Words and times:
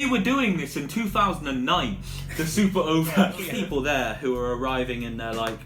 We 0.00 0.08
were 0.08 0.18
doing 0.18 0.56
this 0.56 0.78
in 0.78 0.88
2009. 0.88 1.98
The 2.38 2.46
super 2.46 2.78
over 2.78 3.34
people 3.38 3.82
there 3.82 4.14
who 4.14 4.34
were 4.34 4.56
arriving 4.56 5.02
in 5.02 5.18
their 5.18 5.34
like 5.34 5.58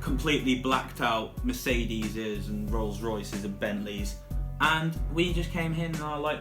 completely 0.00 0.54
blacked 0.54 1.00
out 1.00 1.44
Mercedeses 1.44 2.48
and 2.48 2.70
Rolls 2.70 3.00
Royces 3.00 3.42
and 3.42 3.58
Bentleys, 3.58 4.14
and 4.60 4.96
we 5.12 5.32
just 5.32 5.50
came 5.50 5.72
in 5.74 5.92
in 5.92 6.00
our 6.00 6.20
like 6.20 6.38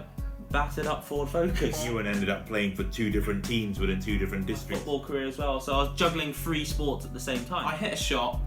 battered 0.52 0.86
up 0.86 1.04
Ford 1.04 1.28
Focus. 1.28 1.84
You 1.84 1.98
and 1.98 2.08
ended 2.08 2.30
up 2.30 2.46
playing 2.48 2.76
for 2.76 2.84
two 2.84 3.10
different 3.10 3.44
teams 3.44 3.80
within 3.80 4.00
two 4.00 4.20
different 4.20 4.46
districts. 4.46 4.84
football 4.84 5.04
career 5.04 5.26
as 5.26 5.40
well, 5.40 5.60
so 5.60 5.74
I 5.74 5.78
was 5.78 5.98
juggling 5.98 6.34
three 6.34 6.66
sports 6.66 7.04
at 7.04 7.16
the 7.16 7.20
same 7.20 7.44
time. 7.46 7.66
I 7.66 7.76
hit 7.76 7.94
a 7.94 7.98
shot, 7.98 8.40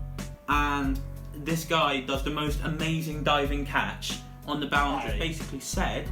and 0.48 1.00
this 1.34 1.64
guy 1.64 2.02
does 2.02 2.22
the 2.22 2.30
most 2.30 2.60
amazing 2.62 3.24
diving 3.24 3.66
catch 3.66 4.20
on 4.46 4.60
the 4.60 4.66
boundary. 4.66 5.18
Basically, 5.18 5.58
said 5.58 6.08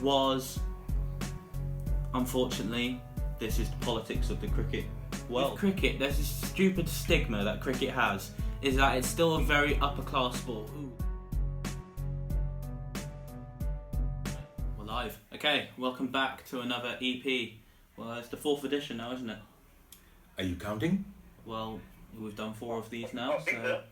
was, 0.00 0.60
unfortunately, 2.14 3.00
this 3.38 3.58
is 3.58 3.68
the 3.70 3.76
politics 3.76 4.30
of 4.30 4.40
the 4.40 4.48
cricket 4.48 4.84
world. 5.28 5.52
With 5.52 5.60
cricket, 5.60 5.98
there's 5.98 6.18
this 6.18 6.28
stupid 6.28 6.88
stigma 6.88 7.44
that 7.44 7.60
cricket 7.60 7.90
has, 7.90 8.30
is 8.62 8.76
that 8.76 8.96
it's 8.98 9.08
still 9.08 9.36
a 9.36 9.42
very 9.42 9.78
upper 9.80 10.02
class 10.02 10.36
sport. 10.38 10.68
Ooh. 10.76 10.92
We're 14.78 14.84
live. 14.84 15.18
Okay, 15.34 15.68
welcome 15.78 16.08
back 16.08 16.46
to 16.50 16.60
another 16.60 16.96
EP. 17.00 17.50
Well, 17.96 18.12
it's 18.18 18.28
the 18.28 18.36
fourth 18.36 18.64
edition 18.64 18.98
now, 18.98 19.12
isn't 19.12 19.30
it? 19.30 19.38
Are 20.38 20.44
you 20.44 20.56
counting? 20.56 21.04
Well, 21.44 21.80
we've 22.18 22.36
done 22.36 22.54
four 22.54 22.78
of 22.78 22.90
these 22.90 23.12
now, 23.12 23.38
so 23.38 23.82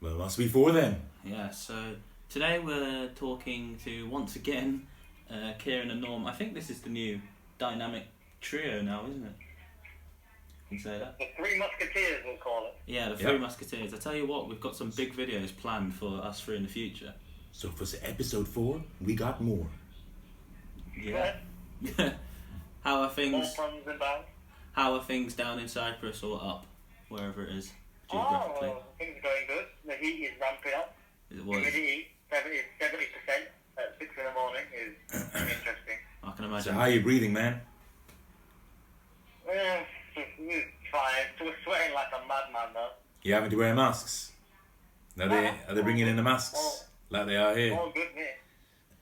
Well, 0.00 0.14
must 0.16 0.38
be 0.38 0.48
four 0.48 0.72
then. 0.72 1.00
yeah. 1.24 1.50
So 1.50 1.94
today 2.28 2.58
we're 2.58 3.08
talking 3.16 3.78
to 3.84 4.08
once 4.08 4.36
again 4.36 4.86
uh, 5.30 5.52
Kieran 5.58 5.90
and 5.90 6.00
Norm. 6.00 6.26
I 6.26 6.32
think 6.32 6.54
this 6.54 6.70
is 6.70 6.80
the 6.80 6.90
new 6.90 7.20
dynamic 7.58 8.04
trio 8.40 8.82
now, 8.82 9.04
isn't 9.08 9.24
it? 9.24 9.32
You 10.70 10.78
can 10.78 10.84
say 10.84 10.98
that. 10.98 11.18
The 11.18 11.26
Three 11.36 11.58
Musketeers, 11.58 12.22
we'll 12.24 12.36
call 12.36 12.66
it. 12.66 12.74
Yeah, 12.86 13.08
the 13.08 13.16
Three 13.16 13.32
Yeah. 13.32 13.38
Musketeers. 13.38 13.92
I 13.94 13.98
tell 13.98 14.14
you 14.14 14.26
what, 14.26 14.48
we've 14.48 14.60
got 14.60 14.76
some 14.76 14.90
big 14.90 15.14
videos 15.16 15.56
planned 15.56 15.94
for 15.94 16.20
us 16.22 16.40
three 16.40 16.56
in 16.56 16.62
the 16.62 16.68
future. 16.68 17.12
So 17.52 17.68
for 17.70 17.84
episode 18.04 18.46
four, 18.46 18.82
we 19.00 19.14
got 19.14 19.40
more. 19.42 19.66
Yeah. 20.96 21.34
how 22.84 23.02
are 23.02 23.10
things? 23.10 23.54
funds 23.54 23.86
inbound. 23.86 24.24
How 24.72 24.94
are 24.94 25.02
things 25.02 25.34
down 25.34 25.58
in 25.58 25.66
Cyprus 25.66 26.22
or 26.22 26.40
up, 26.42 26.66
wherever 27.08 27.42
it 27.44 27.50
is 27.56 27.72
Oh, 28.12 28.18
geographically? 28.18 28.68
well, 28.68 28.82
things 28.98 29.18
are 29.18 29.22
going 29.22 29.46
good. 29.48 29.64
The 29.86 29.94
heat 29.96 30.24
is 30.24 30.30
ramping 30.40 30.72
up. 30.76 30.94
It 31.30 31.44
was. 31.44 31.58
Humidity, 31.58 32.08
70, 32.30 32.56
70% 32.80 32.96
at 33.80 33.98
6 33.98 34.10
in 34.18 34.24
the 34.24 34.32
morning 34.32 34.64
is 34.74 35.22
interesting. 35.34 35.98
I 36.22 36.30
can 36.32 36.36
So 36.38 36.44
imagine. 36.44 36.74
how 36.74 36.80
are 36.80 36.90
you 36.90 37.00
breathing, 37.02 37.32
man? 37.32 37.60
It's 39.46 39.86
fine. 40.92 41.24
So 41.38 41.44
we're 41.46 41.54
sweating 41.64 41.94
like 41.94 42.08
a 42.12 42.26
madman, 42.26 42.74
though. 42.74 42.90
You 43.22 43.34
having 43.34 43.50
to 43.50 43.56
wear 43.56 43.74
masks? 43.74 44.32
Are 45.20 45.28
they 45.28 45.48
are 45.68 45.74
they 45.74 45.82
bringing 45.82 46.06
in 46.08 46.16
the 46.16 46.22
masks 46.22 46.84
like 47.10 47.26
they 47.26 47.36
are 47.36 47.54
here? 47.56 47.74
All 47.74 47.92
good. 47.92 48.08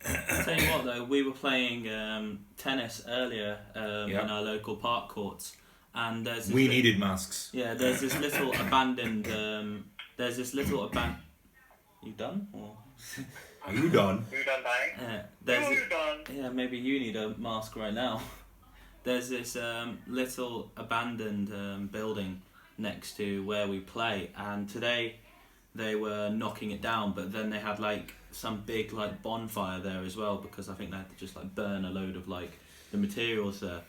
Tell 0.45 0.61
you 0.61 0.69
what 0.71 0.85
though, 0.85 1.05
we 1.05 1.23
were 1.23 1.33
playing 1.33 1.89
um, 1.93 2.41
tennis 2.57 3.03
earlier 3.09 3.59
um, 3.75 4.09
Yeah. 4.11 4.23
in 4.23 4.31
our 4.31 4.43
local 4.43 4.77
park 4.77 5.09
courts, 5.09 5.57
and 5.95 6.27
there's 6.27 6.47
this 6.47 6.55
We 6.55 6.69
li- 6.69 6.77
needed 6.77 6.99
masks. 6.99 7.51
yeah, 7.53 7.75
there's 7.75 8.01
this 8.01 8.17
little 8.19 8.53
abandoned 8.61 9.27
um, 9.29 9.85
there's 10.17 10.37
this 10.37 10.55
little 10.55 10.85
abandoned. 10.85 11.23
You 12.03 12.13
done? 12.13 12.49
Or 12.53 12.77
Are 13.19 13.25
you 13.75 13.89
done? 13.91 14.25
Who 14.31 14.43
done 14.45 14.63
dying? 14.63 15.21
there's 15.45 15.67
Who 15.67 15.75
this- 15.75 15.89
done? 15.89 16.19
yeah, 16.37 16.49
maybe 16.51 16.77
you 16.79 16.99
need 17.01 17.17
a 17.17 17.31
mask 17.39 17.77
right 17.77 17.95
now. 17.95 18.21
There's 19.05 19.29
this 19.31 19.57
um, 19.57 19.99
little 20.07 20.71
abandoned 20.77 21.51
um, 21.53 21.87
building 21.87 22.43
next 22.77 23.17
to 23.17 23.43
where 23.47 23.67
we 23.67 23.81
play, 23.81 24.31
and 24.37 24.69
today 24.69 25.17
they 25.75 25.95
were 25.95 26.29
knocking 26.29 26.73
it 26.73 26.83
down, 26.83 27.13
but 27.15 27.33
then 27.33 27.49
they 27.49 27.59
had 27.59 27.79
like 27.79 28.13
some 28.33 28.63
big 28.67 28.93
like 28.93 29.23
bonfire 29.23 29.81
there 29.81 30.03
as 30.05 30.17
well 30.17 30.37
because 30.37 30.69
I 30.69 30.75
think 30.75 30.91
they 30.91 30.97
had 30.99 31.09
to 31.09 31.17
just 31.17 31.37
like 31.37 31.55
burn 31.55 31.85
a 31.87 31.91
load 31.91 32.17
of 32.17 32.29
like 32.29 32.59
the 32.91 32.99
materials 32.99 33.61
there. 33.61 33.81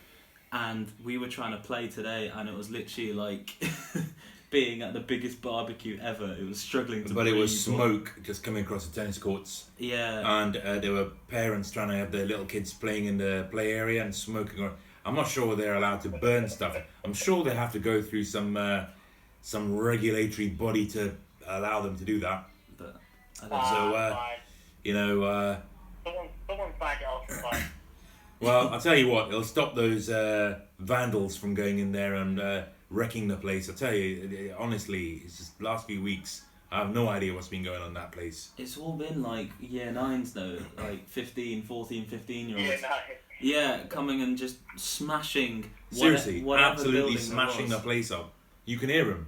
And 0.54 0.90
we 1.04 1.18
were 1.18 1.28
trying 1.28 1.52
to 1.52 1.58
play 1.62 1.88
today, 1.88 2.32
and 2.34 2.48
it 2.48 2.56
was 2.56 2.70
literally 2.70 3.12
like 3.14 3.52
being 4.50 4.82
at 4.82 4.94
the 4.94 5.00
biggest 5.00 5.42
barbecue 5.42 6.00
ever. 6.02 6.36
It 6.40 6.48
was 6.48 6.60
struggling 6.60 7.04
to. 7.06 7.14
But 7.14 7.28
it 7.28 7.36
was 7.36 7.64
smoke 7.64 8.14
just 8.24 8.44
coming 8.44 8.64
across 8.64 8.88
the 8.88 9.00
tennis 9.00 9.18
courts, 9.18 9.66
Yeah. 9.78 10.42
and 10.44 10.58
uh, 10.58 10.80
there 10.80 10.92
were 10.92 11.10
parents 11.28 11.72
trying 11.72 11.90
to 11.90 11.96
have 11.96 12.12
their 12.12 12.26
little 12.26 12.46
kids 12.46 12.74
playing 12.74 13.06
in 13.06 13.18
the 13.18 13.48
play 13.52 13.74
area 13.74 14.04
and 14.04 14.14
smoking. 14.14 14.64
Or 14.64 14.72
I'm 15.06 15.16
not 15.16 15.28
sure 15.28 15.56
they're 15.56 15.76
allowed 15.76 16.02
to 16.02 16.10
burn 16.10 16.50
stuff. 16.50 16.76
I'm 17.04 17.14
sure 17.14 17.44
they 17.44 17.54
have 17.56 17.72
to 17.74 17.80
go 17.80 18.02
through 18.02 18.24
some 18.24 18.58
uh, 18.58 18.86
some 19.42 19.76
regulatory 19.78 20.50
body 20.50 20.86
to 20.88 21.12
allow 21.48 21.82
them 21.82 21.98
to 21.98 22.04
do 22.06 22.20
that. 22.20 22.46
but 22.78 22.96
I 23.42 23.42
don't 23.42 23.50
know. 23.50 23.56
Ah, 23.56 23.70
So, 23.70 23.96
uh. 23.96 24.20
You 24.84 24.94
know. 24.94 25.24
Uh, 25.24 25.58
Someone, 26.04 26.28
someone 26.48 26.72
find 26.80 27.00
it 27.02 27.06
out 27.08 27.30
fine. 27.52 27.64
Well, 28.40 28.70
I'll 28.70 28.80
tell 28.80 28.96
you 28.96 29.10
what, 29.10 29.28
it'll 29.28 29.44
stop 29.44 29.76
those 29.76 30.10
uh, 30.10 30.60
vandals 30.80 31.36
from 31.36 31.54
going 31.54 31.80
in 31.80 31.92
there 31.92 32.16
and 32.16 32.40
uh, 32.40 32.64
wrecking 32.90 33.28
the 33.28 33.38
place. 33.38 33.70
I 33.70 33.74
tell 33.74 33.94
you, 33.94 34.24
it- 34.24 34.34
it- 34.34 34.56
honestly, 34.58 35.22
it's 35.26 35.38
just 35.38 35.62
last 35.62 35.86
few 35.88 36.02
weeks, 36.02 36.44
I 36.72 36.80
have 36.80 36.94
no 36.94 37.08
idea 37.10 37.34
what's 37.34 37.48
been 37.48 37.64
going 37.64 37.82
on 37.82 37.88
in 37.90 37.94
that 37.96 38.12
place. 38.12 38.50
It's 38.58 38.78
all 38.78 38.94
been 38.94 39.22
like 39.24 39.50
year 39.60 39.92
nines 39.92 40.34
though, 40.34 40.58
like 40.78 41.08
15, 41.08 41.64
14, 41.64 42.06
15 42.06 42.50
year 42.50 42.72
olds. 42.72 42.82
no. 42.82 42.90
Yeah, 43.42 43.84
coming 43.88 44.22
and 44.22 44.38
just 44.38 44.58
smashing. 44.76 45.64
what- 45.92 46.00
Seriously, 46.00 46.42
whatever 46.44 46.72
absolutely 46.72 47.00
building 47.02 47.18
smashing 47.20 47.70
there 47.70 47.78
the 47.78 47.84
place 47.84 48.12
up. 48.12 48.34
You 48.66 48.78
can 48.78 48.90
hear 48.90 49.06
them. 49.06 49.28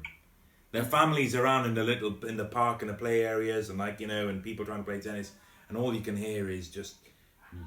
Their 0.71 0.83
families 0.83 1.33
around 1.35 1.65
in 1.65 1.73
the 1.73 1.83
little 1.83 2.23
in 2.25 2.37
the 2.37 2.45
park 2.45 2.81
and 2.81 2.89
the 2.89 2.93
play 2.93 3.21
areas, 3.25 3.69
and 3.69 3.77
like 3.79 3.99
you 3.99 4.07
know, 4.07 4.27
and 4.27 4.43
people 4.43 4.65
trying 4.65 4.79
to 4.79 4.83
play 4.83 4.99
tennis, 5.01 5.31
and 5.69 5.77
all 5.77 5.93
you 5.95 6.01
can 6.01 6.15
hear 6.17 6.49
is 6.49 6.69
just 6.69 6.95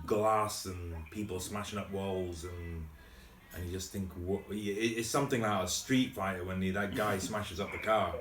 glass 0.07 0.67
and 0.67 0.95
people 1.11 1.41
smashing 1.41 1.79
up 1.79 1.91
walls 1.91 2.45
and. 2.45 2.85
And 3.57 3.67
you 3.67 3.73
just 3.73 3.93
think, 3.93 4.11
what? 4.15 4.43
It's 4.51 5.09
something 5.09 5.45
out 5.45 5.63
of 5.65 5.71
Street 5.71 6.15
Fighter 6.15 6.45
when 6.45 6.61
the, 6.61 6.71
that 6.71 6.95
guy 6.95 7.19
smashes 7.19 7.61
up 7.61 7.71
the 7.73 7.79
car. 7.79 8.15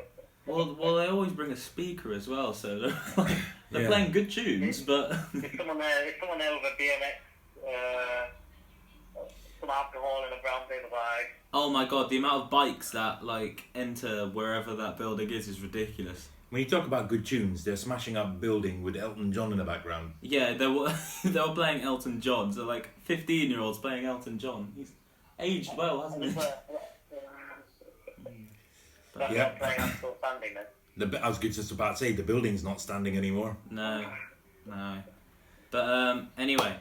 Well, 0.45 0.75
well, 0.79 0.95
they 0.95 1.07
always 1.07 1.31
bring 1.31 1.51
a 1.51 1.55
speaker 1.55 2.13
as 2.13 2.27
well, 2.27 2.53
so 2.53 2.79
they're, 2.79 2.97
like, 3.17 3.38
they're 3.71 3.81
Yeah. 3.83 3.88
playing 3.88 4.11
good 4.11 4.29
tunes, 4.29 4.81
but 4.81 5.11
Is 5.33 5.45
someone 5.57 5.77
there, 5.79 6.07
is 6.07 6.13
someone 6.19 6.38
there 6.38 6.51
with 6.53 6.63
a 6.63 6.81
BMX, 6.81 7.67
uh, 7.67 8.25
some 9.61 9.69
alcohol 9.69 10.25
in 10.27 10.38
a 10.38 10.41
brown 10.41 10.61
paper 10.69 10.89
bag? 10.89 11.25
oh 11.55 11.69
my 11.69 11.85
god, 11.85 12.09
the 12.09 12.17
amount 12.17 12.44
of 12.45 12.50
bikes 12.50 12.91
that 12.91 13.23
like 13.23 13.63
enter 13.75 14.27
wherever 14.27 14.75
that 14.75 14.97
building 14.97 15.29
is 15.29 15.47
is 15.47 15.61
ridiculous. 15.61 16.27
When 16.50 16.61
you 16.61 16.67
talk 16.69 16.85
about 16.85 17.09
good 17.09 17.25
tunes, 17.25 17.63
they're 17.63 17.75
smashing 17.75 18.17
up 18.17 18.27
a 18.27 18.29
building 18.31 18.83
with 18.83 18.95
Elton 18.95 19.31
John 19.31 19.51
in 19.51 19.57
the 19.57 19.63
background. 19.63 20.13
Yeah, 20.21 20.53
they 20.53 20.67
were 20.67 20.94
they 21.23 21.39
were 21.39 21.53
playing 21.53 21.81
Elton 21.83 22.19
John, 22.21 22.51
so 22.51 22.65
like 22.65 22.89
fifteen 23.05 23.50
year 23.50 23.59
olds 23.61 23.77
playing 23.77 24.05
Elton 24.05 24.38
John. 24.39 24.73
He's 24.75 24.91
aged 25.39 25.71
well, 25.77 26.01
hasn't 26.03 26.23
he? 26.25 26.31
That's 29.16 29.33
Yeah. 29.33 29.51
not 29.61 29.79
I'm 29.79 29.91
still 29.97 30.16
standing 30.19 30.53
then. 30.55 30.66
The, 31.09 31.23
I 31.23 31.27
was 31.27 31.38
just 31.39 31.71
about 31.71 31.91
to 31.91 31.97
say 31.97 32.11
the 32.13 32.23
building's 32.23 32.63
not 32.63 32.79
standing 32.81 33.17
anymore. 33.17 33.57
No, 33.69 34.05
no. 34.66 34.97
But 35.71 35.85
um, 35.89 36.27
anyway, 36.38 36.75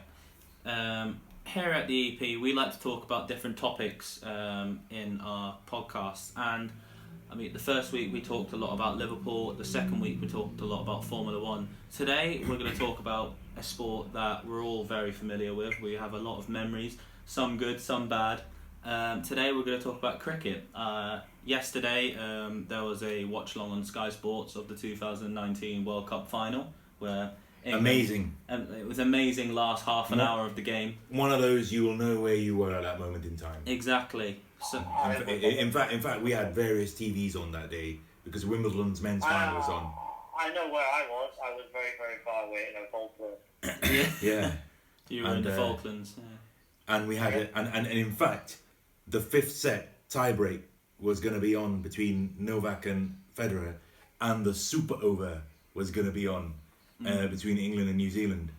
um, 0.67 1.21
here 1.45 1.71
at 1.71 1.89
the 1.89 2.13
EP, 2.15 2.21
we 2.41 2.53
like 2.53 2.73
to 2.73 2.81
talk 2.81 3.05
about 3.05 3.27
different 3.29 3.57
topics 3.57 4.21
um, 4.23 4.81
in 4.91 5.21
our 5.23 5.57
podcast. 5.67 6.33
And 6.37 6.71
I 7.31 7.35
mean, 7.35 7.53
the 7.55 7.59
first 7.59 7.93
week 7.93 8.13
we 8.13 8.21
talked 8.21 8.53
a 8.53 8.57
lot 8.57 8.73
about 8.75 8.99
Liverpool. 8.99 9.53
The 9.55 9.65
second 9.65 10.01
week 10.01 10.19
we 10.21 10.29
talked 10.29 10.61
a 10.61 10.65
lot 10.67 10.83
about 10.83 11.05
Formula 11.05 11.43
One. 11.43 11.69
Today 11.95 12.43
we're 12.47 12.59
going 12.59 12.71
to 12.73 12.79
talk 12.79 12.99
about 12.99 13.35
a 13.57 13.63
sport 13.63 14.13
that 14.13 14.47
we're 14.47 14.63
all 14.63 14.85
very 14.85 15.13
familiar 15.13 15.55
with. 15.55 15.81
We 15.81 15.95
have 15.95 16.13
a 16.15 16.19
lot 16.19 16.39
of 16.39 16.49
memories, 16.51 16.97
some 17.27 17.57
good, 17.57 17.81
some 17.81 18.09
bad. 18.09 18.43
Um, 18.85 19.23
today 19.23 19.53
we're 19.53 19.65
going 19.65 19.79
to 19.79 19.83
talk 19.85 19.99
about 19.99 20.19
cricket. 20.21 20.65
Uh, 20.75 21.21
yesterday 21.45 22.17
um, 22.17 22.67
there 22.69 22.83
was 22.83 23.03
a 23.03 23.25
watch 23.25 23.55
along 23.57 23.71
on 23.73 23.85
Sky 23.85 24.11
Sports 24.11 24.57
of 24.57 24.69
the 24.69 24.75
2019 24.75 25.85
World 25.85 26.09
Cup 26.09 26.29
final 26.29 26.73
where 26.99 27.31
England- 27.65 27.87
Amazing. 27.87 28.35
um, 28.49 28.67
it 28.77 28.87
was 28.87 28.99
amazing 28.99 29.55
last 29.55 29.85
half 29.85 30.11
an 30.11 30.19
What? 30.19 30.27
hour 30.29 30.47
of 30.47 30.57
the 30.57 30.63
game. 30.63 30.97
One 31.11 31.31
of 31.33 31.41
those 31.41 31.73
you 31.73 31.85
will 31.85 31.95
know 31.95 32.21
where 32.21 32.35
you 32.35 32.57
were 32.57 32.75
at 32.75 32.83
that 32.83 32.99
moment 32.99 33.25
in 33.25 33.37
time. 33.37 33.61
Exactly. 33.67 34.41
So, 34.69 34.85
In, 35.29 35.29
in 35.43 35.73
fact, 35.73 35.93
in 35.93 36.01
fact, 36.01 36.23
we 36.23 36.31
had 36.33 36.55
various 36.55 36.93
TVs 36.95 37.35
on 37.37 37.51
that 37.53 37.71
day 37.71 37.99
because 38.25 38.47
Wimbledon's 38.47 39.01
men's 39.01 39.25
final 39.25 39.59
was 39.59 39.69
on. 39.69 39.93
I 40.39 40.53
know 40.55 40.73
where 40.73 40.85
I 40.85 41.05
was. 41.09 41.33
I 41.45 41.53
was 41.55 41.65
very, 41.73 41.91
very 41.99 42.19
far 42.25 42.45
away 42.47 42.67
in 42.71 42.83
a 42.83 42.87
Falklands. 42.91 44.13
yeah, 44.23 44.29
Yeah, 44.41 44.53
you 45.09 45.25
were 45.25 45.35
in 45.37 45.43
the 45.43 45.53
uh, 45.53 45.57
Falklands. 45.57 46.15
Yeah. 46.17 46.25
And 46.89 47.09
we 47.09 47.17
had 47.17 47.35
it, 47.35 47.53
and, 47.55 47.69
and, 47.69 47.87
and 47.87 47.99
in 47.99 48.13
fact, 48.13 48.59
the 49.07 49.21
fifth 49.21 49.53
set 49.53 50.09
tiebreak 50.09 50.63
was 51.01 51.21
going 51.21 51.35
to 51.35 51.41
be 51.41 51.55
on 51.55 51.81
between 51.81 52.35
Novak 52.39 52.87
and 52.87 53.17
Federer, 53.37 53.75
and 54.21 54.45
the 54.45 54.55
super 54.55 54.95
over 55.03 55.43
was 55.75 55.91
going 55.91 56.07
to 56.07 56.13
be 56.13 56.27
on 56.27 56.55
uh, 57.07 57.27
between 57.27 57.59
England 57.59 57.89
and 57.89 57.97
New 57.97 58.11
Zealand. 58.11 58.51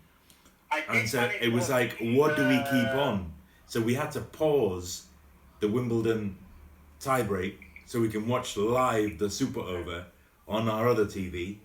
I 0.71 0.83
and 0.89 1.07
so 1.07 1.29
it 1.39 1.51
was 1.51 1.69
like, 1.69 1.97
watch, 2.01 2.15
what 2.15 2.35
do 2.35 2.47
we 2.47 2.57
keep 2.57 2.93
uh, 2.93 3.01
on? 3.01 3.33
So 3.67 3.79
we 3.81 3.93
had 3.93 4.11
to 4.11 4.21
pause 4.21 5.05
the 5.59 5.67
Wimbledon 5.67 6.35
tiebreak 6.99 7.55
so 7.85 7.99
we 7.99 8.09
can 8.09 8.27
watch 8.27 8.57
live 8.57 9.17
the 9.17 9.29
Super 9.29 9.59
Over 9.61 10.05
on 10.47 10.67
our 10.67 10.87
other 10.89 11.05
TV, 11.05 11.57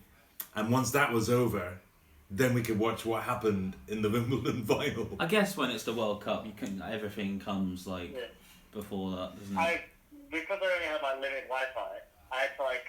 and 0.54 0.70
once 0.70 0.90
that 0.92 1.12
was 1.12 1.30
over, 1.30 1.78
then 2.30 2.52
we 2.54 2.62
could 2.62 2.78
watch 2.78 3.04
what 3.06 3.22
happened 3.22 3.74
in 3.88 4.02
the 4.02 4.10
Wimbledon 4.16 4.64
final. 4.64 5.08
I 5.18 5.26
guess 5.26 5.56
when 5.56 5.70
it's 5.70 5.84
the 5.84 5.92
World 5.94 6.22
Cup, 6.22 6.46
you 6.46 6.52
can 6.56 6.82
everything 6.82 7.40
comes 7.40 7.86
like 7.86 8.12
Yeah. 8.14 8.20
before 8.72 9.12
that, 9.16 9.38
doesn't 9.38 9.56
it? 9.56 9.60
I 9.60 9.84
because 10.30 10.58
I 10.62 10.66
only 10.74 10.86
had 10.86 11.00
my 11.02 11.14
limited 11.14 11.44
Wi-Fi, 11.48 11.88
I 12.32 12.36
had 12.40 12.50
to 12.58 12.62
like 12.62 12.84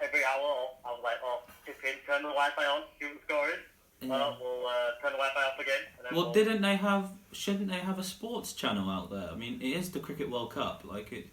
every 0.00 0.24
hour 0.24 0.68
I 0.84 0.90
was 0.92 1.00
like, 1.02 1.16
oh, 1.24 1.42
just 1.66 1.78
in, 1.84 1.94
turn 2.06 2.22
the 2.22 2.28
Wi-Fi 2.28 2.64
on, 2.64 2.82
see 3.00 3.06
what 3.06 3.14
the 3.14 3.34
score 3.34 3.48
is. 3.48 3.56
Yeah. 4.00 4.14
Uh, 4.14 4.36
we'll 4.40 4.64
uh, 4.64 4.72
turn 5.02 5.10
the 5.10 5.18
Wi-Fi 5.18 5.42
off 5.42 5.58
again. 5.58 5.80
And 5.98 6.06
then 6.06 6.14
Well, 6.14 6.26
we'll, 6.26 6.32
didn't 6.32 6.62
they 6.62 6.76
have? 6.76 7.10
Shouldn't 7.32 7.68
they 7.68 7.80
have 7.80 7.98
a 7.98 8.04
sports 8.04 8.52
channel 8.52 8.88
out 8.88 9.10
there? 9.10 9.28
I 9.28 9.34
mean, 9.34 9.60
it 9.60 9.66
is 9.76 9.90
the 9.90 9.98
Cricket 9.98 10.30
World 10.30 10.52
Cup. 10.54 10.84
Like 10.84 11.10
it. 11.12 11.26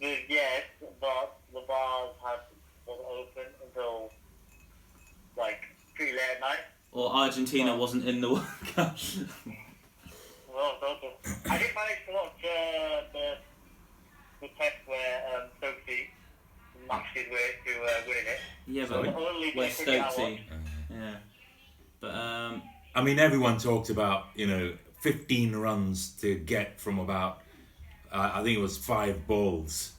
The, 0.00 0.18
yes, 0.28 0.62
but 1.00 1.38
the 1.54 1.60
bars 1.66 2.10
had 2.22 2.40
wasn't 2.86 3.06
open 3.08 3.52
until 3.66 4.10
like 5.38 5.62
pretty 6.02 6.16
late 6.16 6.26
at 6.34 6.40
night. 6.40 6.58
Or 6.92 7.10
Argentina 7.14 7.70
Well- 7.70 7.78
wasn't 7.78 8.08
in 8.08 8.20
the 8.20 8.28
World 8.28 8.44
Cup. 8.74 8.96
Well, 10.54 10.74
it's 10.74 10.82
open. 10.82 11.10
I 11.50 11.58
did 11.58 11.68
manage 11.74 12.06
to 12.06 12.12
watch 12.12 12.44
uh, 12.44 13.02
the 13.12 13.36
the 14.42 14.48
test 14.58 14.76
where 14.86 15.22
um, 15.34 15.48
Stokesy 15.60 16.08
matched 16.88 17.16
his 17.16 17.26
way 17.30 17.54
to 17.64 17.82
uh, 17.82 17.88
winning 18.06 18.24
it. 18.26 18.40
yeah, 18.66 18.86
Sorry? 18.86 19.04
but 19.08 19.16
The 19.16 19.26
only 19.28 19.52
where 19.52 19.68
bit 19.68 20.00
of 20.00 20.12
Stokesy. 20.12 20.40
Yeah, 20.90 21.14
but 22.00 22.14
um, 22.14 22.62
I 22.94 23.02
mean, 23.02 23.18
everyone 23.18 23.56
talked 23.58 23.88
about 23.88 24.26
you 24.34 24.46
know 24.46 24.74
15 25.00 25.56
runs 25.56 26.10
to 26.20 26.34
get 26.34 26.78
from 26.80 26.98
about 26.98 27.40
uh, 28.12 28.32
I 28.34 28.42
think 28.42 28.58
it 28.58 28.60
was 28.60 28.76
five 28.76 29.26
balls, 29.26 29.92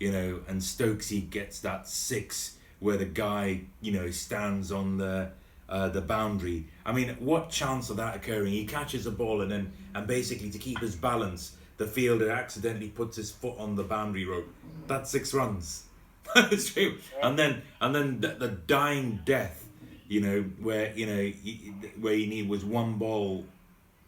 you 0.00 0.10
know, 0.10 0.40
and 0.48 0.60
Stokesy 0.60 1.30
gets 1.30 1.60
that 1.60 1.86
six 1.86 2.56
where 2.80 2.96
the 2.96 3.04
guy 3.04 3.60
you 3.80 3.92
know 3.92 4.10
stands 4.10 4.72
on 4.72 4.96
the 4.96 5.30
uh, 5.70 5.88
the 5.88 6.00
boundary. 6.00 6.66
I 6.84 6.92
mean, 6.92 7.16
what 7.20 7.48
chance 7.50 7.88
of 7.90 7.96
that 7.96 8.16
occurring? 8.16 8.52
He 8.52 8.66
catches 8.66 9.06
a 9.06 9.10
ball 9.10 9.40
and 9.40 9.50
then 9.50 9.72
and 9.94 10.06
basically 10.06 10.50
to 10.50 10.58
keep 10.58 10.80
his 10.80 10.94
balance, 10.96 11.56
the 11.78 11.86
fielder 11.86 12.30
accidentally 12.30 12.88
puts 12.88 13.16
his 13.16 13.30
foot 13.30 13.54
on 13.58 13.76
the 13.76 13.84
boundary 13.84 14.24
rope. 14.26 14.48
That's 14.86 15.10
six 15.10 15.32
runs. 15.32 15.84
That's 16.34 16.72
true. 16.72 16.98
And 17.22 17.38
then 17.38 17.62
and 17.80 17.94
then 17.94 18.20
the, 18.20 18.28
the 18.38 18.48
dying 18.48 19.20
death, 19.24 19.64
you 20.08 20.20
know, 20.20 20.42
where 20.60 20.92
you 20.94 21.06
know 21.06 21.22
he- 21.22 21.72
where 22.00 22.14
he 22.14 22.26
need 22.26 22.48
was 22.48 22.64
one 22.64 22.98
ball, 22.98 23.44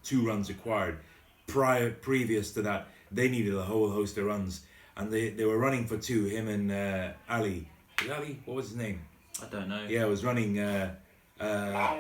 two 0.05 0.27
runs 0.27 0.49
required. 0.49 0.99
Prior 1.47 1.91
previous 1.91 2.53
to 2.53 2.63
that, 2.63 2.89
they 3.11 3.29
needed 3.29 3.55
a 3.55 3.63
whole 3.63 3.91
host 3.91 4.17
of 4.19 4.25
runs, 4.25 4.63
and 4.97 5.11
they, 5.11 5.31
they 5.31 5.45
were 5.45 5.59
running 5.59 5.87
for 5.87 5.97
two. 5.99 6.25
Him 6.27 6.49
and 6.49 6.71
uh, 6.71 7.13
Ali. 7.29 7.69
Ali, 8.11 8.41
what 8.45 8.55
was 8.57 8.69
his 8.69 8.77
name? 8.77 9.01
I 9.43 9.47
don't 9.47 9.69
know. 9.69 9.85
Yeah, 9.89 10.05
it 10.05 10.09
was 10.09 10.25
running. 10.25 10.59
Uh, 10.59 10.95
uh, 11.43 11.95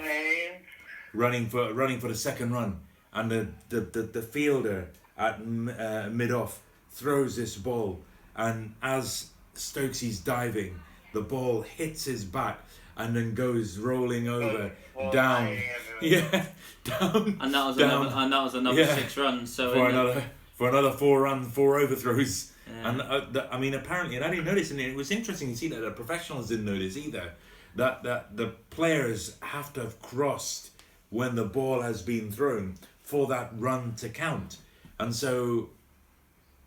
running 1.12 1.46
for 1.48 1.72
running 1.72 1.98
for 2.00 2.08
the 2.08 2.14
second 2.14 2.52
run, 2.52 2.80
and 3.12 3.30
the 3.30 3.48
the, 3.68 3.80
the, 3.80 4.02
the 4.02 4.22
fielder 4.22 4.88
at 5.18 5.34
uh, 5.40 6.08
mid 6.10 6.30
off 6.32 6.60
throws 6.90 7.36
this 7.36 7.56
ball, 7.56 8.00
and 8.36 8.74
as 8.82 9.30
Stokesy's 9.54 10.20
diving, 10.20 10.78
the 11.12 11.20
ball 11.20 11.62
hits 11.62 12.04
his 12.04 12.24
back 12.24 12.60
and 12.96 13.16
then 13.16 13.34
goes 13.34 13.78
rolling 13.78 14.28
over 14.28 14.70
Well, 14.94 15.10
down, 15.10 15.56
yeah, 16.02 16.44
down 16.84 17.38
And 17.40 17.54
that 17.54 17.66
was 17.66 17.76
down 17.78 18.02
another. 18.06 18.14
And 18.16 18.32
that 18.32 18.42
was 18.42 18.54
another 18.54 18.80
Yeah. 18.82 18.94
six 18.94 19.16
runs. 19.16 19.52
So 19.52 19.72
for 19.72 19.88
in 19.88 19.94
the- 19.94 20.00
another 20.02 20.24
for 20.54 20.68
another 20.68 20.92
four 20.92 21.22
run, 21.22 21.44
four 21.44 21.78
overthrows. 21.80 22.52
Yeah. 22.68 22.90
And 22.90 23.00
uh, 23.00 23.24
the, 23.32 23.52
I 23.52 23.58
mean, 23.58 23.72
apparently, 23.74 24.16
and 24.16 24.24
I 24.24 24.30
didn't 24.30 24.44
notice, 24.44 24.70
and 24.70 24.78
it 24.80 24.94
was 24.94 25.10
interesting 25.10 25.48
to 25.50 25.56
see 25.56 25.68
that 25.68 25.80
the 25.80 25.90
professionals 25.90 26.48
didn't 26.48 26.66
notice 26.66 26.96
either. 26.96 27.32
That 27.76 28.02
that 28.02 28.36
the 28.36 28.48
players 28.70 29.36
have 29.40 29.72
to 29.74 29.80
have 29.80 30.00
crossed 30.02 30.70
when 31.10 31.34
the 31.36 31.44
ball 31.44 31.82
has 31.82 32.02
been 32.02 32.30
thrown 32.30 32.74
for 33.02 33.26
that 33.28 33.50
run 33.56 33.94
to 33.96 34.08
count, 34.08 34.58
and 34.98 35.14
so 35.14 35.70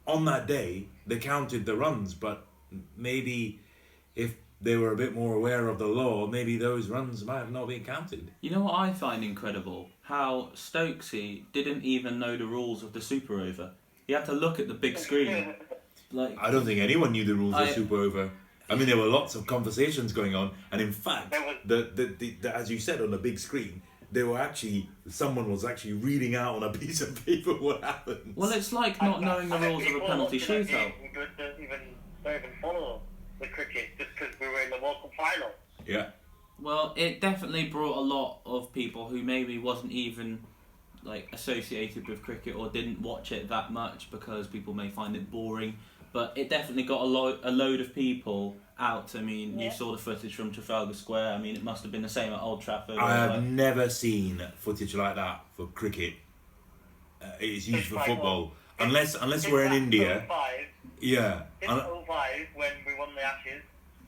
on 0.07 0.25
that 0.25 0.47
day 0.47 0.85
they 1.07 1.17
counted 1.17 1.65
the 1.65 1.75
runs, 1.75 2.13
but 2.13 2.45
maybe 2.97 3.59
if 4.15 4.35
they 4.61 4.75
were 4.77 4.91
a 4.91 4.95
bit 4.95 5.13
more 5.13 5.35
aware 5.35 5.67
of 5.67 5.77
the 5.77 5.87
law, 5.87 6.25
maybe 6.27 6.57
those 6.57 6.87
runs 6.87 7.23
might 7.23 7.39
have 7.39 7.51
not 7.51 7.67
been 7.67 7.83
counted. 7.83 8.31
You 8.41 8.51
know 8.51 8.61
what 8.61 8.75
I 8.75 8.91
find 8.93 9.23
incredible? 9.23 9.89
How 10.01 10.49
Stokesy 10.55 11.43
didn't 11.53 11.83
even 11.83 12.19
know 12.19 12.37
the 12.37 12.45
rules 12.45 12.81
of 12.83 12.93
the 12.93 13.01
Super 13.01 13.39
Over. 13.41 13.71
He 14.07 14.13
had 14.13 14.25
to 14.25 14.33
look 14.33 14.59
at 14.59 14.67
the 14.67 14.73
big 14.73 14.97
screen. 14.97 15.53
Like 16.11 16.37
I 16.39 16.51
don't 16.51 16.63
think 16.65 16.79
anyone 16.79 17.11
knew 17.11 17.25
the 17.25 17.33
rules 17.33 17.55
I- 17.55 17.63
of 17.63 17.69
Super 17.75 17.95
Over. 17.95 18.31
I 18.69 18.75
mean, 18.75 18.87
there 18.87 18.97
were 18.97 19.05
lots 19.07 19.35
of 19.35 19.45
conversations 19.45 20.11
going 20.13 20.33
on, 20.35 20.51
and 20.71 20.81
in 20.81 20.91
fact, 20.91 21.31
There 21.31 21.41
was- 21.45 21.57
the, 21.65 21.91
the, 21.93 22.05
the, 22.17 22.31
the 22.41 22.55
as 22.55 22.69
you 22.71 22.79
said 22.79 23.01
on 23.01 23.11
the 23.11 23.17
big 23.17 23.37
screen, 23.39 23.81
there 24.11 24.25
were 24.27 24.37
actually 24.39 24.89
someone 25.09 25.51
was 25.51 25.65
actually 25.65 25.93
reading 25.93 26.35
out 26.35 26.55
on 26.55 26.63
a 26.63 26.69
piece 26.77 27.01
of 27.01 27.23
paper 27.25 27.51
what 27.53 27.83
happened. 27.83 28.33
well, 28.35 28.51
it's 28.51 28.71
like 28.73 29.01
not 29.01 29.21
I- 29.21 29.25
knowing 29.25 29.49
the 29.49 29.55
I 29.55 29.59
think 29.59 29.79
rules 29.83 29.95
of 29.95 30.01
a 30.01 30.05
penalty 30.07 30.37
watching 30.39 30.55
that 30.57 30.67
shootout. 30.67 30.69
game 30.69 31.11
Don't 31.13 31.37
don't 31.37 31.59
even 31.63 31.79
don't 32.23 32.35
even 32.35 32.49
follow 32.61 33.01
the 33.39 33.47
cricket 33.47 33.89
just 33.97 34.09
because 34.17 34.33
we 34.39 34.47
were 34.47 34.61
in 34.61 34.69
the 34.69 34.79
World 34.81 34.97
Cup 35.01 35.11
final. 35.17 35.49
yeah, 35.85 36.07
Well, 36.61 36.93
it 36.95 37.19
definitely 37.21 37.65
brought 37.67 37.97
a 37.97 37.99
lot 37.99 38.39
of 38.45 38.71
people 38.73 39.07
who 39.09 39.21
maybe 39.21 39.57
wasn't 39.59 39.91
even 39.91 40.39
like 41.03 41.27
associated 41.33 42.07
with 42.07 42.23
cricket 42.23 42.55
or 42.55 42.69
didn't 42.69 42.99
watch 43.01 43.31
it 43.31 43.47
that 43.49 43.71
much 43.71 44.09
because 44.09 44.47
people 44.47 44.73
may 44.73 44.89
find 44.89 45.15
it 45.15 45.29
boring. 45.29 45.77
But 46.15 46.31
it 46.37 46.49
definitely 46.49 46.83
got 46.83 47.01
a 47.01 47.03
lo- 47.03 47.39
a 47.43 47.51
load 47.51 47.81
of 47.81 47.93
people 47.93 48.55
out. 48.79 49.13
I 49.17 49.21
mean, 49.21 49.59
you 49.59 49.69
saw 49.69 49.91
the 49.91 49.97
footage 49.97 50.33
from 50.33 50.49
Trafalgar 50.49 50.93
Square. 50.93 51.33
I 51.33 51.37
mean, 51.37 51.57
it 51.57 51.61
must 51.63 51.83
have 51.83 51.91
been 51.91 52.03
the 52.03 52.07
same 52.07 52.31
at 52.31 52.41
Old 52.41 52.61
Trafford. 52.61 52.97
I 52.97 53.15
have 53.17 53.31
like- 53.31 53.43
never 53.43 53.89
seen 53.89 54.41
footage 54.55 54.95
like 54.95 55.15
that 55.15 55.43
for 55.57 55.67
cricket. 55.67 56.13
Uh, 57.21 57.25
it's 57.41 57.67
used 57.67 57.87
for 57.87 57.99
football, 57.99 58.41
well, 58.43 58.53
unless 58.79 59.15
unless 59.15 59.41
Since 59.41 59.51
we're 59.51 59.65
in 59.65 59.73
India. 59.73 60.23
05, 60.25 60.65
Yeah, 61.01 61.41
Since 61.59 61.71
un- 61.73 61.81
05, 62.07 62.47
when 62.55 62.71
we 62.87 62.93
won 62.97 63.09
the 63.13 63.21
Ashes, 63.21 63.61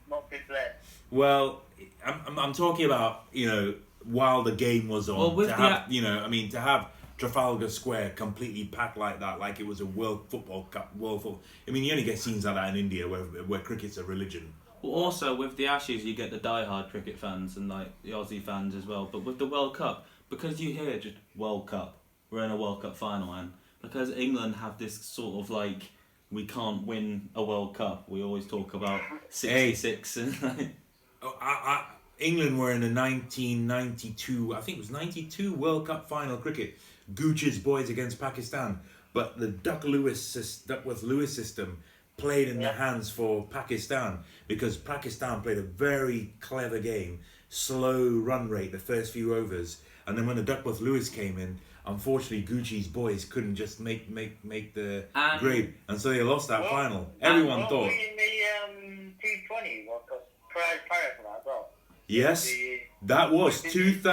not 0.10 0.30
since 0.30 0.44
then. 0.48 0.72
Well, 1.12 1.64
I'm, 2.06 2.22
I'm, 2.26 2.40
I'm 2.40 2.54
talking 2.54 2.86
about 2.86 3.26
you 3.34 3.48
know 3.48 3.76
while 4.06 4.44
the 4.44 4.54
game 4.54 4.88
was 4.88 5.10
on. 5.10 5.18
Well, 5.18 5.36
with 5.36 5.50
to 5.50 5.56
the 5.58 5.62
have, 5.62 5.90
a- 5.90 5.94
you 5.94 6.02
know, 6.04 6.20
I 6.20 6.30
mean, 6.30 6.48
to 6.52 6.62
have 6.62 6.88
Trafalgar 7.18 7.70
Square 7.70 8.12
completely 8.12 8.66
packed 8.66 8.98
like 8.98 9.20
that, 9.20 9.40
like 9.40 9.60
it 9.60 9.66
was 9.66 9.82
a 9.82 9.86
World 9.86 10.26
Football 10.30 10.66
Cup, 10.66 10.96
World 10.96 11.24
Football. 11.24 11.42
I 11.68 11.72
mean, 11.72 11.84
you 11.84 11.92
only 11.92 12.04
get 12.04 12.20
scenes 12.20 12.46
like 12.46 12.56
that 12.56 12.70
in 12.70 12.76
India 12.76 13.08
where 13.08 13.22
where 13.22 13.60
cricket's 13.60 13.98
a 13.98 14.04
religion. 14.04 14.54
Well, 14.82 14.94
also 14.94 15.36
with 15.36 15.58
the 15.58 15.68
Ashes, 15.68 16.06
you 16.06 16.16
get 16.16 16.30
the 16.30 16.38
die-hard 16.38 16.92
cricket 16.92 17.18
fans 17.18 17.58
and 17.58 17.68
like 17.68 17.92
the 18.04 18.12
Aussie 18.12 18.44
fans 18.44 18.76
as 18.76 18.86
well. 18.86 19.10
But 19.12 19.24
with 19.24 19.40
the 19.40 19.48
World 19.48 19.76
Cup, 19.76 20.06
because 20.30 20.62
you 20.62 20.74
hear 20.74 21.00
just 21.00 21.16
World 21.36 21.68
Cup, 21.68 21.98
we're 22.30 22.44
in 22.44 22.52
a 22.52 22.58
World 22.58 22.84
Cup 22.84 22.96
final, 22.96 23.34
and 23.34 23.54
because 23.82 24.12
England 24.12 24.56
have 24.58 24.78
this 24.78 25.02
sort 25.02 25.44
of 25.44 25.50
like 25.50 25.92
we 26.30 26.46
can't 26.46 26.86
win 26.86 27.30
a 27.34 27.44
World 27.44 27.76
Cup, 27.76 28.08
we 28.08 28.22
always 28.22 28.46
talk 28.46 28.74
about 28.74 29.02
sixty-six 29.30 30.18
and 30.18 30.42
like, 30.44 30.76
Oh, 31.22 31.36
I, 31.42 31.48
I, 31.48 31.86
England 32.20 32.60
were 32.60 32.72
in 32.72 32.82
the 32.82 32.94
1992, 32.94 34.56
I 34.56 34.62
think 34.62 34.78
it 34.78 34.82
was 34.82 34.92
92 34.92 35.54
World 35.54 35.88
Cup 35.88 36.08
final 36.08 36.38
cricket. 36.38 36.78
Gooch's 37.16 37.58
boys 37.60 37.90
against 37.90 38.20
Pakistan, 38.20 38.80
but 39.14 39.38
the 39.40 39.48
Duck 39.48 39.84
Lewis 39.84 40.62
Duckworth 40.68 41.04
Lewis 41.04 41.34
system 41.36 41.78
played 42.18 42.48
in 42.48 42.60
the 42.60 42.72
hands 42.72 43.10
for 43.10 43.44
Pakistan 43.46 44.20
because 44.48 44.76
Pakistan 44.78 45.42
played 45.42 45.58
a 45.58 45.62
very 45.62 46.34
clever 46.40 46.80
game, 46.80 47.20
slow 47.50 48.08
run 48.10 48.50
rate 48.50 48.72
the 48.72 48.80
first 48.80 49.14
few 49.14 49.36
overs, 49.36 49.78
and 50.08 50.18
then 50.18 50.26
when 50.26 50.36
the 50.36 50.44
Duckworth 50.44 50.82
Lewis 50.82 51.10
came 51.10 51.38
in, 51.38 51.60
unfortunately 51.86 52.42
Gooch's 52.42 52.88
boys 52.88 53.24
couldn't 53.24 53.56
just 53.56 53.80
make 53.80 54.10
make 54.10 54.44
make 54.44 54.74
the 54.74 55.06
And- 55.16 55.40
grade, 55.40 55.74
and 55.88 56.00
so 56.02 56.10
they 56.10 56.22
lost 56.24 56.48
that 56.50 56.62
Well, 56.62 56.70
final. 56.72 57.12
Everyone 57.22 57.60
well, 57.62 57.70
thought, 57.70 57.90
the 57.92 58.74
um, 58.74 59.14
T20 59.24 59.88
World 59.88 60.02
Cup 60.10 60.28
prior, 60.50 60.80
prior 60.88 61.18
that 61.24 61.44
well. 61.46 61.70
yes. 62.08 62.46
The, 62.46 62.80
That 63.04 63.32
was 63.32 63.62
West 63.64 63.76
Indies. 63.76 64.04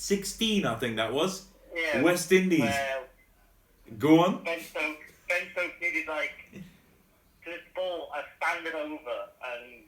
2016, 0.00 0.64
I 0.64 0.74
think 0.76 0.96
that 0.96 1.12
was. 1.12 1.46
yeah, 1.74 2.02
West 2.02 2.32
Indies. 2.32 2.60
Where 2.60 3.00
Go 3.98 4.20
on. 4.20 4.42
Ben 4.44 4.60
Stokes, 4.60 5.12
Ben 5.28 5.42
Stokes 5.52 5.74
needed 5.80 6.08
like 6.08 6.32
to 7.44 7.50
ball 7.74 8.10
a 8.16 8.22
standard 8.36 8.74
over 8.74 8.94
and 8.94 9.82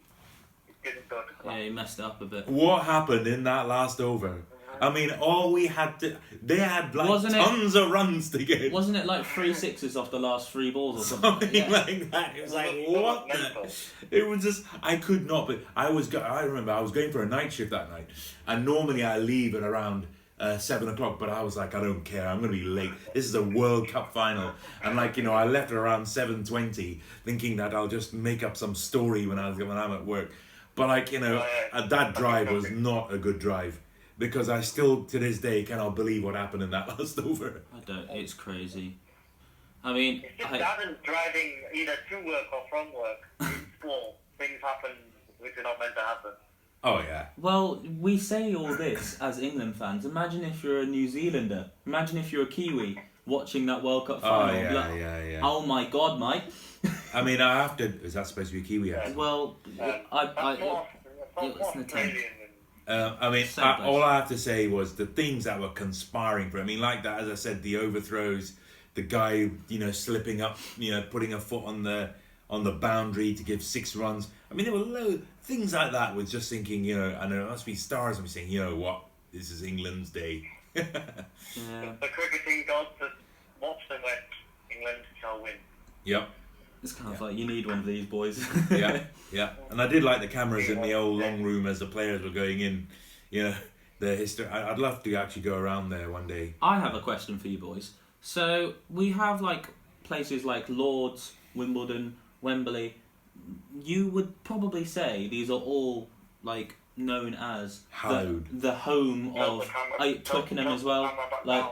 it 0.68 0.74
didn't 0.82 1.08
go 1.08 1.22
to 1.22 1.48
yeah, 1.48 1.64
he 1.64 1.70
messed 1.70 2.00
up 2.00 2.20
a 2.20 2.26
bit. 2.26 2.48
What 2.48 2.84
happened 2.84 3.26
in 3.26 3.44
that 3.44 3.68
last 3.68 4.00
over? 4.00 4.42
I 4.80 4.90
mean, 4.92 5.10
all 5.20 5.52
we 5.52 5.66
had 5.66 6.00
to, 6.00 6.16
they 6.42 6.58
had 6.58 6.94
like 6.94 7.08
Wasn't 7.08 7.34
it- 7.34 7.38
tons 7.38 7.74
of 7.76 7.90
runs 7.90 8.30
to 8.30 8.42
get. 8.44 8.72
Wasn't 8.72 8.96
it 8.96 9.06
like 9.06 9.24
three 9.24 9.54
sixes 9.54 9.96
off 9.96 10.10
the 10.10 10.18
last 10.18 10.50
three 10.50 10.70
balls 10.70 11.00
or 11.00 11.04
something? 11.04 11.30
Something 11.48 11.54
Yeah. 11.54 11.68
like 11.70 12.10
that. 12.10 12.36
It 12.36 12.42
was 12.42 12.52
like, 12.54 12.86
what? 12.88 13.28
The? 13.28 13.72
It 14.10 14.26
was 14.26 14.42
just, 14.42 14.64
I 14.82 14.96
could 14.96 15.26
not. 15.26 15.46
But 15.46 15.60
I 15.76 15.90
was, 15.90 16.08
go- 16.08 16.20
I 16.20 16.42
remember 16.42 16.72
I 16.72 16.80
was 16.80 16.90
going 16.90 17.12
for 17.12 17.22
a 17.22 17.26
night 17.26 17.52
shift 17.52 17.70
that 17.70 17.90
night, 17.90 18.08
and 18.46 18.64
normally 18.64 19.04
I 19.04 19.18
leave 19.18 19.54
at 19.54 19.62
around 19.62 20.06
uh, 20.40 20.58
seven 20.58 20.88
o'clock. 20.88 21.20
But 21.20 21.28
I 21.30 21.42
was 21.42 21.56
like, 21.56 21.74
I 21.76 21.80
don't 21.80 22.02
care. 22.04 22.26
I'm 22.26 22.40
gonna 22.40 22.52
be 22.52 22.64
late. 22.64 22.90
This 23.14 23.24
is 23.26 23.34
a 23.36 23.42
World 23.42 23.86
Cup 23.88 24.12
final, 24.12 24.50
and 24.82 24.96
like 24.96 25.16
you 25.16 25.22
know, 25.22 25.32
I 25.34 25.44
left 25.44 25.70
at 25.70 25.76
around 25.76 26.06
seven 26.06 26.42
twenty, 26.42 27.00
thinking 27.24 27.56
that 27.58 27.72
I'll 27.72 27.86
just 27.88 28.12
make 28.12 28.42
up 28.42 28.56
some 28.56 28.74
story 28.74 29.26
when 29.26 29.38
I 29.38 29.48
was 29.50 29.58
when 29.58 29.70
I'm 29.76 29.92
at 29.92 30.04
work. 30.04 30.32
But 30.74 30.88
like 30.88 31.12
you 31.12 31.20
know, 31.20 31.36
Oh, 31.44 31.46
yeah. 31.72 31.78
uh, 31.78 31.86
that 31.86 32.14
drive 32.16 32.50
was 32.50 32.68
not 32.72 33.12
a 33.12 33.18
good 33.18 33.38
drive. 33.38 33.78
Because 34.22 34.48
I 34.48 34.60
still, 34.60 35.02
to 35.06 35.18
this 35.18 35.38
day, 35.38 35.64
cannot 35.64 35.96
believe 35.96 36.22
what 36.22 36.36
happened 36.36 36.62
in 36.62 36.70
that 36.70 36.86
last 36.98 37.18
over. 37.18 37.62
I 37.74 37.80
don't. 37.80 38.08
It's 38.10 38.32
crazy. 38.32 38.96
I 39.82 39.92
mean, 39.92 40.22
It's 40.24 40.38
just 40.38 40.52
I, 40.52 40.58
that 40.58 40.78
and 40.86 40.96
driving 41.02 41.54
either 41.74 41.96
to 42.10 42.16
work 42.24 42.44
or 42.52 42.62
from 42.70 42.86
work. 42.94 43.28
In 43.40 43.66
school, 43.80 44.14
things 44.38 44.60
happen 44.62 44.92
which 45.40 45.56
are 45.58 45.64
not 45.64 45.80
meant 45.80 45.96
to 45.96 46.00
happen. 46.02 46.30
Oh 46.84 46.98
yeah. 47.00 47.26
well, 47.36 47.82
we 48.00 48.16
say 48.16 48.54
all 48.54 48.74
this 48.76 49.18
as 49.20 49.40
England 49.40 49.74
fans. 49.74 50.04
Imagine 50.04 50.44
if 50.44 50.62
you're 50.62 50.82
a 50.82 50.86
New 50.86 51.08
Zealander. 51.08 51.70
Imagine 51.84 52.18
if 52.18 52.30
you're 52.32 52.44
a 52.44 52.46
Kiwi 52.46 53.00
watching 53.26 53.66
that 53.66 53.82
World 53.82 54.06
Cup 54.06 54.20
final. 54.20 54.50
Oh 54.50 54.60
yeah, 54.60 54.72
Like, 54.72 54.98
yeah, 55.00 55.22
yeah. 55.24 55.40
Oh 55.42 55.66
my 55.66 55.84
God, 55.86 56.20
mate. 56.20 56.42
I 57.12 57.22
mean, 57.22 57.40
I 57.40 57.60
have 57.62 57.76
to. 57.78 57.84
Is 58.04 58.14
that 58.14 58.28
supposed 58.28 58.52
to 58.52 58.54
be 58.58 58.60
a 58.62 58.64
Kiwi 58.64 58.94
accent? 58.94 59.16
Well, 59.16 59.56
Um, 59.80 59.92
I, 60.12 60.26
that's 60.26 60.38
I, 60.38 60.56
more, 60.60 60.86
that's 61.36 61.46
it's 61.48 61.58
more 61.58 61.72
an 61.74 61.80
attempt. 61.80 61.94
Australian 61.94 62.22
than 62.38 62.41
Um, 62.88 63.16
I 63.20 63.30
mean, 63.30 63.46
So 63.46 63.62
I, 63.62 63.84
all 63.84 64.02
I 64.02 64.16
have 64.16 64.28
to 64.28 64.38
say 64.38 64.66
was 64.66 64.94
the 64.94 65.06
things 65.06 65.44
that 65.44 65.60
were 65.60 65.68
conspiring 65.68 66.50
for. 66.50 66.60
I 66.60 66.64
mean, 66.64 66.80
like 66.80 67.04
that, 67.04 67.20
as 67.20 67.28
I 67.28 67.34
said, 67.34 67.62
the 67.62 67.76
overthrows, 67.76 68.54
the 68.94 69.02
guy, 69.02 69.50
you 69.68 69.78
know, 69.78 69.92
slipping 69.92 70.40
up, 70.40 70.58
you 70.76 70.90
know, 70.90 71.02
putting 71.02 71.32
a 71.34 71.40
foot 71.40 71.64
on 71.64 71.82
the 71.82 72.10
on 72.50 72.64
the 72.64 72.72
boundary 72.72 73.32
to 73.34 73.42
give 73.42 73.62
six 73.62 73.96
runs. 73.96 74.28
I 74.50 74.54
mean, 74.54 74.66
there 74.66 74.74
were 74.74 74.80
loads 74.80 75.22
things 75.42 75.72
like 75.72 75.92
that. 75.92 76.14
Was 76.14 76.30
just 76.30 76.50
thinking, 76.50 76.84
you 76.84 76.96
know, 76.96 77.16
and 77.20 77.32
there 77.32 77.44
must 77.44 77.66
be 77.66 77.74
stars. 77.74 78.18
I'm 78.18 78.26
saying, 78.26 78.50
you 78.50 78.60
know 78.60 78.76
what, 78.76 79.04
this 79.32 79.50
is 79.50 79.62
England's 79.62 80.10
day. 80.10 80.48
yeah, 80.74 80.82
the 80.92 82.08
cricketing 82.08 82.64
gods 82.66 82.88
that 83.00 83.10
watched 83.60 83.90
and 83.90 84.02
went, 84.02 84.20
England 84.70 84.98
shall 85.20 85.42
win. 85.42 85.52
yep. 86.04 86.28
It's 86.82 86.92
kind 86.92 87.14
of 87.14 87.20
like 87.20 87.36
you 87.36 87.46
need 87.46 87.66
one 87.66 87.78
of 87.78 87.86
these 87.86 88.04
boys. 88.06 88.44
yeah, 88.70 89.04
yeah. 89.32 89.50
And 89.70 89.80
I 89.80 89.86
did 89.86 90.02
like 90.02 90.20
the 90.20 90.28
cameras 90.28 90.68
in 90.68 90.80
the 90.82 90.94
old 90.94 91.20
long 91.20 91.42
room 91.42 91.66
as 91.66 91.78
the 91.78 91.86
players 91.86 92.22
were 92.22 92.30
going 92.30 92.60
in. 92.60 92.88
You 93.30 93.44
know, 93.44 93.54
the 93.98 94.14
history. 94.16 94.46
I- 94.46 94.70
I'd 94.70 94.78
love 94.78 95.02
to 95.04 95.14
actually 95.14 95.42
go 95.42 95.56
around 95.56 95.90
there 95.90 96.10
one 96.10 96.26
day. 96.26 96.54
I 96.60 96.78
have 96.80 96.94
a 96.94 97.00
question 97.00 97.38
for 97.38 97.48
you 97.48 97.58
boys. 97.58 97.92
So 98.20 98.74
we 98.90 99.12
have 99.12 99.40
like 99.40 99.68
places 100.04 100.44
like 100.44 100.68
Lords, 100.68 101.32
Wimbledon, 101.54 102.16
Wembley. 102.40 102.94
You 103.82 104.08
would 104.08 104.42
probably 104.44 104.84
say 104.84 105.28
these 105.28 105.50
are 105.50 105.54
all 105.60 106.08
like 106.42 106.76
known 106.96 107.34
as 107.34 107.80
the, 108.06 108.42
the 108.52 108.72
home 108.74 109.28
of 109.36 109.66
camera- 109.68 109.98
like 109.98 110.24
tilt- 110.24 110.46
Twickenham 110.46 110.68
as 110.68 110.84
well. 110.84 111.10
Like 111.44 111.64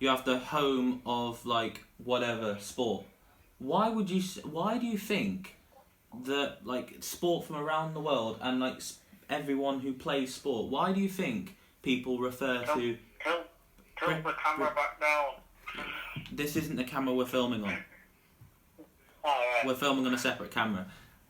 you 0.00 0.08
have 0.08 0.24
the 0.24 0.38
home 0.38 1.00
of 1.06 1.44
like 1.46 1.84
whatever 2.02 2.56
sport. 2.60 3.04
Why 3.64 3.88
would 3.88 4.10
you? 4.10 4.20
Why 4.44 4.76
do 4.78 4.86
you 4.86 4.98
think 4.98 5.56
that 6.24 6.58
like 6.64 6.96
sport 7.00 7.46
from 7.46 7.56
around 7.56 7.94
the 7.94 8.00
world 8.00 8.38
and 8.42 8.60
like 8.60 8.76
s- 8.76 8.98
everyone 9.30 9.80
who 9.80 9.92
plays 9.94 10.34
sport? 10.34 10.70
Why 10.70 10.92
do 10.92 11.00
you 11.00 11.08
think 11.08 11.56
people 11.82 12.18
refer 12.18 12.58
to 12.58 12.64
Tilt, 12.74 12.96
tilt 13.98 14.24
the 14.24 14.32
camera 14.44 14.72
back 14.74 15.00
down. 15.00 15.34
this? 16.32 16.56
Isn't 16.56 16.76
the 16.76 16.84
camera 16.84 17.14
we're 17.14 17.24
filming 17.26 17.64
on? 17.64 17.76
Alright. 19.24 19.66
We're 19.66 19.74
filming 19.74 20.06
on 20.06 20.12
a 20.12 20.18
separate 20.18 20.50
camera, 20.50 20.84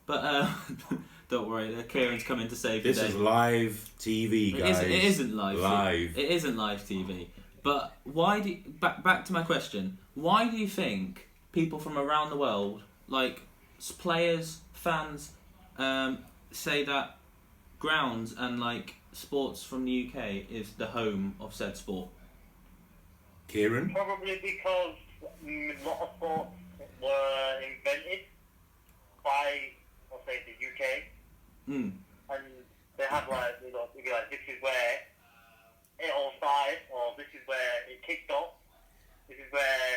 but 0.05 0.21
uh, 0.25 0.49
don't 1.29 1.49
worry, 1.49 1.73
uh, 1.73 1.83
Kieran's 1.83 2.23
coming 2.23 2.49
to 2.49 2.55
save 2.55 2.83
This 2.83 2.97
the 2.97 3.03
day. 3.03 3.07
This 3.07 3.15
is 3.15 3.21
live 3.21 3.91
TV, 3.97 4.57
guys. 4.59 4.77
isn't, 4.79 4.91
it 4.91 5.03
isn't 5.05 5.35
live. 5.37 5.59
Live. 5.59 6.17
It 6.17 6.29
isn't 6.31 6.57
live 6.57 6.81
TV. 6.81 7.27
But 7.63 7.95
why 8.03 8.41
do 8.41 8.49
you, 8.49 8.57
back 8.81 9.01
back 9.03 9.23
to 9.25 9.33
my 9.33 9.43
question? 9.43 9.97
Why 10.15 10.49
do 10.49 10.57
you 10.57 10.67
think 10.67 11.24
people 11.55 11.79
from 11.79 11.97
around 11.97 12.29
the 12.29 12.35
world, 12.35 12.83
like 13.07 13.41
players, 13.97 14.59
fans, 14.73 15.31
um, 15.77 16.19
say 16.51 16.83
that 16.83 17.17
grounds 17.79 18.35
and 18.37 18.59
like 18.59 18.95
sports 19.13 19.63
from 19.63 19.85
the 19.85 20.09
UK 20.11 20.51
is 20.51 20.73
the 20.73 20.85
home 20.87 21.33
of 21.39 21.55
said 21.55 21.77
sport? 21.77 22.09
Kieran? 23.47 23.91
Probably 23.91 24.37
because 24.43 24.95
mm, 25.45 25.71
a 25.81 25.87
lot 25.87 26.01
of 26.01 26.09
sports 26.17 26.49
were 27.01 27.61
invented 27.63 28.25
by, 29.23 29.71
I'll 30.11 30.21
say, 30.27 30.41
the 30.45 30.67
UK, 30.67 31.03
Hmm. 31.65 31.89
and 32.29 32.43
they 32.97 33.05
have 33.09 33.27
like, 33.29 33.55
you 33.65 33.71
know, 33.71 33.87
you'd 33.95 34.03
be 34.05 34.11
like, 34.11 34.29
this 34.29 34.39
is 34.47 34.61
where 34.61 34.99
it 35.99 36.11
all 36.15 36.31
started, 36.37 36.79
or 36.93 37.15
this 37.17 37.27
is 37.33 37.41
where 37.47 37.73
it 37.89 38.03
kicked 38.03 38.29
off. 38.29 38.53
This 39.29 39.37
is 39.37 39.51
where, 39.51 39.89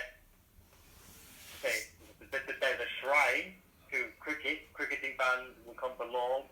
say, 1.63 1.91
th- 2.19 2.45
th- 2.47 2.59
there's 2.61 2.81
a 2.81 2.91
shrine 3.01 3.55
to 3.93 3.99
cricket. 4.21 4.73
Cricketing 4.73 5.15
fans 5.19 5.55
will 5.67 5.75
come 5.75 5.93
for 5.97 6.07
long. 6.07 6.49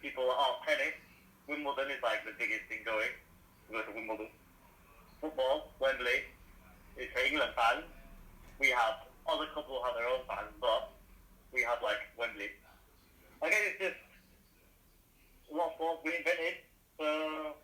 People 0.00 0.30
are 0.30 0.58
tennis. 0.66 0.94
Wimbledon 1.48 1.90
is 1.90 2.02
like 2.02 2.24
the 2.24 2.32
biggest 2.38 2.66
thing 2.68 2.82
going. 2.84 3.12
We 3.68 3.76
go 3.76 3.82
to 3.82 3.92
Wimbledon. 3.94 4.28
Football, 5.20 5.70
Wembley. 5.78 6.26
It's 6.96 7.12
for 7.12 7.20
England 7.24 7.52
fans. 7.54 7.84
We 8.58 8.68
have 8.70 9.06
other 9.26 9.46
couples 9.54 9.82
have 9.86 9.94
their 9.94 10.08
own 10.08 10.26
fans, 10.26 10.50
but 10.60 10.90
we 11.54 11.62
have 11.62 11.78
like 11.82 12.02
Wembley. 12.18 12.50
I 13.42 13.50
guess 13.50 13.60
it's 13.74 13.78
just 13.78 13.96
of 15.52 15.72
sports 15.74 16.00
we 16.04 16.16
invented. 16.16 16.54
So 16.98 17.54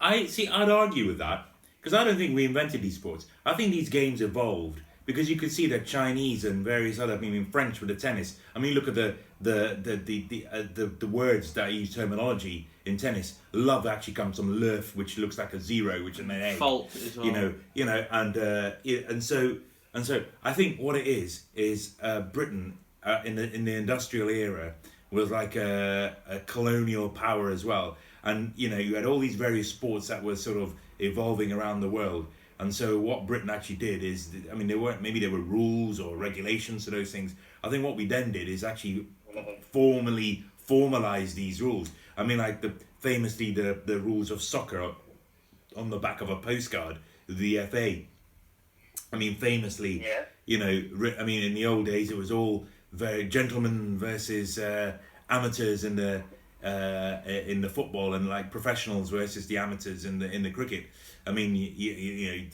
I 0.00 0.26
see. 0.26 0.48
I'd 0.48 0.68
argue 0.68 1.06
with 1.06 1.18
that 1.18 1.46
because 1.80 1.94
I 1.94 2.04
don't 2.04 2.16
think 2.16 2.34
we 2.34 2.44
invented 2.44 2.82
these 2.82 2.96
sports. 2.96 3.26
I 3.44 3.54
think 3.54 3.72
these 3.72 3.88
games 3.88 4.20
evolved 4.20 4.80
because 5.12 5.30
you 5.30 5.36
could 5.36 5.52
see 5.52 5.66
that 5.68 5.86
Chinese 5.86 6.44
and 6.44 6.64
various 6.64 6.98
other. 6.98 7.14
I 7.14 7.18
mean, 7.18 7.46
French 7.46 7.80
with 7.80 7.88
the 7.88 7.96
tennis. 7.96 8.38
I 8.54 8.58
mean, 8.58 8.74
look 8.74 8.88
at 8.88 8.94
the 8.94 9.16
the 9.40 9.78
the 9.82 9.96
the 9.96 10.26
the, 10.28 10.46
uh, 10.52 10.62
the, 10.74 10.86
the 10.86 11.06
words 11.06 11.52
that 11.54 11.72
use 11.72 11.94
terminology 11.94 12.68
in 12.84 12.96
tennis. 12.96 13.38
Love 13.52 13.86
actually 13.86 14.14
comes 14.14 14.36
from 14.36 14.58
l'oeuf, 14.60 14.96
which 14.96 15.18
looks 15.18 15.38
like 15.38 15.52
a 15.52 15.60
zero, 15.60 16.04
which 16.04 16.14
is 16.14 16.20
an 16.20 16.30
egg. 16.30 16.56
Fault 16.56 16.94
as 16.96 17.16
well. 17.16 17.26
you 17.26 17.32
know, 17.32 17.54
you 17.74 17.84
know, 17.84 18.06
and 18.10 18.36
uh, 18.36 18.70
yeah, 18.82 19.00
and 19.08 19.22
so 19.22 19.56
and 19.94 20.04
so 20.04 20.24
I 20.42 20.52
think 20.52 20.78
what 20.78 20.96
it 20.96 21.06
is 21.06 21.44
is 21.54 21.94
uh, 22.02 22.20
Britain 22.20 22.78
uh, 23.02 23.20
in 23.24 23.36
the 23.36 23.52
in 23.52 23.64
the 23.64 23.74
industrial 23.74 24.28
era 24.28 24.74
was 25.10 25.30
like 25.30 25.56
a, 25.56 26.16
a 26.26 26.40
colonial 26.40 27.08
power 27.08 27.50
as 27.50 27.64
well, 27.64 27.96
and 28.24 28.52
you 28.56 28.68
know 28.68 28.78
you 28.78 28.94
had 28.94 29.04
all 29.04 29.18
these 29.18 29.36
various 29.36 29.68
sports 29.68 30.08
that 30.08 30.22
were 30.22 30.36
sort 30.36 30.56
of 30.56 30.74
evolving 30.98 31.52
around 31.52 31.80
the 31.80 31.90
world. 31.90 32.26
And 32.62 32.72
so 32.72 32.96
what 32.96 33.26
Britain 33.26 33.50
actually 33.50 33.74
did 33.76 34.04
is, 34.04 34.30
I 34.50 34.54
mean, 34.54 34.68
there 34.68 34.78
weren't 34.78 35.02
maybe 35.02 35.18
there 35.18 35.30
were 35.30 35.40
rules 35.40 35.98
or 35.98 36.16
regulations 36.16 36.84
to 36.84 36.92
those 36.92 37.10
things. 37.10 37.34
I 37.64 37.68
think 37.68 37.84
what 37.84 37.96
we 37.96 38.06
then 38.06 38.30
did 38.30 38.48
is 38.48 38.62
actually 38.62 39.06
formally 39.72 40.44
formalize 40.68 41.34
these 41.34 41.60
rules. 41.60 41.90
I 42.16 42.22
mean, 42.22 42.38
like 42.38 42.62
the 42.62 42.72
famously 43.00 43.50
the 43.50 43.80
the 43.84 43.98
rules 43.98 44.30
of 44.30 44.40
soccer 44.40 44.92
on 45.76 45.90
the 45.90 45.98
back 45.98 46.20
of 46.20 46.30
a 46.30 46.36
postcard, 46.36 46.98
the 47.28 47.58
FA. 47.66 48.02
I 49.12 49.16
mean, 49.16 49.34
famously, 49.34 50.04
Yeah. 50.04 50.24
you 50.46 50.58
know, 50.58 51.14
I 51.18 51.24
mean, 51.24 51.42
in 51.42 51.54
the 51.54 51.66
old 51.66 51.86
days, 51.86 52.12
it 52.12 52.16
was 52.16 52.30
all 52.30 52.66
very 52.92 53.24
gentlemen 53.24 53.98
versus 53.98 54.56
uh, 54.58 54.98
amateurs 55.28 55.82
in 55.82 55.96
the 55.96 56.22
uh, 56.64 57.18
in 57.26 57.60
the 57.60 57.68
football, 57.68 58.14
and 58.14 58.28
like 58.28 58.50
professionals 58.50 59.10
versus 59.10 59.46
the 59.46 59.58
amateurs 59.58 60.04
in 60.04 60.18
the 60.18 60.30
in 60.30 60.42
the 60.42 60.50
cricket. 60.50 60.84
I 61.26 61.32
mean, 61.32 61.54
you, 61.54 61.70
you, 61.74 61.92
you 61.92 62.30
know, 62.30 62.44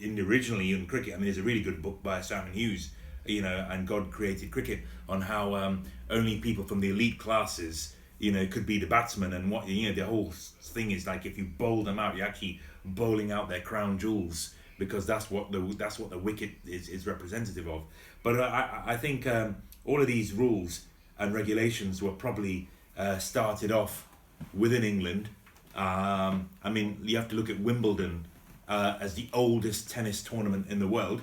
in 0.00 0.18
originally 0.20 0.72
in 0.72 0.86
cricket, 0.86 1.14
I 1.14 1.16
mean, 1.16 1.26
there's 1.26 1.38
a 1.38 1.42
really 1.42 1.62
good 1.62 1.82
book 1.82 2.02
by 2.02 2.20
Simon 2.20 2.52
Hughes, 2.52 2.90
you 3.26 3.42
know, 3.42 3.66
and 3.70 3.86
God 3.86 4.10
created 4.10 4.50
cricket 4.50 4.80
on 5.08 5.20
how 5.20 5.54
um, 5.54 5.82
only 6.10 6.38
people 6.38 6.64
from 6.64 6.80
the 6.80 6.90
elite 6.90 7.18
classes, 7.18 7.94
you 8.18 8.32
know, 8.32 8.46
could 8.46 8.66
be 8.66 8.78
the 8.78 8.86
batsman, 8.86 9.32
and 9.32 9.50
what 9.50 9.68
you 9.68 9.88
know, 9.88 9.94
the 9.94 10.04
whole 10.04 10.32
thing 10.32 10.90
is 10.90 11.06
like 11.06 11.26
if 11.26 11.36
you 11.38 11.44
bowl 11.44 11.84
them 11.84 11.98
out, 11.98 12.16
you're 12.16 12.26
actually 12.26 12.60
bowling 12.84 13.32
out 13.32 13.48
their 13.48 13.60
crown 13.60 13.98
jewels 13.98 14.54
because 14.78 15.06
that's 15.06 15.30
what 15.30 15.52
the 15.52 15.60
that's 15.78 15.98
what 15.98 16.10
the 16.10 16.18
wicket 16.18 16.50
is, 16.66 16.88
is 16.88 17.06
representative 17.06 17.68
of. 17.68 17.82
But 18.22 18.40
I 18.40 18.82
I, 18.86 18.92
I 18.92 18.96
think 18.96 19.26
um, 19.26 19.56
all 19.84 20.00
of 20.00 20.06
these 20.06 20.32
rules 20.32 20.82
and 21.18 21.32
regulations 21.32 22.02
were 22.02 22.12
probably 22.12 22.68
uh, 22.96 23.18
started 23.18 23.72
off 23.72 24.06
within 24.52 24.84
England. 24.84 25.28
Um, 25.74 26.48
I 26.62 26.70
mean, 26.70 26.98
you 27.02 27.16
have 27.16 27.28
to 27.28 27.34
look 27.36 27.50
at 27.50 27.58
Wimbledon 27.60 28.26
uh, 28.68 28.96
as 29.00 29.14
the 29.14 29.28
oldest 29.32 29.90
tennis 29.90 30.22
tournament 30.22 30.66
in 30.68 30.78
the 30.78 30.86
world, 30.88 31.22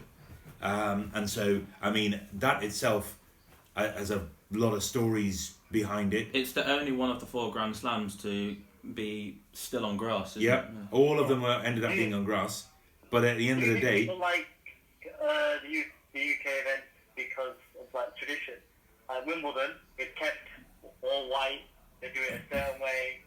um, 0.61 1.11
and 1.15 1.29
so 1.29 1.61
I 1.81 1.89
mean 1.91 2.19
that 2.33 2.61
itself 2.63 3.17
uh, 3.75 3.89
has 3.93 4.11
a 4.11 4.27
lot 4.51 4.73
of 4.73 4.83
stories 4.83 5.55
behind 5.71 6.13
it. 6.13 6.27
It's 6.33 6.51
the 6.51 6.69
only 6.69 6.91
one 6.91 7.09
of 7.09 7.19
the 7.21 7.25
four 7.25 7.51
Grand 7.51 7.75
Slams 7.75 8.15
to 8.17 8.55
be 8.93 9.37
still 9.53 9.85
on 9.85 9.95
grass. 9.95 10.31
Isn't 10.31 10.41
Yep. 10.43 10.63
it? 10.65 10.71
Yeah. 10.73 10.87
All 10.91 11.19
of 11.19 11.29
them 11.29 11.41
were, 11.41 11.61
ended 11.63 11.85
up 11.85 11.91
being 11.91 12.13
on 12.13 12.25
grass. 12.25 12.67
But 13.09 13.23
at 13.23 13.37
the 13.37 13.47
end 13.49 13.61
of 13.63 13.69
the 13.69 13.79
day, 13.79 14.07
like 14.19 14.47
uh, 15.23 15.53
the, 15.63 15.69
U- 15.69 15.83
the 16.13 16.19
UK 16.19 16.45
event 16.61 16.83
because 17.15 17.55
of 17.79 17.85
like 17.93 18.15
tradition. 18.17 18.55
Like 19.09 19.25
Wimbledon, 19.25 19.71
it 19.97 20.15
kept 20.15 20.37
all 21.03 21.29
white. 21.29 21.61
They 22.01 22.07
do 22.07 22.19
it 22.21 22.41
a 22.51 22.55
certain 22.55 22.81
way 22.81 23.19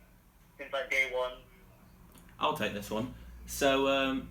since 0.59 0.73
like 0.73 0.91
day 0.91 1.11
one. 1.13 1.33
I'll 2.41 2.57
take 2.57 2.75
this 2.75 2.91
one. 2.91 3.15
So 3.47 3.89
um, 3.89 4.29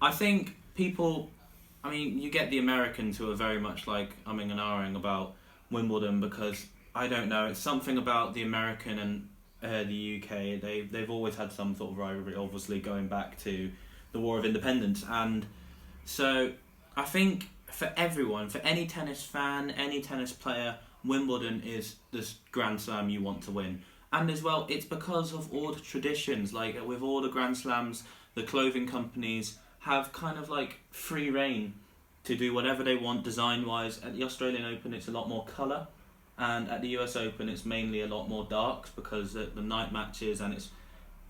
I 0.00 0.10
think 0.10 0.56
people, 0.74 1.30
I 1.82 1.90
mean, 1.90 2.18
you 2.18 2.30
get 2.30 2.50
the 2.50 2.58
Americans 2.58 3.16
who 3.16 3.30
are 3.30 3.36
very 3.36 3.60
much 3.60 3.86
like 3.86 4.22
umming 4.24 4.50
and 4.50 4.60
ahhing 4.60 4.96
about 4.96 5.34
Wimbledon 5.70 6.20
because 6.20 6.66
I 6.94 7.08
don't 7.08 7.28
know, 7.28 7.46
it's 7.46 7.60
something 7.60 7.98
about 7.98 8.34
the 8.34 8.42
American 8.42 8.98
and 8.98 9.28
uh, 9.62 9.84
the 9.84 10.22
UK. 10.22 10.60
They 10.60 10.88
they've 10.90 11.10
always 11.10 11.36
had 11.36 11.52
some 11.52 11.74
sort 11.74 11.92
of 11.92 11.98
rivalry, 11.98 12.34
obviously 12.34 12.80
going 12.80 13.08
back 13.08 13.38
to 13.40 13.70
the 14.12 14.20
War 14.20 14.38
of 14.38 14.44
Independence, 14.44 15.04
and 15.08 15.46
so 16.04 16.52
I 16.96 17.02
think 17.02 17.50
for 17.66 17.92
everyone, 17.96 18.48
for 18.48 18.58
any 18.58 18.86
tennis 18.86 19.22
fan, 19.22 19.70
any 19.70 20.00
tennis 20.00 20.32
player, 20.32 20.76
Wimbledon 21.06 21.62
is 21.64 21.96
the 22.10 22.28
Grand 22.52 22.80
Slam 22.80 23.08
you 23.08 23.22
want 23.22 23.42
to 23.44 23.50
win. 23.50 23.82
And 24.12 24.30
as 24.30 24.42
well, 24.42 24.66
it's 24.68 24.84
because 24.84 25.32
of 25.32 25.52
all 25.52 25.72
the 25.72 25.80
traditions. 25.80 26.52
Like 26.52 26.76
with 26.86 27.02
all 27.02 27.20
the 27.20 27.28
Grand 27.28 27.56
Slams, 27.56 28.04
the 28.34 28.42
clothing 28.42 28.86
companies 28.86 29.58
have 29.80 30.12
kind 30.12 30.38
of 30.38 30.48
like 30.48 30.80
free 30.90 31.30
reign 31.30 31.74
to 32.24 32.36
do 32.36 32.52
whatever 32.52 32.82
they 32.82 32.96
want 32.96 33.24
design 33.24 33.64
wise. 33.64 34.00
At 34.02 34.16
the 34.16 34.24
Australian 34.24 34.64
Open, 34.64 34.92
it's 34.92 35.08
a 35.08 35.12
lot 35.12 35.28
more 35.28 35.44
colour, 35.44 35.86
and 36.38 36.68
at 36.68 36.82
the 36.82 36.88
US 36.98 37.16
Open, 37.16 37.48
it's 37.48 37.64
mainly 37.64 38.00
a 38.00 38.06
lot 38.06 38.28
more 38.28 38.44
darks 38.44 38.90
because 38.90 39.32
the, 39.32 39.50
the 39.54 39.62
night 39.62 39.92
matches 39.92 40.40
and 40.40 40.54
it's. 40.54 40.70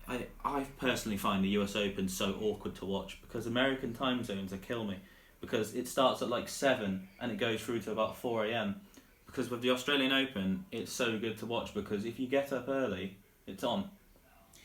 I, 0.09 0.25
I 0.45 0.65
personally 0.79 1.17
find 1.17 1.43
the 1.43 1.49
US 1.49 1.75
Open 1.75 2.07
so 2.07 2.35
awkward 2.41 2.75
to 2.75 2.85
watch 2.85 3.19
because 3.21 3.45
American 3.45 3.93
time 3.93 4.23
zones 4.23 4.53
are 4.53 4.57
kill 4.57 4.85
me 4.85 4.97
because 5.41 5.75
it 5.75 5.87
starts 5.87 6.21
at 6.21 6.29
like 6.29 6.49
7 6.49 7.07
and 7.19 7.31
it 7.31 7.37
goes 7.37 7.61
through 7.61 7.81
to 7.81 7.91
about 7.91 8.17
4 8.17 8.45
a.m. 8.45 8.81
Because 9.27 9.49
with 9.49 9.61
the 9.61 9.69
Australian 9.69 10.11
Open, 10.11 10.65
it's 10.71 10.91
so 10.91 11.19
good 11.19 11.37
to 11.39 11.45
watch 11.45 11.73
because 11.73 12.05
if 12.05 12.19
you 12.19 12.27
get 12.27 12.51
up 12.51 12.67
early, 12.67 13.17
it's 13.45 13.63
on. 13.63 13.89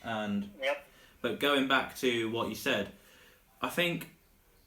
And 0.03 0.51
Yep. 0.63 0.87
but 1.21 1.41
going 1.41 1.69
back 1.69 1.97
to 1.99 2.31
what 2.31 2.49
you 2.49 2.55
said, 2.55 2.93
I 3.61 3.69
think 3.69 4.11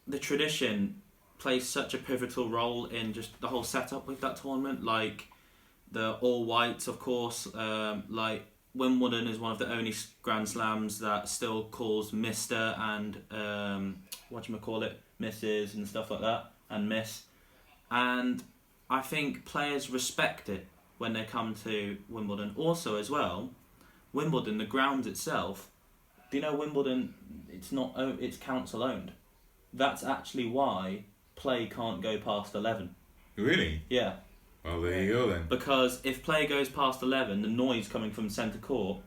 the 0.07 0.19
tradition 0.19 1.01
plays 1.39 1.67
such 1.67 1.93
a 1.93 1.97
pivotal 1.97 2.49
role 2.49 2.85
in 2.85 3.13
just 3.13 3.39
the 3.41 3.47
whole 3.47 3.63
setup 3.63 4.07
with 4.07 4.21
that 4.21 4.37
tournament. 4.37 4.83
Like 4.83 5.27
the 5.91 6.13
all 6.21 6.45
whites, 6.45 6.87
of 6.87 6.99
course. 6.99 7.53
Um, 7.55 8.03
like 8.09 8.45
Wimbledon 8.73 9.27
is 9.27 9.39
one 9.39 9.53
of 9.53 9.59
the 9.59 9.71
only 9.71 9.93
Grand 10.21 10.47
Slams 10.47 10.99
that 10.99 11.27
still 11.29 11.65
calls 11.65 12.13
Mister 12.13 12.75
and 12.77 13.21
um, 13.31 13.97
what 14.29 14.47
you 14.47 14.55
call 14.57 14.83
it, 14.83 14.99
Mrs. 15.19 15.75
and 15.75 15.87
stuff 15.87 16.11
like 16.11 16.21
that, 16.21 16.51
and 16.69 16.87
Miss. 16.89 17.23
And 17.89 18.43
I 18.89 19.01
think 19.01 19.45
players 19.45 19.89
respect 19.89 20.49
it 20.49 20.67
when 20.97 21.13
they 21.13 21.23
come 21.23 21.53
to 21.63 21.97
Wimbledon. 22.09 22.53
Also, 22.57 22.97
as 22.97 23.09
well, 23.09 23.49
Wimbledon, 24.13 24.57
the 24.57 24.65
ground 24.65 25.07
itself. 25.07 25.69
Do 26.31 26.37
you 26.37 26.41
know 26.43 26.55
Wimbledon? 26.55 27.13
It's 27.51 27.71
not. 27.71 27.93
It's 27.97 28.37
council 28.37 28.83
owned. 28.83 29.11
That's 29.73 30.03
actually 30.03 30.45
why 30.47 31.03
play 31.35 31.65
can't 31.67 32.01
go 32.01 32.17
past 32.17 32.55
eleven. 32.55 32.95
really? 33.35 33.81
Yeah, 33.89 34.13
Well, 34.63 34.81
there 34.81 35.03
you 35.03 35.13
go 35.13 35.27
then. 35.29 35.45
because 35.49 35.99
if 36.03 36.23
play 36.23 36.47
goes 36.47 36.69
past 36.69 37.01
eleven, 37.03 37.41
the 37.41 37.47
noise 37.49 37.87
coming 37.87 38.11
from 38.11 38.29
centre 38.29 38.57
court. 38.59 38.99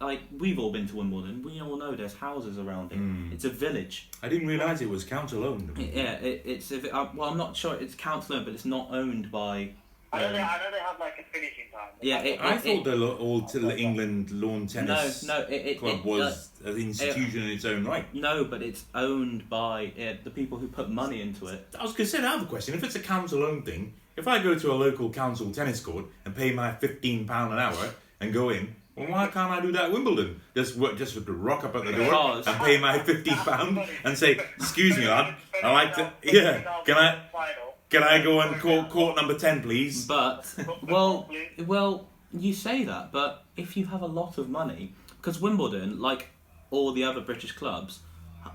Like 0.00 0.20
we've 0.38 0.58
all 0.58 0.72
been 0.72 0.86
to 0.88 0.96
Wimbledon, 0.96 1.42
we 1.42 1.60
all 1.60 1.76
know 1.76 1.94
there's 1.94 2.14
houses 2.14 2.58
around 2.58 2.92
it. 2.92 2.98
Mm. 2.98 3.32
It's 3.32 3.44
a 3.44 3.50
village. 3.50 4.08
I 4.22 4.28
didn't 4.30 4.48
realise 4.48 4.80
it 4.80 4.88
was 4.88 5.04
council 5.04 5.44
owned. 5.44 5.76
Yeah, 5.76 6.12
it, 6.14 6.42
it's 6.46 6.70
if 6.72 6.84
it, 6.86 6.94
uh, 6.94 7.08
well, 7.14 7.28
I'm 7.30 7.36
not 7.36 7.54
sure 7.54 7.74
it's 7.74 7.94
council 7.94 8.36
owned, 8.36 8.46
but 8.46 8.54
it's 8.54 8.64
not 8.64 8.88
owned 8.90 9.30
by. 9.30 9.72
I 10.12 10.22
know, 10.22 10.32
they, 10.32 10.38
um, 10.40 10.48
I 10.50 10.56
know 10.58 10.70
they 10.72 10.78
have 10.80 10.98
like 10.98 11.14
a 11.20 11.24
finishing 11.32 11.64
time. 11.70 11.90
Yeah, 12.00 12.18
it- 12.22 12.40
I 12.40 12.54
it- 12.54 12.60
thought 12.62 12.84
the 12.84 12.96
lo- 12.96 13.16
old 13.18 13.52
t- 13.52 13.60
England 13.76 14.30
lawn 14.32 14.66
tennis 14.66 15.22
no, 15.22 15.38
no, 15.42 15.46
it, 15.46 15.52
it, 15.66 15.78
club 15.78 15.98
it- 16.00 16.04
was 16.04 16.48
an 16.64 16.76
institution 16.78 17.42
in 17.42 17.50
its 17.50 17.64
own 17.66 17.84
right. 17.84 18.12
no, 18.14 18.42
but 18.44 18.62
it's 18.62 18.84
owned 18.94 19.48
by 19.50 19.92
uh, 20.00 20.14
the 20.24 20.30
people 20.30 20.56
who 20.58 20.66
put 20.66 20.90
money 20.90 21.20
into 21.20 21.46
it. 21.46 21.68
I 21.78 21.82
was 21.82 21.92
going 21.92 22.06
to 22.06 22.10
say 22.10 22.18
another 22.18 22.46
question. 22.46 22.74
If 22.74 22.82
it's 22.82 22.96
a 22.96 23.00
council 23.00 23.44
owned 23.44 23.66
thing, 23.66 23.92
if 24.16 24.26
I 24.26 24.42
go 24.42 24.58
to 24.58 24.72
a 24.72 24.74
local 24.74 25.10
council 25.10 25.52
tennis 25.52 25.78
court 25.80 26.06
and 26.24 26.34
pay 26.34 26.52
my 26.52 26.72
fifteen 26.72 27.26
pound 27.26 27.52
an 27.52 27.58
hour 27.60 27.94
and 28.20 28.32
go 28.32 28.48
in, 28.48 28.74
well, 29.00 29.10
why 29.10 29.26
can't 29.28 29.50
I 29.50 29.60
do 29.60 29.72
that 29.72 29.84
at 29.86 29.92
Wimbledon? 29.92 30.40
Just 30.54 30.76
wo- 30.76 30.94
just 30.94 31.16
rock 31.26 31.64
up 31.64 31.74
at 31.76 31.84
the 31.84 31.92
door 31.92 32.42
and 32.46 32.60
pay 32.60 32.78
my 32.78 32.98
fifteen 32.98 33.36
pound 33.36 33.78
and 34.04 34.16
say, 34.16 34.40
"Excuse 34.56 34.96
me, 34.96 35.08
lad, 35.08 35.34
I 35.62 35.72
like 35.72 35.94
to. 35.94 36.12
Yeah, 36.22 36.62
can 36.84 36.96
I 36.96 37.18
can 37.88 38.02
I 38.02 38.22
go 38.22 38.40
on 38.40 38.58
court 38.60 38.90
court 38.90 39.16
number 39.16 39.36
ten, 39.38 39.62
please?" 39.62 40.06
But 40.06 40.54
well, 40.82 41.28
well, 41.66 42.08
you 42.32 42.52
say 42.52 42.84
that, 42.84 43.12
but 43.12 43.44
if 43.56 43.76
you 43.76 43.86
have 43.86 44.02
a 44.02 44.06
lot 44.06 44.38
of 44.38 44.48
money, 44.48 44.94
because 45.16 45.40
Wimbledon, 45.40 46.00
like 46.00 46.28
all 46.70 46.92
the 46.92 47.04
other 47.04 47.20
British 47.20 47.52
clubs, 47.52 48.00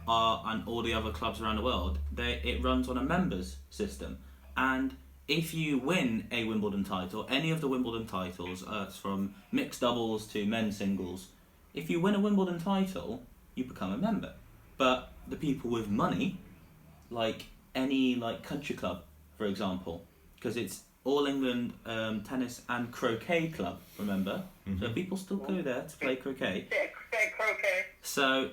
are 0.07 0.43
and 0.47 0.67
all 0.67 0.81
the 0.81 0.93
other 0.93 1.11
clubs 1.11 1.41
around 1.41 1.57
the 1.57 1.61
world, 1.61 1.99
they 2.11 2.41
it 2.43 2.63
runs 2.63 2.87
on 2.87 2.97
a 2.97 3.03
members 3.03 3.57
system, 3.69 4.17
and 4.55 4.95
if 5.27 5.53
you 5.53 5.77
win 5.77 6.27
a 6.31 6.43
Wimbledon 6.43 6.83
title, 6.83 7.25
any 7.29 7.51
of 7.51 7.61
the 7.61 7.67
Wimbledon 7.67 8.05
titles, 8.07 8.63
uh, 8.63 8.85
it's 8.87 8.97
from 8.97 9.33
mixed 9.51 9.81
doubles 9.81 10.27
to 10.27 10.45
men's 10.45 10.77
singles, 10.77 11.27
if 11.73 11.89
you 11.89 11.99
win 11.99 12.15
a 12.15 12.19
Wimbledon 12.19 12.59
title, 12.59 13.23
you 13.55 13.63
become 13.63 13.91
a 13.91 13.97
member. 13.97 14.33
But 14.77 15.11
the 15.27 15.35
people 15.35 15.69
with 15.69 15.89
money, 15.89 16.37
like 17.09 17.45
any 17.73 18.15
like 18.15 18.43
country 18.43 18.75
club, 18.75 19.03
for 19.37 19.45
example, 19.45 20.03
because 20.35 20.57
it's 20.57 20.83
All 21.03 21.25
England 21.25 21.73
um, 21.85 22.21
Tennis 22.21 22.61
and 22.69 22.91
Croquet 22.91 23.49
Club. 23.49 23.79
Remember, 23.97 24.43
so 24.79 24.89
people 24.89 25.17
still 25.17 25.37
go 25.37 25.61
there 25.61 25.81
to 25.83 25.97
play 25.97 26.15
croquet. 26.15 26.67
Bit 26.69 26.79
of, 26.79 27.11
bit 27.11 27.27
of 27.27 27.37
croquet. 27.37 27.85
So 28.01 28.49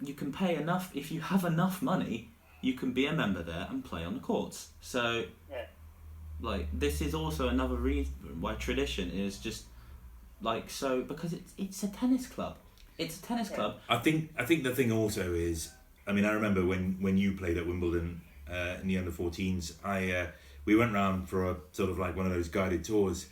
you 0.00 0.14
can 0.14 0.32
pay 0.32 0.56
enough 0.56 0.90
if 0.94 1.12
you 1.12 1.20
have 1.20 1.44
enough 1.44 1.82
money. 1.82 2.30
You 2.62 2.72
can 2.74 2.92
be 2.92 3.06
a 3.06 3.12
member 3.12 3.42
there 3.42 3.66
and 3.68 3.84
play 3.84 4.04
on 4.04 4.14
the 4.14 4.20
courts. 4.20 4.68
So, 4.80 5.24
Yeah. 5.50 5.66
like, 6.40 6.66
this 6.72 7.00
is 7.02 7.12
also 7.14 7.48
another 7.48 7.76
reason 7.76 8.14
why 8.40 8.54
tradition 8.54 9.10
is 9.10 9.38
just 9.38 9.64
like 10.40 10.70
so 10.70 11.02
because 11.02 11.32
it's 11.32 11.52
it's 11.58 11.82
a 11.82 11.88
tennis 11.88 12.26
club. 12.26 12.56
It's 12.98 13.18
a 13.18 13.22
tennis 13.22 13.48
Yeah. 13.50 13.56
club. 13.56 13.72
I 13.88 13.98
think 13.98 14.30
I 14.38 14.44
think 14.44 14.62
the 14.64 14.74
thing 14.74 14.90
also 14.92 15.32
is, 15.34 15.70
I 16.06 16.12
mean, 16.12 16.24
I 16.24 16.32
remember 16.32 16.64
when 16.64 16.96
when 17.00 17.18
you 17.18 17.32
played 17.36 17.56
at 17.58 17.66
Wimbledon 17.66 18.20
uh, 18.50 18.80
in 18.80 18.88
the 18.88 18.96
under 18.98 19.10
14s, 19.12 19.74
I 19.84 19.98
uh, 20.12 20.26
we 20.64 20.74
went 20.76 20.92
round 20.94 21.28
for 21.28 21.50
a 21.50 21.56
sort 21.72 21.90
of 21.90 21.98
like 21.98 22.16
one 22.16 22.26
of 22.26 22.32
those 22.32 22.48
guided 22.48 22.84
tours, 22.84 23.26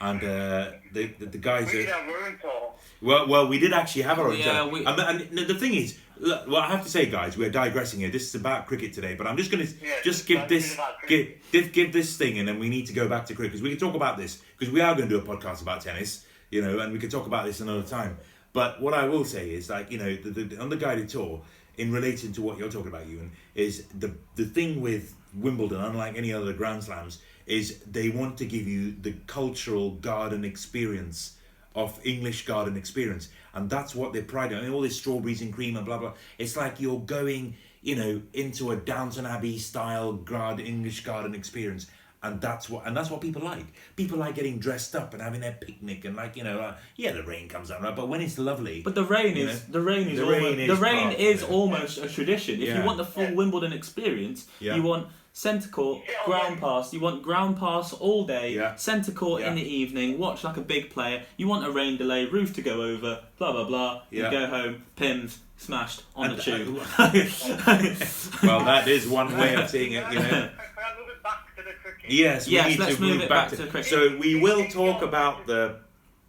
and 0.00 0.22
uh, 0.22 0.72
the, 0.92 1.06
the 1.18 1.26
the 1.26 1.38
guys 1.38 1.66
We 1.72 1.84
that 1.84 1.86
did 1.86 2.08
a 2.08 2.12
room 2.12 2.38
tour. 2.40 2.72
Well, 3.02 3.26
well, 3.28 3.48
we 3.48 3.58
did 3.58 3.72
actually 3.72 4.02
have 4.02 4.18
our 4.18 4.28
own. 4.28 4.38
Yeah, 4.38 4.66
we- 4.66 4.84
And, 4.86 4.98
and 5.00 5.38
the 5.52 5.54
thing 5.54 5.74
is, 5.74 5.98
look, 6.18 6.46
well, 6.46 6.56
I 6.56 6.68
have 6.68 6.82
to 6.84 6.90
say, 6.90 7.06
guys, 7.06 7.36
we're 7.36 7.50
digressing 7.50 8.00
here. 8.00 8.10
This 8.10 8.28
is 8.28 8.34
about 8.34 8.66
cricket 8.66 8.92
today, 8.92 9.14
but 9.14 9.26
I'm 9.26 9.36
just 9.36 9.50
going 9.50 9.66
to 9.66 9.72
Yeah, 9.84 9.94
just 10.02 10.26
give 10.26 10.48
this 10.48 10.78
give, 11.08 11.28
give 11.52 11.72
give 11.72 11.92
this 11.92 12.16
thing, 12.16 12.38
and 12.38 12.46
then 12.48 12.58
we 12.58 12.68
need 12.68 12.86
to 12.86 12.92
go 12.92 13.08
back 13.08 13.26
to 13.26 13.34
cricket 13.34 13.52
because 13.52 13.62
we 13.62 13.70
can 13.70 13.78
talk 13.78 13.94
about 13.94 14.16
this 14.16 14.42
because 14.58 14.72
we 14.72 14.80
are 14.80 14.94
going 14.94 15.08
to 15.08 15.18
do 15.18 15.20
a 15.20 15.36
podcast 15.36 15.62
about 15.62 15.80
tennis, 15.82 16.24
you 16.50 16.62
know, 16.62 16.78
and 16.78 16.92
we 16.92 16.98
can 16.98 17.10
talk 17.10 17.26
about 17.26 17.44
this 17.44 17.60
another 17.60 17.82
time. 17.82 18.18
But 18.52 18.80
what 18.80 18.94
I 18.94 19.04
will 19.06 19.24
say 19.24 19.50
is, 19.50 19.68
like, 19.68 19.90
you 19.90 19.98
know, 19.98 20.16
the, 20.16 20.30
the, 20.44 20.60
on 20.60 20.70
the 20.70 20.76
guided 20.76 21.08
tour, 21.10 21.42
in 21.76 21.92
relation 21.92 22.32
to 22.32 22.42
what 22.42 22.56
you're 22.58 22.70
talking 22.70 22.88
about, 22.88 23.06
Euan, 23.06 23.30
is 23.54 23.84
the 23.98 24.14
the 24.36 24.44
thing 24.44 24.80
with 24.80 25.14
Wimbledon, 25.34 25.80
unlike 25.80 26.16
any 26.16 26.32
other 26.32 26.52
Grand 26.52 26.84
Slams, 26.84 27.20
is 27.46 27.80
they 27.80 28.08
want 28.08 28.38
to 28.38 28.46
give 28.46 28.66
you 28.66 28.92
the 29.00 29.12
cultural 29.26 29.90
garden 29.90 30.44
experience 30.44 31.36
of 31.76 32.00
English 32.04 32.46
garden 32.46 32.76
experience, 32.76 33.28
and 33.54 33.70
that's 33.70 33.94
what 33.94 34.12
they 34.12 34.22
pride 34.22 34.52
on. 34.52 34.58
I 34.58 34.62
mean, 34.62 34.72
all 34.72 34.80
this 34.80 34.96
strawberries 34.96 35.42
and 35.42 35.52
cream 35.52 35.76
and 35.76 35.86
blah 35.86 35.98
blah. 35.98 36.14
It's 36.38 36.56
like 36.56 36.80
you're 36.80 36.98
going, 37.00 37.54
you 37.82 37.94
know, 37.94 38.22
into 38.32 38.72
a 38.72 38.76
Downton 38.76 39.26
Abbey 39.26 39.58
style 39.58 40.14
garden 40.14 40.64
English 40.66 41.04
garden 41.04 41.34
experience, 41.34 41.86
and 42.22 42.40
that's 42.40 42.70
what 42.70 42.86
and 42.86 42.96
that's 42.96 43.10
what 43.10 43.20
people 43.20 43.42
like. 43.42 43.66
People 43.94 44.16
like 44.18 44.34
getting 44.34 44.58
dressed 44.58 44.96
up 44.96 45.12
and 45.12 45.22
having 45.22 45.40
their 45.42 45.52
picnic 45.60 46.06
and 46.06 46.16
like 46.16 46.34
you 46.34 46.44
know, 46.44 46.58
uh, 46.58 46.76
yeah, 46.96 47.12
the 47.12 47.22
rain 47.22 47.46
comes 47.46 47.68
down, 47.68 47.82
right? 47.82 47.94
But 47.94 48.08
when 48.08 48.22
it's 48.22 48.38
lovely, 48.38 48.80
But 48.80 48.94
the 48.94 49.04
rain 49.04 49.36
is 49.36 49.68
know? 49.68 49.72
the 49.72 49.80
rain 49.82 50.08
is 50.08 50.18
The 50.18 50.24
almost, 50.24 50.42
rain 50.42 50.56
the 50.56 50.72
is 50.72 50.78
rain 50.80 51.12
is 51.12 51.42
almost 51.42 51.98
a 51.98 52.08
tradition. 52.08 52.54
If 52.62 52.68
Yeah. 52.68 52.78
you 52.80 52.86
want 52.86 52.96
the 52.96 53.04
full 53.04 53.34
Wimbledon 53.34 53.72
experience, 53.74 54.46
Yeah. 54.60 54.76
you 54.76 54.82
want 54.82 55.08
centre 55.36 55.68
court, 55.68 56.00
Yeah, 56.08 56.14
ground 56.24 56.60
pass. 56.62 56.94
You 56.94 57.00
want 57.00 57.22
ground 57.22 57.58
pass 57.58 57.92
all 57.92 58.24
day, 58.24 58.54
Yeah. 58.54 58.74
centre 58.76 59.12
court 59.12 59.42
in 59.42 59.54
the 59.54 59.62
evening. 59.62 60.18
Watch 60.18 60.42
like 60.44 60.56
a 60.56 60.62
big 60.62 60.88
player. 60.88 61.24
You 61.36 61.46
want 61.46 61.66
a 61.66 61.70
rain 61.70 61.98
delay, 61.98 62.24
roof 62.24 62.54
to 62.54 62.62
go 62.62 62.80
over, 62.80 63.20
blah 63.36 63.52
blah 63.52 63.64
blah. 63.64 64.02
Yeah. 64.10 64.24
You 64.24 64.30
go 64.30 64.46
home, 64.46 64.86
Pimm's 64.96 65.40
smashed 65.58 66.04
on 66.14 66.30
And- 66.30 66.38
the 66.38 66.42
tube. 66.42 66.76
well, 68.42 68.64
that 68.64 68.88
is 68.88 69.06
one 69.06 69.36
way 69.36 69.54
of 69.56 69.68
seeing 69.68 69.92
it, 69.92 70.10
you 70.10 70.20
know. 70.20 70.28
Can 70.28 70.50
I 70.78 70.98
move 70.98 71.08
it 71.10 71.22
back 71.22 71.54
to 71.56 71.62
the 71.62 71.72
cricket? 71.82 72.10
Yes, 72.10 72.46
we 72.46 72.54
Yes, 72.54 72.68
need 72.68 72.78
let's 72.78 72.94
to 72.96 73.00
move 73.02 73.10
move 73.16 73.22
it 73.24 73.28
back, 73.28 73.50
back 73.50 73.58
to, 73.58 73.64
to 73.64 73.70
cricket. 73.70 73.90
So 73.90 74.16
we 74.16 74.40
will 74.40 74.66
talk 74.68 75.02
about 75.02 75.46
the 75.46 75.80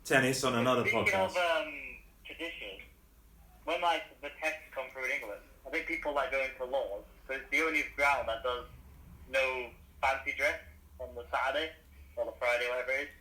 tennis 0.03 0.43
on 0.43 0.55
another 0.55 0.81
Speaking 0.81 1.05
podcast. 1.05 1.29
of 1.29 1.37
um, 1.37 1.73
tradition, 2.25 2.75
when 3.63 3.79
like 3.81 4.03
the 4.21 4.29
tests 4.41 4.59
come 4.75 4.83
through 4.91 5.05
in 5.05 5.11
England, 5.11 5.39
I 5.65 5.69
think 5.69 5.87
people 5.87 6.13
like 6.13 6.29
going 6.31 6.49
to 6.57 6.65
Lords, 6.65 7.05
so 7.25 7.35
it's 7.35 7.49
the 7.51 7.61
only 7.61 7.83
ground 7.95 8.27
that 8.27 8.43
does 8.43 8.65
no 9.31 9.67
fancy 10.01 10.33
dress 10.37 10.59
on 10.99 11.09
the 11.15 11.23
Saturday 11.31 11.71
or 12.15 12.25
the 12.25 12.33
Friday, 12.39 12.67
whatever 12.69 12.91
it 12.91 13.07
is. 13.07 13.13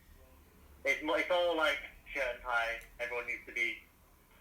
It's, 0.84 1.00
it's 1.02 1.30
all 1.30 1.56
like 1.56 1.78
shirt 2.12 2.24
and 2.34 2.42
tie. 2.42 2.78
Everyone 3.00 3.26
needs 3.26 3.42
to 3.46 3.52
be 3.52 3.74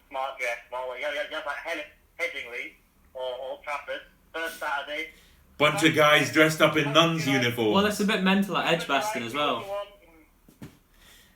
smart 0.10 0.38
dressed. 0.39 0.69
Well, 0.71 0.89
like, 0.89 1.01
yeah, 1.01 1.12
yeah, 1.13 1.23
just 1.32 1.45
like 1.45 1.58
Head- 1.58 1.86
Headingley 2.19 2.73
or 3.13 3.23
Old 3.41 3.63
Trafford, 3.63 4.01
first 4.34 4.60
Saturday. 4.60 5.10
Bunch 5.58 5.84
of 5.84 5.95
guys 5.95 6.32
dressed 6.34 6.62
up 6.62 6.75
in 6.75 6.91
nuns' 6.91 7.25
uniforms. 7.25 7.73
Well, 7.73 7.84
that's 7.84 7.99
a 8.01 8.06
bit 8.06 8.23
mental 8.23 8.58
at 8.58 8.73
Edgbaston 8.73 9.23
as 9.23 9.34
well. 9.34 9.65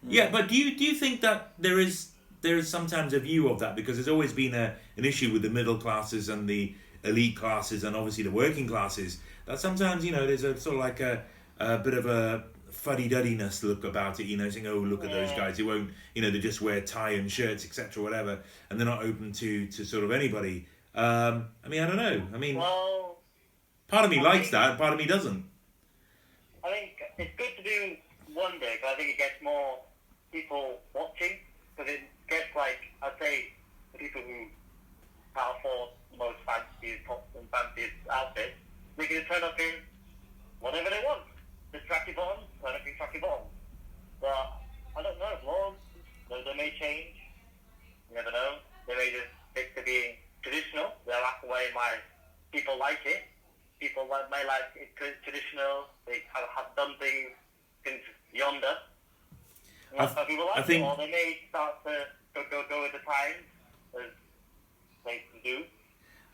Yeah, 0.07 0.29
but 0.29 0.47
do 0.47 0.55
you 0.55 0.77
do 0.77 0.83
you 0.83 0.93
think 0.93 1.21
that 1.21 1.53
there 1.57 1.79
is 1.79 2.11
there 2.41 2.57
is 2.57 2.69
sometimes 2.69 3.13
a 3.13 3.19
view 3.19 3.49
of 3.49 3.59
that 3.59 3.75
because 3.75 3.95
there's 3.95 4.07
always 4.07 4.33
been 4.33 4.53
a 4.53 4.75
an 4.97 5.05
issue 5.05 5.31
with 5.31 5.41
the 5.41 5.49
middle 5.49 5.77
classes 5.77 6.29
and 6.29 6.49
the 6.49 6.73
elite 7.03 7.35
classes 7.35 7.83
and 7.83 7.95
obviously 7.95 8.23
the 8.23 8.31
working 8.31 8.67
classes 8.67 9.19
that 9.45 9.59
sometimes 9.59 10.05
you 10.05 10.11
know 10.11 10.27
there's 10.27 10.43
a 10.43 10.59
sort 10.59 10.75
of 10.75 10.79
like 10.81 10.99
a, 10.99 11.23
a 11.59 11.77
bit 11.77 11.93
of 11.93 12.05
a 12.05 12.43
fuddy 12.71 13.09
duddiness 13.09 13.63
look 13.63 13.83
about 13.83 14.19
it 14.19 14.25
you 14.25 14.37
know 14.37 14.49
saying 14.49 14.67
oh 14.67 14.77
look 14.77 15.03
at 15.03 15.11
those 15.11 15.31
guys. 15.31 15.57
They 15.57 15.63
won't 15.63 15.91
you 16.13 16.21
know 16.21 16.31
they 16.31 16.39
just 16.39 16.61
wear 16.61 16.81
tie 16.81 17.11
and 17.11 17.31
shirts 17.31 17.65
etc 17.65 18.03
whatever 18.03 18.39
and 18.69 18.79
they're 18.79 18.87
not 18.87 19.03
open 19.03 19.31
to 19.33 19.67
to 19.67 19.85
sort 19.85 20.03
of 20.03 20.11
anybody. 20.11 20.67
Um 20.95 21.47
I 21.63 21.67
mean 21.67 21.81
I 21.81 21.87
don't 21.87 21.97
know. 21.97 22.27
I 22.33 22.37
mean 22.37 22.57
Well, 22.57 23.17
part 23.87 24.05
of 24.05 24.11
me 24.11 24.21
likes 24.21 24.51
that 24.51 24.77
part 24.77 24.93
of 24.93 24.99
me 24.99 25.05
doesn't. 25.05 25.45
I 26.63 26.69
think 26.69 26.99
it's 27.17 27.31
good 27.37 27.57
to 27.57 27.63
do 27.63 27.95
one 28.33 28.59
day 28.59 28.77
because 28.79 28.93
I 28.93 28.97
think 28.97 29.09
it 29.11 29.17
gets 29.17 29.41
more 29.41 29.79
people 30.31 30.79
watching 30.93 31.39
because 31.75 31.91
it 31.91 32.01
gets 32.29 32.55
like 32.55 32.79
I'd 33.01 33.11
say 33.19 33.53
the 33.93 33.99
people 33.99 34.21
who 34.21 34.45
can't 35.35 35.57
afford 35.57 35.89
most 36.19 36.37
fancy 36.45 36.99
top 37.07 37.23
and 37.33 37.47
fanciest 37.49 37.95
outfits, 38.11 38.59
they 38.97 39.07
can 39.07 39.23
turn 39.25 39.43
up 39.43 39.57
in 39.59 39.79
whatever 40.59 40.89
they 40.91 41.01
want. 41.07 41.23
The 41.71 41.79
tracky 41.87 42.13
bottoms, 42.15 42.45
turn 42.61 42.75
up 42.75 42.83
in 42.85 42.93
tracky 42.99 43.21
bottoms. 43.21 43.49
But 44.19 44.35
I 44.97 45.01
don't 45.01 45.17
know, 45.17 45.33
Lord, 45.47 45.73
they, 46.29 46.43
they 46.43 46.55
may 46.59 46.71
change. 46.77 47.15
You 48.09 48.15
never 48.19 48.31
know. 48.31 48.59
They 48.87 48.95
may 48.95 49.09
just 49.15 49.31
stick 49.51 49.75
to 49.77 49.81
being 49.83 50.19
traditional. 50.43 50.91
They'll 51.07 51.23
act 51.23 51.41
the 51.41 51.49
way 51.49 51.71
my 51.73 51.97
people 52.51 52.77
like 52.77 52.99
it 53.05 53.23
people 53.79 54.05
like, 54.11 54.29
may 54.29 54.43
like 54.45 54.75
it 54.75 54.91
traditional. 55.23 55.87
They 56.05 56.21
have, 56.35 56.43
have 56.55 56.75
done 56.75 56.95
things 56.99 57.31
since 57.85 58.03
yonder. 58.33 58.75
I 59.95 60.05
that's 60.05 60.13
how 60.13 60.25
people 60.25 60.45
like 60.45 60.59
I 60.59 60.63
think- 60.63 60.83
it. 60.83 60.87
Or 60.87 60.95
they 60.97 61.09
may 61.09 61.39
start 61.49 61.83
to 61.85 62.05
go, 62.35 62.43
go, 62.51 62.63
go 62.69 62.83
with 62.83 62.91
the 62.91 62.99
times, 62.99 63.47
as 63.95 64.11
they 65.05 65.23
do, 65.43 65.63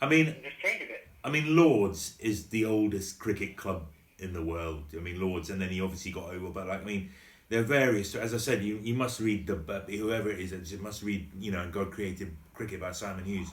I 0.01 0.09
mean 0.09 0.25
just 0.43 0.59
change 0.61 0.81
a 0.83 0.87
bit. 0.87 1.05
I 1.25 1.31
mean, 1.31 1.55
Lords 1.55 2.15
is 2.19 2.47
the 2.47 2.65
oldest 2.65 3.17
cricket 3.17 3.57
club 3.57 3.87
in 4.19 4.31
the 4.31 4.43
world. 4.43 4.83
I 4.95 4.99
mean, 4.99 5.19
Lords, 5.19 5.49
and 5.49 5.59
then 5.59 5.69
he 5.69 5.81
obviously 5.81 6.11
got 6.11 6.29
over. 6.29 6.49
But 6.49 6.67
like, 6.67 6.81
I 6.81 6.85
mean, 6.85 7.09
there 7.49 7.61
are 7.61 7.63
various. 7.63 8.13
As 8.13 8.31
I 8.35 8.37
said, 8.37 8.63
you 8.63 8.79
you 8.83 8.93
must 8.93 9.19
read 9.19 9.47
the 9.47 9.55
whoever 9.97 10.29
it 10.29 10.39
is, 10.39 10.71
you 10.71 10.77
must 10.77 11.01
read. 11.01 11.27
You 11.39 11.51
know, 11.51 11.67
God 11.71 11.91
created 11.91 12.35
cricket 12.53 12.79
by 12.79 12.91
Simon 12.91 13.25
Hughes. 13.25 13.49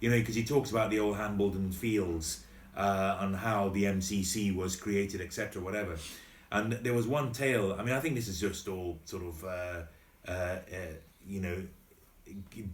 You 0.00 0.10
know, 0.10 0.18
because 0.18 0.34
he 0.34 0.44
talks 0.44 0.70
about 0.70 0.90
the 0.90 1.00
old 1.00 1.16
Hambledon 1.16 1.72
Fields 1.72 2.44
uh, 2.76 3.16
and 3.20 3.34
how 3.34 3.70
the 3.70 3.84
MCC 3.84 4.54
was 4.54 4.76
created, 4.76 5.22
etc., 5.22 5.62
whatever. 5.62 5.96
And 6.52 6.72
there 6.74 6.92
was 6.92 7.06
one 7.06 7.32
tale. 7.32 7.74
I 7.78 7.82
mean, 7.82 7.94
I 7.94 8.00
think 8.00 8.16
this 8.16 8.28
is 8.28 8.38
just 8.38 8.68
all 8.68 8.98
sort 9.06 9.22
of, 9.22 9.44
uh, 9.44 9.82
uh, 10.28 10.30
uh, 10.30 10.58
you 11.26 11.40
know, 11.40 11.56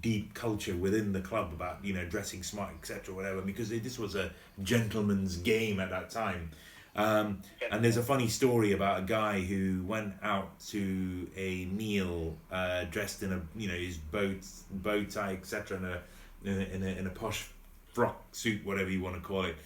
deep 0.01 0.33
culture 0.35 0.75
within 0.77 1.13
the 1.13 1.21
club 1.21 1.53
about 1.53 1.85
you 1.85 1.93
know 1.93 2.05
dressing 2.05 2.43
smart 2.43 2.71
etc 2.79 3.15
whatever 3.15 3.41
because 3.41 3.69
this 3.69 3.99
was 3.99 4.15
a 4.15 4.31
gentleman's 4.63 5.37
game 5.37 5.81
at 5.81 5.91
that 5.91 6.11
time. 6.11 6.51
Um, 6.97 7.41
and 7.71 7.85
there's 7.85 7.97
a 7.97 8.03
funny 8.03 8.27
story 8.27 8.73
about 8.73 8.99
a 8.99 9.03
guy 9.03 9.41
who 9.41 9.85
went 9.85 10.15
out 10.25 10.59
to 10.71 11.29
a 11.37 11.67
meal 11.67 12.37
uh, 12.51 12.85
dressed 12.85 13.23
in 13.23 13.33
a 13.33 13.41
you 13.57 13.69
know 13.69 13.75
his 13.75 13.97
bow 13.97 14.35
bow 14.71 15.05
tie 15.05 15.33
etc 15.33 15.79
in 15.79 15.85
a, 15.85 16.01
in 16.45 16.61
a 16.61 16.75
in 16.75 16.83
a 16.83 16.99
in 17.01 17.07
a 17.07 17.11
posh 17.11 17.47
frock 17.93 18.23
suit 18.33 18.65
whatever 18.65 18.91
you 18.91 19.01
want 19.01 19.15
to 19.15 19.21
call 19.21 19.45
it. 19.45 19.57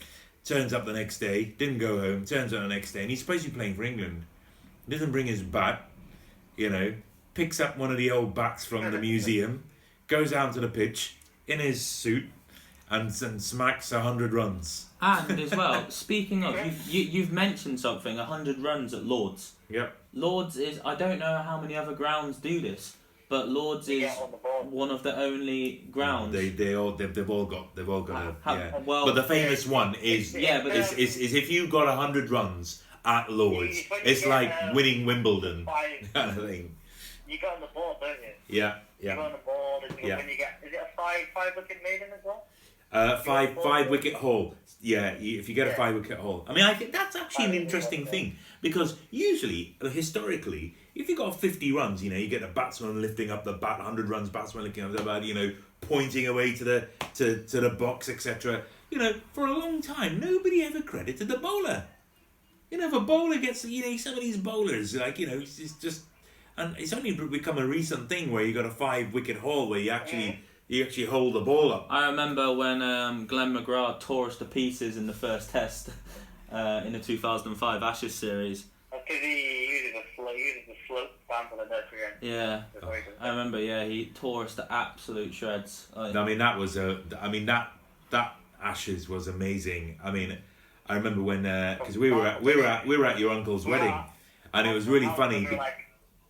Turns 0.44 0.74
up 0.74 0.84
the 0.84 0.92
next 0.92 1.18
day 1.18 1.44
didn't 1.44 1.78
go 1.78 1.98
home 1.98 2.24
turns 2.26 2.52
up 2.52 2.60
the 2.60 2.68
next 2.68 2.92
day 2.92 3.02
and 3.02 3.10
he's 3.10 3.20
supposed 3.20 3.44
to 3.44 3.50
be 3.50 3.56
playing 3.56 3.74
for 3.74 3.84
England. 3.84 4.24
Doesn't 4.88 5.12
bring 5.12 5.26
his 5.26 5.42
bat 5.42 5.88
you 6.56 6.68
know 6.68 6.94
picks 7.32 7.58
up 7.58 7.78
one 7.78 7.90
of 7.90 7.96
the 7.96 8.10
old 8.10 8.34
bats 8.34 8.64
from 8.64 8.90
the 8.90 8.98
museum 9.10 9.64
goes 10.06 10.32
out 10.32 10.52
to 10.54 10.60
the 10.60 10.68
pitch 10.68 11.16
in 11.46 11.58
his 11.60 11.84
suit 11.84 12.24
and, 12.90 13.10
and 13.22 13.42
smacks 13.42 13.92
100 13.92 14.32
runs. 14.32 14.86
And 15.00 15.38
as 15.40 15.54
well, 15.54 15.84
speaking 15.90 16.44
of, 16.44 16.54
you've, 16.64 16.88
you, 16.88 17.02
you've 17.02 17.32
mentioned 17.32 17.80
something, 17.80 18.16
100 18.16 18.58
runs 18.58 18.94
at 18.94 19.04
Lords. 19.04 19.52
Yep. 19.68 19.96
Lords 20.14 20.56
is, 20.56 20.80
I 20.84 20.94
don't 20.94 21.18
know 21.18 21.38
how 21.38 21.60
many 21.60 21.76
other 21.76 21.94
grounds 21.94 22.36
do 22.36 22.60
this, 22.60 22.96
but 23.28 23.48
Lords 23.48 23.88
is 23.88 24.10
on 24.16 24.70
one 24.70 24.90
of 24.90 25.02
the 25.02 25.16
only 25.18 25.84
grounds. 25.90 26.32
They 26.32 26.50
they 26.50 26.74
all 26.76 26.92
they've, 26.92 27.12
they've 27.12 27.28
all 27.28 27.46
got 27.46 27.74
they've 27.74 27.88
all 27.88 28.02
got 28.02 28.22
a 28.26 28.36
How- 28.42 28.54
yeah. 28.54 28.78
well- 28.84 29.06
but 29.06 29.14
the 29.16 29.24
famous 29.24 29.66
one 29.66 29.94
is 29.96 30.34
Yeah, 30.34 30.62
but 30.62 30.76
is, 30.76 30.92
is, 30.92 31.16
is 31.16 31.34
if 31.34 31.50
you 31.50 31.66
got 31.66 31.86
100 31.86 32.30
runs 32.30 32.82
at 33.04 33.30
Lords, 33.32 33.76
it's 34.04 34.24
like 34.26 34.50
uh, 34.50 34.70
winning 34.74 35.04
Wimbledon 35.04 35.64
Five, 35.64 36.08
kind 36.14 36.38
of 36.38 36.46
thing. 36.46 36.76
you 37.28 37.38
get 37.38 37.54
on 37.54 37.60
the 37.60 37.66
ball, 37.74 37.96
don't 38.00 38.10
you? 38.22 38.28
Yeah, 38.60 38.76
You 38.76 38.78
go 38.78 38.93
yeah. 39.04 39.16
the 39.16 39.38
ball, 39.44 39.82
and 39.88 39.98
Yeah. 40.02 40.16
when 40.16 40.28
you 40.28 40.36
get, 40.36 40.60
is 40.64 40.72
it 40.72 40.80
a 40.80 40.96
five, 40.96 41.26
five 41.34 41.52
wicket 41.56 41.78
maiden 41.82 42.08
as 42.16 42.24
well? 42.24 42.46
Uh, 42.92 43.16
five 43.22 43.60
five 43.60 43.90
wicket 43.90 44.14
haul. 44.14 44.54
Yeah, 44.80 45.10
if 45.18 45.48
you 45.48 45.54
get 45.54 45.66
a 45.66 45.72
five 45.74 45.94
wicket 45.94 46.18
haul. 46.18 46.44
I 46.48 46.52
mean, 46.52 46.64
I 46.64 46.74
think 46.74 46.92
that's 46.92 47.16
actually 47.16 47.46
an 47.46 47.54
interesting 47.54 48.06
thing 48.06 48.36
because 48.60 48.96
usually, 49.10 49.76
historically, 49.82 50.76
if 50.94 51.08
you 51.08 51.16
got 51.16 51.40
50 51.40 51.72
runs, 51.72 52.04
you 52.04 52.10
know, 52.10 52.16
you 52.16 52.28
get 52.28 52.42
a 52.44 52.48
batsman 52.48 53.02
lifting 53.02 53.30
up 53.30 53.42
the 53.42 53.54
bat, 53.54 53.78
100 53.78 54.08
runs, 54.08 54.28
batsman 54.28 54.62
lifting 54.62 54.84
up 54.84 54.92
the 54.92 55.02
bat, 55.02 55.24
you 55.24 55.34
know, 55.34 55.50
pointing 55.80 56.28
away 56.28 56.54
to 56.54 56.62
the 56.64 56.88
to, 57.14 57.42
to 57.44 57.60
the 57.60 57.70
box, 57.70 58.08
etc. 58.08 58.62
You 58.90 58.98
know, 58.98 59.14
for 59.32 59.46
a 59.46 59.52
long 59.52 59.82
time, 59.82 60.20
nobody 60.20 60.62
ever 60.62 60.80
credited 60.80 61.26
the 61.26 61.38
bowler. 61.38 61.86
You 62.70 62.78
know, 62.78 62.86
if 62.86 62.92
a 62.92 63.00
bowler 63.00 63.38
gets, 63.38 63.64
you 63.64 63.82
know, 63.84 63.96
some 63.96 64.14
of 64.14 64.20
these 64.20 64.36
bowlers, 64.36 64.94
like, 64.94 65.18
you 65.18 65.26
know, 65.26 65.38
it's 65.38 65.72
just, 65.80 66.02
and 66.56 66.76
it's 66.78 66.92
only 66.92 67.12
become 67.12 67.58
a 67.58 67.66
recent 67.66 68.08
thing 68.08 68.30
where 68.30 68.44
you 68.44 68.52
got 68.52 68.64
a 68.66 68.70
five 68.70 69.12
wicket 69.12 69.38
haul 69.38 69.68
where 69.68 69.80
you 69.80 69.90
actually, 69.90 70.40
you 70.68 70.84
actually 70.84 71.06
hold 71.06 71.34
the 71.34 71.40
ball 71.40 71.72
up. 71.72 71.86
I 71.90 72.06
remember 72.06 72.52
when 72.54 72.82
um, 72.82 73.26
Glenn 73.26 73.54
McGrath 73.54 74.00
tore 74.00 74.28
us 74.28 74.36
to 74.38 74.44
pieces 74.44 74.96
in 74.96 75.06
the 75.06 75.12
first 75.12 75.50
test 75.50 75.90
uh, 76.52 76.82
in 76.86 76.92
the 76.92 77.00
2005 77.00 77.82
Ashes 77.82 78.14
series. 78.14 78.66
Because 78.90 79.20
he 79.20 79.68
uses 79.68 79.92
the 79.94 80.02
slope, 80.16 80.36
uses 80.36 80.62
the 80.68 80.74
slope 80.86 81.10
down 81.28 81.50
to 81.50 81.56
the 81.56 81.64
nursery 81.64 81.98
end. 82.06 82.14
Yeah, 82.20 82.62
That's 82.72 82.86
very 82.86 83.02
good. 83.02 83.14
I 83.20 83.28
remember. 83.28 83.58
Yeah, 83.60 83.84
he 83.84 84.06
tore 84.14 84.44
us 84.44 84.54
to 84.54 84.72
absolute 84.72 85.34
shreds. 85.34 85.88
I- 85.96 86.10
I 86.10 86.24
mean, 86.24 86.38
that 86.38 86.56
was 86.56 86.76
a. 86.76 87.00
I 87.20 87.28
mean 87.28 87.46
that 87.46 87.72
that 88.10 88.36
Ashes 88.62 89.08
was 89.08 89.26
amazing. 89.26 89.98
I 90.02 90.12
mean, 90.12 90.38
I 90.86 90.94
remember 90.94 91.22
when 91.22 91.42
because 91.42 91.98
we 91.98 92.12
were 92.12 92.26
at, 92.26 92.42
we 92.42 92.54
were 92.56 92.64
at, 92.64 92.86
we 92.86 92.96
were 92.96 93.06
at 93.06 93.18
your 93.18 93.32
uncle's 93.32 93.66
wedding, 93.66 93.92
and 94.54 94.66
it 94.66 94.72
was 94.72 94.86
really 94.86 95.08
funny. 95.08 95.46
like, 95.48 95.83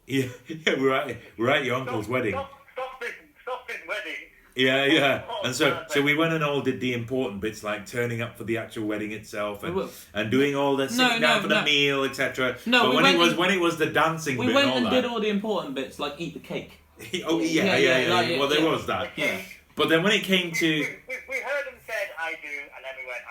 Yeah, 0.07 0.27
yeah, 0.49 0.75
we're 0.79 0.93
at 0.95 1.07
we 1.09 1.17
were 1.45 1.51
at 1.51 1.65
your 1.65 1.77
uncle's 1.77 2.05
stop, 2.05 2.13
wedding. 2.13 2.33
Stop, 2.33 2.51
stop 2.73 3.05
stop 3.43 3.69
this 3.69 3.77
wedding. 3.89 4.13
Yeah, 4.57 4.85
yeah. 4.85 5.23
Oh, 5.29 5.41
And 5.45 5.55
so 5.55 5.83
so 5.89 6.01
we 6.03 6.15
went 6.15 6.33
and 6.33 6.45
all 6.45 6.61
did 6.61 6.81
the 6.81 6.93
important 6.95 7.41
bits 7.41 7.65
like 7.65 7.87
turning 7.87 8.23
up 8.23 8.37
for 8.39 8.45
the 8.45 8.59
actual 8.59 8.87
wedding 8.87 9.11
itself 9.13 9.65
and, 9.65 9.89
and 10.13 10.31
doing 10.31 10.55
all 10.55 10.77
the 10.77 10.89
sitting 10.89 11.21
no, 11.21 11.27
down 11.29 11.43
for 11.43 11.49
the 11.49 11.61
no. 11.61 11.65
meal, 11.65 12.05
etc. 12.05 12.57
No, 12.67 12.85
but 12.85 12.91
we 12.91 12.97
when 12.97 13.15
it 13.15 13.19
was 13.19 13.29
and- 13.31 13.39
when 13.39 13.51
it 13.51 13.61
was 13.61 13.79
the 13.79 13.87
dancing 13.87 14.37
we 14.37 14.47
bit 14.47 14.55
went 14.55 14.67
and 14.67 14.71
all 14.73 14.77
and 14.79 14.87
that. 14.87 14.91
did 14.91 15.05
all 15.07 15.21
the 15.21 15.29
important 15.29 15.75
bits, 15.75 15.99
like 15.99 16.15
eat 16.19 16.35
the 16.35 16.41
cake. 16.41 16.79
oh 17.27 17.41
yeah, 17.41 17.47
yeah, 17.65 17.65
Yeah, 17.65 17.77
yeah. 17.77 17.99
yeah, 18.09 18.15
like, 18.15 18.39
well, 18.39 18.49
there 18.49 18.61
yeah. 18.61 18.71
was 18.71 18.87
that. 18.87 19.11
Yeah. 19.17 19.41
But 19.77 19.89
then 19.89 20.05
when 20.05 20.13
it 20.13 20.23
came 20.23 20.53
to 20.53 20.69
we, 20.69 20.87
we, 21.09 21.15
we 21.29 21.37
heard 21.41 21.67
him 21.67 21.75
said, 21.85 22.11
I 22.17 22.35
do, 22.41 22.49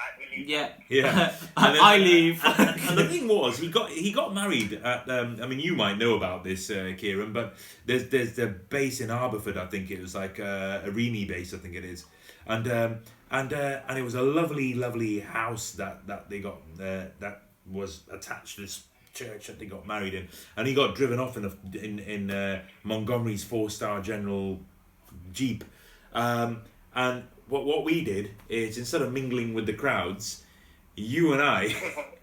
and 0.36 0.36
then 0.36 0.36
we 0.36 0.36
went, 0.36 0.36
I, 0.36 0.36
we 0.36 0.38
leave. 0.38 0.50
Yeah. 0.50 0.70
Yeah. 0.90 1.34
I, 1.56 1.72
then- 1.72 1.82
I 1.82 1.98
leave. 1.98 2.44
and, 2.46 2.80
and 2.90 2.98
the 2.98 3.06
thing 3.06 3.28
was, 3.28 3.58
he 3.60 3.70
got 3.70 3.90
he 3.90 4.12
got 4.12 4.34
married 4.34 4.74
at. 4.74 5.10
Um, 5.10 5.40
I 5.42 5.48
mean, 5.48 5.60
you 5.60 5.76
might 5.76 5.98
know 5.98 6.16
about 6.16 6.44
this, 6.44 6.70
uh, 6.70 6.94
Kieran, 6.98 7.34
but 7.34 7.56
there's 7.86 8.10
there's 8.10 8.34
the 8.34 8.48
base 8.48 9.02
in 9.02 9.10
Arborfield. 9.10 9.58
I 9.58 9.68
think 9.68 9.92
it 9.92 10.02
was 10.02 10.16
like 10.16 10.40
uh, 10.40 10.82
a 10.84 10.90
REME 10.90 11.28
base. 11.28 11.54
I 11.54 11.58
think 11.58 11.76
it 11.76 11.86
is, 11.86 12.06
and 12.48 12.68
um, 12.68 12.98
and 13.32 13.54
uh, 13.54 13.80
and 13.88 13.98
it 13.98 14.04
was 14.04 14.16
a 14.16 14.22
lovely, 14.22 14.74
lovely 14.74 15.20
house 15.20 15.72
that 15.74 16.06
that 16.08 16.30
they 16.30 16.40
got 16.40 16.58
uh, 16.80 17.06
that 17.20 17.44
was 17.72 18.02
attached 18.12 18.56
to 18.56 18.62
this 18.62 18.84
church 19.14 19.48
that 19.48 19.60
they 19.60 19.66
got 19.66 19.86
married 19.88 20.14
in, 20.14 20.28
and 20.58 20.68
he 20.68 20.74
got 20.74 20.96
driven 20.96 21.20
off 21.20 21.38
in 21.38 21.46
a, 21.46 21.52
in 21.78 22.00
in 22.00 22.32
uh, 22.32 22.62
Montgomery's 22.84 23.44
four 23.44 23.70
star 23.70 24.02
General 24.02 24.60
Jeep, 25.32 25.64
um, 26.14 26.62
and 26.96 27.24
what 27.54 27.66
what 27.66 27.86
we 27.86 28.04
did 28.04 28.32
is 28.50 28.80
instead 28.80 29.04
of 29.04 29.14
mingling 29.14 29.54
with 29.54 29.68
the 29.68 29.74
crowds, 29.74 30.44
you 30.96 31.34
and 31.34 31.42
I 31.42 31.76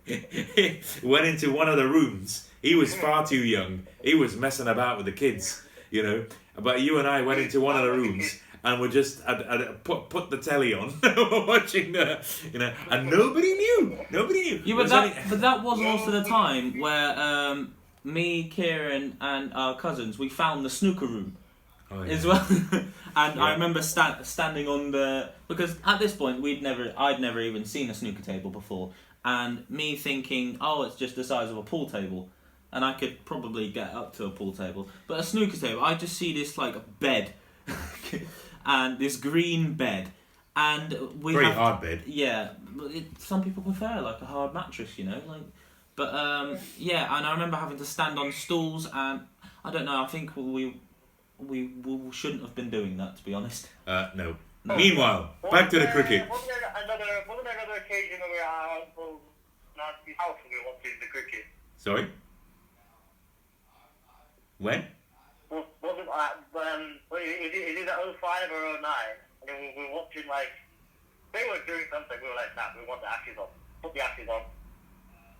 went 1.03 1.25
into 1.27 1.53
one 1.53 1.69
of 1.69 1.77
the 1.77 1.87
rooms. 1.87 2.49
He 2.63 2.75
was 2.75 2.95
far 2.95 3.25
too 3.25 3.39
young. 3.45 3.87
He 4.03 4.15
was 4.15 4.37
messing 4.37 4.67
about 4.67 4.97
with 4.99 5.07
the 5.07 5.13
kids, 5.13 5.63
you 5.91 6.03
know. 6.03 6.27
But 6.59 6.81
you 6.83 6.99
and 6.99 7.07
I 7.09 7.23
went 7.23 7.41
into 7.41 7.61
one 7.61 7.77
of 7.77 7.85
the 7.85 7.93
rooms 7.93 8.39
and 8.65 8.81
we're 8.81 8.89
just 8.89 9.23
I'd, 9.27 9.43
I'd 9.43 9.85
put 9.85 10.11
put 10.11 10.31
the 10.31 10.37
telly 10.39 10.75
on, 10.75 10.93
watching 11.47 11.93
the, 11.93 12.21
you 12.53 12.59
know, 12.59 12.73
and 12.91 13.09
nobody 13.09 13.55
knew, 13.55 13.99
nobody 14.11 14.43
knew. 14.43 14.63
Yeah, 14.65 14.75
but 14.77 14.89
that, 14.89 15.05
only- 15.05 15.17
but 15.31 15.41
that 15.41 15.63
was 15.63 15.81
also 15.81 16.11
the 16.11 16.25
time 16.25 16.81
where 16.81 17.19
um, 17.19 17.73
me, 18.03 18.49
Kieran, 18.49 19.17
and 19.21 19.55
our 19.55 19.77
cousins 19.79 20.19
we 20.19 20.29
found 20.29 20.65
the 20.65 20.71
snooker 20.71 21.07
room 21.07 21.37
Oh, 21.93 22.03
yeah. 22.03 22.13
as 22.13 22.25
well, 22.25 22.47
and 23.17 23.41
I 23.41 23.53
remember 23.53 23.83
sta- 23.83 24.23
standing 24.23 24.69
on 24.69 24.93
the 24.93 25.31
because 25.49 25.77
at 25.85 25.99
this 25.99 26.15
point 26.15 26.41
we'd 26.41 26.63
never 26.63 26.93
I'd 26.97 27.21
never 27.21 27.41
even 27.41 27.65
seen 27.65 27.91
a 27.91 27.95
snooker 27.95 28.23
table 28.23 28.51
before, 28.51 28.93
and 29.25 29.69
me 29.69 29.97
thinking, 29.97 30.57
oh, 30.61 30.85
it's 30.85 30.95
just 30.97 31.17
the 31.17 31.25
size 31.25 31.51
of 31.51 31.57
a 31.57 31.63
pool 31.63 31.91
table, 31.91 32.29
and 32.73 32.85
I 32.85 32.93
could 32.93 33.25
probably 33.25 33.71
get 33.73 33.93
up 33.93 34.15
to 34.17 34.27
a 34.27 34.31
pool 34.31 34.53
table, 34.53 34.89
but 35.09 35.19
a 35.19 35.23
snooker 35.25 35.57
table, 35.57 35.83
I 35.83 35.95
just 35.95 36.17
see 36.17 36.33
this 36.33 36.57
like 36.57 36.77
bed, 37.01 37.33
and 38.65 38.99
this 38.99 39.17
green 39.17 39.75
bed, 39.75 40.11
and 40.55 40.97
we 41.21 41.33
Very 41.33 41.47
have 41.47 41.55
hard 41.55 41.81
bed. 41.81 42.03
yeah, 42.07 42.51
but 42.73 42.93
it, 42.93 43.05
some 43.19 43.43
people 43.43 43.63
prefer 43.65 44.01
like 44.01 44.21
a 44.21 44.27
hard 44.27 44.55
mattress, 44.55 44.99
you 44.99 45.05
know, 45.07 45.21
like. 45.27 45.43
But 45.97 46.15
um, 46.15 46.57
yeah, 46.79 47.15
and 47.17 47.27
I 47.27 47.33
remember 47.33 47.57
having 47.57 47.77
to 47.79 47.85
stand 47.85 48.19
on 48.19 48.33
stools, 48.33 48.89
and 48.91 49.21
I 49.65 49.71
don't 49.71 49.85
know. 49.85 50.03
I 50.03 50.07
think 50.07 50.35
we 50.37 50.81
we, 51.47 51.67
we 51.85 52.13
shouldn't 52.13 52.43
have 52.43 52.55
been 52.55 52.71
doing 52.71 52.97
that, 52.99 53.17
to 53.17 53.25
be 53.25 53.35
honest. 53.35 53.69
Uh, 53.87 54.11
no. 54.15 54.37
No. 54.65 54.77
Meanwhile, 54.77 55.35
back 55.51 55.71
to 55.71 55.79
the 55.79 55.87
Wasn't 55.87 55.95
cricket. 55.95 56.29
Wasn't 56.29 56.49
there 56.49 56.61
another, 56.85 57.25
wasn't 57.27 57.45
there 57.45 57.59
another 57.59 57.81
occasion 57.81 58.21
when 58.21 58.31
we 58.31 58.37
were 58.37 58.45
at 58.45 58.53
our 58.53 58.81
uncle's 58.85 59.21
Nancy's 59.77 60.17
house 60.19 60.37
and 60.45 60.53
we 60.53 60.61
were 60.61 60.69
watching 60.77 60.93
the 61.01 61.09
cricket? 61.09 61.45
Sorry. 61.79 62.11
When? 64.59 64.85
Was, 65.49 65.65
wasn't 65.81 66.13
that, 66.13 66.45
um, 66.53 67.01
was 67.11 67.25
it, 67.25 67.57
is 67.57 67.81
it 67.81 67.89
05 67.89 68.21
or 68.53 68.77
09? 68.77 68.85
And 69.41 69.49
then 69.49 69.57
we 69.57 69.73
we 69.81 69.89
were 69.89 70.05
watching, 70.05 70.29
like, 70.29 70.53
they 71.33 71.49
were 71.49 71.65
doing 71.65 71.89
something. 71.89 72.21
We 72.21 72.29
were 72.29 72.37
like, 72.37 72.53
nah, 72.53 72.77
we 72.77 72.85
want 72.85 73.01
the 73.01 73.09
ashes 73.09 73.41
on. 73.41 73.49
Put 73.81 73.95
the 73.95 74.05
ashes 74.05 74.29
on. 74.29 74.45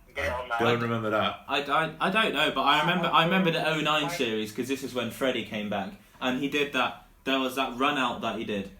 Don't 0.59 0.81
remember 0.81 1.09
that. 1.11 1.41
I, 1.47 1.61
I, 1.63 1.91
I 1.99 2.09
don't 2.09 2.33
know, 2.33 2.51
but 2.53 2.61
I 2.61 2.81
remember 2.81 3.07
I 3.11 3.23
remember 3.25 3.51
the 3.51 3.81
09 3.81 4.09
series 4.09 4.51
because 4.51 4.67
this 4.67 4.83
is 4.83 4.93
when 4.93 5.11
Freddie 5.11 5.45
came 5.45 5.69
back, 5.69 5.91
and 6.19 6.39
he 6.39 6.49
did 6.49 6.73
that. 6.73 7.05
There 7.23 7.39
was 7.39 7.55
that 7.55 7.77
run 7.77 7.97
out 7.97 8.21
that 8.21 8.37
he 8.37 8.43
did, 8.45 8.71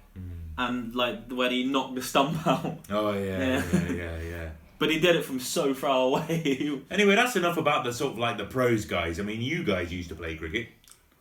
and 0.57 0.95
like 0.95 1.31
when 1.31 1.51
he 1.51 1.63
knocked 1.63 1.95
the 1.95 2.01
stump 2.01 2.45
out, 2.47 2.77
Oh 2.89 3.13
yeah, 3.13 3.21
Yeah. 3.39 3.63
yeah, 3.73 3.91
yeah, 3.91 4.19
yeah. 4.21 4.49
but 4.79 4.89
he 4.91 4.99
did 4.99 5.15
it 5.15 5.23
from 5.25 5.39
so 5.39 5.73
far 5.73 5.97
away. 6.07 6.81
Anyway, 6.89 7.15
that's 7.15 7.35
enough 7.35 7.57
about 7.57 7.83
the 7.83 7.93
sort 7.93 8.13
of 8.13 8.19
like 8.19 8.37
the 8.37 8.45
pros 8.45 8.85
guys. 8.85 9.19
I 9.19 9.23
mean, 9.23 9.41
you 9.41 9.63
guys 9.63 9.91
used 9.93 10.09
to 10.09 10.15
play 10.15 10.35
cricket. 10.35 10.69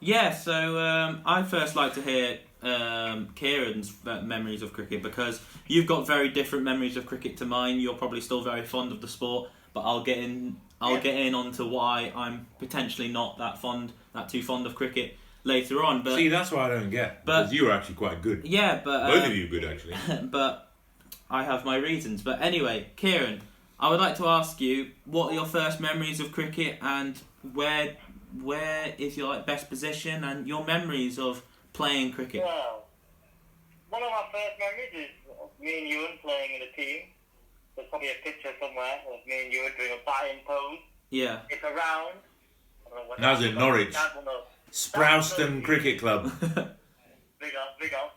Yeah, 0.03 0.33
so 0.33 0.79
um, 0.79 1.21
I 1.27 1.43
first 1.43 1.77
like 1.77 1.93
to 1.95 2.01
hear 2.03 2.39
um, 2.63 3.29
Kieran's 3.35 3.93
uh, 4.07 4.23
memories 4.23 4.63
of 4.63 4.73
cricket 4.73 5.03
because 5.03 5.43
you've 5.67 5.87
got 5.87 6.07
very 6.07 6.31
different 6.31 6.65
memories 6.65 6.97
of 6.97 7.05
cricket 7.05 7.37
to 7.39 7.45
mine. 7.45 7.79
You're 7.81 7.95
probably 7.95 8.23
still 8.23 8.43
very 8.43 8.65
fond 8.65 8.93
of 8.93 9.03
the 9.03 9.09
sport, 9.09 9.51
but 9.73 9.81
I'll 9.81 10.03
get 10.03 10.19
in. 10.19 10.57
I'll 10.81 10.95
Yeah. 10.95 11.01
get 11.01 11.15
in 11.17 11.35
onto 11.35 11.67
why 11.69 12.11
I'm 12.17 12.47
potentially 12.59 13.09
not 13.09 13.37
that 13.39 13.59
fond, 13.61 13.93
that 14.15 14.29
too 14.31 14.43
fond 14.43 14.67
of 14.67 14.75
cricket 14.75 15.17
later 15.45 15.85
on. 15.85 16.03
But 16.03 16.17
See, 16.17 16.29
that's 16.29 16.51
what 16.51 16.61
I 16.63 16.69
don't 16.75 16.91
get. 16.91 17.25
but- 17.27 17.43
because 17.43 17.53
you 17.55 17.67
were 17.67 17.73
actually 17.73 17.97
quite 17.97 18.23
good. 18.23 18.43
yeah, 18.45 18.81
but 18.83 19.07
Both 19.09 19.25
uh, 19.25 19.27
of 19.27 19.37
you 19.37 19.49
good 19.49 19.65
actually. 19.65 19.95
but 20.29 20.73
I 21.31 21.45
have 21.45 21.65
my 21.65 21.77
reasons. 21.77 22.23
But 22.23 22.41
anyway, 22.41 22.89
Kieran, 22.97 23.43
I 23.79 23.91
would 23.91 24.01
like 24.01 24.17
to 24.17 24.27
ask 24.27 24.61
you 24.61 24.91
what 25.05 25.31
are 25.33 25.35
your 25.35 25.47
first 25.47 25.81
memories 25.81 26.19
of 26.19 26.33
cricket 26.33 26.79
and 26.81 27.21
where 27.53 27.97
where 28.43 28.95
is 28.97 29.17
your 29.17 29.29
like, 29.29 29.45
best 29.45 29.69
position 29.69 30.23
and 30.25 30.47
your 30.47 30.65
memories 30.65 31.19
of 31.19 31.43
playing 31.73 32.13
cricket. 32.13 32.43
Well, 32.45 32.85
one 33.91 34.03
of 34.03 34.11
my 34.11 34.23
first 34.33 34.59
memories 34.59 35.09
is 35.11 35.61
me 35.61 35.79
and 35.81 35.93
Euan 35.93 36.21
playing 36.23 36.51
in 36.57 36.63
a 36.63 36.73
team. 36.77 37.01
There's 37.77 37.89
probably 37.89 38.09
a 38.11 38.19
picture 38.25 38.51
somewhere 38.61 39.01
of 39.09 39.27
me 39.27 39.45
and 39.45 39.53
you 39.53 39.69
doing 39.79 39.93
a 39.93 40.05
batting 40.05 40.41
pose. 40.47 40.79
Yeah. 41.11 41.41
It's 41.49 41.63
around. 41.65 42.19
I 42.87 42.91
don't 42.91 42.95
know 42.97 43.09
what 43.09 43.21
That 43.21 43.39
was 43.39 43.47
in 43.47 43.55
Norwich. 43.55 43.93
Dad. 43.93 44.11
Sprowston 44.73 45.65
Cricket 45.65 45.99
Club. 45.99 46.31
Big 46.41 47.55
up, 47.57 47.79
big 47.81 47.95
up. 47.95 48.15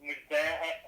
And 0.00 0.08
we're 0.08 0.16
there. 0.30 0.58
eh, 0.62 0.78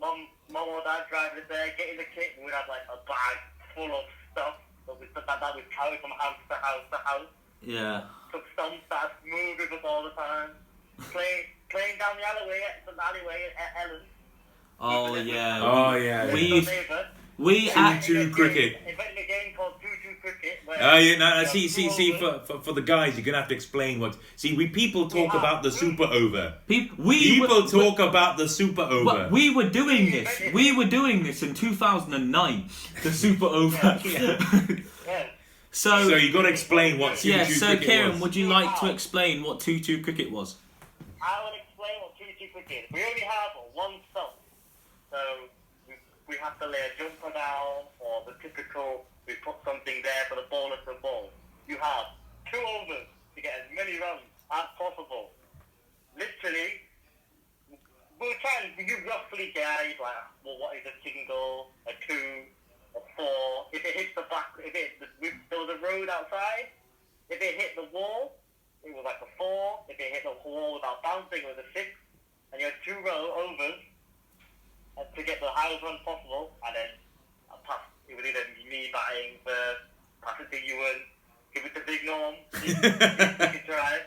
Mum, 0.00 0.28
mum 0.52 0.68
or 0.68 0.78
dad 0.86 1.10
driving 1.10 1.42
us 1.42 1.48
there, 1.50 1.74
getting 1.76 1.96
the 1.98 2.06
kit, 2.14 2.38
and 2.38 2.46
we'd 2.46 2.54
have 2.54 2.68
like 2.70 2.86
a 2.86 3.02
bag 3.02 3.36
full 3.74 3.90
of 3.90 4.06
stuff 4.30 4.54
that 4.86 4.94
we 5.00 5.06
put 5.10 5.26
that, 5.26 5.40
that 5.42 5.56
we 5.58 5.62
carry 5.74 5.98
from 5.98 6.14
house 6.14 6.38
to 6.48 6.54
house 6.54 6.86
to 6.94 6.98
house. 7.02 7.30
yeah. 7.66 8.06
Took 8.30 8.44
stumps 8.54 8.84
that 8.94 9.18
moved 9.26 9.58
with 9.58 9.72
us 9.74 9.82
all 9.82 10.04
the 10.04 10.14
time. 10.14 10.54
Playing, 11.10 11.50
playing 11.70 11.98
down 11.98 12.14
the 12.14 12.22
alleyway, 12.30 12.62
the 12.86 12.92
alleyway 13.02 13.50
at 13.58 13.74
Ellen. 13.82 14.06
Oh 14.80 15.14
yeah. 15.16 15.60
Oh 15.62 15.94
yeah. 15.96 16.32
We 16.32 16.40
yeah. 16.40 16.54
used- 16.56 16.70
We 17.38 17.70
Two- 17.70 18.00
two 18.00 18.30
cricket. 18.32 18.80
Invented 18.86 19.16
a 19.18 19.26
game 19.28 19.54
called 19.56 19.74
two 19.80 19.88
two 20.02 20.16
cricket. 20.20 20.58
Oh 20.80 20.96
yeah, 20.98 21.16
no, 21.18 21.42
no, 21.42 21.44
see, 21.44 21.68
see, 21.68 21.88
see. 21.88 22.18
For, 22.18 22.40
for, 22.40 22.60
for 22.60 22.72
the 22.72 22.82
guys, 22.82 23.14
you're 23.16 23.24
gonna 23.24 23.38
have 23.38 23.48
to 23.48 23.54
explain 23.54 24.00
what. 24.00 24.16
See, 24.36 24.56
we 24.56 24.66
people 24.66 25.08
talk 25.08 25.32
Yeah. 25.32 25.38
about 25.38 25.62
the 25.62 25.70
super 25.70 26.02
over. 26.04 26.54
People, 26.66 27.04
we 27.04 27.18
People 27.38 27.62
were, 27.62 27.68
talk 27.68 28.00
about 28.00 28.38
the 28.38 28.48
super 28.48 28.82
over. 28.82 29.04
Well, 29.04 29.30
we 29.30 29.54
were 29.54 29.68
doing 29.70 30.10
this. 30.10 30.28
We 30.52 30.72
were 30.76 30.84
doing 30.84 31.22
this 31.22 31.42
in 31.44 31.54
2009. 31.54 32.68
The 33.04 33.12
Super 33.22 33.46
Over. 33.46 34.00
Yeah. 34.04 34.38
so, 35.70 36.08
so 36.08 36.16
you 36.16 36.32
got 36.32 36.42
to 36.42 36.48
explain 36.48 36.98
what 36.98 37.18
super 37.18 37.38
yeah. 37.38 37.44
two 37.44 37.52
So, 37.54 37.66
cricket 37.68 37.86
Kieran, 37.86 38.12
was. 38.12 38.20
would 38.20 38.36
you 38.36 38.48
like 38.48 38.78
to 38.80 38.90
explain 38.90 39.42
what 39.44 39.60
two-two 39.60 40.02
cricket 40.02 40.30
was? 40.32 40.56
I 41.22 41.44
will 41.44 41.52
explain 41.56 42.00
what 42.02 42.16
two 42.18 42.24
two 42.38 42.50
cricket 42.52 42.84
is. 42.90 42.92
We 42.92 43.04
only 43.04 43.20
have 43.20 43.50
one 43.74 43.92
stump, 44.10 44.32
so 45.10 45.20
we, 45.86 45.94
we 46.28 46.36
have 46.40 46.58
to 46.60 46.66
lay 46.66 46.82
a 46.88 46.92
jumper 47.00 47.32
down, 47.32 47.88
or 48.00 48.24
the 48.28 48.34
typical 48.42 49.04
we 49.28 49.36
put 49.44 49.60
something 49.64 50.00
there 50.00 50.24
for 50.28 50.36
the 50.40 50.48
bowler 50.48 50.80
to 50.88 50.96
bowl. 51.04 51.28
You 51.68 51.76
have 51.76 52.16
two 52.48 52.60
overs 52.60 53.04
to 53.36 53.38
get 53.44 53.52
as 53.60 53.68
many 53.76 54.00
runs 54.00 54.24
as 54.48 54.68
possible. 54.80 55.36
Literally, 56.16 56.80
we'll 58.16 58.40
try 58.40 58.64
and 58.64 58.72
you 58.80 58.96
roughly 59.04 59.52
gauge 59.52 60.00
like, 60.00 60.24
well, 60.42 60.56
what 60.58 60.80
is 60.80 60.84
a 60.88 60.96
single, 61.04 61.76
a 61.84 61.92
two, 62.08 62.48
a 62.96 63.00
four. 63.14 63.68
If 63.76 63.84
it 63.84 63.94
hits 64.00 64.16
the 64.16 64.24
back, 64.32 64.56
if 64.58 64.72
it 64.72 64.96
if 65.20 65.34
there 65.52 65.60
was 65.60 65.70
a 65.76 65.80
road 65.84 66.08
outside, 66.08 66.72
if 67.28 67.36
it 67.36 67.60
hit 67.60 67.76
the 67.76 67.86
wall, 67.92 68.32
it 68.82 68.96
was 68.96 69.04
like 69.04 69.20
a 69.20 69.30
four. 69.36 69.84
If 69.92 70.00
it 70.00 70.08
hit 70.08 70.24
the 70.24 70.36
wall 70.40 70.80
without 70.80 71.04
bouncing, 71.04 71.44
it 71.44 71.48
was 71.52 71.60
a 71.60 71.68
six. 71.76 71.92
And 72.50 72.64
you 72.64 72.72
had 72.72 72.80
two 72.80 72.96
row 73.04 73.36
overs 73.36 73.76
to 75.16 75.22
get 75.22 75.40
the 75.40 75.48
highest 75.50 75.82
run 75.82 75.96
possible. 76.04 76.50
And 76.66 76.74
then 76.76 76.90
a 77.50 77.56
pass, 77.66 77.80
it 78.08 78.16
was 78.16 78.24
either 78.26 78.40
me 78.68 78.90
batting 78.92 79.38
first, 79.44 79.80
pass 80.22 80.40
it 80.40 80.50
to 80.50 80.58
Euan, 80.58 80.98
give 81.54 81.64
it 81.64 81.74
to 81.74 81.80
Big 81.86 82.04
Norm, 82.04 82.34
he, 82.62 82.72
he 82.72 83.64
try. 83.66 84.00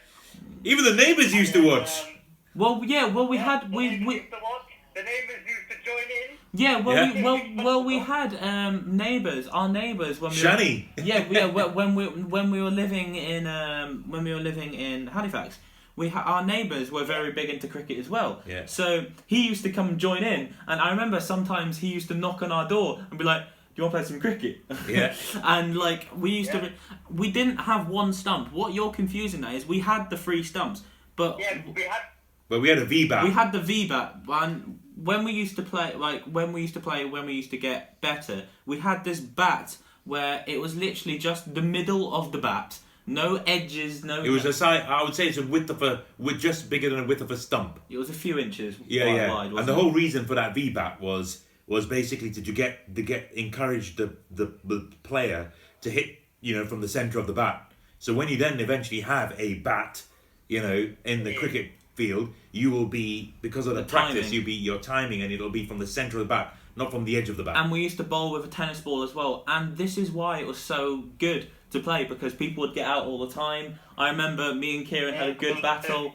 Even 0.64 0.86
the 0.86 0.94
neighbours 0.94 1.34
used 1.34 1.54
to 1.54 1.66
watch. 1.66 2.02
um, 2.02 2.08
Well, 2.56 2.82
yeah. 2.86 3.06
Well, 3.06 3.28
we 3.28 3.38
yeah, 3.38 3.44
had 3.60 3.72
the 3.72 3.76
we, 3.76 3.90
neighbours 3.90 4.08
we 4.08 4.14
used 4.16 4.32
to 4.32 4.38
watch. 4.44 4.68
The 4.94 5.04
neighbours 5.04 5.42
used 5.48 5.68
to 5.72 5.78
join 5.90 6.04
in. 6.22 6.38
yeah. 6.54 6.78
Well, 6.82 6.96
Yeah. 6.96 7.14
we 7.14 7.24
well 7.24 7.42
well 7.66 7.84
we 7.84 7.98
had 8.14 8.36
um, 8.44 8.98
neighbours. 8.98 9.48
Our 9.48 9.70
neighbours 9.70 10.20
when 10.22 10.32
we 10.32 10.44
were, 10.44 10.60
yeah, 11.04 11.26
yeah. 11.30 11.46
When 11.80 11.96
we 11.96 12.06
when 12.08 12.52
we 12.52 12.62
were 12.62 12.70
living 12.84 13.16
in 13.16 13.48
um, 13.48 14.04
when 14.12 14.24
we 14.24 14.34
were 14.34 14.40
living 14.42 14.74
in 14.74 15.08
Halifax, 15.08 15.58
we 15.96 16.10
ha- 16.10 16.24
our 16.26 16.46
neighbours 16.46 16.92
were 16.92 17.04
very 17.04 17.32
big 17.32 17.50
into 17.50 17.68
cricket 17.68 17.98
as 18.00 18.10
well. 18.10 18.42
Yeah. 18.48 18.66
So 18.66 19.06
he 19.28 19.48
used 19.48 19.64
to 19.64 19.72
come 19.72 19.90
and 19.90 19.98
join 20.00 20.24
in, 20.24 20.54
and 20.68 20.80
I 20.82 20.90
remember 20.92 21.20
sometimes 21.20 21.78
he 21.80 21.88
used 21.88 22.08
to 22.10 22.14
knock 22.14 22.42
on 22.42 22.52
our 22.52 22.68
door 22.68 23.06
and 23.10 23.18
be 23.20 23.26
like, 23.26 23.44
"Do 23.44 23.48
you 23.76 23.84
want 23.84 23.94
to 23.94 23.98
play 24.00 24.08
some 24.08 24.20
cricket?" 24.20 24.58
Yeah. 24.88 25.14
and 25.44 25.76
like 25.78 26.08
we 26.16 26.32
used 26.32 26.54
Yeah. 26.54 26.62
to, 26.62 26.72
we 27.10 27.32
didn't 27.32 27.58
have 27.58 27.88
one 27.90 28.14
stump. 28.14 28.52
What 28.54 28.74
you're 28.74 28.92
confusing 28.92 29.42
that 29.42 29.54
is 29.54 29.66
we 29.68 29.80
had 29.80 30.10
the 30.10 30.18
three 30.18 30.44
stumps, 30.44 30.82
but 31.16 31.40
Yeah, 31.40 31.62
we 31.76 31.82
had 31.84 32.02
But 32.50 32.62
we 32.62 32.70
had 32.70 32.80
a 32.80 32.86
VBAT. 32.86 33.24
we 33.24 33.32
had 33.32 33.52
the 33.52 33.60
VBAT, 33.60 34.28
and 34.28 34.80
when 34.96 35.24
we 35.24 35.32
used 35.32 35.56
to 35.56 35.62
play, 35.64 35.94
like 35.96 36.24
when 36.24 36.54
we 36.54 36.62
used 36.62 36.74
to 36.76 36.80
play, 36.80 37.06
when 37.06 37.26
we 37.26 37.34
used 37.34 37.52
to 37.52 37.58
get 37.58 38.00
better, 38.02 38.44
we 38.66 38.80
had 38.80 39.04
this 39.04 39.20
bat 39.20 39.78
where 40.04 40.44
it 40.48 40.60
was 40.60 40.76
literally 40.76 41.18
just 41.18 41.54
the 41.54 41.62
middle 41.62 42.14
of 42.14 42.32
the 42.32 42.38
bat, 42.40 42.80
no 43.08 43.36
edges, 43.48 44.04
no. 44.04 44.24
it 44.24 44.30
was 44.30 44.46
a 44.46 44.54
size. 44.54 44.86
I 44.88 45.04
would 45.04 45.16
say 45.16 45.28
it's 45.28 45.38
a 45.38 45.46
width 45.46 45.70
of 45.70 45.82
a, 45.82 46.04
with 46.18 46.40
just 46.40 46.70
bigger 46.70 46.90
than 46.90 47.00
a 47.00 47.04
width 47.04 47.22
of 47.22 47.32
a 47.32 47.38
stump. 47.38 47.80
It 47.90 47.98
was 47.98 48.10
a 48.10 48.14
few 48.14 48.38
inches 48.40 48.76
Yeah, 48.88 49.06
wide, 49.08 49.16
yeah. 49.16 49.34
wide, 49.34 49.46
and 49.48 49.54
wasn't 49.54 49.68
the 49.68 49.74
it? 49.74 49.82
whole 49.84 49.92
reason 49.92 50.26
for 50.26 50.36
that 50.36 50.56
VBAT 50.56 51.00
was 51.00 51.44
was 51.68 51.86
basically 51.86 52.32
to, 52.32 52.42
to 52.42 52.52
get 52.52 52.94
to 52.96 53.02
get 53.02 53.32
encourage 53.34 53.96
the, 53.96 54.16
the 54.30 54.54
the 54.64 54.90
player 55.04 55.52
to 55.82 55.90
hit 55.90 56.20
you 56.42 56.56
know 56.56 56.66
from 56.66 56.82
the 56.82 56.88
center 56.88 57.18
of 57.20 57.28
the 57.28 57.34
bat. 57.34 57.72
So 58.00 58.14
when 58.14 58.28
you 58.30 58.38
then 58.38 58.60
eventually 58.60 59.02
have 59.02 59.34
a 59.38 59.56
bat, 59.56 60.04
you 60.48 60.62
know, 60.62 60.90
in 61.06 61.24
the 61.24 61.32
Yeah. 61.34 61.38
cricket 61.40 61.72
field, 61.96 62.30
you 62.52 62.72
will 62.72 62.88
be 62.88 63.34
because 63.42 63.68
of 63.68 63.76
the, 63.76 63.82
The 63.82 63.88
practice, 63.88 64.22
timing. 64.26 64.34
you'll 64.34 64.46
be 64.46 64.54
your 64.54 64.80
timing, 64.80 65.22
and 65.22 65.32
it'll 65.32 65.50
be 65.52 65.66
from 65.68 65.78
the 65.80 65.86
center 65.88 66.18
of 66.18 66.24
the 66.24 66.30
bat, 66.30 66.56
not 66.76 66.92
from 66.92 67.06
the 67.06 67.18
edge 67.18 67.30
of 67.30 67.38
the 67.38 67.44
bat. 67.44 67.56
and 67.58 67.72
we 67.72 67.82
used 67.82 67.98
to 67.98 68.04
bowl 68.04 68.32
with 68.32 68.46
a 68.46 68.48
tennis 68.48 68.80
ball 68.82 69.04
as 69.04 69.14
well. 69.14 69.44
And 69.48 69.78
this 69.78 69.98
is 69.98 70.12
why 70.12 70.40
it 70.40 70.48
was 70.48 70.58
so 70.58 71.04
good 71.20 71.48
to 71.72 71.80
play 71.80 72.04
because 72.06 72.34
people 72.34 72.62
would 72.62 72.74
get 72.76 72.86
out 72.88 73.06
all 73.06 73.26
the 73.26 73.34
time. 73.34 73.80
I 73.98 74.10
remember 74.10 74.54
me 74.54 74.78
and 74.78 74.86
Kieran 74.88 75.14
had 75.14 75.30
a 75.30 75.34
good 75.34 75.62
battle. 75.62 76.14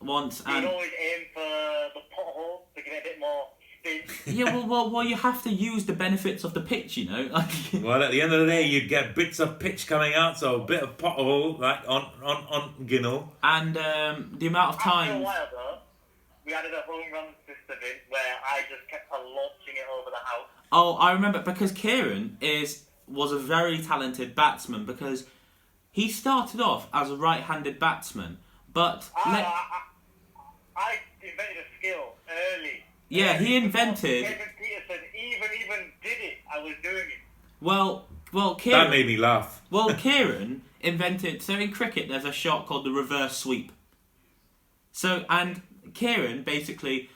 once, 0.00 0.42
You'd 0.46 0.64
always 0.64 0.90
aim 0.98 1.26
for 1.34 1.40
the 1.40 2.00
pothole 2.14 2.60
to 2.74 2.82
give 2.82 2.92
it 2.92 3.00
a 3.00 3.04
bit 3.04 3.18
more 3.20 3.44
yeah, 4.26 4.44
well, 4.54 4.66
well, 4.68 4.90
well, 4.90 5.02
you 5.04 5.16
have 5.16 5.42
to 5.42 5.48
use 5.50 5.86
the 5.86 5.94
benefits 5.94 6.44
of 6.44 6.52
the 6.52 6.60
pitch, 6.60 6.98
you 6.98 7.06
know. 7.08 7.30
Well, 7.82 8.02
at 8.02 8.10
the 8.10 8.20
end 8.20 8.30
of 8.30 8.40
the 8.40 8.46
day, 8.46 8.66
you'd 8.66 8.90
get 8.90 9.14
bits 9.14 9.40
of 9.40 9.58
pitch 9.58 9.86
coming 9.86 10.12
out, 10.12 10.36
so 10.38 10.60
a 10.60 10.64
bit 10.66 10.82
of 10.82 10.98
pothole 10.98 11.58
like 11.58 11.78
on 11.88 12.02
on 12.22 12.44
on 12.44 12.74
Ginnell. 12.86 13.28
and 13.42 13.74
um, 13.78 14.36
the 14.38 14.48
amount 14.48 14.74
of 14.74 14.76
After 14.76 14.88
a 14.88 14.92
times. 14.92 15.24
while, 15.24 15.48
though, 15.50 15.78
we 16.50 16.54
added 16.56 16.72
a 16.74 16.82
home 16.90 17.12
run 17.12 17.26
system 17.46 17.76
in 17.82 17.96
where 18.08 18.34
I 18.44 18.60
just 18.62 18.88
kept 18.90 19.10
on 19.12 19.20
launching 19.20 19.74
it 19.76 19.86
over 19.98 20.10
the 20.10 20.16
house. 20.16 20.48
Oh, 20.72 20.94
I 20.94 21.12
remember 21.12 21.40
because 21.40 21.70
Kieran 21.72 22.36
is 22.40 22.84
was 23.06 23.30
a 23.32 23.38
very 23.38 23.78
talented 23.78 24.34
batsman 24.34 24.84
because 24.84 25.26
he 25.92 26.08
started 26.08 26.60
off 26.60 26.88
as 26.92 27.10
a 27.10 27.16
right-handed 27.16 27.78
batsman, 27.80 28.38
but 28.72 29.08
I, 29.16 29.32
let- 29.32 29.46
I, 29.46 29.50
I, 29.50 29.80
I 30.76 30.94
invented 31.20 31.56
a 31.56 31.78
skill 31.78 32.14
early. 32.54 32.84
Yeah, 33.08 33.36
he 33.38 33.56
invented- 33.56 34.24
Kevin 34.24 34.38
Pietersen 34.60 35.00
even 35.14 35.48
even 35.64 35.92
did 36.02 36.18
it. 36.20 36.38
I 36.52 36.60
was 36.60 36.74
doing 36.82 36.96
it. 36.96 37.20
well, 37.60 38.06
well, 38.32 38.54
That 38.64 38.90
made 38.90 39.06
me 39.06 39.16
laugh. 39.16 39.62
Well, 39.70 39.92
Kieran 39.98 40.62
invented. 40.80 41.42
So 41.42 41.54
in 41.54 41.70
cricket, 41.72 42.08
there's 42.08 42.24
a 42.24 42.32
shot 42.32 42.66
called 42.66 42.86
the 42.86 42.92
reverse 42.92 43.36
sweep. 43.36 43.72
So 44.92 45.24
and 45.28 45.62
Kieran 45.94 46.42
basically 46.42 47.10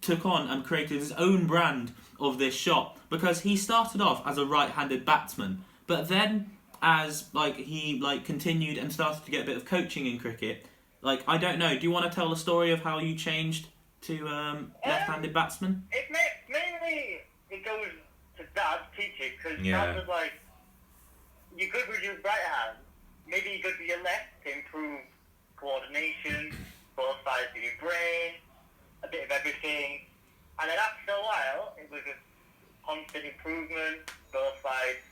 took 0.00 0.24
on 0.26 0.48
and 0.48 0.64
created 0.64 0.98
his 0.98 1.12
own 1.12 1.46
brand 1.46 1.92
of 2.20 2.38
this 2.38 2.54
shot 2.54 2.98
because 3.10 3.40
he 3.40 3.56
started 3.56 4.00
off 4.00 4.26
as 4.26 4.38
a 4.38 4.44
right-handed 4.46 5.04
batsman, 5.04 5.64
but 5.86 6.08
then 6.08 6.50
as 6.82 7.24
like 7.32 7.56
he 7.56 7.98
like 8.00 8.24
continued 8.24 8.76
and 8.78 8.92
started 8.92 9.24
to 9.24 9.30
get 9.30 9.42
a 9.42 9.46
bit 9.46 9.56
of 9.56 9.64
coaching 9.64 10.06
in 10.06 10.18
cricket. 10.18 10.66
Like 11.02 11.22
I 11.26 11.38
don't 11.38 11.58
know. 11.58 11.74
Do 11.76 11.82
you 11.82 11.90
want 11.90 12.10
to 12.10 12.14
tell 12.14 12.28
the 12.30 12.36
story 12.36 12.70
of 12.72 12.80
how 12.80 12.98
you 12.98 13.14
changed 13.16 13.68
to 14.02 14.26
um, 14.28 14.72
left-handed 14.86 15.32
batsman? 15.32 15.84
It 15.92 16.06
may, 16.10 16.26
mainly 16.48 17.18
it 17.50 17.64
goes 17.64 17.88
to 18.36 18.44
dad 18.54 18.80
teaching 18.96 19.32
because 19.36 19.64
Yeah. 19.64 19.86
dad 19.86 19.96
was 19.96 20.08
like, 20.08 20.32
"You're 21.56 21.70
good 21.70 21.88
with 21.88 22.02
your 22.02 22.14
right 22.24 22.38
hand. 22.38 22.78
Maybe 23.26 23.50
you're 23.50 23.62
good 23.72 23.78
with 23.80 23.88
your 23.88 24.02
left 24.02 24.28
to 24.44 24.52
improve 24.56 25.00
coordination, 25.56 26.54
both 26.96 27.16
sides 27.24 27.52
of 27.54 27.62
your 27.62 27.76
brain, 27.78 28.40
a 29.04 29.08
bit 29.08 29.24
of 29.24 29.30
everything." 29.30 30.08
And 30.58 30.70
then 30.70 30.78
after 30.78 31.12
a 31.12 31.22
while, 31.22 31.76
it 31.76 31.90
was 31.90 32.00
just 32.04 32.24
constant 32.84 33.24
improvement, 33.24 34.10
both 34.32 34.56
sides 34.62 35.04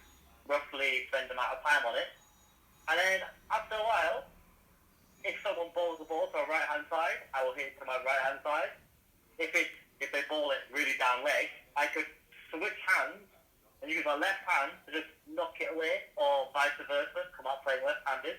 roughly 0.48 1.06
spend 1.08 1.30
amount 1.30 1.52
of 1.52 1.60
time 1.62 1.84
on 1.86 1.96
it. 1.96 2.08
And 2.88 2.98
then 2.98 3.20
after 3.50 3.76
a 3.76 3.84
while, 3.84 4.24
if 5.24 5.40
someone 5.42 5.72
bowls 5.74 5.98
the 5.98 6.04
ball 6.04 6.28
to 6.28 6.38
a 6.38 6.46
right 6.46 6.68
hand 6.68 6.84
side, 6.88 7.24
I 7.32 7.44
will 7.44 7.54
hit 7.54 7.72
it 7.72 7.80
to 7.80 7.84
my 7.84 7.96
right 8.04 8.22
hand 8.24 8.40
side. 8.44 8.72
If 9.38 9.54
it 9.54 9.68
if 10.00 10.12
they 10.12 10.22
ball 10.28 10.50
it 10.50 10.58
really 10.72 10.96
down 10.98 11.24
leg, 11.24 11.48
I 11.76 11.86
could 11.86 12.06
switch 12.50 12.76
hands 12.84 13.24
and 13.80 13.90
use 13.90 14.04
my 14.04 14.16
left 14.16 14.44
hand 14.44 14.72
to 14.86 14.92
just 14.92 15.08
knock 15.28 15.56
it 15.60 15.72
away, 15.72 16.08
or 16.16 16.48
vice 16.52 16.76
versa, 16.76 17.30
come 17.36 17.46
out 17.46 17.64
playing 17.64 17.84
left 17.84 18.04
handed. 18.04 18.36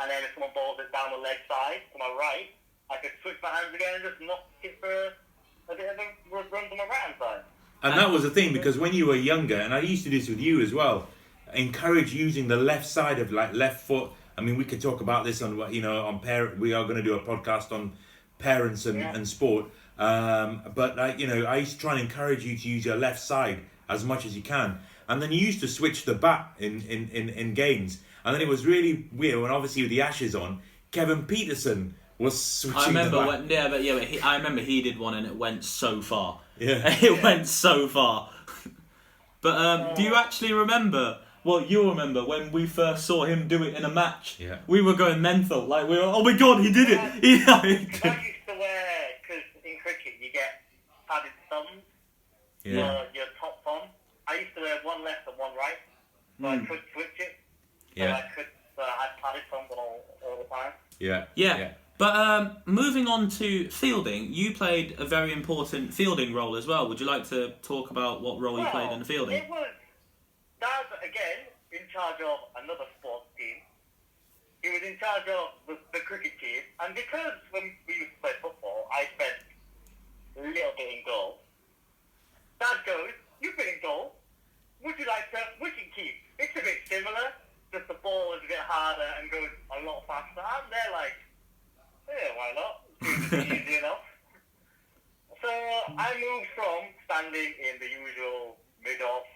And 0.00 0.10
then 0.10 0.22
if 0.24 0.34
someone 0.34 0.50
bowls 0.54 0.78
it 0.78 0.92
down 0.92 1.10
the 1.12 1.22
leg 1.22 1.38
side 1.48 1.80
to 1.92 1.98
my 1.98 2.14
right, 2.18 2.48
I 2.90 2.96
could 2.98 3.12
switch 3.22 3.36
my 3.42 3.48
hands 3.50 3.74
again 3.74 3.94
and 3.96 4.04
just 4.04 4.20
knock 4.20 4.44
it 4.62 4.78
for 4.80 4.92
a 5.72 5.76
bit 5.76 5.88
of 5.90 5.98
a 5.98 6.34
run 6.34 6.70
to 6.70 6.76
my 6.76 6.84
right 6.84 6.92
hand 6.92 7.14
side. 7.18 7.40
And 7.82 7.98
that 7.98 8.10
was 8.10 8.22
the 8.22 8.30
thing 8.30 8.52
because 8.52 8.78
when 8.78 8.92
you 8.92 9.06
were 9.06 9.16
younger, 9.16 9.56
and 9.56 9.72
I 9.74 9.80
used 9.80 10.04
to 10.04 10.10
do 10.10 10.18
this 10.18 10.28
with 10.28 10.40
you 10.40 10.60
as 10.60 10.72
well, 10.72 11.08
encourage 11.54 12.12
using 12.14 12.48
the 12.48 12.56
left 12.56 12.86
side 12.86 13.18
of 13.18 13.32
like 13.32 13.52
left 13.54 13.86
foot. 13.86 14.10
I 14.36 14.40
mean, 14.42 14.56
we 14.56 14.64
could 14.64 14.80
talk 14.80 15.00
about 15.00 15.24
this 15.24 15.40
on 15.42 15.56
what 15.56 15.72
you 15.72 15.82
know 15.82 16.04
on 16.06 16.20
parent. 16.20 16.58
We 16.58 16.72
are 16.72 16.84
going 16.84 16.96
to 16.96 17.02
do 17.02 17.14
a 17.14 17.20
podcast 17.20 17.72
on 17.72 17.92
parents 18.38 18.86
and, 18.86 18.98
Yeah. 18.98 19.14
and 19.14 19.26
sport. 19.26 19.66
Um, 19.98 20.62
but 20.74 20.96
like 20.96 21.18
you 21.18 21.26
know, 21.26 21.44
I 21.44 21.56
used 21.56 21.72
to 21.72 21.78
try 21.78 21.92
and 21.92 22.00
encourage 22.00 22.44
you 22.44 22.56
to 22.56 22.68
use 22.68 22.84
your 22.84 22.96
left 22.96 23.20
side 23.20 23.60
as 23.88 24.04
much 24.04 24.26
as 24.26 24.36
you 24.36 24.42
can, 24.42 24.78
and 25.08 25.22
then 25.22 25.32
you 25.32 25.38
used 25.38 25.60
to 25.60 25.68
switch 25.68 26.04
the 26.04 26.14
bat 26.14 26.52
in 26.58 26.82
in 26.82 27.08
in, 27.10 27.28
in 27.30 27.54
games. 27.54 27.98
And 28.26 28.34
then 28.34 28.42
it 28.42 28.48
was 28.48 28.66
really 28.66 29.08
weird 29.12 29.40
when 29.40 29.50
obviously 29.52 29.82
with 29.82 29.90
the 29.90 30.02
Ashes 30.02 30.34
on, 30.34 30.60
Kevin 30.90 31.22
Pietersen 31.26 31.92
was 32.18 32.42
switching 32.42 32.78
I 32.80 32.86
remember 32.88 33.10
the 33.10 33.18
bat. 33.18 33.28
when 33.28 33.48
yeah, 33.48 33.68
but 33.68 33.82
yeah, 33.84 33.94
but 33.94 34.04
he, 34.04 34.20
I 34.20 34.36
remember 34.36 34.60
he 34.62 34.82
did 34.82 34.98
one 34.98 35.14
and 35.14 35.26
it 35.26 35.36
went 35.36 35.64
so 35.64 36.02
far. 36.02 36.40
Yeah. 36.58 36.82
it 37.02 37.22
went 37.22 37.46
so 37.46 37.86
far. 37.86 38.30
but 39.40 39.56
um, 39.56 39.94
do 39.94 40.02
you 40.02 40.14
actually 40.16 40.52
remember? 40.52 41.20
Well, 41.44 41.62
you 41.62 41.88
remember 41.88 42.24
when 42.24 42.50
we 42.50 42.66
first 42.66 43.06
saw 43.06 43.24
him 43.24 43.46
do 43.46 43.62
it 43.62 43.74
in 43.74 43.84
a 43.84 43.88
match. 43.88 44.38
Yeah. 44.40 44.58
We 44.66 44.82
were 44.82 44.94
going 44.94 45.22
mental. 45.22 45.64
Like 45.64 45.88
we 45.88 45.96
were, 45.96 46.02
oh 46.02 46.24
my 46.24 46.32
god, 46.36 46.60
he 46.64 46.72
did 46.72 46.90
it. 46.90 46.98
He, 47.22 47.44
I 47.46 47.62
used 47.64 48.02
to 48.02 48.08
wear, 48.58 48.84
because 49.22 49.44
in 49.64 49.76
cricket 49.84 50.14
you 50.20 50.32
get 50.32 50.62
padded 51.08 51.30
thumbs. 51.48 51.82
yeah. 52.64 52.72
your, 52.72 53.06
your 53.14 53.26
top 53.38 53.62
thumb. 53.62 53.88
I 54.26 54.40
used 54.40 54.54
to 54.56 54.62
wear 54.62 54.80
one 54.82 55.04
left 55.04 55.28
and 55.28 55.38
one 55.38 55.52
right, 55.54 55.78
so 56.40 56.48
I 56.48 56.56
Hmm. 56.58 56.64
could 56.66 56.80
switch 56.92 57.14
it. 57.20 57.35
So 57.96 58.04
Yeah. 58.04 58.16
I 58.16 58.34
could, 58.34 58.46
so 58.76 58.82
I 58.82 59.02
had 59.02 59.22
padded 59.22 59.42
thumbs 59.50 59.70
all, 59.70 60.04
all 60.26 60.36
the 60.36 60.44
time. 60.44 60.72
Yeah. 61.00 61.24
Yeah. 61.34 61.72
But 61.98 62.14
um, 62.14 62.56
moving 62.66 63.06
on 63.08 63.30
to 63.40 63.70
fielding, 63.70 64.32
you 64.32 64.52
played 64.52 64.96
a 64.98 65.06
very 65.06 65.32
important 65.32 65.94
fielding 65.94 66.34
role 66.34 66.56
as 66.56 66.66
well. 66.66 66.88
Would 66.88 67.00
you 67.00 67.06
like 67.06 67.26
to 67.30 67.54
talk 67.62 67.90
about 67.90 68.20
what 68.20 68.38
role 68.38 68.58
you 68.58 68.66
played 68.66 68.92
in 68.92 68.98
the 68.98 69.04
fielding? 69.06 69.36
It 69.36 69.48
was 69.48 69.68
Dad 70.60 70.84
again 71.00 71.48
in 71.72 71.88
charge 71.90 72.20
of 72.20 72.36
another 72.62 72.84
sports 73.00 73.26
team. 73.38 73.56
He 74.62 74.68
was 74.70 74.82
in 74.82 74.98
charge 74.98 75.24
of 75.28 75.56
the, 75.66 75.78
the 75.94 76.00
cricket 76.00 76.32
team, 76.38 76.60
and 76.80 76.94
because 76.94 77.32
when 77.50 77.72
we 77.88 77.94
used 77.94 78.12
to 78.12 78.20
play 78.20 78.32
football, 78.42 78.88
I 78.92 79.08
spent 79.14 79.40
a 80.36 80.40
little 80.42 80.74
bit 80.76 80.88
in 80.98 81.00
goal. 81.06 81.38
Dad 82.60 82.76
goes, 82.84 83.12
"You've 83.40 83.56
been 83.56 83.68
in 83.68 83.80
goal. 83.80 84.16
Would 84.84 84.98
you 84.98 85.06
like 85.06 85.30
to 85.32 85.38
wicket 85.60 85.94
keep?" 85.94 86.12
It's 86.38 86.56
a 86.56 86.60
bit 86.60 86.84
similar, 86.88 87.32
just 87.76 87.88
the 87.92 88.00
ball 88.00 88.32
is 88.32 88.40
a 88.40 88.48
bit 88.48 88.64
harder 88.64 89.04
and 89.20 89.28
goes 89.28 89.52
a 89.76 89.84
lot 89.84 90.00
faster. 90.08 90.40
And 90.40 90.64
they're 90.72 90.94
like, 90.96 91.16
"Yeah, 92.08 92.28
why 92.32 92.48
not? 92.56 92.74
Easy 93.52 93.76
enough." 93.76 94.00
So 95.44 95.52
I 95.52 96.16
moved 96.16 96.48
from 96.56 96.80
standing 97.04 97.52
in 97.60 97.76
the 97.76 97.92
usual 97.92 98.56
mid-off, 98.80 99.28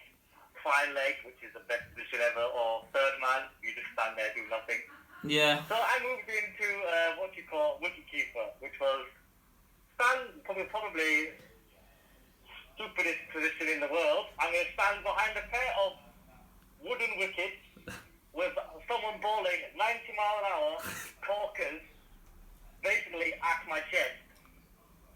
fine 0.64 0.96
leg, 0.96 1.20
which 1.28 1.36
is 1.44 1.52
the 1.52 1.60
best 1.68 1.84
position 1.92 2.24
ever, 2.24 2.40
or 2.40 2.88
third 2.96 3.20
man, 3.20 3.52
you 3.60 3.76
just 3.76 3.92
stand 3.92 4.16
there, 4.16 4.32
do 4.32 4.48
nothing. 4.48 4.80
Yeah. 5.20 5.60
So 5.68 5.76
I 5.76 6.00
moved 6.00 6.24
into 6.24 6.68
uh, 6.88 7.20
what 7.20 7.36
you 7.36 7.44
call 7.44 7.76
wicketkeeper, 7.84 8.56
which 8.64 8.74
was 8.80 9.04
stand 10.00 10.40
probably 10.48 10.64
probably 10.72 11.36
stupidest 12.72 13.20
position 13.28 13.76
in 13.76 13.78
the 13.84 13.92
world. 13.92 14.32
I'm 14.40 14.48
going 14.48 14.64
to 14.64 14.72
stand 14.72 15.04
behind 15.04 15.36
a 15.36 15.44
pair 15.52 15.70
of 15.84 16.00
wooden 16.80 17.12
wickets 17.20 17.60
with 18.34 18.52
someone 18.88 19.20
bowling 19.20 19.60
90 19.76 20.00
mile 20.16 20.38
an 20.40 20.46
hour 20.52 20.78
corkers 21.26 21.80
basically 22.82 23.34
at 23.34 23.68
my 23.68 23.80
chest. 23.90 24.16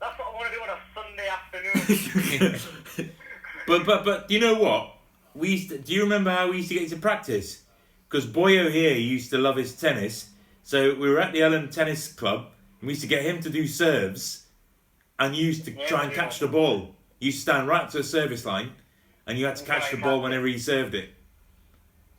That's 0.00 0.18
what 0.18 0.28
I 0.28 0.34
want 0.34 0.46
to 0.48 0.54
do 0.54 0.62
on 0.62 0.70
a 0.70 0.80
Sunday 0.94 1.28
afternoon. 1.28 3.10
But 3.66 3.86
but 3.86 4.04
but 4.04 4.30
you 4.30 4.40
know 4.40 4.54
what? 4.54 4.96
We 5.34 5.50
used 5.52 5.70
to, 5.70 5.78
do 5.78 5.92
you 5.94 6.02
remember 6.02 6.30
how 6.30 6.50
we 6.50 6.58
used 6.58 6.68
to 6.68 6.74
get 6.74 6.88
to 6.90 6.96
practice? 6.96 7.62
Because 8.08 8.26
Boyo 8.26 8.70
here 8.70 8.94
used 8.94 9.30
to 9.30 9.38
love 9.38 9.56
his 9.56 9.74
tennis, 9.74 10.28
so 10.62 10.94
we 10.94 11.08
were 11.08 11.18
at 11.18 11.32
the 11.32 11.40
Elland 11.40 11.72
Tennis 11.72 12.12
Club 12.12 12.46
and 12.80 12.86
we 12.86 12.92
used 12.92 13.02
to 13.02 13.08
get 13.08 13.22
him 13.22 13.40
to 13.40 13.50
do 13.50 13.66
serves, 13.66 14.46
and 15.18 15.34
you 15.34 15.46
used 15.46 15.64
to 15.64 15.72
Yeah, 15.72 15.86
try 15.86 16.04
and 16.04 16.12
catch 16.12 16.38
the 16.38 16.46
ball. 16.46 16.94
You 17.18 17.32
stand 17.32 17.66
right 17.66 17.82
up 17.82 17.90
to 17.92 17.98
the 17.98 18.04
service 18.04 18.44
line, 18.44 18.72
and 19.26 19.38
you 19.38 19.46
had 19.46 19.56
to 19.56 19.64
catch 19.64 19.90
the 19.90 19.96
ball 19.96 20.20
whenever 20.20 20.46
he 20.46 20.58
served 20.58 20.94
it. 20.94 21.08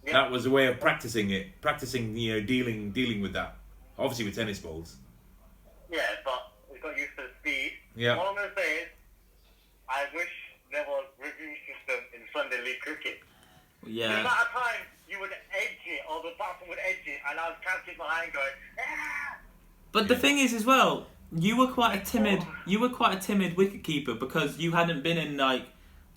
Yeah. 0.06 0.14
That 0.14 0.32
was 0.32 0.46
a 0.46 0.50
way 0.50 0.68
of 0.68 0.80
practicing 0.80 1.32
it, 1.32 1.62
practicing 1.62 2.16
you 2.16 2.34
know 2.34 2.42
dealing 2.42 2.92
dealing 2.92 3.22
with 3.22 3.34
that. 3.34 3.58
Obviously 3.98 4.26
with 4.26 4.36
tennis 4.36 4.60
balls. 4.60 4.98
Yeah, 5.92 6.02
but 6.24 6.52
we 6.72 6.80
got 6.80 6.98
used 6.98 7.12
to 7.18 7.24
the 7.24 7.30
speed. 7.40 7.72
Yeah. 7.96 8.18
All 8.18 8.28
I'm 8.28 8.36
going 8.36 8.50
to 8.50 8.56
say 8.56 8.76
is, 8.82 8.88
I 9.90 10.06
wish 10.14 10.30
there 10.72 10.86
was 10.88 11.06
review 11.18 11.56
system 11.66 12.04
in 12.14 12.22
Sunday 12.34 12.64
League 12.64 12.80
cricket. 12.82 13.20
Yeah. 13.86 14.08
The 14.08 14.14
yeah. 14.14 14.20
amount 14.22 14.42
of 14.42 14.48
time 14.48 14.82
you 15.08 15.20
would 15.20 15.32
edge 15.32 15.80
it, 15.86 16.02
or 16.10 16.22
the 16.22 16.32
batsman 16.38 16.70
would 16.70 16.80
edge 16.80 17.06
it, 17.06 17.20
and 17.30 17.40
I 17.40 17.50
was 17.50 17.58
counting 17.66 17.96
behind 17.98 18.34
going, 18.34 18.48
ah! 18.80 19.38
But 19.92 20.08
the 20.08 20.16
thing 20.16 20.40
is, 20.40 20.54
as 20.54 20.66
well, 20.66 21.08
you 21.32 21.58
were 21.58 21.68
quite 21.68 22.02
a 22.02 22.04
timid. 22.04 22.44
You 22.66 22.80
were 22.80 22.90
quite 22.90 23.18
a 23.18 23.22
timid 23.22 23.56
wicketkeeper 23.56 24.20
because 24.20 24.58
you 24.58 24.72
hadn't 24.72 25.04
been 25.04 25.18
in 25.18 25.38
like, 25.38 25.68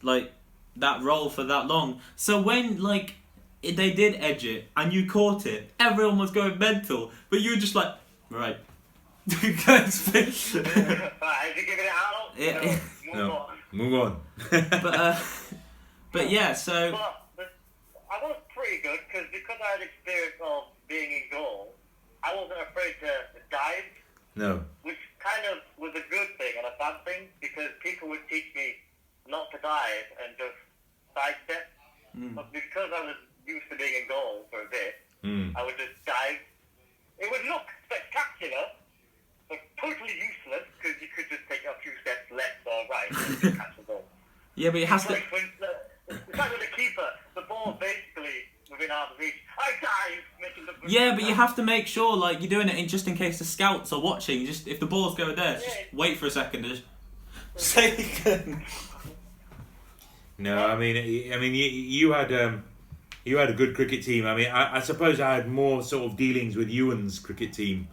like 0.03 0.33
that 0.77 1.03
role 1.03 1.29
for 1.29 1.45
that 1.45 1.67
long. 1.67 2.01
So 2.17 2.41
when 2.41 2.83
like 2.83 3.11
it- 3.11 3.15
they 3.63 3.93
did 3.93 4.17
edge 4.23 4.45
it 4.45 4.69
and 4.77 4.93
you 4.93 5.07
caught 5.07 5.47
it, 5.47 5.71
everyone 5.81 6.19
was 6.19 6.31
going 6.31 6.59
mental. 6.59 7.11
But 7.31 7.41
you 7.41 7.51
were 7.53 7.57
just 7.57 7.75
like, 7.75 7.95
right. 8.31 8.57
but 9.27 9.37
Right, 9.67 9.87
is 9.87 10.53
he 10.55 11.67
giving 11.67 11.85
it 11.85 11.91
out? 11.93 12.33
Yeah, 12.37 12.79
No, 13.13 13.15
move 13.15 13.15
No. 13.15 13.33
on. 13.33 13.59
Move 13.73 13.95
on. 13.95 14.21
uh, 14.53 15.21
but 16.13 16.31
yeah. 16.31 16.53
So 16.55 16.93
But, 16.93 17.27
but 17.37 17.53
I 18.11 18.25
was 18.25 18.37
pretty 18.55 18.81
good 18.83 19.01
because 19.07 19.27
because 19.33 19.57
I 19.63 19.79
had 19.79 19.83
experience 19.83 20.37
of 20.43 20.65
being 20.89 21.11
in 21.13 21.23
goal, 21.31 21.75
I 22.23 22.35
wasn't 22.35 22.61
afraid 22.71 22.95
to, 23.01 23.07
to 23.07 23.41
dive, 23.51 23.85
no. 24.35 24.65
which 24.83 24.97
kind 25.19 25.45
of 25.53 25.59
was 25.79 25.91
a 25.95 26.05
good 26.11 26.29
thing 26.39 26.55
and 26.57 26.67
a 26.67 26.73
bad 26.79 27.05
thing 27.05 27.29
because 27.43 27.69
people 27.83 28.09
would 28.09 28.25
teach 28.31 28.47
me 28.57 28.73
not 29.29 29.51
to 29.53 29.59
dive 29.59 30.09
and 30.25 30.35
just 30.39 30.57
sidestep. 31.15 31.69
But 32.35 32.51
because 32.53 32.91
I 32.97 33.05
was 33.05 33.15
used 33.49 33.67
to 33.71 33.77
being 33.77 33.95
in 34.03 34.09
goal 34.09 34.45
for 34.51 34.61
a 34.63 34.69
bit, 34.71 34.95
Mm. 35.25 35.51
I 35.57 35.65
would 35.65 35.75
just 35.77 35.99
dive. 36.07 36.39
It 37.19 37.29
would 37.29 37.43
look 37.51 37.67
spectacular, 37.91 38.71
but 39.49 39.59
totally 39.81 40.15
useless 40.15 40.63
because 40.79 40.95
you 41.03 41.09
could 41.17 41.27
just 41.29 41.43
take 41.51 41.65
a 41.67 41.75
few 41.83 41.91
steps 42.03 42.31
left 42.31 42.63
or 42.65 42.87
right 42.87 43.11
and 43.43 43.57
catch 43.59 43.75
the 43.77 43.83
ball. 43.83 44.05
Yeah, 44.55 44.71
but 44.71 44.81
it 44.81 44.89
has 44.89 45.03
It's 45.03 45.09
to. 45.09 45.13
like 45.15 45.33
when 45.33 45.43
the- 45.59 46.15
it's 46.15 46.39
like 46.39 46.51
with 46.53 46.61
the 46.61 46.77
keeper, 46.77 47.09
the 47.35 47.43
ball 47.43 47.77
basically 47.81 48.47
within 48.71 48.91
arm's 48.91 49.19
reach. 49.19 49.35
I 49.59 49.71
dive, 49.81 50.23
making 50.41 50.67
the. 50.67 50.73
Yeah, 50.91 51.15
but 51.15 51.25
you 51.25 51.35
have 51.35 51.55
to 51.57 51.63
make 51.65 51.87
sure 51.89 52.17
like 52.17 52.41
you're 52.41 52.49
doing 52.51 52.69
it 52.69 52.77
in 52.77 52.87
just 52.89 53.07
in 53.09 53.17
case 53.17 53.39
the 53.41 53.45
scouts 53.45 53.93
are 53.93 54.01
watching. 54.01 54.47
Just 54.47 54.67
if 54.69 54.79
the 54.81 54.87
ball's 54.87 55.17
going 55.17 55.35
there, 55.37 55.55
just 55.55 55.67
Yeah. 55.67 55.85
wait 55.93 56.19
for 56.19 56.27
a 56.27 56.31
second. 56.31 56.65
Just 56.65 56.83
say 57.57 57.95
again. 58.21 58.65
No, 60.39 60.65
I 60.67 60.77
mean, 60.77 61.33
I 61.33 61.37
mean, 61.39 61.55
you, 61.55 61.65
you 61.65 62.13
had 62.13 62.33
um, 62.33 62.63
you 63.25 63.37
had 63.37 63.51
a 63.51 63.55
good 63.55 63.75
cricket 63.75 64.03
team. 64.03 64.27
I 64.27 64.35
mean, 64.35 64.49
I, 64.51 64.77
I 64.77 64.81
suppose 64.81 65.21
I 65.21 65.35
had 65.35 65.49
more 65.49 65.83
sort 65.83 66.11
of 66.11 66.17
dealings 66.17 66.57
with 66.57 66.71
Euan's 66.71 67.19
cricket 67.19 67.53
team. 67.53 67.89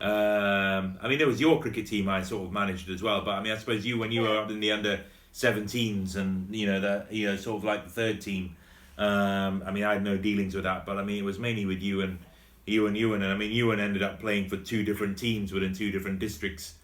Um, 0.00 0.98
I 1.00 1.08
mean, 1.08 1.18
there 1.18 1.28
was 1.28 1.40
your 1.40 1.60
cricket 1.60 1.86
team 1.86 2.08
I 2.08 2.22
sort 2.22 2.44
of 2.46 2.52
managed 2.52 2.88
as 2.90 3.02
well. 3.02 3.20
But 3.24 3.32
I 3.32 3.42
mean, 3.42 3.52
I 3.52 3.56
suppose 3.56 3.86
you 3.86 3.98
when 3.98 4.10
you 4.10 4.22
were 4.22 4.38
up 4.38 4.50
in 4.50 4.58
the 4.60 4.72
under 4.72 5.00
17s 5.32 6.16
and 6.16 6.54
you 6.54 6.66
know 6.66 6.80
the 6.80 7.06
you 7.10 7.26
know 7.28 7.36
sort 7.36 7.58
of 7.58 7.64
like 7.64 7.84
the 7.84 7.90
third 7.90 8.20
team. 8.20 8.56
Um, 8.98 9.62
I 9.64 9.70
mean, 9.70 9.84
I 9.84 9.94
had 9.94 10.02
no 10.04 10.16
dealings 10.16 10.54
with 10.54 10.64
that, 10.64 10.84
but 10.84 10.98
I 10.98 11.04
mean, 11.04 11.18
it 11.18 11.24
was 11.24 11.38
mainly 11.38 11.64
with 11.64 11.80
you 11.80 12.02
and 12.02 12.18
you 12.66 12.86
and 12.86 12.96
Euan. 12.96 13.16
And 13.16 13.26
I 13.26 13.36
mean, 13.36 13.52
Euan 13.52 13.78
ended 13.80 14.02
up 14.02 14.20
playing 14.20 14.48
for 14.48 14.56
two 14.56 14.84
different 14.84 15.16
teams 15.18 15.52
within 15.52 15.72
two 15.72 15.90
different 15.90 16.18
districts. 16.18 16.74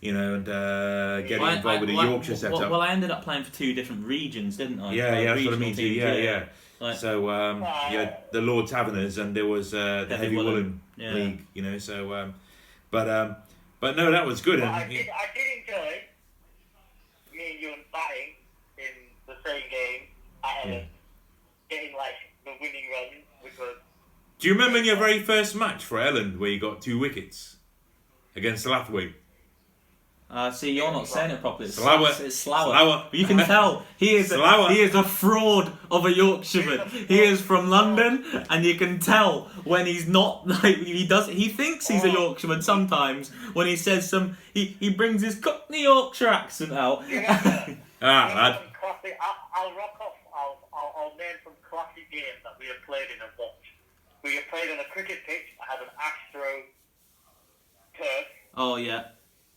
You 0.00 0.12
know, 0.12 0.34
and 0.34 0.48
uh, 0.48 1.20
getting 1.20 1.42
Well, 1.42 1.50
I- 1.52 1.56
involved 1.56 1.80
with 1.82 1.90
the 1.90 1.96
well, 1.96 2.10
Yorkshire 2.10 2.34
setup. 2.36 2.60
Well, 2.60 2.70
well, 2.70 2.80
I 2.80 2.88
ended 2.88 3.12
up 3.12 3.22
playing 3.22 3.44
for 3.44 3.52
two 3.52 3.72
different 3.72 4.04
regions, 4.04 4.56
didn't 4.56 4.80
I? 4.80 4.94
Yeah, 4.94 5.12
Like, 5.12 5.24
yeah, 5.24 5.34
that's 5.34 5.44
what 5.44 5.54
I 5.54 5.56
mean. 5.58 5.76
Too. 5.76 5.82
teams, 5.82 5.96
Yeah, 5.96 6.14
yeah. 6.14 6.44
Like- 6.82 6.96
so 6.96 7.30
um, 7.30 7.58
you 7.92 7.98
had 7.98 8.24
the 8.32 8.40
Lord 8.40 8.66
Taverners 8.66 9.16
and 9.18 9.36
there 9.36 9.46
was 9.46 9.72
uh, 9.72 10.04
the 10.08 10.16
Heavy 10.16 10.24
Heavy 10.34 10.36
Woollen. 10.36 10.52
Woollen 10.54 10.80
Yeah. 10.96 11.12
League. 11.14 11.46
You 11.54 11.62
know, 11.62 11.78
so 11.78 12.12
um, 12.12 12.34
but 12.90 13.08
um, 13.08 13.36
but 13.80 13.96
no, 13.96 14.10
that 14.10 14.26
was 14.26 14.42
good. 14.42 14.58
But 14.60 14.66
And, 14.66 14.74
I 14.76 14.88
did, 14.88 15.06
I 15.08 15.26
did 15.32 15.58
enjoy 15.68 16.02
me 17.32 17.52
and 17.52 17.60
you 17.60 17.68
and 17.72 17.82
batting 17.92 18.34
in 18.78 18.84
the 19.26 19.34
same 19.48 19.62
game 19.70 20.02
at 20.44 20.66
Elland, 20.66 20.84
getting 21.70 21.94
like 21.96 22.14
the 22.44 22.50
winning 22.60 22.90
run, 22.92 23.22
which 23.42 23.56
was 23.58 23.76
do 24.40 24.48
you 24.48 24.54
remember 24.54 24.78
in 24.78 24.84
your 24.84 24.96
very 24.96 25.20
first 25.20 25.54
match 25.54 25.84
for 25.84 25.98
Elland 25.98 26.38
where 26.38 26.50
you 26.50 26.58
got 26.58 26.82
two 26.82 26.98
wickets 26.98 27.56
against 28.34 28.64
Slaithwaite? 28.66 29.12
Uh, 30.32 30.50
see, 30.50 30.70
you're 30.72 30.90
not 30.90 31.06
saying 31.06 31.30
it 31.30 31.42
properly. 31.42 31.68
It's 31.68 31.76
Slower. 31.76 32.10
Slower. 32.10 32.26
It's 32.26 32.36
slower. 32.36 32.74
Slower. 32.74 33.06
You 33.12 33.26
can 33.26 33.36
tell 33.52 33.84
he 33.98 34.14
is 34.16 34.32
a, 34.32 34.36
Slower. 34.36 34.70
he 34.70 34.80
is 34.80 34.94
a 34.94 35.02
fraud 35.02 35.70
of 35.90 36.06
a 36.06 36.10
Yorkshireman. 36.16 36.88
He 36.88 37.20
is 37.20 37.38
from 37.42 37.68
London, 37.68 38.24
and 38.48 38.64
you 38.64 38.76
can 38.76 38.98
tell 38.98 39.50
when 39.64 39.84
he's 39.84 40.08
not 40.08 40.46
like 40.62 40.76
he 40.78 41.06
does. 41.06 41.28
He 41.28 41.48
thinks 41.50 41.86
he's 41.88 42.02
a 42.02 42.08
Oh. 42.08 42.12
Yorkshireman 42.12 42.62
sometimes 42.62 43.28
when 43.52 43.66
he 43.66 43.76
says 43.76 44.08
some. 44.08 44.38
He, 44.54 44.74
he 44.80 44.88
brings 44.88 45.20
his 45.20 45.34
Cockney 45.34 45.82
Yorkshire 45.82 46.28
accent 46.28 46.72
out. 46.72 47.04
Yeah. 47.10 47.74
Ah, 48.00 48.32
lad. 48.34 48.54
some 48.56 48.72
classic. 48.80 49.18
I'll, 49.20 49.36
I'll 49.68 49.76
rock 49.76 49.94
off. 50.00 50.16
I'll, 50.34 50.58
I'll, 50.74 50.92
I'll 50.98 51.16
name 51.18 51.36
some 51.44 51.52
classic 51.68 52.10
games 52.10 52.40
that 52.42 52.56
we 52.58 52.66
have 52.66 52.80
played 52.86 53.06
in 53.14 53.20
and 53.22 53.30
watched. 53.38 53.76
We 54.24 54.34
have 54.36 54.48
played 54.50 54.72
on 54.72 54.80
a 54.80 54.88
cricket 54.90 55.18
pitch. 55.26 55.44
I 55.60 55.70
had 55.76 55.82
an 55.82 55.90
Astro 56.00 56.50
turf, 57.98 58.26
oh 58.56 58.76
yeah. 58.76 59.04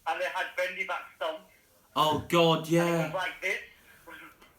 And 0.07 0.21
they 0.21 0.25
had 0.25 0.45
bendy 0.57 0.85
back 0.85 1.01
stumps. 1.15 1.41
Oh 1.95 2.23
God, 2.29 2.63
It 2.67 2.71
yeah. 2.71 3.05
was 3.05 3.13
like 3.13 3.41
this. 3.41 3.57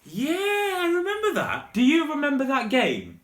Yeah, 0.04 0.34
I 0.34 0.92
remember 0.94 1.34
that. 1.34 1.74
Do 1.74 1.82
you 1.82 2.10
remember 2.10 2.44
that 2.44 2.70
game 2.70 3.20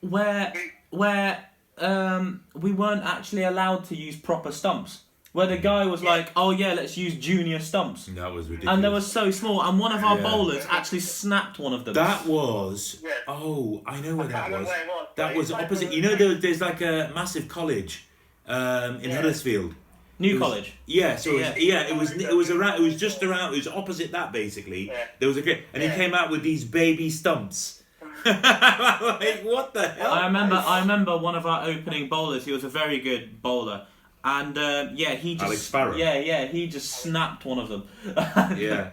where 0.00 0.52
where 0.90 1.44
um, 1.78 2.44
we 2.54 2.72
weren't 2.72 3.04
actually 3.04 3.42
allowed 3.44 3.84
to 3.86 3.96
use 3.96 4.16
proper 4.16 4.50
stumps? 4.52 5.02
Where 5.32 5.46
the 5.46 5.56
guy 5.56 5.86
was 5.86 6.02
like, 6.02 6.30
"Oh 6.36 6.50
yeah, 6.50 6.74
let's 6.74 6.96
use 6.98 7.14
junior 7.14 7.58
stumps," 7.58 8.04
That 8.06 8.32
was 8.32 8.48
ridiculous. 8.48 8.74
and 8.74 8.84
they 8.84 8.88
were 8.90 9.00
so 9.00 9.30
small, 9.30 9.62
and 9.62 9.78
one 9.78 9.92
of 9.92 10.04
our 10.04 10.16
Yeah. 10.18 10.22
bowlers 10.24 10.66
actually 10.68 11.00
snapped 11.00 11.58
one 11.58 11.72
of 11.72 11.86
them. 11.86 11.94
That 11.94 12.26
was. 12.26 12.98
Yeah. 13.02 13.10
Oh, 13.28 13.82
I 13.86 14.00
know 14.02 14.16
where 14.16 14.26
I 14.26 14.30
that 14.32 14.50
was. 14.50 14.66
where 14.66 14.82
it 14.82 14.86
was. 14.88 15.06
That 15.16 15.34
was 15.36 15.50
opposite. 15.52 15.88
a- 15.90 15.94
You 15.94 16.02
know, 16.02 16.16
there, 16.16 16.34
there's 16.34 16.60
like 16.60 16.82
a 16.82 17.10
massive 17.14 17.48
college 17.48 18.04
um, 18.46 18.96
in 19.00 19.08
Yeah. 19.08 19.16
Huddersfield. 19.16 19.74
New 20.22 20.34
was- 20.34 20.40
college. 20.40 20.72
Yeah, 20.86 21.16
so 21.16 21.30
it 21.30 21.32
was, 21.34 21.42
Yeah. 21.42 21.54
yeah, 21.56 21.88
it 21.92 21.96
was 21.96 22.10
it 22.12 22.34
was 22.36 22.50
around 22.50 22.80
it 22.80 22.82
was 22.82 22.98
just 22.98 23.22
around 23.22 23.52
it 23.52 23.56
was 23.58 23.68
opposite 23.68 24.12
that 24.12 24.32
basically. 24.32 24.86
Yeah. 24.88 25.04
There 25.18 25.28
was 25.28 25.36
a 25.36 25.42
great 25.42 25.64
and 25.74 25.82
Yeah. 25.82 25.90
he 25.90 25.96
came 25.96 26.14
out 26.14 26.30
with 26.30 26.42
these 26.42 26.64
baby 26.64 27.10
stumps. 27.10 27.82
like 28.24 29.40
what 29.42 29.74
the 29.74 29.88
hell? 29.88 30.12
I 30.12 30.26
remember. 30.26 30.56
I 30.56 30.80
remember 30.80 31.16
one 31.18 31.34
of 31.34 31.44
our 31.46 31.66
opening 31.66 32.08
bowlers. 32.08 32.44
He 32.44 32.52
was 32.52 32.62
a 32.64 32.68
very 32.68 32.98
good 33.00 33.42
bowler, 33.42 33.86
and 34.22 34.56
uh, 34.56 34.88
yeah, 34.94 35.14
he 35.14 35.34
just 35.34 35.44
Alex 35.44 35.62
Sparrow. 35.62 35.96
Yeah, 35.96 36.18
yeah, 36.18 36.44
he 36.46 36.66
just 36.68 37.00
snapped 37.02 37.44
one 37.44 37.58
of 37.58 37.68
them. 37.68 37.88
Yeah. 38.58 38.90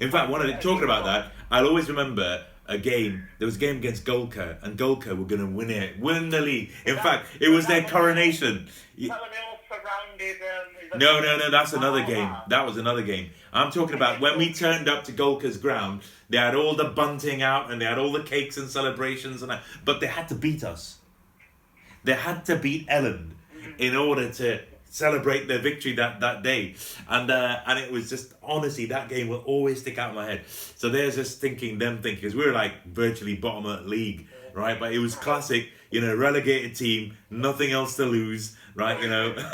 In 0.00 0.10
fact, 0.12 0.30
one 0.30 0.40
of 0.42 0.46
the, 0.46 0.52
talking 0.54 0.84
about 0.84 1.04
that, 1.06 1.32
I'll 1.50 1.66
always 1.66 1.88
remember 1.88 2.44
a 2.66 2.78
game. 2.78 3.26
There 3.38 3.46
was 3.46 3.56
a 3.56 3.58
game 3.58 3.78
against 3.78 4.04
Golcar, 4.04 4.62
and 4.62 4.78
Golcar 4.78 5.16
were 5.18 5.24
going 5.24 5.40
to 5.40 5.46
win 5.52 5.70
it, 5.70 5.98
win 5.98 6.30
the 6.30 6.40
league. 6.40 6.70
In 6.86 6.94
fact, 6.96 7.26
it 7.40 7.48
was 7.48 7.66
their 7.66 7.82
coronation. 7.82 8.68
Is 9.88 10.38
that 10.38 10.66
when 10.68 10.78
they 10.78 10.90
all 10.90 10.90
surrounded? 10.90 10.92
Um, 10.92 10.98
No, 10.98 11.20
no, 11.20 11.36
no, 11.38 11.50
that's 11.50 11.72
another 11.72 12.04
game. 12.04 12.34
That 12.48 12.66
was 12.66 12.76
another 12.76 13.02
game. 13.02 13.30
I'm 13.52 13.70
talking 13.70 13.94
about 13.94 14.20
when 14.20 14.38
we 14.38 14.52
turned 14.52 14.88
up 14.88 15.04
to 15.04 15.12
Golcar's 15.12 15.56
ground, 15.56 16.02
they 16.28 16.38
had 16.38 16.54
all 16.54 16.74
the 16.74 16.84
bunting 16.84 17.42
out 17.42 17.70
and 17.70 17.80
they 17.80 17.86
had 17.86 17.98
all 17.98 18.12
the 18.12 18.22
cakes 18.22 18.56
and 18.56 18.68
celebrations 18.68 19.42
and 19.42 19.50
that, 19.50 19.62
but 19.84 20.00
they 20.00 20.06
had 20.06 20.28
to 20.28 20.34
beat 20.34 20.64
us. 20.64 20.98
They 22.04 22.14
had 22.14 22.44
to 22.46 22.56
beat 22.56 22.86
Elland 22.88 23.30
in 23.78 23.96
order 23.96 24.30
to 24.32 24.60
celebrate 24.90 25.48
their 25.48 25.58
victory 25.58 25.92
that, 25.94 26.20
that 26.20 26.42
day. 26.42 26.74
And 27.08 27.30
uh, 27.30 27.60
and 27.66 27.78
it 27.78 27.90
was 27.90 28.08
just 28.08 28.34
honestly 28.42 28.86
that 28.86 29.08
game 29.08 29.28
will 29.28 29.40
always 29.40 29.80
stick 29.80 29.98
out 29.98 30.10
in 30.10 30.16
my 30.16 30.26
head. 30.26 30.42
So 30.48 30.88
there's 30.88 31.16
just 31.16 31.40
thinking 31.40 31.78
them 31.78 32.02
thinking 32.02 32.20
because 32.22 32.34
we 32.34 32.46
were 32.46 32.52
like 32.52 32.84
virtually 32.86 33.36
bottom 33.36 33.66
of 33.66 33.84
the 33.84 33.88
league, 33.88 34.26
right? 34.54 34.78
But 34.78 34.92
it 34.92 34.98
was 34.98 35.14
classic, 35.14 35.70
you 35.90 36.00
know, 36.00 36.14
relegated 36.14 36.74
team, 36.76 37.16
nothing 37.30 37.72
else 37.72 37.96
to 37.96 38.04
lose, 38.06 38.56
right? 38.78 39.02
You 39.02 39.08
know, 39.08 39.34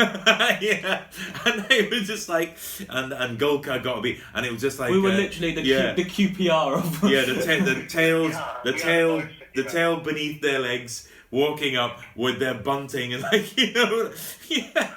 yeah. 0.60 1.02
And 1.46 1.64
they 1.64 1.88
were 1.88 2.04
just 2.04 2.28
like, 2.28 2.56
and 2.88 3.12
and 3.12 3.38
Golcar 3.38 3.82
got 3.82 3.96
to 3.96 4.00
be, 4.02 4.20
and 4.34 4.46
it 4.46 4.52
was 4.52 4.60
just 4.60 4.78
like 4.78 4.90
we 4.90 5.00
were 5.00 5.10
uh, 5.10 5.16
literally 5.16 5.54
the 5.54 5.62
yeah. 5.62 5.94
Q, 5.94 6.28
the 6.28 6.48
QPR 6.48 6.76
of 6.76 7.04
yeah, 7.10 7.24
the, 7.24 7.34
ta- 7.34 7.64
the 7.64 7.86
tails, 7.88 8.34
the 8.62 8.72
tail, 8.72 9.22
the 9.54 9.64
tail 9.64 9.98
beneath 9.98 10.42
their 10.42 10.60
legs, 10.60 11.08
walking 11.30 11.74
up 11.76 12.00
with 12.14 12.38
their 12.38 12.54
bunting 12.54 13.14
and 13.14 13.22
like 13.22 13.56
you 13.56 13.72
know, 13.72 14.12
yeah, 14.48 14.92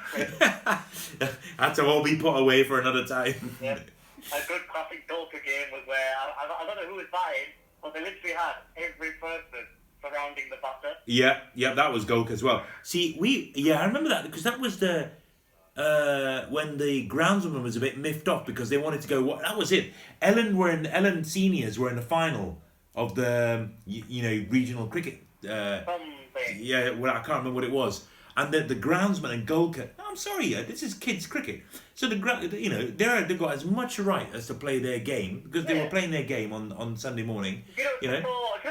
had 1.57 1.73
to 1.75 1.85
all 1.85 2.03
be 2.03 2.17
put 2.17 2.35
away 2.35 2.63
for 2.63 2.79
another 2.79 3.05
time. 3.05 3.55
Yeah. 3.61 3.79
A 4.33 4.45
good 4.45 4.67
classic 4.67 5.07
Golcar 5.07 5.43
game 5.45 5.71
was 5.71 5.87
where 5.87 6.13
I, 6.19 6.45
I, 6.45 6.63
I 6.63 6.67
don't 6.67 6.75
know 6.75 6.89
who 6.89 6.95
was 6.95 7.05
batting, 7.13 7.53
but 7.81 7.93
they 7.93 8.01
literally 8.01 8.35
had 8.35 8.55
every 8.75 9.11
person 9.13 9.65
surrounding 10.01 10.45
the 10.49 10.57
batter. 10.61 10.95
Yeah, 11.05 11.39
yeah, 11.55 11.73
that 11.73 11.91
was 11.91 12.05
Golk 12.05 12.31
as 12.31 12.43
well. 12.43 12.63
See, 12.83 13.17
we 13.19 13.51
yeah, 13.55 13.81
I 13.81 13.85
remember 13.85 14.09
that 14.09 14.23
because 14.23 14.43
that 14.43 14.59
was 14.59 14.79
the 14.79 15.09
uh, 15.75 16.45
when 16.49 16.77
the 16.77 17.07
groundsman 17.07 17.63
was 17.63 17.75
a 17.75 17.79
bit 17.79 17.97
miffed 17.97 18.27
off 18.27 18.45
because 18.45 18.69
they 18.69 18.77
wanted 18.77 19.01
to 19.01 19.07
go. 19.07 19.21
What 19.23 19.41
that 19.41 19.57
was 19.57 19.71
it. 19.71 19.93
Elland 20.21 20.53
were 20.55 20.69
in 20.69 20.83
Elland 20.85 21.25
seniors 21.25 21.77
were 21.77 21.89
in 21.89 21.95
the 21.95 22.01
final 22.01 22.61
of 22.95 23.15
the 23.15 23.55
um, 23.55 23.73
you, 23.85 24.03
you 24.07 24.23
know 24.23 24.45
regional 24.49 24.87
cricket. 24.87 25.23
Uh, 25.47 25.81
yeah, 26.55 26.91
well, 26.91 27.13
I 27.13 27.19
can't 27.19 27.39
remember 27.39 27.51
what 27.51 27.63
it 27.63 27.71
was. 27.71 28.05
And 28.35 28.53
the, 28.53 28.59
the 28.59 28.75
groundsman 28.75 29.31
and 29.31 29.47
Golcar, 29.47 29.89
I'm 29.97 30.15
sorry, 30.15 30.55
uh, 30.55 30.61
this 30.61 30.83
is 30.83 30.93
kids 30.93 31.25
cricket. 31.25 31.63
So 31.95 32.07
the 32.07 32.59
you 32.59 32.69
know 32.69 32.85
they're 32.85 33.23
they've 33.23 33.39
got 33.39 33.53
as 33.53 33.65
much 33.65 33.97
right 33.97 34.31
as 34.35 34.45
to 34.47 34.53
play 34.53 34.77
their 34.77 34.99
game 34.99 35.41
because 35.43 35.65
they 35.65 35.79
were 35.79 35.89
playing 35.89 36.11
their 36.11 36.23
game 36.23 36.53
on, 36.53 36.71
on 36.73 36.95
Sunday 36.97 37.23
morning. 37.23 37.63
You 37.75 37.89
You 38.03 38.11
know? 38.11 38.17
support, 38.17 38.61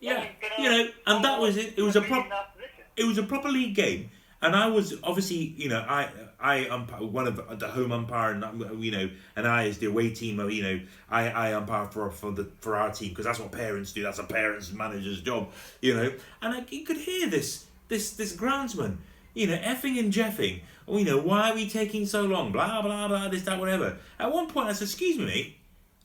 Yeah, 0.00 0.26
you 0.58 0.70
know, 0.70 0.88
and 1.06 1.24
that 1.24 1.40
was 1.40 1.56
it. 1.56 1.74
It 1.76 1.82
was 1.82 1.96
a 1.96 2.00
be 2.00 2.06
prop- 2.06 2.24
in 2.24 2.30
that 2.30 2.54
position. 2.54 2.84
it 2.96 3.04
was 3.04 3.18
a 3.18 3.22
proper 3.24 3.48
league 3.48 3.74
game, 3.74 4.10
and 4.40 4.54
I 4.54 4.66
was 4.68 4.94
obviously, 5.02 5.54
you 5.56 5.68
know, 5.68 5.84
I 5.88 6.08
I 6.38 6.68
umpire 6.68 7.04
one 7.04 7.26
of 7.26 7.58
the 7.58 7.66
home 7.68 7.90
umpire, 7.90 8.30
and 8.30 8.82
you 8.84 8.92
know, 8.92 9.10
and 9.34 9.46
I 9.46 9.66
as 9.66 9.78
the 9.78 9.86
away 9.86 10.10
team, 10.10 10.38
uh, 10.38 10.46
you 10.46 10.62
know, 10.62 10.80
I 11.10 11.30
I 11.30 11.52
umpire 11.54 11.86
for 11.86 12.10
for 12.12 12.30
the 12.30 12.48
for 12.60 12.76
our 12.76 12.92
team 12.92 13.08
because 13.08 13.24
that's 13.24 13.40
what 13.40 13.50
parents 13.50 13.92
do. 13.92 14.04
That's 14.04 14.20
a 14.20 14.24
parents 14.24 14.72
manager's 14.72 15.20
job, 15.20 15.50
you 15.80 15.94
know. 15.94 16.12
And 16.42 16.54
I, 16.54 16.64
you 16.70 16.84
could 16.84 16.98
hear 16.98 17.28
this 17.28 17.66
this 17.88 18.12
this 18.12 18.36
groundsman, 18.36 18.98
you 19.34 19.48
know, 19.48 19.56
effing 19.56 19.98
and 19.98 20.12
jeffing. 20.12 20.60
Oh, 20.86 20.96
you 20.96 21.04
know, 21.04 21.18
why 21.18 21.50
are 21.50 21.54
we 21.56 21.68
taking 21.68 22.06
so 22.06 22.22
long? 22.22 22.52
Blah 22.52 22.82
blah 22.82 23.08
blah. 23.08 23.26
This 23.28 23.42
that 23.42 23.58
whatever. 23.58 23.98
At 24.20 24.32
one 24.32 24.46
point, 24.46 24.68
I 24.68 24.74
said, 24.74 24.86
"Excuse 24.86 25.18
me, 25.18 25.24
mate. 25.24 25.56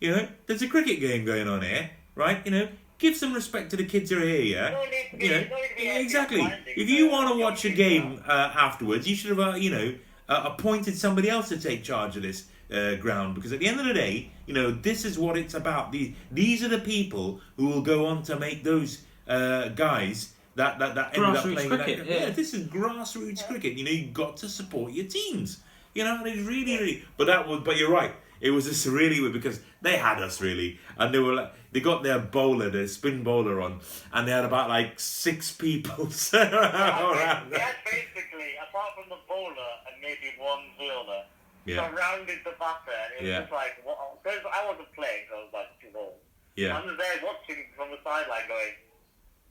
You 0.02 0.12
know, 0.16 0.28
there's 0.48 0.64
a 0.64 0.68
cricket 0.68 1.00
game 1.00 1.26
going 1.26 1.48
on 1.48 1.62
here, 1.62 1.92
right? 2.16 2.44
You 2.44 2.52
know." 2.52 2.68
Give 3.04 3.18
some 3.18 3.34
respect 3.34 3.70
to 3.72 3.76
the 3.76 3.84
kids 3.84 4.12
who 4.12 4.18
are 4.18 4.22
here, 4.22 4.42
yeah. 4.42 4.70
No 4.70 4.86
need 4.86 5.22
You 5.22 5.30
know, 5.30 5.42
no 5.42 5.58
need 5.78 6.00
exactly. 6.00 6.42
If 6.68 6.90
you 6.90 7.10
want 7.10 7.34
to 7.34 7.38
watch 7.38 7.66
a 7.66 7.70
game 7.70 8.24
uh, 8.26 8.54
afterwards, 8.56 9.06
you 9.06 9.14
should 9.14 9.32
have, 9.32 9.40
uh, 9.42 9.56
you 9.58 9.72
know, 9.72 9.94
uh, 10.30 10.52
appointed 10.54 10.98
somebody 10.98 11.30
else 11.30 11.50
to 11.50 11.60
take 11.60 11.84
charge 11.84 12.16
of 12.16 12.24
this 12.24 12.46
uh, 12.74 12.96
ground 12.96 13.36
because 13.36 13.52
at 13.52 13.60
the 13.60 13.68
end 13.68 13.82
of 13.82 13.88
the 13.88 13.94
day, 13.94 14.32
you 14.46 14.54
know, 14.54 14.72
this 14.72 15.04
is 15.04 15.20
what 15.20 15.38
it's 15.38 15.54
about. 15.54 15.92
These 15.92 16.16
these 16.32 16.64
are 16.64 16.70
the 16.70 16.80
people 16.80 17.42
who 17.58 17.68
will 17.68 17.82
go 17.82 18.06
on 18.06 18.24
to 18.24 18.40
make 18.40 18.64
those 18.64 19.02
uh, 19.28 19.68
guys 19.68 20.32
that 20.56 20.80
that, 20.80 20.96
that 20.96 21.18
ended 21.18 21.36
up 21.36 21.44
playing 21.44 21.68
cricket, 21.68 21.98
that, 21.98 22.08
yeah. 22.08 22.30
this 22.30 22.54
is 22.54 22.70
grassroots 22.70 23.46
cricket. 23.46 23.74
You 23.74 23.84
know, 23.84 23.92
you've 23.92 24.14
got 24.14 24.38
to 24.38 24.48
support 24.48 24.94
your 24.94 25.08
teams. 25.08 25.60
You 25.94 26.06
know, 26.06 26.20
and 26.20 26.28
it's 26.28 26.48
really, 26.48 26.78
really. 26.78 27.04
But 27.18 27.28
that 27.28 27.50
was. 27.50 27.60
But 27.66 27.76
you're 27.76 27.92
right. 27.92 28.14
It 28.40 28.52
was 28.52 28.64
just 28.66 28.86
really 28.86 29.20
weird 29.20 29.34
because 29.34 29.60
they 29.82 29.98
had 29.98 30.22
us 30.22 30.40
really, 30.40 30.80
and 30.98 31.14
they 31.14 31.20
were 31.20 31.34
like 31.34 31.54
they 31.74 31.80
got 31.82 32.04
their 32.04 32.20
bowler, 32.20 32.70
their 32.70 32.88
spin 32.88 33.24
bowler 33.24 33.60
on, 33.62 33.82
and 34.14 34.28
they 34.28 34.32
had 34.32 34.46
about 34.46 34.70
like 34.70 35.00
six 35.00 35.52
people 35.52 36.06
around. 36.34 37.50
They 37.50 37.60
had 37.60 37.76
basically, 37.84 38.54
apart 38.62 38.94
from 38.96 39.10
the 39.10 39.18
bowler 39.28 39.72
and 39.90 40.02
maybe 40.02 40.32
one 40.38 40.62
fielder, 40.78 41.24
Yeah, 41.66 41.90
surrounded 41.90 42.40
the 42.46 42.54
batter, 42.62 42.94
and 42.94 43.10
it 43.18 43.22
was 43.22 43.30
Yeah. 43.30 43.40
just 43.42 43.52
like, 43.52 43.74
what? 43.84 43.98
I 43.98 44.62
wasn't 44.70 44.94
playing, 44.94 45.26
so 45.30 45.36
I 45.36 45.40
was 45.44 45.54
like 45.54 45.72
too 45.82 45.90
old. 45.98 46.14
yeah, 46.56 46.78
I'm 46.78 46.86
there 46.96 47.18
watching 47.26 47.66
from 47.76 47.90
the 47.90 47.98
sideline, 48.06 48.48
going, 48.48 48.76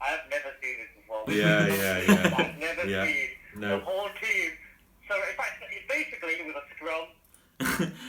I 0.01 0.07
have 0.15 0.27
never 0.31 0.51
seen 0.63 0.77
this 0.79 0.93
before. 0.99 1.25
Yeah, 1.27 1.67
yeah, 1.67 1.99
yeah. 2.07 2.37
I've 2.39 2.59
never 2.59 2.85
Yeah. 2.87 3.05
seen 3.07 3.29
No. 3.57 3.79
the 3.79 3.85
whole 3.85 4.09
team. 4.23 4.51
So 5.11 5.15
in 5.19 5.35
fact, 5.37 5.59
basically, 5.89 6.39
it 6.39 6.47
was 6.47 6.55
a 6.57 6.65
scrum. 6.77 7.07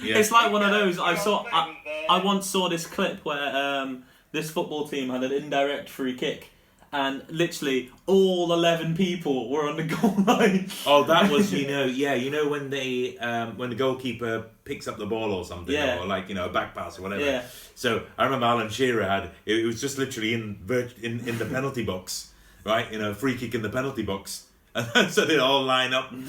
Yeah. 0.04 0.18
It's 0.18 0.32
like 0.32 0.52
one 0.52 0.62
of 0.64 0.72
those. 0.72 1.00
I 1.00 1.16
saw. 1.16 1.46
I. 1.52 1.78
I 2.10 2.24
once 2.24 2.46
saw 2.48 2.68
this 2.68 2.86
clip 2.86 3.24
where 3.24 3.56
um, 3.56 4.04
this 4.34 4.52
football 4.52 4.88
team 4.88 5.10
had 5.10 5.24
an 5.24 5.32
indirect 5.32 5.88
free 5.90 6.14
kick, 6.16 6.50
and 6.92 7.24
literally 7.30 7.92
all 8.08 8.52
eleven 8.52 8.94
people 8.96 9.50
were 9.50 9.70
on 9.70 9.78
the 9.78 9.84
goal 9.96 10.16
line. 10.28 10.70
Oh, 10.86 11.04
that 11.06 11.32
was 11.32 11.54
you 11.54 11.68
know, 11.74 11.86
yeah, 11.86 12.14
you 12.14 12.30
know 12.30 12.50
when 12.50 12.70
they 12.70 13.18
um, 13.20 13.58
when 13.58 13.70
the 13.70 13.76
goalkeeper 13.78 14.46
picks 14.66 14.88
up 14.88 14.98
the 14.98 15.06
ball 15.06 15.32
or 15.34 15.46
something, 15.46 15.74
Yeah. 15.74 16.00
or 16.00 16.06
like 16.06 16.28
you 16.28 16.36
know 16.36 16.46
a 16.46 16.50
back 16.52 16.76
pass 16.76 17.00
or 17.00 17.04
whatever. 17.04 17.24
Yeah. 17.24 17.44
So 17.76 18.04
I 18.18 18.26
remember 18.26 18.46
Alan 18.48 18.70
Shearer 18.70 19.06
had 19.06 19.32
it, 19.46 19.60
it 19.60 19.66
was 19.66 19.80
just 19.80 19.98
literally 19.98 20.34
in 20.34 20.60
in 21.02 21.26
in 21.28 21.38
the 21.38 21.46
penalty 21.46 21.84
box, 21.86 22.34
right? 22.66 22.92
You 22.92 23.00
know, 23.00 23.14
free 23.14 23.38
kick 23.38 23.56
in 23.56 23.62
the 23.62 23.70
penalty 23.70 24.04
box, 24.04 24.48
and 24.76 25.12
so 25.12 25.26
they 25.26 25.38
all 25.38 25.64
line 25.64 25.94
up 25.94 26.12
on, 26.12 26.20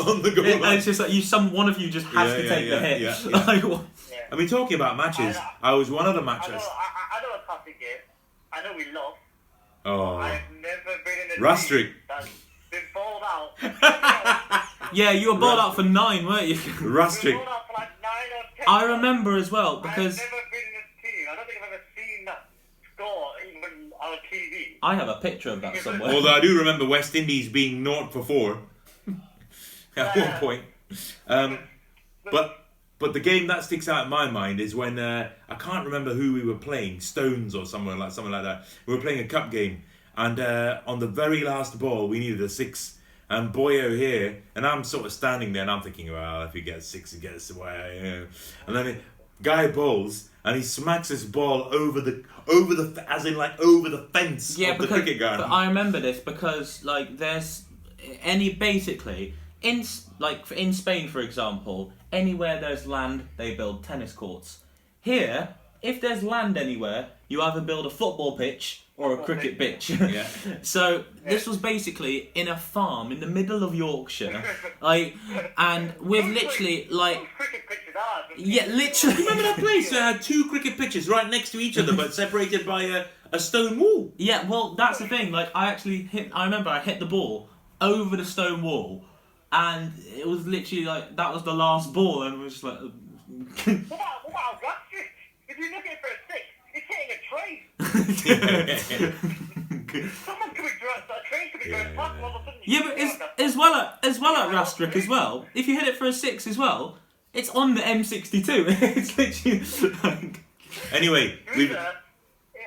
on 0.00 0.22
the 0.22 0.30
goal 0.34 0.44
And 0.46 0.60
line. 0.60 0.76
it's 0.78 0.86
just 0.86 1.00
like 1.00 1.12
you. 1.12 1.20
Some 1.22 1.52
one 1.52 1.68
of 1.68 1.78
you 1.78 1.90
just 1.90 2.06
has 2.06 2.30
Yeah, 2.30 2.36
to 2.36 2.42
yeah, 2.42 2.48
take 2.48 2.68
yeah, 2.68 2.74
the 2.78 2.86
hit. 2.86 3.00
yeah, 3.02 3.16
yeah. 3.30 3.44
like, 3.46 3.62
what- 3.64 3.84
Yeah. 4.10 4.16
I 4.32 4.36
mean, 4.36 4.48
talking 4.48 4.74
about 4.76 4.96
matches, 4.96 5.36
I 5.36 5.70
I 5.70 5.72
was 5.74 5.90
one 5.90 6.06
of 6.06 6.14
the 6.14 6.20
I 6.20 6.24
know, 6.24 6.26
matches. 6.32 6.52
I, 6.54 6.56
I- 6.58 7.18
I 7.18 7.22
know 7.22 7.34
a 7.36 7.46
classic 7.46 7.78
game. 7.80 7.98
I 8.52 8.62
know 8.62 8.72
we 8.76 8.90
lost. 8.92 9.18
Oh, 9.84 10.16
I've 10.16 10.40
never 10.60 10.98
been 11.04 11.36
in 11.36 11.42
a 11.42 11.46
Rastrick. 11.46 11.86
team 11.86 11.94
that's 12.08 12.28
been 12.70 12.80
bowled 12.94 13.22
out. 13.24 13.52
yeah, 14.92 15.10
you 15.10 15.32
were 15.32 15.38
bowled 15.38 15.58
Right. 15.58 15.64
out 15.66 15.74
for 15.76 15.82
nine, 15.82 16.26
weren't 16.26 16.46
you? 16.48 16.54
Been 16.56 16.72
Rastrick. 16.92 17.34
bowled 17.36 17.48
out 17.48 17.66
for 17.66 17.74
like 17.78 17.88
nine 18.02 18.30
or 18.36 18.44
ten. 18.56 18.64
I 18.68 18.84
remember 18.84 19.36
as 19.36 19.50
well 19.50 19.76
I've 19.78 19.82
because 19.82 20.16
never 20.18 20.30
been 20.50 20.66
in 20.68 20.76
a 20.80 20.86
team. 21.02 21.26
I 21.32 21.36
don't 21.36 21.46
think 21.46 21.58
I've 21.62 21.72
ever 21.72 21.82
seen 21.96 22.24
that 22.26 22.48
score 22.94 23.30
even 23.48 23.92
on 24.10 24.18
TV. 24.32 24.76
I 24.82 24.94
have 24.94 25.08
a 25.08 25.16
picture 25.16 25.50
of 25.50 25.60
that 25.62 25.76
somewhere. 25.78 26.12
Although 26.12 26.32
I 26.32 26.40
do 26.40 26.58
remember 26.58 26.86
West 26.86 27.14
Indies 27.14 27.48
being 27.48 27.82
naught 27.82 28.12
for 28.12 28.22
four 28.22 28.58
at 29.96 30.16
one 30.16 30.32
point. 30.38 30.64
Um, 31.26 31.58
but 32.30 32.64
but 32.98 33.12
the 33.14 33.20
game 33.20 33.46
that 33.46 33.64
sticks 33.64 33.88
out 33.88 34.04
in 34.04 34.10
my 34.10 34.30
mind 34.30 34.60
is 34.60 34.74
when 34.74 34.98
uh, 34.98 35.30
I 35.48 35.54
can't 35.54 35.86
remember 35.86 36.12
who 36.12 36.34
we 36.34 36.44
were 36.44 36.58
playing, 36.58 37.00
Stones 37.00 37.54
or 37.54 37.64
someone 37.64 37.98
like 37.98 38.12
something 38.12 38.32
like 38.32 38.42
that. 38.42 38.64
We 38.86 38.94
were 38.94 39.00
playing 39.00 39.20
a 39.20 39.28
cup 39.28 39.50
game, 39.50 39.82
and 40.16 40.38
uh, 40.38 40.80
on 40.86 40.98
the 40.98 41.06
very 41.06 41.42
last 41.42 41.78
ball 41.78 42.08
we 42.08 42.18
needed 42.18 42.40
a 42.40 42.48
six. 42.48 42.96
And 43.30 43.54
Boyo 43.54 43.96
here, 43.96 44.42
and 44.56 44.66
I'm 44.66 44.82
sort 44.82 45.06
of 45.06 45.12
standing 45.12 45.52
there, 45.52 45.62
and 45.62 45.70
I'm 45.70 45.82
thinking, 45.82 46.10
well, 46.10 46.42
if 46.42 46.52
he 46.52 46.62
gets 46.62 46.88
six, 46.88 47.12
he 47.12 47.20
gets 47.20 47.48
away. 47.48 48.26
And 48.66 48.74
then 48.74 48.88
it, 48.88 49.02
guy 49.40 49.68
bowls, 49.68 50.29
and 50.44 50.56
he 50.56 50.62
smacks 50.62 51.08
his 51.08 51.24
ball 51.24 51.68
over 51.72 52.00
the 52.00 52.24
over 52.48 52.74
the 52.74 53.04
as 53.10 53.24
in 53.26 53.36
like 53.36 53.58
over 53.60 53.88
the 53.88 53.98
fence 54.12 54.56
Yeah, 54.58 54.70
of 54.72 54.78
the 54.78 54.82
because 54.86 55.02
cricket 55.02 55.18
ground. 55.18 55.38
but 55.38 55.50
I 55.50 55.66
remember 55.66 56.00
this 56.00 56.18
because 56.18 56.84
like 56.84 57.16
there's 57.18 57.64
any 58.22 58.52
basically 58.54 59.34
in 59.62 59.84
like 60.18 60.50
in 60.52 60.72
Spain 60.72 61.08
for 61.08 61.20
example, 61.20 61.92
anywhere 62.12 62.60
there's 62.60 62.86
land 62.86 63.28
they 63.36 63.54
build 63.54 63.84
tennis 63.84 64.12
courts. 64.12 64.60
Here, 65.02 65.54
if 65.82 66.00
there's 66.00 66.22
land 66.22 66.56
anywhere, 66.56 67.08
you 67.30 67.40
either 67.40 67.62
build 67.62 67.86
a 67.86 67.90
football 67.90 68.36
pitch 68.36 68.84
or 68.98 69.14
a 69.14 69.24
cricket 69.24 69.56
pitch. 69.56 69.88
Yeah. 69.88 70.26
so 70.62 71.04
this 71.26 71.46
was 71.46 71.56
basically 71.56 72.30
in 72.34 72.48
a 72.48 72.56
farm 72.56 73.12
in 73.12 73.20
the 73.20 73.26
middle 73.26 73.62
of 73.64 73.74
Yorkshire, 73.74 74.42
like, 74.82 75.16
and 75.56 75.94
with 76.00 76.26
Those 76.26 76.42
literally 76.42 76.86
like 76.90 77.26
cricket 77.38 77.62
pitches 77.66 77.94
are. 77.96 78.24
yeah, 78.36 78.64
pitches. 78.64 78.76
literally. 78.76 79.16
Remember 79.22 79.42
that 79.44 79.58
place 79.58 79.88
that 79.94 80.02
had 80.14 80.22
two 80.22 80.48
cricket 80.50 80.76
pitches 80.76 81.08
right 81.08 81.30
next 81.30 81.52
to 81.52 81.58
each 81.60 81.78
other 81.78 81.94
but 81.96 82.12
separated 82.12 82.66
by 82.66 82.82
a, 82.82 83.06
a 83.32 83.38
stone 83.38 83.78
wall? 83.78 84.12
Yeah, 84.18 84.46
well, 84.46 84.74
that's 84.74 84.98
the 84.98 85.08
thing. 85.08 85.32
Like, 85.32 85.50
I 85.54 85.68
actually 85.70 86.02
hit. 86.02 86.30
I 86.34 86.44
remember 86.44 86.68
I 86.68 86.80
hit 86.80 86.98
the 86.98 87.06
ball 87.06 87.48
over 87.80 88.16
the 88.16 88.24
stone 88.26 88.60
wall, 88.60 89.04
and 89.52 89.92
it 89.98 90.26
was 90.26 90.46
literally 90.46 90.84
like 90.84 91.16
that 91.16 91.32
was 91.32 91.42
the 91.44 91.54
last 91.54 91.92
ball, 91.94 92.24
and 92.24 92.34
it 92.34 92.38
was 92.38 92.54
just 92.54 92.64
like. 92.64 92.80
What 92.80 93.66
about, 93.66 93.78
what 94.24 94.58
about 94.58 94.76
If 95.48 95.56
you're 95.58 95.70
looking 95.70 95.92
for 96.02 96.08
a 96.08 96.19
yeah, 102.64 102.82
but 102.84 102.98
as, 102.98 103.18
as 103.38 103.56
well 103.56 103.74
at 103.74 103.98
as 104.04 104.18
well 104.18 104.36
at 104.36 104.48
Rastrick 104.54 104.96
as 104.96 105.08
well. 105.08 105.46
If 105.54 105.66
you 105.68 105.78
hit 105.78 105.88
it 105.88 105.96
for 105.96 106.06
a 106.06 106.12
six 106.12 106.46
as 106.46 106.58
well, 106.58 106.98
it's 107.32 107.50
on 107.50 107.74
the 107.74 107.80
M62. 107.80 108.46
it's 108.96 109.16
literally 109.18 109.92
like. 110.02 110.44
Anyway, 110.92 111.38
To 111.46 111.52
be 111.52 111.58
we've, 111.58 111.70
fair, 111.70 111.94
yeah, 112.54 112.60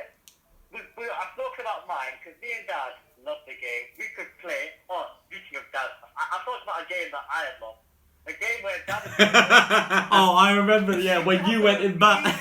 we, 0.74 0.80
we, 0.98 1.06
I 1.06 1.26
talked 1.38 1.60
about 1.60 1.88
mine 1.88 2.20
because 2.20 2.40
me 2.42 2.50
and 2.58 2.68
Dad 2.68 3.00
love 3.26 3.38
the 3.48 3.54
game. 3.54 3.86
We 3.98 4.06
could 4.16 4.28
play. 4.42 4.72
Oh, 4.90 5.06
speaking 5.30 5.58
of 5.58 5.64
Dad, 5.72 5.88
I, 6.18 6.36
I 6.36 6.44
talked 6.44 6.64
about 6.64 6.84
a 6.84 6.88
game 6.90 7.10
that 7.12 7.24
I 7.32 7.46
had 7.48 7.62
loved. 7.62 7.80
A 8.26 8.32
game 8.32 8.64
where 8.64 8.80
Dad. 8.88 10.08
Oh, 10.12 10.36
I 10.36 10.54
remember. 10.54 11.00
Yeah, 11.00 11.20
when 11.20 11.46
you 11.46 11.62
went 11.62 11.84
in 11.84 11.98
back. 11.98 12.26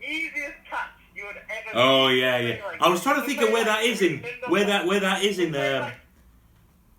Easiest, 0.00 0.32
easiest 0.32 0.56
catch 0.70 0.88
you 1.14 1.26
would 1.26 1.36
ever. 1.36 1.67
Oh 1.84 2.08
yeah, 2.08 2.36
yeah. 2.46 2.56
I 2.80 2.88
was 2.88 3.02
trying 3.02 3.20
to 3.20 3.26
think 3.26 3.40
of 3.42 3.50
where 3.54 3.64
that 3.64 3.82
is 3.84 4.00
in 4.02 4.14
where 4.52 4.66
that 4.66 4.86
where 4.86 5.00
that 5.00 5.22
is 5.22 5.38
in. 5.38 5.54
Um, 5.54 5.92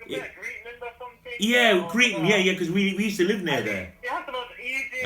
You 0.09 0.17
play 0.17 0.19
like 0.25 0.36
Greenland 0.39 0.82
or 0.82 0.91
something. 1.01 1.34
yeah, 1.39 1.77
or- 1.86 1.89
Cretan. 1.93 2.25
Yeah, 2.25 2.38
yeah, 2.38 2.53
because 2.53 2.71
we, 2.71 2.95
we 2.97 3.03
used 3.09 3.17
to 3.17 3.27
live 3.32 3.41
near 3.43 3.61
there. 3.61 3.93
It 4.03 4.09
has 4.09 4.25
the 4.25 4.34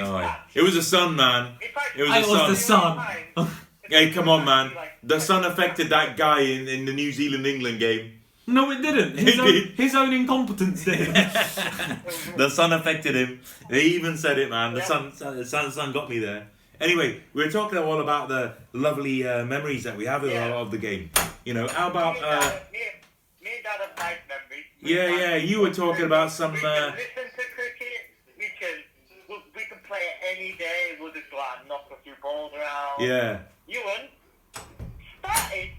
Oh, 0.05 0.17
yeah. 0.19 0.35
it 0.59 0.63
was 0.63 0.75
a 0.75 0.81
sun, 0.83 1.15
man. 1.15 1.41
It 1.61 2.01
was 2.01 2.11
I 2.11 2.21
the 2.21 2.27
was 2.27 2.65
sun. 2.65 2.97
the 3.35 3.43
sun. 3.43 3.47
Hey, 3.89 4.09
come 4.11 4.27
on, 4.29 4.45
man. 4.45 4.71
The 5.03 5.19
sun 5.19 5.43
affected 5.45 5.89
that 5.89 6.17
guy 6.17 6.39
in, 6.41 6.67
in 6.67 6.85
the 6.85 6.93
New 6.93 7.11
Zealand 7.11 7.45
England 7.45 7.79
game. 7.79 8.13
No, 8.47 8.71
it 8.71 8.81
didn't. 8.81 9.17
His 9.19 9.35
It 9.35 9.39
own, 9.39 9.51
did. 9.51 9.67
his 9.83 9.93
own 9.95 10.11
incompetence 10.13 10.83
did. 10.85 11.07
The 12.41 12.49
sun 12.49 12.73
affected 12.73 13.13
him. 13.15 13.41
They 13.69 13.83
even 13.97 14.17
said 14.17 14.39
it, 14.39 14.49
man. 14.49 14.73
The 14.73 14.79
Yeah. 14.79 14.85
sun, 14.93 15.13
sun, 15.13 15.37
the 15.37 15.45
sun, 15.45 15.71
sun 15.71 15.91
got 15.91 16.09
me 16.09 16.19
there. 16.19 16.47
Anyway, 16.83 17.23
we 17.33 17.45
were 17.45 17.49
talking 17.51 17.77
all 17.77 18.01
about 18.01 18.27
the 18.27 18.53
lovely 18.73 19.25
uh, 19.25 19.45
memories 19.45 19.83
that 19.85 19.95
we 19.95 20.05
have 20.05 20.21
of, 20.23 20.31
Yeah. 20.31 20.47
of 20.53 20.69
the 20.69 20.77
game. 20.77 21.09
You 21.45 21.53
know, 21.53 21.65
how 21.67 21.89
about? 21.89 22.17
Uh, 22.21 22.59
me, 22.73 22.79
me 23.41 23.51
and 23.55 23.63
Dad 23.63 23.79
have 23.79 23.97
nice 23.97 24.17
memories. 24.27 24.65
Yeah, 24.81 25.07
yeah. 25.17 25.35
You 25.37 25.61
were 25.61 25.71
talking 25.73 26.03
about 26.05 26.29
some. 26.31 26.51
We 26.51 26.59
Uh, 26.59 26.91
listen 26.91 27.23
to 27.37 27.43
cricket. 27.55 28.03
We 28.37 28.47
can 28.59 28.75
we, 29.29 29.35
we 29.55 29.63
can 29.71 29.79
play 29.87 30.03
it 30.11 30.17
any 30.35 30.57
day. 30.57 30.97
We'll 30.99 31.13
just 31.13 31.31
go 31.31 31.37
out 31.39 31.59
and 31.61 31.69
knock 31.69 31.87
a 31.89 31.95
few 32.03 32.15
balls 32.21 32.51
around. 32.53 32.99
yeah. 32.99 33.39
Euan 33.71 34.09
started 35.19 35.69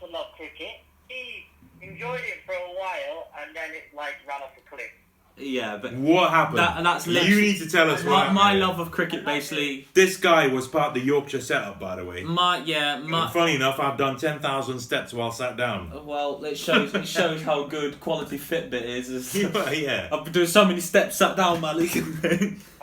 to 0.00 0.06
love 0.06 0.34
cricket. 0.36 0.82
He 1.08 1.46
enjoyed 1.80 2.20
it 2.26 2.38
for 2.44 2.54
a 2.54 2.72
while, 2.80 3.30
and 3.40 3.54
then 3.54 3.70
it 3.70 3.94
like 3.94 4.14
ran 4.26 4.42
off 4.42 4.50
a 4.58 4.68
cliff. 4.68 4.90
Yeah, 5.36 5.78
but 5.80 5.94
What 5.94 6.30
happened? 6.30 6.58
That- 6.58 6.82
that's 6.82 7.06
you 7.06 7.40
need 7.40 7.58
to 7.58 7.68
tell 7.68 7.90
us 7.90 8.04
what 8.04 8.10
my, 8.10 8.18
happened. 8.20 8.34
my 8.34 8.52
love 8.54 8.78
of 8.78 8.90
cricket 8.90 9.24
basically. 9.24 9.88
This 9.94 10.16
guy 10.16 10.46
was 10.46 10.68
part 10.68 10.88
of 10.88 10.94
the 10.94 11.00
Yorkshire 11.00 11.40
setup, 11.40 11.80
by 11.80 11.96
the 11.96 12.04
way. 12.04 12.22
My 12.22 12.58
yeah, 12.64 12.98
my. 12.98 13.30
Funny 13.30 13.54
enough, 13.56 13.80
I've 13.80 13.96
done 13.96 14.16
ten 14.18 14.40
thousand 14.40 14.80
steps 14.80 15.12
while 15.12 15.32
sat 15.32 15.56
down. 15.56 15.90
Uh, 15.94 16.02
well, 16.02 16.44
it 16.44 16.56
shows 16.56 16.94
it 16.94 17.06
shows 17.06 17.42
how 17.42 17.64
good 17.64 17.98
quality 18.00 18.38
Fitbit 18.38 18.82
is. 18.82 19.08
is 19.08 19.34
yeah. 19.34 20.08
I've 20.12 20.24
been 20.24 20.32
doing 20.32 20.46
so 20.46 20.64
many 20.64 20.80
steps 20.80 21.16
sat 21.16 21.36
down, 21.36 21.60
my 21.60 21.72
Malik. 21.72 21.90
Have 21.92 22.04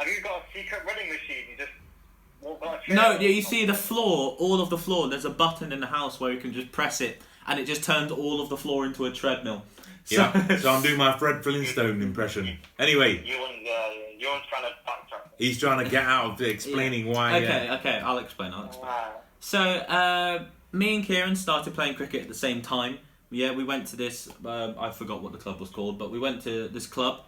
you 0.08 0.22
got 0.24 0.42
a 0.42 0.44
secret 0.54 0.82
running 0.86 1.10
machine? 1.10 1.46
You 1.52 1.58
just 1.58 1.72
walk 2.42 2.62
on 2.66 2.76
a 2.76 2.82
chair? 2.82 2.96
no, 2.96 3.12
yeah, 3.20 3.30
you 3.30 3.42
see 3.42 3.66
the 3.66 3.74
floor, 3.74 4.36
all 4.40 4.60
of 4.62 4.70
the 4.70 4.78
floor. 4.78 5.08
There's 5.08 5.26
a 5.26 5.30
button 5.30 5.72
in 5.72 5.80
the 5.82 5.88
house 5.88 6.20
where 6.20 6.32
you 6.32 6.40
can 6.40 6.52
just 6.54 6.72
press 6.72 7.00
it, 7.00 7.22
and 7.48 7.60
it 7.60 7.66
just 7.66 7.84
turns 7.84 8.12
all 8.12 8.42
of 8.42 8.50
the 8.50 8.58
floor 8.58 8.86
into 8.86 9.06
a 9.06 9.12
treadmill. 9.12 9.64
So, 10.16 10.16
Yeah. 10.16 10.58
So 10.58 10.72
I'm 10.72 10.82
doing 10.82 10.98
my 10.98 11.18
Fred 11.18 11.44
Flintstone 11.44 12.02
impression. 12.02 12.58
Anyway, 12.80 13.18
Euan's, 13.18 13.68
uh, 13.70 13.94
Euan's 14.20 14.46
trying 14.50 14.64
to 14.64 14.70
backtrack. 14.88 15.30
he's 15.38 15.60
trying 15.60 15.84
to 15.86 15.90
get 15.90 16.04
out 16.04 16.34
of 16.34 16.42
explaining 16.42 17.06
why. 17.08 17.34
uh, 17.34 17.38
okay, 17.44 17.70
okay, 17.76 18.00
I'll 18.04 18.18
explain. 18.18 18.52
I'll 18.54 18.66
explain. 18.66 18.88
Wow. 18.90 19.12
So, 19.40 19.60
uh, 19.62 20.46
me 20.72 20.96
and 20.96 21.06
Kieran 21.06 21.36
started 21.36 21.74
playing 21.76 21.94
cricket 21.96 22.22
at 22.24 22.28
the 22.28 22.34
same 22.34 22.62
time. 22.62 22.98
Yeah, 23.32 23.52
we 23.54 23.64
went 23.64 23.86
to 23.88 23.96
this. 23.96 24.28
Um, 24.44 24.76
I 24.80 24.90
forgot 24.90 25.22
what 25.22 25.32
the 25.32 25.38
club 25.38 25.60
was 25.60 25.70
called, 25.70 26.00
but 26.00 26.10
we 26.10 26.18
went 26.18 26.42
to 26.44 26.68
this 26.70 26.88
club, 26.88 27.22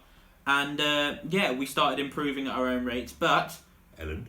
and 0.46 0.80
uh, 0.80 1.14
yeah, 1.30 1.52
we 1.52 1.64
started 1.66 2.00
improving 2.00 2.48
at 2.48 2.54
our 2.56 2.66
own 2.68 2.84
rates. 2.84 3.12
But 3.12 3.56
Elland. 4.00 4.24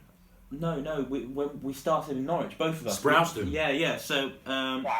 no, 0.52 0.80
no, 0.80 1.02
we 1.10 1.22
when 1.26 1.50
we 1.64 1.74
started 1.74 2.18
in 2.18 2.26
Norwich, 2.28 2.56
both 2.60 2.80
of 2.82 2.86
us. 2.88 3.00
Sprowston. 3.02 3.52
Yeah, 3.52 3.70
yeah. 3.72 3.98
So, 3.98 4.32
um, 4.46 4.84
Yeah, 4.84 5.00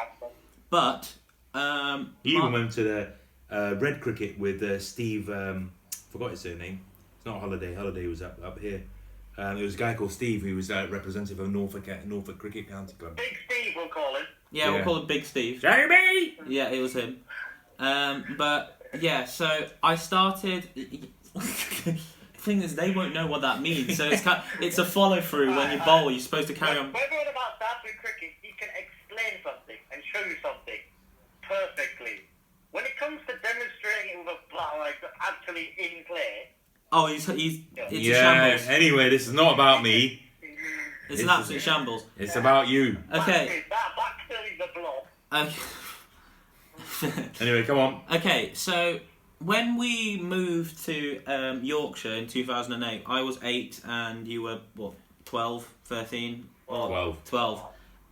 but 0.72 1.14
um, 1.54 2.16
He 2.24 2.32
even 2.32 2.46
my- 2.52 2.52
went 2.60 2.72
to 2.74 2.84
the 2.84 3.14
uh, 3.54 3.76
Red 3.80 4.02
Cricket 4.02 4.38
with 4.40 4.62
uh, 4.64 4.80
Steve. 4.80 5.30
Um, 5.30 5.72
forgot 6.12 6.32
his 6.32 6.42
surname. 6.42 6.82
It's 7.18 7.26
not 7.26 7.40
Holiday. 7.40 7.74
Holiday 7.74 8.08
was 8.08 8.22
up 8.22 8.40
up 8.44 8.60
here. 8.60 8.84
Um, 9.38 9.58
it 9.58 9.64
was 9.64 9.76
a 9.76 9.78
guy 9.78 9.94
called 9.94 10.12
Steve 10.12 10.42
who 10.44 10.56
was 10.56 10.70
uh, 10.70 10.88
representative 10.92 11.40
of 11.40 11.52
Norfolk 11.52 11.88
Norfolk 12.06 12.38
Cricket 12.38 12.70
County 12.70 12.94
Club. 13.00 13.16
Big 13.16 13.36
Steve, 13.50 13.74
we'll 13.76 13.88
call 13.88 14.16
him. 14.16 14.26
yeah, 14.52 14.70
we'll 14.70 14.84
call 14.84 14.98
him 14.98 15.08
Big 15.08 15.26
Steve. 15.26 15.62
Jamie. 15.62 16.38
Yeah, 16.48 16.70
it 16.70 16.80
was 16.82 16.94
him. 16.94 17.22
Um, 17.80 18.36
but 18.38 18.80
yeah, 19.00 19.26
so 19.26 19.68
I 19.82 19.96
started. 19.96 20.68
thing 22.44 22.62
is, 22.62 22.76
they 22.76 22.92
won't 22.92 23.14
know 23.14 23.26
what 23.26 23.42
that 23.42 23.62
means. 23.62 23.98
So 23.98 24.10
it's 24.10 24.22
kind 24.22 24.44
it's 24.60 24.78
a 24.78 24.86
follow 24.86 25.22
through 25.22 25.56
when 25.56 25.72
you 25.72 25.84
bowl. 25.84 26.12
You're 26.12 26.20
supposed 26.20 26.48
to 26.50 26.54
carry 26.54 26.78
When 26.78 26.88
on. 26.88 26.94
we're 26.94 27.00
talking 27.00 27.32
about 27.32 27.58
Southwood 27.60 27.98
cricket, 28.02 28.32
he 28.42 28.52
can 28.60 28.70
explain 28.78 29.42
something 29.44 29.78
and 29.92 30.02
show 30.14 30.20
you 30.28 30.36
something 30.44 30.80
perfectly. 31.42 31.93
When 32.74 32.84
it 32.86 32.98
comes 33.00 33.20
to 33.28 33.34
demonstrating 33.42 34.12
it 34.14 34.18
with 34.26 34.36
a 34.36 34.54
bat 34.56 34.74
like 34.80 34.96
actually 35.22 35.74
in 35.78 36.04
play, 36.06 36.50
Oh, 36.92 37.08
he's 37.08 37.26
he's 37.28 37.62
it's 37.76 37.92
a 37.92 37.98
yeah. 37.98 38.14
shambles. 38.58 38.68
Anyway, 38.70 39.10
this 39.10 39.28
is 39.28 39.34
not 39.34 39.54
about 39.54 39.82
me. 39.82 40.22
It's 40.42 41.22
an 41.22 41.26
It's- 41.28 41.30
absolute 41.40 41.62
shambles. 41.62 42.06
It's 42.18 42.36
about 42.36 42.68
you. 42.68 42.98
Okay. 43.14 43.64
That 43.70 43.90
back 43.96 44.22
still 44.26 44.44
is 44.44 44.60
a 44.60 44.70
blob. 44.78 45.48
Okay. 45.48 45.56
Anyway, 47.42 47.64
come 47.64 47.78
on. 47.80 48.02
Okay, 48.14 48.52
so 48.54 49.00
when 49.40 49.78
we 49.78 50.18
moved 50.22 50.86
to 50.86 51.22
um, 51.26 51.64
Yorkshire 51.64 52.14
in 52.14 52.28
2008, 52.28 53.04
I 53.06 53.22
was 53.22 53.38
8 53.44 53.82
and 53.86 54.26
you 54.28 54.42
were, 54.44 54.60
what, 54.76 54.94
12, 55.26 55.68
13? 55.86 56.48
Or 56.68 56.88
Twelve. 56.88 57.18
12. 57.26 57.64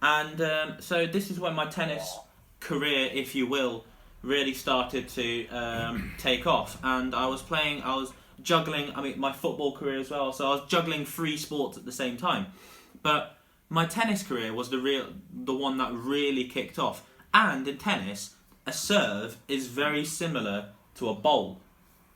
And 0.02 0.42
um, 0.42 0.76
so 0.82 1.08
this 1.08 1.32
is 1.32 1.40
when 1.40 1.54
my 1.54 1.68
tennis 1.68 2.18
career, 2.60 3.10
if 3.14 3.34
you 3.34 3.48
will, 3.48 3.86
really 4.22 4.54
started 4.54 5.10
to 5.10 5.48
um, 5.50 6.14
take 6.18 6.48
off. 6.48 6.78
And 6.84 7.14
I 7.16 7.28
was 7.28 7.42
playing, 7.42 7.82
I 7.84 7.96
was 7.96 8.14
juggling, 8.42 8.92
I 8.96 9.02
mean, 9.02 9.20
my 9.20 9.32
football 9.32 9.76
career 9.76 10.00
as 10.00 10.10
well. 10.10 10.32
So 10.34 10.48
I 10.48 10.56
was 10.56 10.68
juggling 10.68 11.06
three 11.06 11.38
sports 11.38 11.78
at 11.78 11.86
the 11.86 11.92
same 11.92 12.18
time. 12.18 12.48
But 13.02 13.38
my 13.70 13.86
tennis 13.86 14.24
career 14.24 14.54
was 14.54 14.70
the 14.70 14.78
real, 14.78 15.08
the 15.34 15.54
one 15.54 15.78
that 15.78 15.94
really 15.94 16.46
kicked 16.46 16.78
off. 16.78 17.08
And 17.34 17.68
in 17.68 17.78
tennis, 17.78 18.36
a 18.66 18.74
serve 18.74 19.38
is 19.48 19.68
very 19.68 20.06
similar 20.06 20.70
to 20.96 21.10
a 21.10 21.16
bowl. 21.16 21.62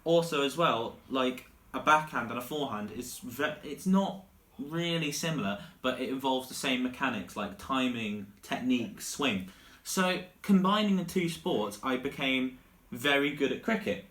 Also, 0.03 0.43
as 0.43 0.55
well, 0.55 0.97
like 1.09 1.45
a 1.73 1.79
backhand 1.79 2.29
and 2.29 2.37
a 2.37 2.41
forehand 2.41 2.91
is 2.91 3.19
ve- 3.19 3.55
it's 3.63 3.85
not 3.85 4.25
really 4.59 5.11
similar, 5.11 5.59
but 5.81 5.99
it 5.99 6.09
involves 6.09 6.47
the 6.47 6.53
same 6.53 6.83
mechanics 6.83 7.35
like 7.35 7.57
timing, 7.57 8.27
technique, 8.41 9.01
swing. 9.01 9.49
So 9.85 10.19
combining 10.41 10.97
the 10.97 11.03
two 11.03 11.29
sports, 11.29 11.79
I 11.83 11.95
became 11.97 12.57
very 12.91 13.31
good 13.35 13.51
at 13.51 13.61
cricket, 13.61 14.05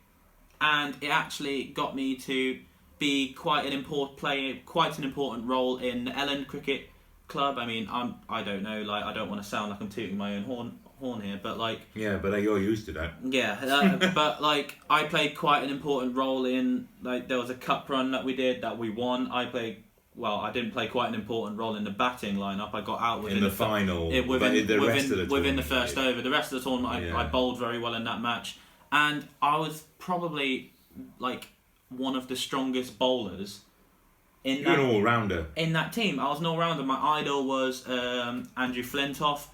and 0.60 0.94
it 1.00 1.08
actually 1.08 1.64
got 1.64 1.96
me 1.96 2.14
to 2.16 2.60
be 3.00 3.32
quite 3.32 3.66
an 3.66 3.72
important 3.72 4.16
play, 4.16 4.62
quite 4.64 4.96
an 4.98 5.04
important 5.04 5.46
role 5.46 5.78
in 5.78 6.04
the 6.04 6.12
Elland 6.12 6.46
Cricket 6.46 6.88
Club. 7.26 7.58
I 7.58 7.66
mean, 7.66 7.88
I'm 7.90 8.14
I 8.28 8.42
don't 8.42 8.62
know, 8.62 8.82
like 8.82 9.04
I 9.04 9.12
don't 9.12 9.28
want 9.28 9.42
to 9.42 9.48
sound 9.48 9.70
like 9.70 9.80
I'm 9.80 9.88
tooting 9.88 10.16
my 10.16 10.36
own 10.36 10.44
horn 10.44 10.78
horn 11.00 11.20
here, 11.20 11.40
but 11.42 11.58
like 11.58 11.80
Yeah, 11.94 12.18
but 12.18 12.40
you're 12.40 12.60
used 12.60 12.86
to 12.86 12.92
that. 12.92 13.14
yeah, 13.24 13.58
uh, 13.60 14.12
but 14.14 14.40
like 14.40 14.78
I 14.88 15.04
played 15.04 15.36
quite 15.36 15.64
an 15.64 15.70
important 15.70 16.14
role 16.14 16.44
in 16.46 16.86
like 17.02 17.26
there 17.26 17.38
was 17.38 17.50
a 17.50 17.54
cup 17.56 17.88
run 17.88 18.12
that 18.12 18.24
we 18.24 18.36
did 18.36 18.62
that 18.62 18.78
we 18.78 18.90
won. 18.90 19.28
I 19.32 19.46
played 19.46 19.82
well. 20.14 20.36
I 20.36 20.52
didn't 20.52 20.70
play 20.72 20.86
quite 20.88 21.08
an 21.08 21.14
important 21.14 21.58
role 21.58 21.76
in 21.76 21.84
the 21.84 21.90
batting 21.90 22.36
lineup. 22.36 22.74
I 22.74 22.80
got 22.80 23.00
out 23.00 23.22
within 23.22 23.38
In 23.38 23.44
the 23.44 23.50
fir- 23.50 23.64
final, 23.64 24.12
it, 24.12 24.26
within, 24.26 24.66
the 24.66 24.78
within, 24.78 25.12
of 25.12 25.28
the 25.28 25.34
within 25.34 25.56
the 25.56 25.62
first 25.62 25.96
over. 25.98 26.22
The 26.22 26.30
rest 26.30 26.52
of 26.52 26.62
the 26.62 26.68
tournament, 26.70 26.94
I, 26.94 27.06
Yeah. 27.06 27.16
I 27.16 27.24
bowled 27.26 27.58
very 27.58 27.78
well 27.78 27.94
in 27.94 28.04
that 28.04 28.20
match, 28.20 28.58
and 28.92 29.26
I 29.42 29.56
was 29.58 29.84
probably 29.98 30.72
like 31.18 31.48
one 31.88 32.16
of 32.16 32.28
the 32.28 32.36
strongest 32.36 32.98
bowlers 32.98 33.60
in 34.44 34.58
You're 34.58 34.76
that 34.76 34.78
an 34.78 34.86
all-rounder. 34.90 35.46
in 35.56 35.72
that 35.72 35.92
team. 35.92 36.20
I 36.20 36.28
was 36.28 36.40
an 36.40 36.46
all 36.46 36.58
rounder. 36.58 36.82
My 36.82 37.00
idol 37.20 37.46
was 37.46 37.88
um, 37.88 38.48
Andrew 38.56 38.82
Flintoff, 38.82 39.46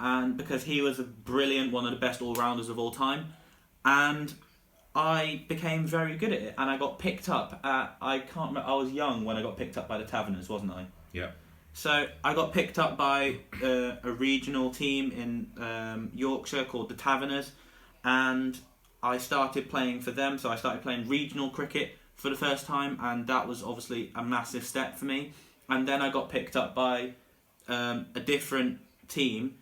and 0.00 0.36
because 0.36 0.64
he 0.64 0.80
was 0.80 0.98
a 0.98 1.02
brilliant, 1.04 1.72
one 1.72 1.84
of 1.84 1.90
the 1.90 1.98
best 1.98 2.22
all 2.22 2.34
rounders 2.34 2.68
of 2.68 2.78
all 2.78 2.90
time, 2.90 3.34
and 3.84 4.32
I 4.94 5.44
became 5.48 5.86
very 5.86 6.16
good 6.16 6.32
at 6.32 6.42
it. 6.42 6.54
And 6.58 6.70
I 6.70 6.76
got 6.76 6.98
picked 6.98 7.28
up 7.28 7.60
at 7.64 7.96
I 8.00 8.18
can't 8.18 8.50
remember. 8.50 8.68
I 8.68 8.74
was 8.74 8.92
young 8.92 9.24
when 9.24 9.36
I 9.36 9.42
got 9.42 9.56
picked 9.56 9.78
up 9.78 9.88
by 9.88 9.98
the 9.98 10.04
Taverners, 10.04 10.48
wasn't 10.48 10.72
I? 10.72 10.86
Yeah. 11.12 11.30
So 11.72 12.06
I 12.24 12.34
got 12.34 12.52
picked 12.52 12.78
up 12.78 12.96
by 12.96 13.36
uh, 13.62 13.96
a 14.02 14.10
regional 14.10 14.70
team 14.70 15.12
in 15.12 15.62
um, 15.62 16.10
Yorkshire 16.14 16.64
called 16.64 16.88
the 16.88 16.94
Taverners, 16.94 17.52
and 18.04 18.58
I 19.02 19.18
started 19.18 19.70
playing 19.70 20.00
for 20.00 20.10
them. 20.10 20.38
So 20.38 20.50
I 20.50 20.56
started 20.56 20.82
playing 20.82 21.08
regional 21.08 21.48
cricket 21.50 21.96
for 22.16 22.28
the 22.28 22.36
first 22.36 22.66
time, 22.66 22.98
and 23.00 23.26
that 23.28 23.46
was 23.46 23.62
obviously 23.62 24.10
a 24.14 24.22
massive 24.22 24.64
step 24.64 24.98
for 24.98 25.04
me. 25.04 25.32
And 25.68 25.86
then 25.86 26.02
I 26.02 26.10
got 26.10 26.28
picked 26.28 26.56
up 26.56 26.74
by 26.74 27.12
um, 27.68 28.06
a 28.16 28.20
different 28.20 28.80
team, 29.08 29.54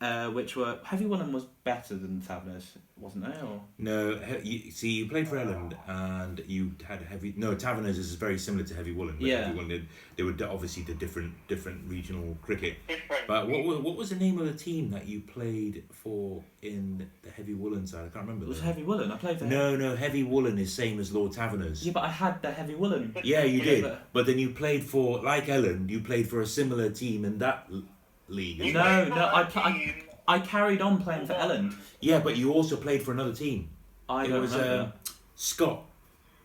uh, 0.00 0.28
which 0.30 0.56
were 0.56 0.78
Heavy 0.84 1.06
Woollen 1.06 1.32
was 1.32 1.44
better 1.64 1.94
than 1.94 2.20
Taverners, 2.20 2.76
wasn't 2.98 3.24
they? 3.24 3.40
Or 3.40 3.60
No, 3.78 4.16
he, 4.18 4.48
you, 4.66 4.70
see, 4.70 4.90
you 4.90 5.08
played 5.08 5.26
for 5.26 5.36
Elland 5.36 5.74
and 5.88 6.38
you 6.46 6.72
had 6.86 7.00
heavy. 7.02 7.32
No, 7.36 7.54
Taverners 7.54 7.96
is 7.98 8.14
very 8.14 8.38
similar 8.38 8.62
to 8.64 8.74
Heavy 8.74 8.92
Woollen. 8.92 9.16
but 9.18 9.26
Yeah. 9.26 9.44
Heavy 9.44 9.54
Woollen, 9.54 9.68
did- 9.70 9.86
they 10.16 10.22
were 10.22 10.34
obviously 10.48 10.82
the 10.82 10.94
different 10.94 11.32
different 11.48 11.88
regional 11.90 12.36
cricket. 12.42 12.76
Different. 12.86 13.26
But 13.26 13.48
what 13.48 13.64
wa- 13.64 13.78
what 13.78 13.96
was 13.96 14.10
the 14.10 14.16
name 14.16 14.38
of 14.38 14.46
the 14.46 14.52
team 14.54 14.90
that 14.90 15.06
you 15.08 15.20
played 15.20 15.84
for 15.90 16.42
in 16.62 17.08
the 17.22 17.30
Heavy 17.30 17.54
Woollen 17.54 17.86
side? 17.86 18.00
I 18.06 18.08
can't 18.08 18.26
remember. 18.26 18.44
it 18.44 18.48
was 18.48 18.58
the- 18.58 18.64
Heavy 18.66 18.82
Woollen. 18.82 19.10
I 19.10 19.16
played 19.16 19.38
for. 19.38 19.46
No, 19.46 19.76
no, 19.76 19.96
Heavy 19.96 20.22
Woollen 20.24 20.58
is 20.58 20.72
same 20.74 21.00
as 21.00 21.12
Lord 21.12 21.32
Taverners. 21.32 21.84
Yeah, 21.84 21.92
but 21.92 22.04
I 22.04 22.10
had 22.10 22.42
the 22.42 22.50
Heavy 22.52 22.74
Woollen. 22.74 23.14
Yeah, 23.24 23.44
you 23.44 23.62
did. 23.62 23.82
but- 23.82 24.12
But 24.12 24.26
then 24.26 24.38
you 24.38 24.50
played 24.50 24.84
for, 24.84 25.22
like 25.22 25.46
Elland, 25.46 25.88
you 25.88 26.00
played 26.00 26.28
for 26.28 26.42
a 26.42 26.46
similar 26.46 26.90
team 26.90 27.24
in 27.24 27.38
that 27.38 27.66
l- 27.72 27.82
league. 28.28 28.58
You 28.58 28.72
No, 28.72 29.04
no, 29.08 29.14
a 29.16 29.34
I 29.34 29.44
pl- 29.44 29.62
I- 29.62 30.02
I 30.28 30.38
carried 30.40 30.80
on 30.80 31.00
playing 31.02 31.26
for 31.26 31.34
Elland. 31.34 31.74
Yeah, 32.00 32.18
but 32.18 32.36
you 32.36 32.52
also 32.52 32.76
played 32.76 33.02
for 33.02 33.12
another 33.12 33.32
team. 33.32 33.68
I 34.08 34.24
it 34.24 34.28
don't 34.28 34.40
was 34.40 34.54
remember. 34.54 34.82
um, 34.84 34.92
Scott. 35.36 35.84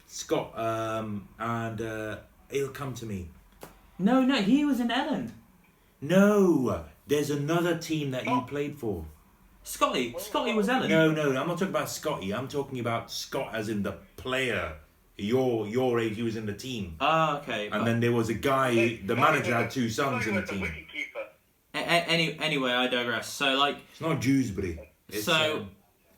Scott, 0.08 0.58
um, 0.58 1.28
and 1.40 1.82
uh, 1.82 2.18
he'll 2.52 2.68
come 2.70 2.94
to 2.96 3.06
me. 3.06 3.30
No, 3.98 4.22
no, 4.24 4.36
he 4.42 4.66
was 4.66 4.80
in 4.80 4.90
Elland. 4.90 5.30
No, 6.02 6.84
there's 7.08 7.30
another 7.30 7.78
team 7.78 8.12
that 8.12 8.26
you 8.26 8.42
played 8.42 8.76
for. 8.78 9.06
Scotty, 9.64 10.16
Scotty 10.18 10.54
was 10.54 10.68
Elland. 10.68 10.90
No, 10.90 11.12
no, 11.12 11.30
I'm 11.30 11.48
not 11.48 11.58
talking 11.60 11.68
about 11.70 11.90
Scotty. 11.90 12.34
I'm 12.34 12.48
talking 12.48 12.80
about 12.80 13.12
Scott 13.12 13.50
as 13.54 13.70
in 13.70 13.84
the 13.84 13.94
player. 14.18 14.74
Your 15.18 15.68
your 15.68 16.00
age, 16.00 16.16
he 16.16 16.24
was 16.24 16.36
in 16.36 16.48
the 16.48 16.54
team. 16.54 16.96
Ah, 17.00 17.40
okay. 17.42 17.66
And 17.66 17.72
but- 17.72 17.86
then 17.86 18.00
there 18.00 18.12
was 18.12 18.30
a 18.30 18.34
guy. 18.34 19.00
The 19.06 19.16
manager 19.16 19.54
had 19.54 19.70
two 19.70 19.88
sons 19.90 20.26
in 20.26 20.36
the 20.36 20.42
team. 20.42 20.68
Wicketkeeper. 21.74 21.80
a- 21.82 21.84
a- 21.90 22.08
any, 22.10 22.40
anyway, 22.40 22.72
I 22.72 22.88
digress. 22.88 23.30
So, 23.30 23.54
like, 23.56 23.78
It's 23.92 24.02
not 24.02 24.22
Dewsbury. 24.22 24.92
It's, 25.10 25.26
So- 25.26 25.58
um, 25.58 25.72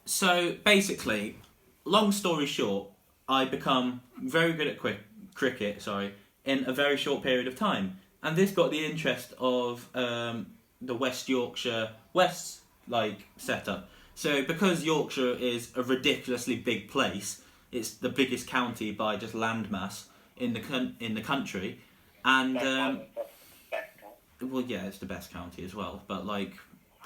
so 0.06 0.56
basically, 0.64 1.38
long 1.86 2.12
story 2.12 2.46
short, 2.46 2.90
I 3.28 3.46
become 3.46 4.02
very 4.22 4.54
good 4.54 4.68
at 4.68 4.80
quick, 4.80 5.00
cricket. 5.34 5.82
Sorry, 5.82 6.14
in 6.46 6.66
a 6.68 6.74
very 6.74 6.98
short 6.98 7.24
period 7.24 7.48
of 7.48 7.56
time, 7.56 7.98
and 8.22 8.36
this 8.36 8.52
got 8.52 8.70
the 8.72 8.86
interest 8.86 9.34
of 9.40 9.88
um, 9.96 10.48
the 10.82 10.94
West 10.94 11.30
Yorkshire 11.30 11.92
West 12.14 12.60
like 12.88 13.26
setup. 13.38 13.90
So 14.14 14.44
because 14.44 14.84
Yorkshire 14.84 15.36
is 15.40 15.72
a 15.76 15.82
ridiculously 15.84 16.58
big 16.58 16.90
place, 16.90 17.42
it's 17.72 17.92
the 17.92 18.10
biggest 18.10 18.46
county 18.46 18.92
by 18.92 19.16
just 19.16 19.34
landmass 19.34 20.04
in 20.38 20.54
the 20.54 20.60
con- 20.60 20.96
in 21.00 21.16
the 21.16 21.22
country, 21.22 21.80
and 22.26 22.58
um, 22.58 23.02
that's 23.16 23.16
the 23.16 23.72
best 23.72 24.04
one. 24.04 24.14
Well, 24.52 24.64
yeah, 24.64 24.86
it's 24.86 24.98
the 24.98 25.06
best 25.06 25.32
county 25.32 25.64
as 25.64 25.76
well, 25.76 26.02
but 26.08 26.26
like 26.26 26.54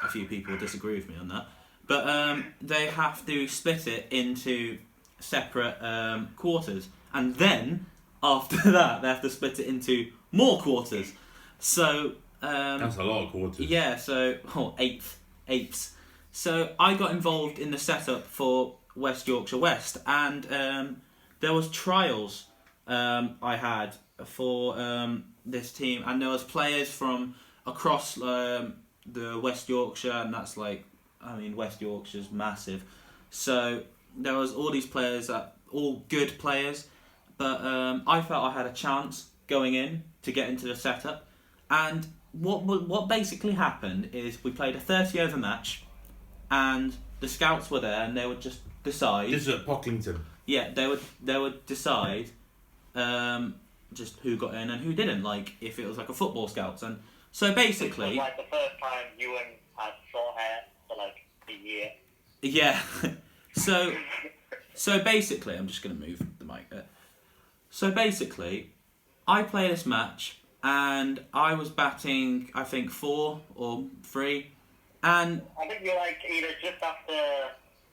a 0.04 0.10
few 0.10 0.26
people 0.26 0.58
disagree 0.58 0.96
with 0.96 1.10
me 1.10 1.16
on 1.20 1.28
that. 1.30 1.48
But 1.88 2.08
um, 2.08 2.46
they 2.62 2.88
have 2.88 3.26
to 3.26 3.48
split 3.48 3.88
it 3.88 4.08
into 4.12 4.78
separate 5.20 5.82
um, 5.82 6.30
quarters, 6.36 6.90
and 7.14 7.36
then 7.36 7.86
after 8.22 8.58
that, 8.72 9.02
they 9.02 9.08
have 9.08 9.22
to 9.22 9.30
split 9.30 9.60
it 9.60 9.68
into 9.68 10.12
more 10.32 10.60
quarters. 10.60 11.14
So 11.60 12.14
um, 12.42 12.80
that's 12.80 12.98
a 12.98 13.04
lot 13.04 13.26
of 13.26 13.32
quarters. 13.32 13.60
yeah, 13.60 13.96
so 13.96 14.38
oh, 14.56 14.76
eighth, 14.78 15.20
eighths. 15.48 15.94
So 16.32 16.74
I 16.80 16.94
got 16.94 17.12
involved 17.12 17.58
in 17.58 17.72
the 17.72 17.80
setup 17.80 18.28
for 18.28 18.76
West 18.96 19.28
Yorkshire 19.28 19.58
West, 19.58 19.98
and 20.06 20.46
um, 20.52 21.02
there 21.40 21.54
was 21.54 21.70
trials 21.70 22.46
um, 22.88 23.38
I 23.42 23.56
had 23.56 23.96
for 24.26 24.78
um, 24.78 25.26
this 25.52 25.72
team, 25.72 26.04
and 26.06 26.22
there 26.22 26.30
was 26.30 26.44
players 26.44 26.90
from 26.90 27.36
across 27.66 28.22
um, 28.22 28.76
the 29.06 29.40
West 29.40 29.70
Yorkshire, 29.70 30.12
and 30.12 30.34
that's 30.34 30.58
like, 30.58 30.86
I 31.22 31.38
mean, 31.38 31.56
West 31.56 31.82
Yorkshire's 31.82 32.32
massive. 32.32 32.84
So 33.30 33.84
there 34.16 34.36
was 34.36 34.54
all 34.54 34.72
these 34.72 34.86
players 34.86 35.28
that 35.28 35.56
all 35.72 36.04
good 36.10 36.38
players, 36.38 36.88
but 37.38 37.62
um, 37.62 38.04
I 38.08 38.22
felt 38.22 38.44
I 38.44 38.52
had 38.52 38.66
a 38.66 38.74
chance 38.74 39.28
going 39.48 39.74
in 39.74 40.04
to 40.24 40.32
get 40.32 40.50
into 40.50 40.68
the 40.68 40.76
setup. 40.76 41.28
And 41.70 42.08
what 42.32 42.64
what 42.64 43.08
basically 43.08 43.54
happened 43.54 44.10
is 44.14 44.44
we 44.44 44.52
played 44.52 44.76
a 44.76 44.80
thirty 44.80 45.20
over 45.20 45.38
match, 45.38 45.84
and 46.50 46.96
the 47.20 47.28
scouts 47.28 47.70
were 47.70 47.80
there, 47.80 48.04
and 48.04 48.16
they 48.16 48.26
would 48.26 48.42
just 48.42 48.60
decide. 48.84 49.30
This 49.32 49.48
is 49.48 49.50
at 49.50 49.66
Pocklington. 49.66 50.20
Yeah, 50.46 50.72
they 50.72 50.88
would 50.88 51.02
they 51.22 51.38
would 51.38 51.66
decide 51.66 52.30
um, 52.96 53.56
just 53.94 54.20
who 54.20 54.38
got 54.38 54.54
in 54.56 54.70
and 54.70 54.82
who 54.82 54.94
didn't. 54.94 55.24
Like 55.24 55.54
if 55.62 55.80
it 55.80 55.88
was 55.88 55.98
like 55.98 56.10
a 56.10 56.14
football 56.14 56.48
scouts, 56.48 56.84
and 56.84 57.00
so 57.32 57.48
This 57.48 57.56
was 57.56 57.66
basically, 57.66 58.16
like 58.16 58.38
the 58.38 58.44
first 58.50 58.80
time 58.82 59.06
Euan 59.20 59.44
had 59.76 59.94
short 60.12 60.36
hair 60.38 60.60
for 60.88 60.98
like 60.98 61.16
a 61.50 61.54
year. 61.54 61.92
yeah. 62.42 62.82
so 63.56 63.94
so 64.74 65.00
basically, 65.00 65.56
I'm 65.56 65.68
just 65.68 65.82
gonna 65.82 65.96
move 65.96 66.22
the 66.40 66.46
mic. 66.46 66.70
There. 66.70 66.86
So 67.70 67.92
basically, 67.92 68.72
I 69.28 69.44
play 69.44 69.68
this 69.68 69.86
match 69.86 70.40
and 70.64 71.24
I 71.34 71.54
was 71.54 71.70
batting 71.70 72.50
I 72.54 72.64
think 72.64 72.90
four 72.92 73.42
or 73.56 73.86
three, 74.04 74.52
and 75.04 75.42
I 75.62 75.68
think 75.68 75.84
you're 75.84 75.96
like 75.96 76.18
either 76.30 76.48
just 76.62 76.82
after 76.82 77.14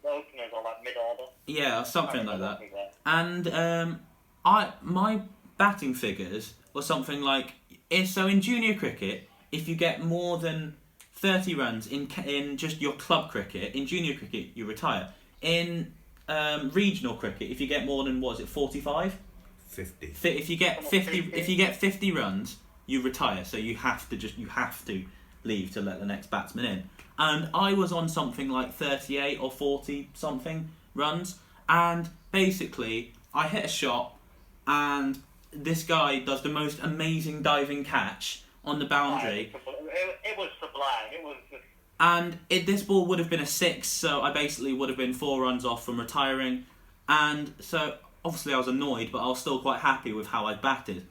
the 0.03 0.09
openers 0.09 0.51
or 0.53 0.63
like 0.63 0.83
mid 0.85 0.95
order. 0.97 1.31
yeah, 1.47 1.83
something 1.83 2.25
like 2.27 2.41
that. 2.41 2.61
and 3.07 3.49
um, 3.49 4.01
I 4.45 4.73
my 4.83 5.21
batting 5.57 5.95
figures 5.95 6.55
or 6.75 6.83
something 6.83 7.23
like 7.23 7.55
eh, 7.91 8.05
so 8.05 8.27
in 8.27 8.41
junior 8.41 8.75
cricket 8.75 9.29
if 9.53 9.69
you 9.69 9.75
get 9.75 10.03
more 10.03 10.39
than 10.39 10.77
30 11.15 11.55
runs 11.55 11.87
in 11.87 12.09
in 12.27 12.57
just 12.57 12.81
your 12.81 12.93
club 12.95 13.31
cricket 13.31 13.75
in 13.75 13.87
junior 13.87 14.15
cricket 14.15 14.49
you 14.55 14.67
retire. 14.67 15.09
In 15.41 15.93
um, 16.29 16.71
regional 16.71 17.15
cricket 17.17 17.51
if 17.51 17.61
you 17.61 17.67
get 17.67 17.85
more 17.85 18.05
than 18.05 18.21
what 18.21 18.35
is 18.35 18.41
it 18.41 18.49
45 18.49 19.19
50. 19.69 20.15
If 20.29 20.51
you 20.51 20.57
get 20.57 20.85
50 20.85 21.31
if 21.33 21.49
you 21.49 21.57
get 21.57 21.77
50 21.77 22.13
runs 22.13 22.57
you 22.87 23.01
retire. 23.01 23.45
So 23.45 23.57
you 23.57 23.77
have 23.77 24.09
to 24.11 24.17
just 24.17 24.37
you 24.37 24.47
have 24.49 24.85
to 24.87 25.05
leave 25.45 25.73
to 25.73 25.81
let 25.81 26.01
the 26.01 26.07
next 26.07 26.31
batsman 26.31 26.65
in. 26.65 26.91
And 27.19 27.49
I 27.55 27.73
was 27.75 27.93
on 27.93 28.09
something 28.09 28.49
like 28.49 28.75
38 28.75 29.39
or 29.41 29.51
40 29.51 30.11
something 30.15 30.69
runs. 30.95 31.39
And 31.69 32.09
basically 32.33 33.13
I 33.33 33.49
hit 33.49 33.65
a 33.65 33.69
shot 33.69 34.17
and 34.67 35.19
this 35.55 35.83
guy 35.83 36.19
does 36.19 36.43
the 36.43 36.49
most 36.49 36.81
amazing 36.83 37.43
diving 37.43 37.85
catch 37.85 38.43
on 38.65 38.79
the 38.79 38.87
boundary 38.87 39.53
It, 39.55 40.19
it 40.25 40.39
was 40.39 40.51
sublime. 40.61 41.13
It 41.13 41.23
was 41.25 41.37
just 41.51 41.63
and 42.01 42.39
it, 42.51 42.67
this 42.67 42.83
ball 42.83 43.07
would 43.07 43.19
have 43.19 43.31
been 43.31 43.41
a 43.41 43.47
six, 43.47 43.89
so 43.89 44.21
I 44.21 44.33
basically 44.33 44.73
would 44.73 44.89
have 44.89 44.99
been 44.99 45.15
four 45.15 45.43
runs 45.43 45.65
off 45.65 45.85
from 45.85 46.01
retiring. 46.01 46.65
And 47.09 47.53
so 47.61 47.97
obviously 48.25 48.53
I 48.53 48.59
was 48.59 48.69
annoyed, 48.69 49.11
but 49.13 49.19
I 49.19 49.27
was 49.29 49.41
still 49.41 49.61
quite 49.61 49.81
happy 49.81 50.13
with 50.13 50.27
how 50.27 50.47
I 50.47 50.55
batted. 50.55 51.07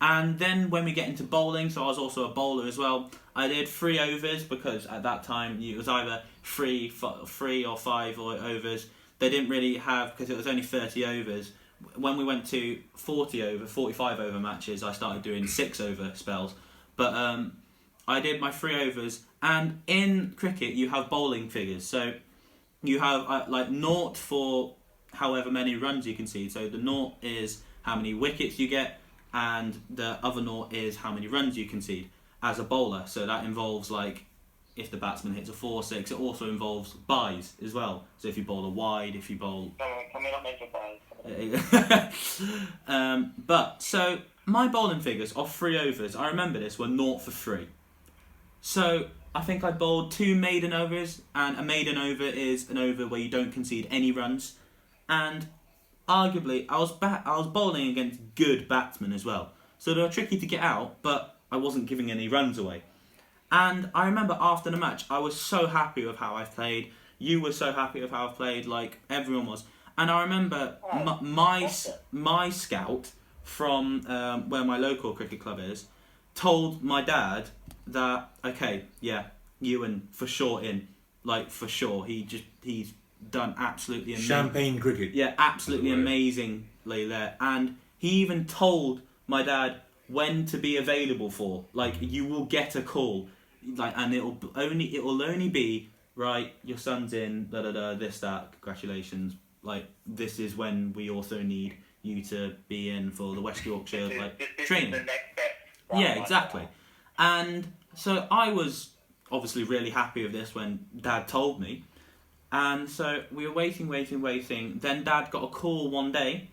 And 0.00 0.38
then 0.38 0.70
when 0.70 0.84
we 0.84 0.92
get 0.92 1.08
into 1.08 1.22
bowling, 1.22 1.70
so 1.70 1.84
I 1.84 1.86
was 1.86 1.98
also 1.98 2.28
a 2.30 2.34
bowler 2.34 2.66
as 2.66 2.76
well. 2.76 3.10
I 3.36 3.48
did 3.48 3.68
three 3.68 3.98
overs 3.98 4.42
because 4.42 4.86
at 4.86 5.02
that 5.04 5.22
time 5.22 5.62
it 5.62 5.76
was 5.76 5.88
either 5.88 6.22
three, 6.42 6.92
f- 6.94 7.28
three 7.28 7.64
or 7.64 7.76
five 7.76 8.18
or 8.18 8.34
overs. 8.34 8.86
They 9.20 9.30
didn't 9.30 9.48
really 9.48 9.76
have 9.76 10.10
because 10.16 10.30
it 10.30 10.36
was 10.36 10.46
only 10.46 10.62
thirty 10.62 11.04
overs. 11.06 11.52
When 11.96 12.16
we 12.16 12.24
went 12.24 12.46
to 12.46 12.78
forty 12.96 13.42
over, 13.42 13.66
forty-five 13.66 14.20
over 14.20 14.38
matches, 14.38 14.82
I 14.82 14.92
started 14.92 15.22
doing 15.22 15.46
six 15.46 15.80
over 15.80 16.12
spells. 16.14 16.54
But 16.96 17.14
um, 17.14 17.58
I 18.06 18.20
did 18.20 18.40
my 18.40 18.50
three 18.50 18.76
overs, 18.88 19.22
and 19.42 19.82
in 19.86 20.34
cricket 20.36 20.74
you 20.74 20.88
have 20.90 21.10
bowling 21.10 21.48
figures. 21.48 21.84
So 21.86 22.14
you 22.82 23.00
have 23.00 23.24
uh, 23.28 23.44
like 23.48 23.70
naught 23.70 24.16
for 24.16 24.74
however 25.12 25.50
many 25.50 25.76
runs 25.76 26.06
you 26.06 26.14
concede. 26.14 26.52
So 26.52 26.68
the 26.68 26.78
naught 26.78 27.14
is 27.22 27.62
how 27.82 27.96
many 27.96 28.14
wickets 28.14 28.58
you 28.58 28.68
get, 28.68 29.00
and 29.32 29.80
the 29.90 30.18
other 30.22 30.40
naught 30.40 30.72
is 30.72 30.96
how 30.96 31.12
many 31.12 31.28
runs 31.28 31.56
you 31.56 31.66
concede 31.66 32.10
as 32.42 32.58
a 32.58 32.64
bowler. 32.64 33.04
So 33.06 33.26
that 33.26 33.44
involves 33.44 33.90
like 33.90 34.24
if 34.76 34.90
the 34.90 34.96
batsman 34.96 35.34
hits 35.34 35.48
a 35.48 35.52
four 35.52 35.82
six. 35.82 36.10
It 36.10 36.18
also 36.18 36.48
involves 36.48 36.92
byes 36.92 37.54
as 37.64 37.72
well. 37.72 38.04
So 38.18 38.28
if 38.28 38.36
you 38.36 38.44
bowl 38.44 38.64
a 38.64 38.70
wide, 38.70 39.14
if 39.14 39.30
you 39.30 39.36
bowl 39.36 39.72
can, 39.78 40.22
we 40.22 40.30
not 40.30 40.42
byes? 40.42 40.98
um, 42.86 43.32
but 43.38 43.82
so 43.82 44.18
my 44.46 44.68
bowling 44.68 45.00
figures 45.00 45.34
off 45.36 45.56
three 45.56 45.78
overs, 45.78 46.14
I 46.14 46.28
remember 46.28 46.58
this 46.58 46.78
were 46.78 46.86
naught 46.86 47.22
for 47.22 47.30
three. 47.30 47.68
So 48.60 49.08
I 49.34 49.42
think 49.42 49.64
I 49.64 49.70
bowled 49.70 50.12
two 50.12 50.34
maiden 50.34 50.72
overs, 50.72 51.22
and 51.34 51.58
a 51.58 51.62
maiden 51.62 51.98
over 51.98 52.24
is 52.24 52.70
an 52.70 52.78
over 52.78 53.06
where 53.06 53.20
you 53.20 53.28
don't 53.28 53.52
concede 53.52 53.88
any 53.90 54.12
runs. 54.12 54.56
And 55.08 55.46
arguably, 56.08 56.66
I 56.68 56.78
was 56.78 56.92
bat- 56.92 57.22
I 57.24 57.36
was 57.36 57.46
bowling 57.46 57.88
against 57.88 58.20
good 58.34 58.68
batsmen 58.68 59.12
as 59.12 59.24
well, 59.24 59.52
so 59.78 59.94
they 59.94 60.02
were 60.02 60.08
tricky 60.08 60.38
to 60.38 60.46
get 60.46 60.60
out, 60.60 61.02
but 61.02 61.36
I 61.50 61.56
wasn't 61.56 61.86
giving 61.86 62.10
any 62.10 62.28
runs 62.28 62.58
away. 62.58 62.82
And 63.50 63.90
I 63.94 64.06
remember 64.06 64.36
after 64.40 64.70
the 64.70 64.76
match, 64.76 65.04
I 65.10 65.18
was 65.18 65.40
so 65.40 65.66
happy 65.66 66.04
with 66.04 66.16
how 66.16 66.34
I 66.36 66.44
played. 66.44 66.92
You 67.18 67.40
were 67.40 67.52
so 67.52 67.72
happy 67.72 68.00
with 68.00 68.10
how 68.10 68.28
I 68.28 68.32
played, 68.32 68.66
like 68.66 68.98
everyone 69.08 69.46
was. 69.46 69.64
And 69.96 70.10
I 70.10 70.22
remember 70.22 70.76
Oh, 70.82 70.98
m- 71.20 71.34
my 71.34 71.60
that's 71.60 71.90
my 72.12 72.50
scout 72.50 73.12
from 73.42 74.04
um, 74.08 74.48
where 74.48 74.64
my 74.64 74.76
local 74.78 75.12
cricket 75.12 75.40
club 75.40 75.60
is 75.60 75.86
told 76.34 76.82
my 76.82 77.00
dad 77.02 77.48
that 77.86 78.30
okay, 78.44 78.84
yeah, 79.00 79.24
Euan 79.62 80.02
for 80.10 80.26
sure 80.26 80.62
in, 80.62 80.88
like 81.22 81.50
for 81.50 81.68
sure. 81.68 82.04
He 82.04 82.24
just 82.24 82.44
he's 82.62 82.92
done 83.30 83.54
absolutely 83.58 84.14
amazing. 84.14 84.28
Champagne 84.28 84.78
cricket. 84.80 85.12
Yeah, 85.14 85.34
absolutely 85.38 85.90
By 85.90 85.96
the 85.96 86.02
way. 86.02 86.02
amazingly 86.02 87.08
there. 87.08 87.36
And 87.40 87.76
he 87.98 88.08
even 88.22 88.46
told 88.46 89.00
my 89.26 89.42
dad 89.42 89.76
when 90.08 90.44
to 90.46 90.58
be 90.58 90.76
available 90.76 91.30
for. 91.30 91.64
Like 91.72 91.94
you 92.00 92.24
will 92.26 92.44
get 92.46 92.74
a 92.74 92.82
call, 92.82 93.28
like, 93.76 93.94
and 93.96 94.12
it'll 94.14 94.38
only 94.56 94.86
it 94.96 95.04
will 95.04 95.22
only 95.22 95.48
be 95.48 95.90
right. 96.16 96.52
Your 96.64 96.78
son's 96.78 97.12
in. 97.12 97.48
Da 97.50 97.62
da 97.62 97.70
da. 97.72 97.94
This 97.94 98.18
that. 98.20 98.52
Congratulations. 98.60 99.34
Like 99.64 99.86
this 100.06 100.38
is 100.38 100.56
when 100.56 100.92
we 100.92 101.10
also 101.10 101.42
need 101.42 101.76
you 102.02 102.22
to 102.24 102.54
be 102.68 102.90
in 102.90 103.10
for 103.10 103.34
the 103.34 103.40
West 103.40 103.64
Yorkshire 103.64 104.08
This 104.08 104.12
is- 104.12 104.20
like 104.20 104.38
this, 104.38 104.48
this 104.58 104.68
training. 104.68 104.92
Is 104.94 105.00
the 105.00 105.06
next 105.06 105.32
step. 105.32 105.50
Yeah, 105.94 106.08
Right, 106.12 106.20
exactly. 106.20 106.68
And 107.18 107.66
so 107.94 108.26
I 108.30 108.52
was 108.52 108.90
obviously 109.32 109.64
really 109.64 109.90
happy 109.90 110.22
with 110.22 110.32
this 110.32 110.54
when 110.54 110.86
Dad 111.00 111.28
told 111.28 111.60
me. 111.60 111.84
And 112.52 112.88
so 112.88 113.24
we 113.32 113.46
were 113.48 113.52
waiting, 113.52 113.88
waiting, 113.88 114.20
waiting. 114.20 114.78
Then 114.80 115.02
Dad 115.02 115.30
got 115.30 115.42
a 115.42 115.48
call 115.48 115.90
one 115.90 116.12
day, 116.12 116.50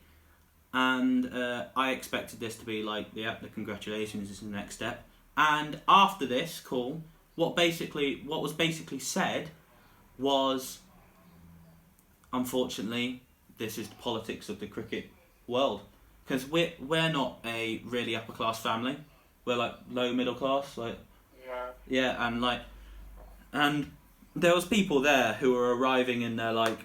and 0.74 1.32
uh, 1.32 1.66
I 1.76 1.92
expected 1.92 2.40
this 2.40 2.56
to 2.58 2.66
be 2.66 2.82
like, 2.82 3.08
yeah, 3.14 3.36
the 3.42 3.50
congratulations 3.50 4.30
this 4.30 4.38
is 4.38 4.50
the 4.50 4.56
next 4.56 4.76
step. 4.76 5.04
And 5.38 5.80
after 5.88 6.26
this 6.26 6.60
call, 6.60 7.04
what 7.36 7.56
basically, 7.56 8.24
what 8.26 8.42
was 8.42 8.54
basically 8.54 9.00
said, 9.00 9.50
was, 10.18 10.80
unfortunately, 12.34 13.22
this 13.58 13.78
is 13.78 13.88
the 13.90 13.96
politics 13.96 14.50
of 14.50 14.60
the 14.60 14.68
cricket 14.68 15.10
world. 15.48 15.82
Because 16.26 16.46
we're 16.46 16.72
we're 16.80 17.12
not 17.12 17.40
a 17.46 17.82
really 17.86 18.16
upper 18.16 18.32
class 18.32 18.62
family. 18.62 18.98
We're 19.46 19.58
like 19.58 19.74
low 19.90 20.14
middle 20.14 20.36
class, 20.36 20.78
like 20.78 20.98
Yeah. 21.46 21.70
yeah, 21.88 22.28
and 22.28 22.42
like, 22.42 22.62
and 23.52 23.92
there 24.36 24.56
was 24.56 24.66
people 24.66 25.02
there 25.02 25.34
who 25.34 25.54
were 25.54 25.76
arriving 25.76 26.22
in 26.22 26.36
their 26.38 26.54
like 26.54 26.80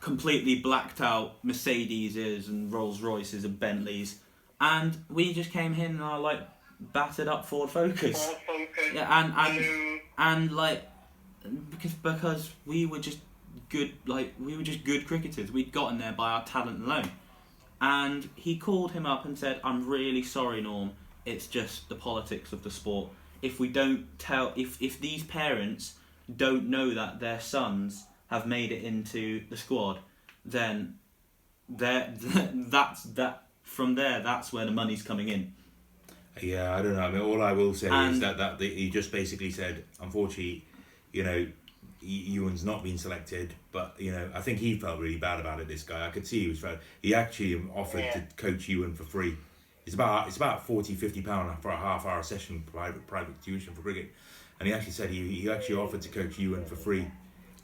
completely 0.00 0.56
blacked 0.56 1.00
out 1.00 1.44
Mercedeses 1.44 2.48
and 2.48 2.72
Rolls 2.72 3.00
Royces 3.00 3.44
and 3.44 3.58
Bentleys, 3.58 4.18
and 4.60 4.96
we 5.08 5.32
just 5.32 5.50
came 5.50 5.74
in 5.74 5.96
in 5.96 6.00
our 6.00 6.18
like 6.20 6.40
battered 6.80 7.28
up 7.28 7.44
Ford 7.46 7.70
Focus. 7.70 8.26
Ford 8.26 8.38
Focus. 8.46 8.90
Yeah, 8.94 9.20
and 9.20 9.32
and 9.36 10.00
and 10.18 10.52
like 10.52 10.88
because 11.70 11.94
because 11.94 12.50
we 12.66 12.86
were 12.86 12.98
just 13.00 13.18
good 13.70 13.92
like 14.06 14.34
we 14.38 14.56
were 14.56 14.62
just 14.62 14.84
good 14.84 15.06
cricketers. 15.06 15.50
We'd 15.50 15.72
gotten 15.72 15.98
there 15.98 16.12
by 16.12 16.32
our 16.32 16.44
talent 16.44 16.84
alone. 16.84 17.10
And 17.80 18.28
he 18.34 18.58
called 18.58 18.92
him 18.92 19.06
up 19.06 19.24
and 19.24 19.38
said 19.38 19.60
i'm 19.64 19.86
really 19.86 20.22
sorry 20.22 20.60
norm. 20.60 20.92
It's 21.24 21.46
just 21.46 21.88
the 21.88 21.94
politics 21.94 22.52
of 22.52 22.62
the 22.62 22.70
sport. 22.70 23.10
If 23.40 23.58
we 23.58 23.68
don't 23.68 24.18
tell 24.18 24.52
if 24.56 24.80
if 24.82 25.00
these 25.00 25.24
parents 25.24 25.94
don't 26.36 26.68
know 26.68 26.92
that 26.94 27.20
their 27.20 27.40
sons 27.40 28.04
have 28.28 28.46
made 28.46 28.70
it 28.70 28.84
into 28.84 29.42
the 29.48 29.56
squad 29.56 29.98
then 30.44 30.96
there 31.68 32.12
that's 32.20 33.04
that 33.04 33.44
from 33.62 33.94
there 33.94 34.20
that's 34.20 34.52
where 34.52 34.66
the 34.66 34.72
money's 34.72 35.02
coming 35.02 35.28
in. 35.28 35.54
Yeah, 36.40 36.74
I 36.74 36.82
don't 36.82 36.94
know. 36.94 37.02
I 37.02 37.10
mean, 37.10 37.20
all 37.20 37.42
I 37.42 37.52
will 37.52 37.74
say 37.74 37.88
is 38.08 38.20
that, 38.20 38.38
that 38.38 38.58
the, 38.58 38.72
he 38.72 38.88
just 38.88 39.12
basically 39.12 39.50
said, 39.50 39.84
unfortunately, 40.00 40.64
you 41.12 41.24
know, 41.24 41.46
Euan's 42.02 42.64
not 42.64 42.82
been 42.82 42.96
selected, 42.98 43.54
but 43.72 43.94
you 43.98 44.10
know, 44.12 44.30
I 44.34 44.40
think 44.40 44.58
he 44.58 44.78
felt 44.78 44.98
really 45.00 45.18
bad 45.18 45.38
about 45.40 45.60
it. 45.60 45.68
This 45.68 45.82
guy, 45.82 46.06
I 46.06 46.10
could 46.10 46.26
see 46.26 46.40
he 46.40 46.48
was. 46.48 46.64
He 47.02 47.14
actually 47.14 47.62
offered 47.74 48.00
Yeah. 48.04 48.12
to 48.12 48.20
coach 48.36 48.68
Euan 48.68 48.96
for 48.96 49.04
free. 49.04 49.36
It's 49.86 49.94
about 49.94 50.28
it's 50.28 50.36
about 50.36 50.66
40 50.66 50.94
50 50.94 51.22
pound 51.22 51.62
for 51.62 51.70
a 51.70 51.76
half 51.76 52.06
hour 52.06 52.22
session 52.22 52.62
private 52.72 53.06
private 53.06 53.42
tuition 53.42 53.74
for 53.74 53.82
cricket, 53.82 54.12
and 54.58 54.66
he 54.68 54.72
actually 54.74 54.92
said 54.92 55.10
he, 55.10 55.28
he 55.28 55.50
actually 55.50 55.76
offered 55.76 56.00
to 56.02 56.08
coach 56.08 56.38
Euan 56.38 56.64
for 56.66 56.76
free, 56.76 57.06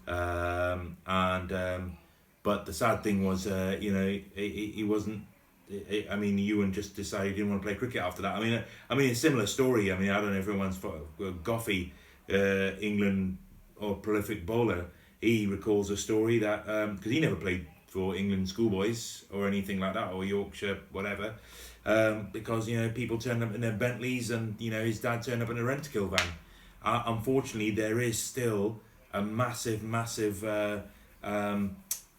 um, 0.09 0.97
and 1.07 1.53
um, 1.53 1.97
But 2.43 2.65
the 2.67 2.73
sad 2.73 3.03
thing 3.03 3.25
was, 3.25 3.47
uh, 3.47 3.77
you 3.81 3.93
know, 3.93 4.07
he, 4.07 4.25
he 4.35 4.67
he 4.77 4.85
wasn't. 4.85 5.23
I 5.71 6.07
I 6.13 6.17
mean, 6.17 6.39
Euan 6.39 6.73
just 6.73 6.95
decided 6.95 7.33
he 7.33 7.37
didn't 7.39 7.51
want 7.51 7.63
to 7.63 7.67
play 7.67 7.75
cricket 7.75 8.01
after 8.03 8.23
that. 8.23 8.37
I 8.37 8.41
mean, 8.41 8.63
I 8.91 8.95
mean, 8.95 9.11
a 9.11 9.15
similar 9.15 9.47
story. 9.47 9.91
I 9.93 9.99
mean, 9.99 10.11
I 10.11 10.21
don't 10.21 10.31
know 10.33 10.39
if 10.39 10.47
everyone's 10.47 10.79
uh, 10.85 11.33
Goffey, 11.43 11.91
uh, 12.33 12.79
England 12.81 13.39
or 13.81 13.97
prolific 13.97 14.47
bowler. 14.47 14.87
He 15.21 15.47
recalls 15.47 15.91
a 15.91 15.97
story 15.97 16.39
that 16.41 16.67
because 16.67 17.11
he 17.11 17.21
never 17.21 17.37
played 17.37 17.67
for 17.87 18.15
England 18.15 18.49
schoolboys 18.49 19.25
or 19.33 19.47
anything 19.47 19.81
like 19.81 19.95
that 19.95 20.13
or 20.13 20.25
Yorkshire 20.25 20.79
whatever, 20.93 21.35
um, 21.87 22.29
because 22.33 22.69
you 22.69 22.81
know 22.81 22.89
people 22.91 23.19
turned 23.19 23.43
up 23.43 23.55
in 23.55 23.61
their 23.61 23.73
Bentleys 23.73 24.31
and 24.31 24.55
you 24.61 24.71
know 24.71 24.85
his 24.85 25.01
dad 25.01 25.23
turned 25.23 25.43
up 25.43 25.51
in 25.51 25.59
a 25.59 25.63
Rentokil 25.63 26.11
van. 26.11 26.29
Uh, 26.85 27.03
unfortunately, 27.07 27.71
there 27.71 28.01
is 28.01 28.19
still 28.19 28.81
a 29.13 29.23
massive, 29.23 29.83
massive 29.83 30.45
uh, 30.45 30.79
um, 31.25 31.77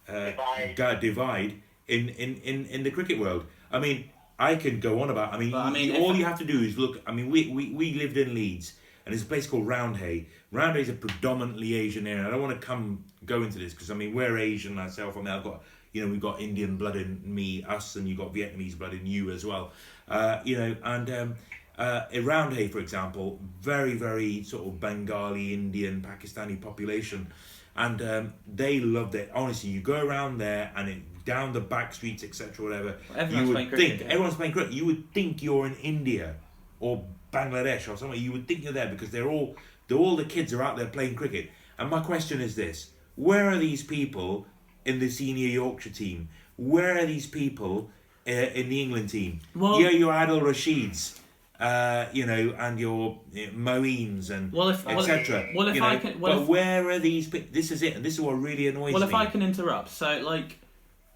uh, 0.10 0.32
Divide. 0.76 1.00
divide 1.00 1.54
in, 1.88 2.10
in, 2.10 2.36
in, 2.44 2.66
in 2.66 2.84
the 2.84 2.92
cricket 2.92 3.20
world. 3.20 3.46
I 3.72 3.80
mean, 3.80 4.10
I 4.40 4.56
could 4.56 4.82
go 4.82 5.02
on 5.02 5.10
about. 5.10 5.34
I 5.34 5.38
mean, 5.38 5.52
But, 5.52 5.66
I 5.66 5.72
mean, 5.72 5.96
all 6.02 6.16
you 6.16 6.26
have 6.26 6.40
to 6.40 6.46
do 6.46 6.60
is 6.60 6.78
look. 6.78 7.02
I 7.08 7.12
mean, 7.12 7.30
we, 7.30 7.48
we, 7.48 7.72
we 7.72 7.94
lived 7.94 8.18
in 8.18 8.34
Leeds, 8.34 8.74
and 9.06 9.14
there's 9.14 9.24
a 9.24 9.26
place 9.26 9.48
called 9.48 9.68
Roundhay. 9.68 10.26
Roundhay 10.54 10.78
is 10.78 10.90
a 10.90 10.94
predominantly 10.94 11.76
Asian 11.76 12.08
area. 12.08 12.28
I 12.28 12.32
don't 12.32 12.42
want 12.42 12.60
to 12.60 12.66
come 12.66 13.04
go 13.26 13.44
into 13.44 13.60
this 13.60 13.74
because 13.74 13.92
I 13.92 13.94
mean 13.94 14.14
we're 14.14 14.38
Asian 14.38 14.76
myself. 14.76 15.18
I 15.18 15.20
mean 15.20 15.28
I've 15.28 15.44
got 15.44 15.64
you 15.92 16.06
know 16.06 16.12
we've 16.12 16.22
got 16.22 16.40
Indian 16.40 16.78
blood 16.78 16.96
in 16.96 17.22
me, 17.24 17.64
us, 17.64 17.96
and 17.96 18.08
you've 18.08 18.18
got 18.18 18.34
Vietnamese 18.34 18.78
blood 18.78 18.94
in 18.94 19.06
you 19.06 19.32
as 19.32 19.46
well. 19.46 19.72
Uh, 20.08 20.40
you 20.46 20.58
know, 20.58 20.76
and 20.84 21.10
um, 21.12 21.36
uh, 21.78 22.06
in 22.12 22.24
Roundhay, 22.24 22.72
for 22.72 22.80
example, 22.80 23.40
very 23.62 23.94
very 23.94 24.44
sort 24.44 24.66
of 24.66 24.80
Bengali, 24.80 25.54
Indian, 25.54 26.02
Pakistani 26.02 26.60
population, 26.60 27.28
and 27.76 28.02
um, 28.02 28.34
they 28.54 28.80
loved 28.80 29.16
it. 29.16 29.30
Honestly, 29.34 29.70
you 29.70 29.82
go 29.82 30.06
around 30.06 30.38
there 30.38 30.72
and 30.76 30.88
it, 30.88 31.26
down 31.26 31.52
the 31.52 31.60
back 31.60 31.94
streets, 31.94 32.24
etc., 32.24 32.66
whatever. 32.66 32.96
Everyone's 33.16 33.50
you 33.50 33.54
would 33.54 33.72
think 33.72 34.00
yeah. 34.00 34.08
everyone's 34.08 34.36
playing 34.36 34.54
cricket. 34.54 34.72
You 34.72 34.86
would 34.86 35.12
think 35.14 35.44
you're 35.44 35.68
in 35.68 35.76
India 35.76 36.36
or 36.80 37.04
Bangladesh 37.34 37.92
or 37.92 37.98
somewhere. 37.98 38.18
You 38.18 38.32
would 38.32 38.48
think 38.48 38.64
you're 38.64 38.74
there 38.74 38.88
because 38.88 39.10
they're 39.10 39.30
all 39.30 39.58
they're, 39.88 39.98
all 39.98 40.16
the 40.16 40.26
kids 40.26 40.54
are 40.54 40.62
out 40.64 40.78
there 40.78 40.88
playing 40.88 41.16
cricket. 41.16 41.50
And 41.80 41.90
my 41.90 42.00
question 42.02 42.42
is 42.42 42.56
this: 42.56 42.92
Where 43.16 43.50
are 43.50 43.58
these 43.58 43.84
people 43.84 44.46
in 44.86 45.00
the 45.00 45.10
senior 45.10 45.48
Yorkshire 45.48 45.92
team? 45.92 46.30
Where 46.58 46.98
are 46.98 47.06
these 47.06 47.28
people 47.28 47.90
uh, 48.28 48.32
in 48.32 48.70
the 48.70 48.82
England 48.82 49.10
team? 49.10 49.40
Well- 49.56 49.80
yeah, 49.82 49.90
your 49.90 50.12
Adil 50.14 50.42
Rashids, 50.42 51.20
uh, 51.60 52.06
you 52.12 52.26
know, 52.26 52.56
and 52.58 52.80
your 52.80 53.20
uh, 53.34 53.38
Moeens 53.56 54.30
and 54.32 54.52
Well, 54.52 54.70
if- 54.70 54.86
well, 54.86 55.00
etc. 55.00 55.50
well, 55.56 55.68
if 55.68 55.76
you 55.76 55.82
know, 55.82 55.88
I 55.88 55.98
can- 55.98 56.20
well, 56.20 56.36
but 56.38 56.42
if- 56.44 56.48
where 56.48 56.90
are 56.90 57.00
these? 57.00 57.30
This 57.30 57.72
is 57.72 57.84
it, 57.84 57.96
and 57.96 58.04
this 58.04 58.14
is 58.16 58.22
what 58.22 58.34
really 58.34 58.68
annoys 58.68 58.94
Well, 58.94 59.06
me. 59.06 59.12
Well, 59.14 59.22
if 59.22 59.28
I 59.28 59.32
can 59.32 59.42
interrupt, 59.42 59.90
so 59.90 60.20
like 60.20 60.58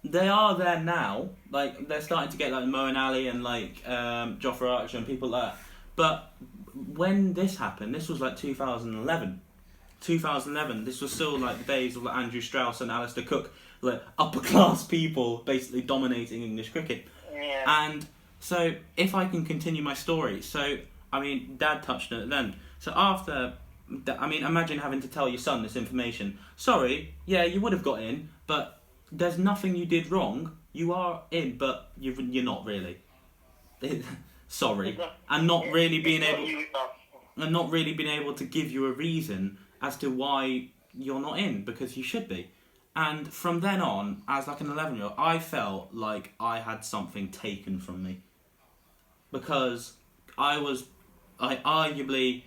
they 0.04 0.28
are 0.28 0.56
there 0.56 0.80
now. 0.80 1.30
Like 1.50 1.88
they're 1.88 2.00
starting 2.00 2.30
to 2.30 2.36
get 2.36 2.52
like 2.52 2.64
Moeen 2.64 2.96
Ali 2.96 3.28
and 3.28 3.42
like 3.42 3.86
um, 3.88 4.38
Jofra 4.38 4.68
Archer 4.80 4.98
and 4.98 5.06
people 5.06 5.28
like 5.28 5.52
that. 5.52 5.58
But 5.94 6.32
when 6.74 7.34
this 7.34 7.56
happened, 7.56 7.94
this 7.94 8.08
was 8.08 8.20
like 8.20 8.36
2011. 8.36 9.40
2011. 10.00 10.84
This 10.84 11.00
was 11.00 11.12
still 11.12 11.38
like 11.38 11.58
the 11.58 11.64
days 11.64 11.96
of 11.96 12.02
like, 12.02 12.16
Andrew 12.16 12.40
Strauss 12.40 12.80
and 12.80 12.90
Alastair 12.90 13.24
Cook, 13.24 13.52
like 13.80 14.02
upper 14.18 14.40
class 14.50 14.84
people 14.84 15.38
basically 15.38 15.82
dominating 15.82 16.42
English 16.42 16.70
cricket. 16.70 17.06
Yeah. 17.32 17.84
And 17.86 18.06
so, 18.40 18.74
if 18.96 19.14
I 19.14 19.26
can 19.26 19.44
continue 19.44 19.82
my 19.82 19.94
story, 19.94 20.42
so 20.42 20.78
I 21.12 21.20
mean, 21.20 21.56
Dad 21.58 21.82
touched 21.82 22.12
on 22.12 22.20
it 22.20 22.30
then. 22.30 22.56
So 22.78 22.92
after, 22.94 23.54
I 24.18 24.26
mean, 24.26 24.44
imagine 24.44 24.78
having 24.78 25.00
to 25.02 25.08
tell 25.08 25.28
your 25.28 25.38
son 25.38 25.62
this 25.62 25.76
information. 25.76 26.38
Sorry, 26.56 27.14
yeah, 27.26 27.44
you 27.44 27.60
would 27.60 27.72
have 27.72 27.82
got 27.82 28.02
in, 28.02 28.30
but 28.46 28.80
there's 29.12 29.38
nothing 29.38 29.76
you 29.76 29.84
did 29.84 30.10
wrong. 30.10 30.56
You 30.72 30.94
are 30.94 31.22
in, 31.30 31.58
but 31.58 31.92
you're 31.98 32.18
you're 32.20 32.44
not 32.44 32.64
really. 32.64 32.98
Sorry, 34.52 34.98
and 35.30 35.46
not 35.46 35.66
really 35.72 35.98
being 36.00 36.22
able 36.22 36.46
you, 36.46 36.60
it's 36.60 36.74
us. 36.74 36.90
and 37.38 37.52
not 37.52 37.70
really 37.70 37.94
being 37.94 38.10
able 38.10 38.34
to 38.34 38.44
give 38.44 38.70
you 38.70 38.84
a 38.84 38.92
reason 38.92 39.56
as 39.80 39.96
to 39.96 40.10
why 40.10 40.68
you're 40.92 41.20
not 41.20 41.38
in 41.38 41.64
because 41.64 41.96
you 41.96 42.02
should 42.04 42.28
be. 42.28 42.50
And 42.94 43.32
from 43.32 43.60
then 43.60 43.80
on, 43.80 44.22
as 44.28 44.46
like 44.46 44.60
an 44.60 44.70
11 44.70 44.96
year 44.96 45.04
old, 45.04 45.14
I 45.16 45.38
felt 45.38 45.94
like 45.94 46.34
I 46.38 46.60
had 46.60 46.84
something 46.84 47.30
taken 47.30 47.80
from 47.80 48.02
me 48.02 48.20
because 49.30 49.94
I 50.36 50.58
was, 50.58 50.84
I 51.40 51.56
arguably, 51.56 52.42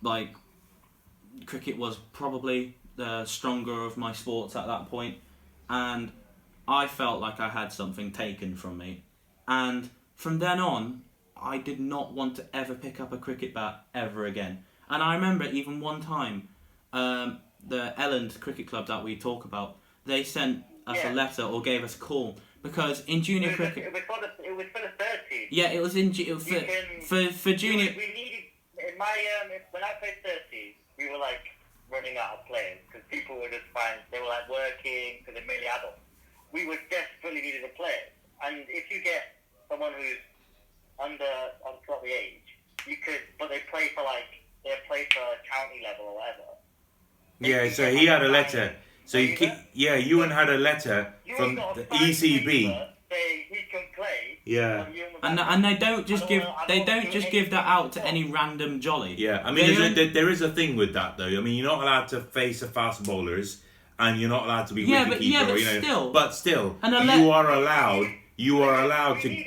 like, 0.00 0.34
cricket 1.44 1.76
was 1.76 1.98
probably 2.14 2.78
the 2.96 3.26
stronger 3.26 3.84
of 3.84 3.98
my 3.98 4.14
sports 4.14 4.56
at 4.56 4.66
that 4.66 4.88
point, 4.88 5.18
and 5.68 6.10
I 6.66 6.86
felt 6.86 7.20
like 7.20 7.38
I 7.38 7.50
had 7.50 7.70
something 7.70 8.12
taken 8.12 8.56
from 8.56 8.78
me. 8.78 9.04
And 9.46 9.90
from 10.14 10.38
then 10.38 10.58
on, 10.58 11.02
I 11.42 11.58
did 11.58 11.80
not 11.80 12.12
want 12.12 12.36
to 12.36 12.46
ever 12.54 12.74
pick 12.74 13.00
up 13.00 13.12
a 13.12 13.18
cricket 13.18 13.54
bat 13.54 13.84
ever 13.94 14.26
again. 14.26 14.64
And 14.88 15.02
I 15.02 15.14
remember 15.14 15.44
even 15.44 15.80
one 15.80 16.00
time, 16.00 16.48
um, 16.92 17.38
the 17.66 17.94
Elland 17.98 18.38
Cricket 18.40 18.66
Club 18.66 18.86
that 18.88 19.04
we 19.04 19.16
talk 19.16 19.44
about, 19.44 19.76
they 20.04 20.24
sent 20.24 20.64
us 20.86 20.96
Yeah. 20.96 21.12
a 21.12 21.14
letter 21.14 21.42
or 21.42 21.62
gave 21.62 21.84
us 21.84 21.94
a 21.94 21.98
call 21.98 22.38
because 22.62 23.04
in 23.04 23.18
It 23.18 23.22
junior 23.22 23.48
was, 23.48 23.56
cricket, 23.56 23.84
it 23.86 23.92
was 23.92 24.02
for 24.02 24.18
the 24.20 24.44
it 24.44 24.56
was 24.56 24.66
for 24.72 24.80
the 24.80 24.92
third 24.98 25.20
team. 25.30 25.46
yeah, 25.50 25.70
it 25.70 25.80
was 25.80 25.94
in 25.96 26.12
ju- 26.12 26.38
for, 26.38 26.60
can- 26.60 27.00
for 27.02 27.32
for 27.32 27.52
junior. 27.52 27.94
We, 27.96 28.06
needed 28.12 28.44
in 28.90 28.98
my 28.98 29.14
um 29.42 29.50
when 29.70 29.84
I 29.84 29.92
played 30.00 30.16
thirty, 30.24 30.76
we 30.98 31.08
were 31.10 31.18
like 31.18 31.44
running 31.92 32.16
out 32.18 32.40
of 32.40 32.46
players 32.46 32.78
because 32.86 33.02
people 33.10 33.36
were 33.36 33.48
just 33.48 33.66
fine. 33.72 33.98
They 34.10 34.20
were 34.20 34.26
like 34.26 34.48
working 34.50 35.18
because 35.20 35.34
they're 35.34 35.46
mainly 35.46 35.68
adults. 35.68 36.00
We 36.52 36.66
were 36.66 36.78
desperately 36.90 37.42
needed 37.42 37.62
a 37.64 37.68
player, 37.76 38.08
and 38.44 38.64
if 38.68 38.90
you 38.90 39.00
get 39.02 39.36
someone 39.68 39.92
who's 39.96 40.18
under 41.02 41.24
under 41.66 42.00
the 42.02 42.08
age, 42.12 42.48
you 42.86 42.96
could. 43.04 43.20
But 43.38 43.48
they 43.50 43.60
play 43.70 43.88
for 43.94 44.02
like 44.04 44.24
they 44.64 44.74
play 44.88 45.06
for 45.12 45.26
county 45.50 45.80
level 45.82 46.06
or 46.06 46.14
whatever. 46.16 46.48
Yeah, 47.40 47.70
so 47.72 47.90
he 47.90 48.06
had 48.06 48.22
a 48.22 48.28
letter. 48.28 48.74
So 49.06 49.18
you 49.18 49.34
keep, 49.36 49.50
yeah, 49.72 49.98
Euan 50.00 50.30
had 50.30 50.50
a 50.50 50.58
letter 50.58 51.12
You 51.24 51.34
from 51.36 51.54
the 51.56 51.62
E 51.62 51.70
a 51.80 51.84
fine 51.86 52.00
ECB. 52.10 52.44
paper 52.46 52.88
saying 53.10 53.44
he 53.48 53.56
can 53.72 53.82
play. 53.96 54.38
Yeah. 54.44 54.84
and 54.84 54.94
Euan 55.38 55.54
And, 55.54 55.64
they 55.64 55.74
don't 55.74 56.06
just 56.06 56.28
give 56.28 56.42
don't- 56.42 56.54
I 56.56 56.66
they 56.68 56.78
don't 56.78 56.86
don't 56.86 57.04
do 57.06 57.10
just 57.12 57.30
give 57.32 57.50
that 57.50 57.66
out 57.66 57.92
to 57.92 58.06
any 58.06 58.24
random 58.24 58.80
jolly. 58.80 59.14
Yeah, 59.16 59.42
I 59.44 59.50
mean, 59.52 59.66
there's 59.66 59.90
a, 59.90 59.94
there, 59.94 60.08
there 60.08 60.28
is 60.30 60.42
a 60.42 60.50
thing 60.50 60.76
with 60.76 60.92
that 60.92 61.16
though. 61.18 61.26
I 61.26 61.40
mean, 61.40 61.56
you're 61.56 61.66
not 61.66 61.82
allowed 61.82 62.08
to 62.08 62.20
face 62.20 62.62
a 62.62 62.68
fast 62.68 63.02
bowlers, 63.04 63.62
and 63.98 64.20
you're 64.20 64.28
not 64.30 64.44
allowed 64.44 64.66
to 64.68 64.74
be 64.74 64.82
Yeah, 64.82 65.04
wicket 65.04 65.18
but- 65.18 65.22
yeah, 65.26 65.40
keeper. 65.40 65.52
but 65.52 65.58
you 65.60 65.64
know, 65.66 65.80
still. 65.80 66.12
but 66.12 66.34
still, 66.34 66.76
And 66.82 66.94
a 66.94 66.98
le- 67.04 67.16
you 67.16 67.30
are 67.32 67.50
allowed. 67.50 68.06
You 68.40 68.62
are 68.62 68.82
allowed 68.84 69.20
to 69.20 69.44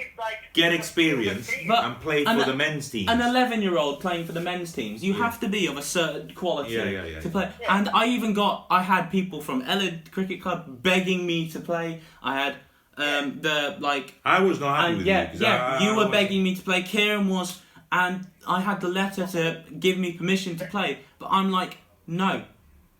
get 0.53 0.71
experience. 0.71 1.49
But- 1.67 1.83
and 1.83 1.99
play 1.99 2.23
for 2.23 2.29
and 2.29 2.41
a- 2.41 2.45
the 2.45 2.53
men's 2.55 2.89
teams. 2.91 3.09
An 3.09 3.21
11 3.21 3.61
year 3.63 3.75
old 3.77 3.99
playing 3.99 4.25
for 4.27 4.33
the 4.33 4.39
men's 4.39 4.71
teams, 4.71 5.03
you 5.03 5.13
Yeah. 5.13 5.23
have 5.25 5.39
to 5.39 5.47
be 5.47 5.65
of 5.65 5.77
a 5.77 5.81
certain 5.81 6.33
quality 6.35 6.73
Yeah, 6.75 6.83
yeah, 6.85 7.05
yeah, 7.05 7.19
to 7.21 7.29
play. 7.29 7.49
Yeah. 7.59 7.75
And 7.75 7.89
I 7.89 8.05
even 8.09 8.33
got, 8.33 8.67
I 8.69 8.83
had 8.83 9.09
people 9.09 9.41
from 9.41 9.63
Elland 9.63 10.11
Cricket 10.11 10.41
Club 10.43 10.83
begging 10.83 11.25
me 11.25 11.49
to 11.49 11.59
play. 11.59 12.01
I 12.21 12.35
had 12.39 12.55
um, 12.95 13.39
the, 13.41 13.75
like, 13.79 14.13
I 14.23 14.41
was 14.43 14.59
not 14.59 14.75
happy 14.75 14.89
and 14.89 14.97
with 14.99 15.07
yeah, 15.07 15.21
you. 15.23 15.27
'cause 15.29 15.41
yeah, 15.41 15.55
I- 15.65 15.77
I- 15.77 15.83
you 15.83 15.89
I 15.93 15.95
were 15.97 16.03
was- 16.03 16.11
begging 16.11 16.43
me 16.43 16.53
to 16.53 16.61
play. 16.61 16.83
Kieran 16.83 17.27
was, 17.27 17.59
and 17.91 18.27
I 18.47 18.61
had 18.61 18.81
the 18.81 18.87
letter 18.87 19.25
to 19.25 19.63
give 19.79 19.97
me 19.97 20.11
permission 20.13 20.55
to 20.57 20.65
play. 20.65 20.99
But 21.17 21.29
I'm 21.31 21.49
like, 21.51 21.77
no, 22.05 22.43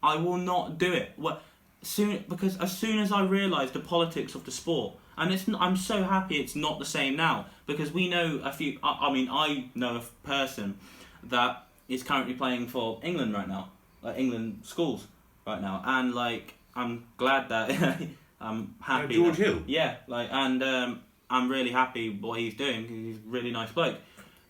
I 0.02 0.16
will 0.16 0.38
not 0.38 0.80
do 0.80 0.92
it. 0.92 1.12
What 1.18 1.44
soon? 1.84 2.24
Because 2.28 2.58
as 2.58 2.76
soon 2.76 2.98
as 2.98 3.12
I 3.12 3.22
realised 3.22 3.74
the 3.74 3.82
politics 3.82 4.34
of 4.34 4.46
the 4.46 4.52
sport, 4.52 4.96
and 5.18 5.34
it's, 5.34 5.46
I'm 5.60 5.78
so 5.78 6.04
happy 6.04 6.38
it's 6.38 6.56
not 6.56 6.80
the 6.80 6.86
same 6.86 7.16
now 7.16 7.46
because 7.66 7.92
we 7.92 8.10
know 8.10 8.42
a 8.44 8.52
few. 8.52 8.80
I, 8.84 9.08
I 9.08 9.14
mean, 9.14 9.30
I 9.32 9.70
know 9.76 9.98
a 9.98 10.28
person 10.28 10.78
that 11.24 11.68
is 11.88 12.04
currently 12.04 12.34
playing 12.34 12.68
for 12.68 13.00
England 13.04 13.34
right 13.34 13.48
now, 13.48 13.70
like 14.02 14.18
England 14.18 14.60
schools 14.64 15.08
right 15.46 15.62
now, 15.62 15.82
and 15.86 16.14
like 16.14 16.56
I'm 16.76 17.06
glad 17.18 17.50
that 17.50 17.70
I'm 18.42 18.76
happy. 18.82 19.16
George 19.16 19.38
that- 19.38 19.46
Hill? 19.46 19.64
Yeah, 19.68 19.96
like, 20.08 20.30
and 20.32 20.62
um, 20.64 21.02
I'm 21.30 21.50
really 21.50 21.72
happy 21.72 22.10
what 22.10 22.40
he's 22.40 22.54
doing. 22.56 22.88
he's 22.88 23.18
a 23.18 23.20
really 23.26 23.52
nice 23.52 23.72
bloke. 23.72 23.98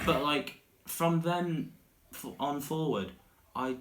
But 0.05 0.23
like 0.23 0.59
from 0.85 1.21
then 1.21 1.71
on 2.39 2.61
forward, 2.61 3.11
I 3.55 3.77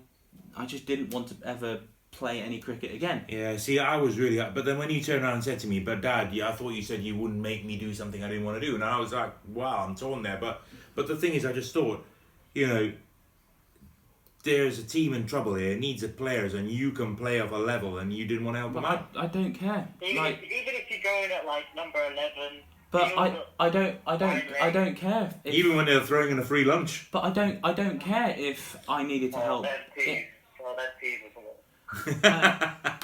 I 0.57 0.67
just 0.67 0.87
didn't 0.87 1.11
want 1.15 1.29
to 1.29 1.37
ever 1.45 1.81
play 2.13 2.41
any 2.41 2.59
cricket 2.59 2.95
again. 2.95 3.25
Yeah, 3.29 3.57
see, 3.57 3.79
I 3.79 3.97
was 3.97 4.19
really, 4.19 4.39
up. 4.39 4.55
but 4.55 4.65
then 4.65 4.79
when 4.79 4.91
you 4.91 5.01
turned 5.03 5.25
around 5.25 5.35
and 5.35 5.45
said 5.45 5.59
to 5.61 5.67
me, 5.67 5.81
"But 5.81 6.01
Dad, 6.03 6.33
yeah, 6.33 6.49
I 6.49 6.53
thought 6.53 6.71
you 6.71 6.83
said 6.83 7.01
you 7.03 7.17
wouldn't 7.17 7.41
make 7.41 7.65
me 7.65 7.77
do 7.77 7.93
something 7.95 8.23
I 8.23 8.29
didn't 8.29 8.45
want 8.45 8.61
to 8.61 8.67
do," 8.67 8.75
and 8.75 8.85
I 8.85 8.99
was 9.01 9.13
like, 9.13 9.33
"Wow, 9.49 9.85
I'm 9.87 9.95
torn 9.97 10.23
there." 10.23 10.39
But, 10.41 10.63
but 10.95 11.09
the 11.09 11.17
thing 11.17 11.33
is, 11.33 11.45
I 11.45 11.53
just 11.53 11.73
thought, 11.75 12.05
you 12.55 12.67
know, 12.69 12.93
there's 14.45 14.79
a 14.79 14.83
team 14.83 15.15
in 15.15 15.27
trouble 15.27 15.55
here, 15.55 15.73
it 15.73 15.81
needs 15.81 16.03
a 16.03 16.09
players, 16.09 16.55
and 16.55 16.71
you 16.71 16.91
can 16.91 17.17
play 17.17 17.41
off 17.41 17.53
a 17.53 17.57
level, 17.57 17.99
and 17.99 18.13
you 18.13 18.27
didn't 18.27 18.45
want 18.45 18.57
to 18.57 18.61
help 18.61 18.75
But 18.75 18.83
them 18.83 18.91
out. 18.91 19.09
I, 19.17 19.25
I 19.25 19.27
don't 19.29 19.55
care. 19.55 19.89
Even, 20.03 20.17
Like, 20.23 20.39
if, 20.43 20.45
even 20.45 20.75
if 20.75 20.91
you're 20.91 21.03
going 21.03 21.31
at 21.33 21.47
like 21.47 21.65
number 21.75 21.99
eleven, 22.05 22.61
but 22.91 23.05
I 23.17 23.43
I 23.59 23.71
don't 23.71 23.97
I 24.07 24.17
don't 24.17 24.45
I 24.61 24.71
don't 24.71 24.95
care. 24.97 25.33
If, 25.45 25.55
Even 25.55 25.77
when 25.77 25.87
they're 25.87 26.01
throwing 26.03 26.31
in 26.31 26.39
a 26.39 26.45
free 26.45 26.65
lunch. 26.65 27.09
but 27.11 27.25
I 27.25 27.31
don't 27.31 27.59
I 27.65 27.73
don't 27.73 27.99
care 28.01 28.35
if 28.37 28.77
I 28.89 29.03
needed 29.03 29.33
to 29.33 29.39
or 29.39 29.43
help. 29.45 29.63
then 29.65 29.81
It- 29.97 30.05
Peas, 31.01 31.19
or 31.25 31.32
then 31.93 32.13
Peas 32.13 32.23
or 32.23 32.23
something. 32.23 32.53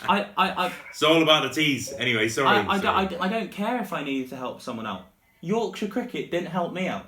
I, 0.08 0.26
I, 0.36 0.50
I, 0.66 0.72
It's 0.90 1.02
all 1.02 1.22
about 1.22 1.42
the 1.42 1.50
teas. 1.50 1.92
Anyway, 1.98 2.28
sorry. 2.28 2.48
I, 2.48 2.60
I, 2.60 2.78
don't- 2.78 2.82
sorry. 2.82 3.06
Don't- 3.06 3.20
I 3.22 3.28
don't 3.28 3.50
care 3.50 3.80
if 3.80 3.92
I 3.92 4.02
needed 4.02 4.30
to 4.30 4.36
help 4.36 4.60
someone 4.62 4.86
out. 4.86 5.06
Yorkshire 5.40 5.88
Cricket 5.88 6.30
didn't 6.30 6.48
help 6.50 6.72
me 6.72 6.88
out. 6.88 7.06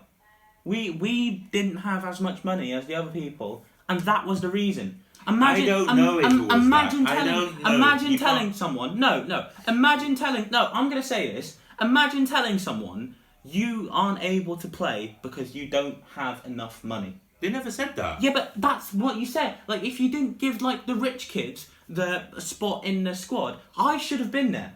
We 0.64 0.90
we 0.90 1.30
didn't 1.52 1.78
have 1.78 2.04
as 2.04 2.20
much 2.20 2.44
money 2.44 2.72
as 2.74 2.84
the 2.86 2.94
other 2.94 3.10
people, 3.10 3.64
and 3.88 4.00
that 4.00 4.26
was 4.26 4.40
the 4.42 4.48
reason. 4.50 5.00
Imagine, 5.26 5.64
I 5.64 5.66
don't 5.66 5.96
know 5.96 6.18
if 6.18 6.26
it 6.32 6.40
was 6.40 6.54
imagine 6.54 7.04
that. 7.04 7.12
I 7.12 7.16
telling, 7.16 7.34
don't 7.34 7.62
know. 7.62 7.74
imagine 7.74 8.12
You 8.12 8.18
telling 8.18 8.42
can't- 8.44 8.56
someone. 8.56 8.98
No, 9.00 9.22
no. 9.24 9.46
Imagine 9.66 10.14
telling. 10.16 10.48
No, 10.50 10.68
I'm 10.72 10.88
gonna 10.90 11.02
say 11.02 11.32
this. 11.32 11.56
Imagine 11.80 12.26
telling 12.26 12.58
someone 12.58 13.14
you 13.42 13.88
aren't 13.90 14.22
able 14.22 14.56
to 14.58 14.68
play 14.68 15.16
because 15.22 15.54
you 15.54 15.66
don't 15.66 15.96
have 16.14 16.42
enough 16.44 16.84
money. 16.84 17.18
They 17.40 17.48
never 17.48 17.70
said 17.70 17.96
that. 17.96 18.22
Yeah, 18.22 18.32
but 18.34 18.52
that's 18.54 18.92
what 18.92 19.16
you 19.16 19.24
said. 19.24 19.54
Like, 19.66 19.82
if 19.82 19.98
you 19.98 20.10
didn't 20.10 20.36
give 20.38 20.60
like 20.60 20.84
the 20.84 20.94
rich 20.94 21.30
kids 21.30 21.68
the 21.90 22.38
spot 22.40 22.84
in 22.84 23.04
the 23.04 23.14
squad, 23.14 23.58
I 23.76 23.98
should 23.98 24.20
have 24.20 24.30
been 24.30 24.52
there. 24.52 24.74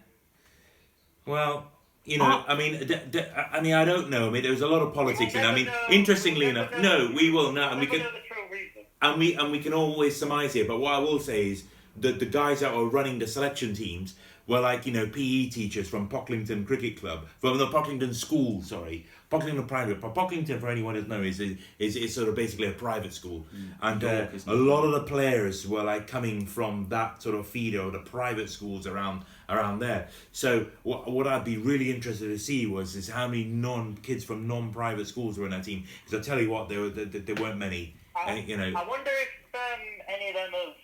Well, 1.27 1.71
you 2.05 2.19
know, 2.19 2.25
Ah. 2.27 2.45
I 2.49 2.55
mean, 2.55 2.73
d- 2.87 2.99
d- 3.11 3.21
I 3.53 3.61
mean, 3.61 3.73
I 3.75 3.85
don't 3.85 4.11
know. 4.11 4.27
I 4.27 4.31
mean, 4.31 4.43
there 4.43 4.53
was 4.53 4.61
a 4.61 4.67
lot 4.69 4.83
of 4.83 4.93
politics, 4.93 5.35
and 5.35 5.47
I 5.47 5.55
mean, 5.55 5.67
know- 5.67 5.87
interestingly 5.91 6.47
enough, 6.47 6.71
never 6.73 6.83
no, 6.83 7.13
we 7.15 7.31
will 7.31 7.53
not, 7.53 7.73
and 7.73 7.81
we 7.81 7.87
can, 7.87 8.01
never 8.01 8.11
know 8.13 8.19
the 8.19 8.29
true 8.35 8.45
reason. 8.53 8.83
and 9.01 9.19
we 9.19 9.35
and 9.35 9.51
we 9.51 9.59
can 9.61 9.73
always 9.73 10.17
surmise 10.17 10.53
here. 10.53 10.67
But 10.67 10.79
what 10.81 10.93
I 10.95 10.99
will 10.99 11.19
say 11.21 11.49
is 11.53 11.65
that 12.01 12.19
the 12.19 12.27
guys 12.27 12.61
that 12.61 12.75
were 12.77 12.89
running 12.89 13.19
the 13.21 13.27
selection 13.27 13.75
teams 13.75 14.15
were 14.47 14.61
like 14.61 14.85
you 14.85 14.93
know 14.93 15.07
PE 15.07 15.49
teachers 15.49 15.89
from 15.89 16.09
Pocklington 16.09 16.67
Cricket 16.67 17.01
Club, 17.01 17.27
from 17.41 17.57
the 17.57 17.69
Pocklington 17.69 18.15
School. 18.15 18.61
Sorry, 18.63 19.07
Pocklington 19.41 19.69
Private. 19.69 20.01
But 20.01 20.15
Pocklington, 20.15 20.61
for 20.61 20.69
anyone 20.69 20.95
who 20.95 21.03
doesn't 21.03 21.25
is 21.25 21.41
is 21.79 21.97
is 21.97 22.15
sort 22.15 22.29
of 22.29 22.35
basically 22.35 22.69
a 22.69 22.73
private 22.73 23.13
school, 23.13 23.47
and 23.83 24.03
uh, 24.03 24.07
York, 24.07 24.35
isn't 24.35 24.53
a 24.53 24.55
lot 24.55 24.85
of 24.85 24.93
the 24.93 25.01
players 25.01 25.67
were 25.67 25.83
like 25.83 26.07
coming 26.07 26.47
from 26.47 26.87
that 26.91 27.23
sort 27.23 27.35
of 27.35 27.47
feeder 27.47 27.83
or 27.83 27.91
the 27.91 27.99
private 27.99 28.51
schools 28.51 28.87
around 28.87 29.25
around 29.49 29.79
there. 29.79 30.09
So 30.33 30.67
what 30.83 31.11
what 31.11 31.27
I'd 31.27 31.45
be 31.45 31.57
really 31.57 31.91
interested 31.91 32.29
to 32.29 32.39
see 32.39 32.67
was 32.67 32.97
is 32.97 33.09
how 33.09 33.29
many 33.29 33.45
non 33.45 33.97
kids 33.97 34.25
from 34.25 34.47
non 34.47 34.73
private 34.73 35.07
schools 35.07 35.39
were 35.39 35.45
in 35.45 35.51
that 35.53 35.65
team. 35.65 35.85
Because 36.05 36.27
I 36.27 36.31
tell 36.31 36.41
you 36.41 36.51
what, 36.51 36.69
there 36.69 36.81
were 36.81 36.91
there, 36.91 37.07
there 37.07 37.35
weren't 37.37 37.59
many. 37.59 37.97
I, 38.17 38.31
And, 38.31 38.49
you 38.49 38.57
know, 38.57 38.73
I 38.77 38.87
wonder 38.87 39.11
if 39.11 39.55
um, 39.55 39.81
any 40.09 40.29
of 40.31 40.35
them 40.37 40.53
have 40.53 40.75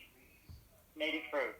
made 0.97 1.15
it 1.15 1.23
through. 1.31 1.53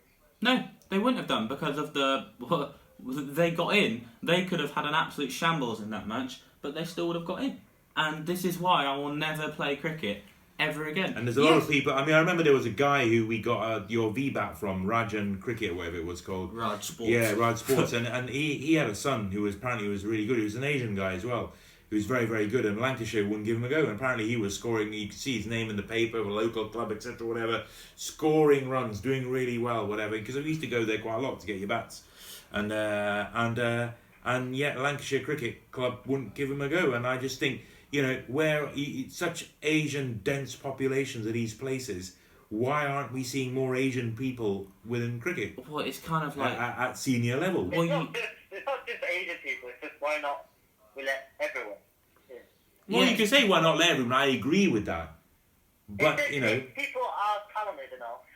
No, 0.43 0.65
they 0.89 0.99
wouldn't 0.99 1.19
have 1.19 1.29
done 1.29 1.49
because 1.49 1.79
of 1.79 1.93
the 1.95 2.27
they 3.07 3.51
got 3.51 3.77
in. 3.77 4.03
They 4.23 4.45
could 4.45 4.61
have 4.61 4.73
had 4.73 4.85
an 4.85 4.95
absolute 4.95 5.33
shambles 5.33 5.81
in 5.81 5.91
that 5.91 6.07
match, 6.07 6.43
but 6.63 6.75
they 6.75 6.85
still 6.85 7.07
would 7.09 7.17
have 7.17 7.25
got 7.25 7.43
in. 7.43 7.61
And 7.97 8.27
this 8.27 8.45
is 8.45 8.59
why 8.59 8.85
I 8.87 8.97
will 8.97 9.15
never 9.15 9.49
play 9.51 9.77
cricket 9.77 10.23
ever 10.59 10.87
again. 10.87 11.15
And 11.17 11.27
there's 11.27 11.37
a 11.39 11.43
lot 11.43 11.55
Yes. 11.55 11.63
of 11.65 11.71
people. 11.71 11.93
I 11.93 12.05
mean, 12.05 12.15
I 12.15 12.19
remember 12.21 12.43
there 12.43 12.53
was 12.53 12.67
a 12.67 12.71
guy 12.71 13.09
who 13.09 13.27
we 13.27 13.41
got 13.41 13.61
uh, 13.63 13.85
your 13.89 14.13
VBAT 14.13 14.57
from, 14.57 14.87
Rajan 14.87 15.41
Cricket, 15.41 15.75
whatever 15.75 15.97
it 15.97 16.05
was 16.07 16.21
called. 16.21 16.53
Raj 16.55 16.85
Sports. 16.85 17.11
Yeah, 17.11 17.33
Raj 17.33 17.59
Sports, 17.65 17.93
and 17.95 18.07
and 18.07 18.29
he, 18.29 18.55
he 18.59 18.75
had 18.75 18.89
a 18.89 18.95
son 18.95 19.31
who 19.31 19.43
was 19.43 19.55
apparently 19.55 19.89
was 19.89 20.05
really 20.05 20.27
good. 20.27 20.37
He 20.39 20.45
was 20.45 20.55
an 20.57 20.65
Asian 20.65 20.95
guy 20.95 21.15
as 21.15 21.25
well, 21.25 21.53
who 21.89 21.97
was 21.97 22.05
very 22.07 22.27
very 22.27 22.47
good. 22.47 22.65
And 22.67 22.79
Lancashire 22.79 23.25
wouldn't 23.25 23.45
give 23.47 23.57
him 23.57 23.65
a 23.65 23.69
go. 23.69 23.81
And 23.85 23.93
apparently 23.93 24.29
he 24.29 24.37
was 24.37 24.55
scoring. 24.55 24.93
You 24.93 25.09
could 25.09 25.19
see 25.19 25.37
his 25.39 25.47
name 25.47 25.71
in 25.71 25.77
the 25.77 25.83
paper, 25.83 26.19
a 26.19 26.23
local 26.25 26.67
club, 26.69 26.93
etc. 26.93 27.27
Whatever, 27.27 27.65
scoring 27.97 28.69
runs, 28.69 29.01
doing 29.01 29.31
really 29.31 29.59
well, 29.59 29.87
whatever. 29.87 30.19
Because 30.19 30.37
we 30.37 30.43
used 30.43 30.61
to 30.61 30.67
go 30.67 30.85
there 30.85 30.99
quite 30.99 31.17
a 31.17 31.21
lot 31.21 31.41
to 31.41 31.47
get 31.47 31.57
your 31.59 31.69
bats, 31.69 32.03
and 32.53 32.71
uh, 32.71 33.29
and 33.35 33.59
uh, 33.59 33.89
and 34.25 34.57
yet 34.57 34.79
Lancashire 34.79 35.21
Cricket 35.21 35.71
Club 35.73 35.99
wouldn't 36.07 36.35
give 36.35 36.51
him 36.51 36.61
a 36.61 36.69
go. 36.69 36.93
And 36.93 37.07
I 37.07 37.17
just 37.17 37.39
think 37.41 37.63
you 37.91 38.03
know 38.03 38.23
where 38.29 38.67
y- 38.67 38.73
y- 38.77 39.05
such 39.09 39.49
Asian 39.63 40.21
dense 40.25 40.55
populations 40.55 41.27
of 41.27 41.33
these 41.33 41.55
places. 41.55 42.17
Why 42.51 42.87
aren't 42.87 43.13
we 43.13 43.23
seeing 43.23 43.55
more 43.55 43.77
Asian 43.77 44.17
people 44.17 44.67
within 44.85 45.21
cricket? 45.21 45.65
Well, 45.69 45.85
it's 45.85 46.01
kind 46.01 46.27
of 46.27 46.37
like 46.37 46.53
at, 46.59 46.79
at 46.79 46.99
senior 46.99 47.37
level. 47.37 47.65
Well, 47.65 47.83
it's, 47.83 47.91
you- 47.91 47.97
not 47.99 48.13
just, 48.15 48.27
it's 48.51 48.67
not 48.67 48.87
just 48.87 48.99
Asian 49.05 49.37
people, 49.45 49.69
it's 49.69 49.81
just 49.81 49.95
why 50.01 50.19
not 50.21 50.47
we 50.97 51.05
let 51.05 51.29
everyone. 51.39 51.79
in. 52.29 52.37
Well, 52.89 53.05
Yeah. 53.05 53.11
you 53.11 53.17
can 53.17 53.27
say 53.29 53.47
why 53.49 53.61
not 53.61 53.79
let 53.79 53.91
everyone. 53.91 54.13
I 54.13 54.27
agree 54.27 54.67
with 54.67 54.87
that, 54.87 55.15
but 55.89 56.19
if, 56.19 56.33
you 56.33 56.41
know, 56.41 56.49
if 56.49 56.75
people 56.75 57.03
are 57.03 57.39
talented 57.55 57.93
enough, 57.97 58.27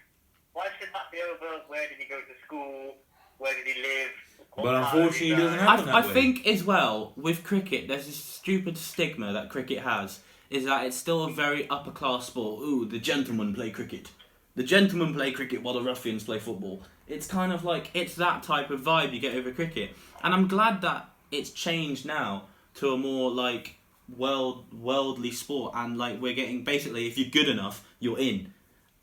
why 0.53 0.67
should 0.79 0.91
that 0.95 1.11
be 1.11 1.19
over 1.21 1.63
where 1.67 1.89
did 1.89 1.99
he 1.99 2.05
go 2.09 2.21
to 2.21 2.35
school, 2.47 2.95
where 3.39 3.53
did 3.55 3.67
he 3.67 3.83
live? 3.83 4.11
But 4.57 4.75
unfortunately, 4.75 5.33
it 5.33 5.37
doesn't 5.37 5.59
happen. 5.59 5.89
I, 5.89 5.99
I 5.99 6.03
think 6.03 6.47
as 6.47 6.63
well 6.65 7.13
with 7.17 7.43
cricket, 7.43 7.89
there's 7.89 8.07
this 8.07 8.17
stupid 8.17 8.79
stigma 8.79 9.33
that 9.33 9.51
cricket 9.51 9.81
has 9.81 10.21
is 10.51 10.65
that 10.67 10.87
it's 10.87 10.97
still 10.97 11.25
a 11.25 11.33
very 11.33 11.69
upper 11.69 11.91
class 11.91 12.27
sport. 12.27 12.63
Ooh, 12.63 12.85
the 12.85 12.99
gentlemen 12.99 13.55
play 13.55 13.71
cricket. 13.71 14.11
The 14.55 14.63
gentlemen 14.63 15.13
play 15.13 15.33
cricket 15.33 15.63
while 15.63 15.75
the 15.75 15.83
ruffians 15.83 16.25
play 16.25 16.39
football. 16.39 16.83
It's 17.09 17.27
kind 17.27 17.53
of 17.53 17.65
like 17.65 17.91
it's 17.95 18.15
that 18.17 18.43
type 18.43 18.71
of 18.71 18.81
vibe 18.81 19.13
you 19.13 19.21
get 19.21 19.35
over 19.35 19.51
cricket, 19.51 19.91
and 20.23 20.33
I'm 20.33 20.47
glad 20.47 20.81
that 20.83 21.11
it's 21.31 21.51
changed 21.51 22.07
now 22.07 22.45
to 22.75 22.93
a 22.93 22.97
more 22.97 23.31
like 23.31 23.77
world 24.17 24.73
worldly 24.73 25.33
sport, 25.33 25.73
and 25.75 25.99
like 25.99 26.21
we're 26.21 26.35
getting 26.35 26.63
basically 26.65 27.09
if 27.09 27.19
you're 27.19 27.31
good 27.31 27.49
enough, 27.49 27.85
you're 27.99 28.19
in. 28.19 28.55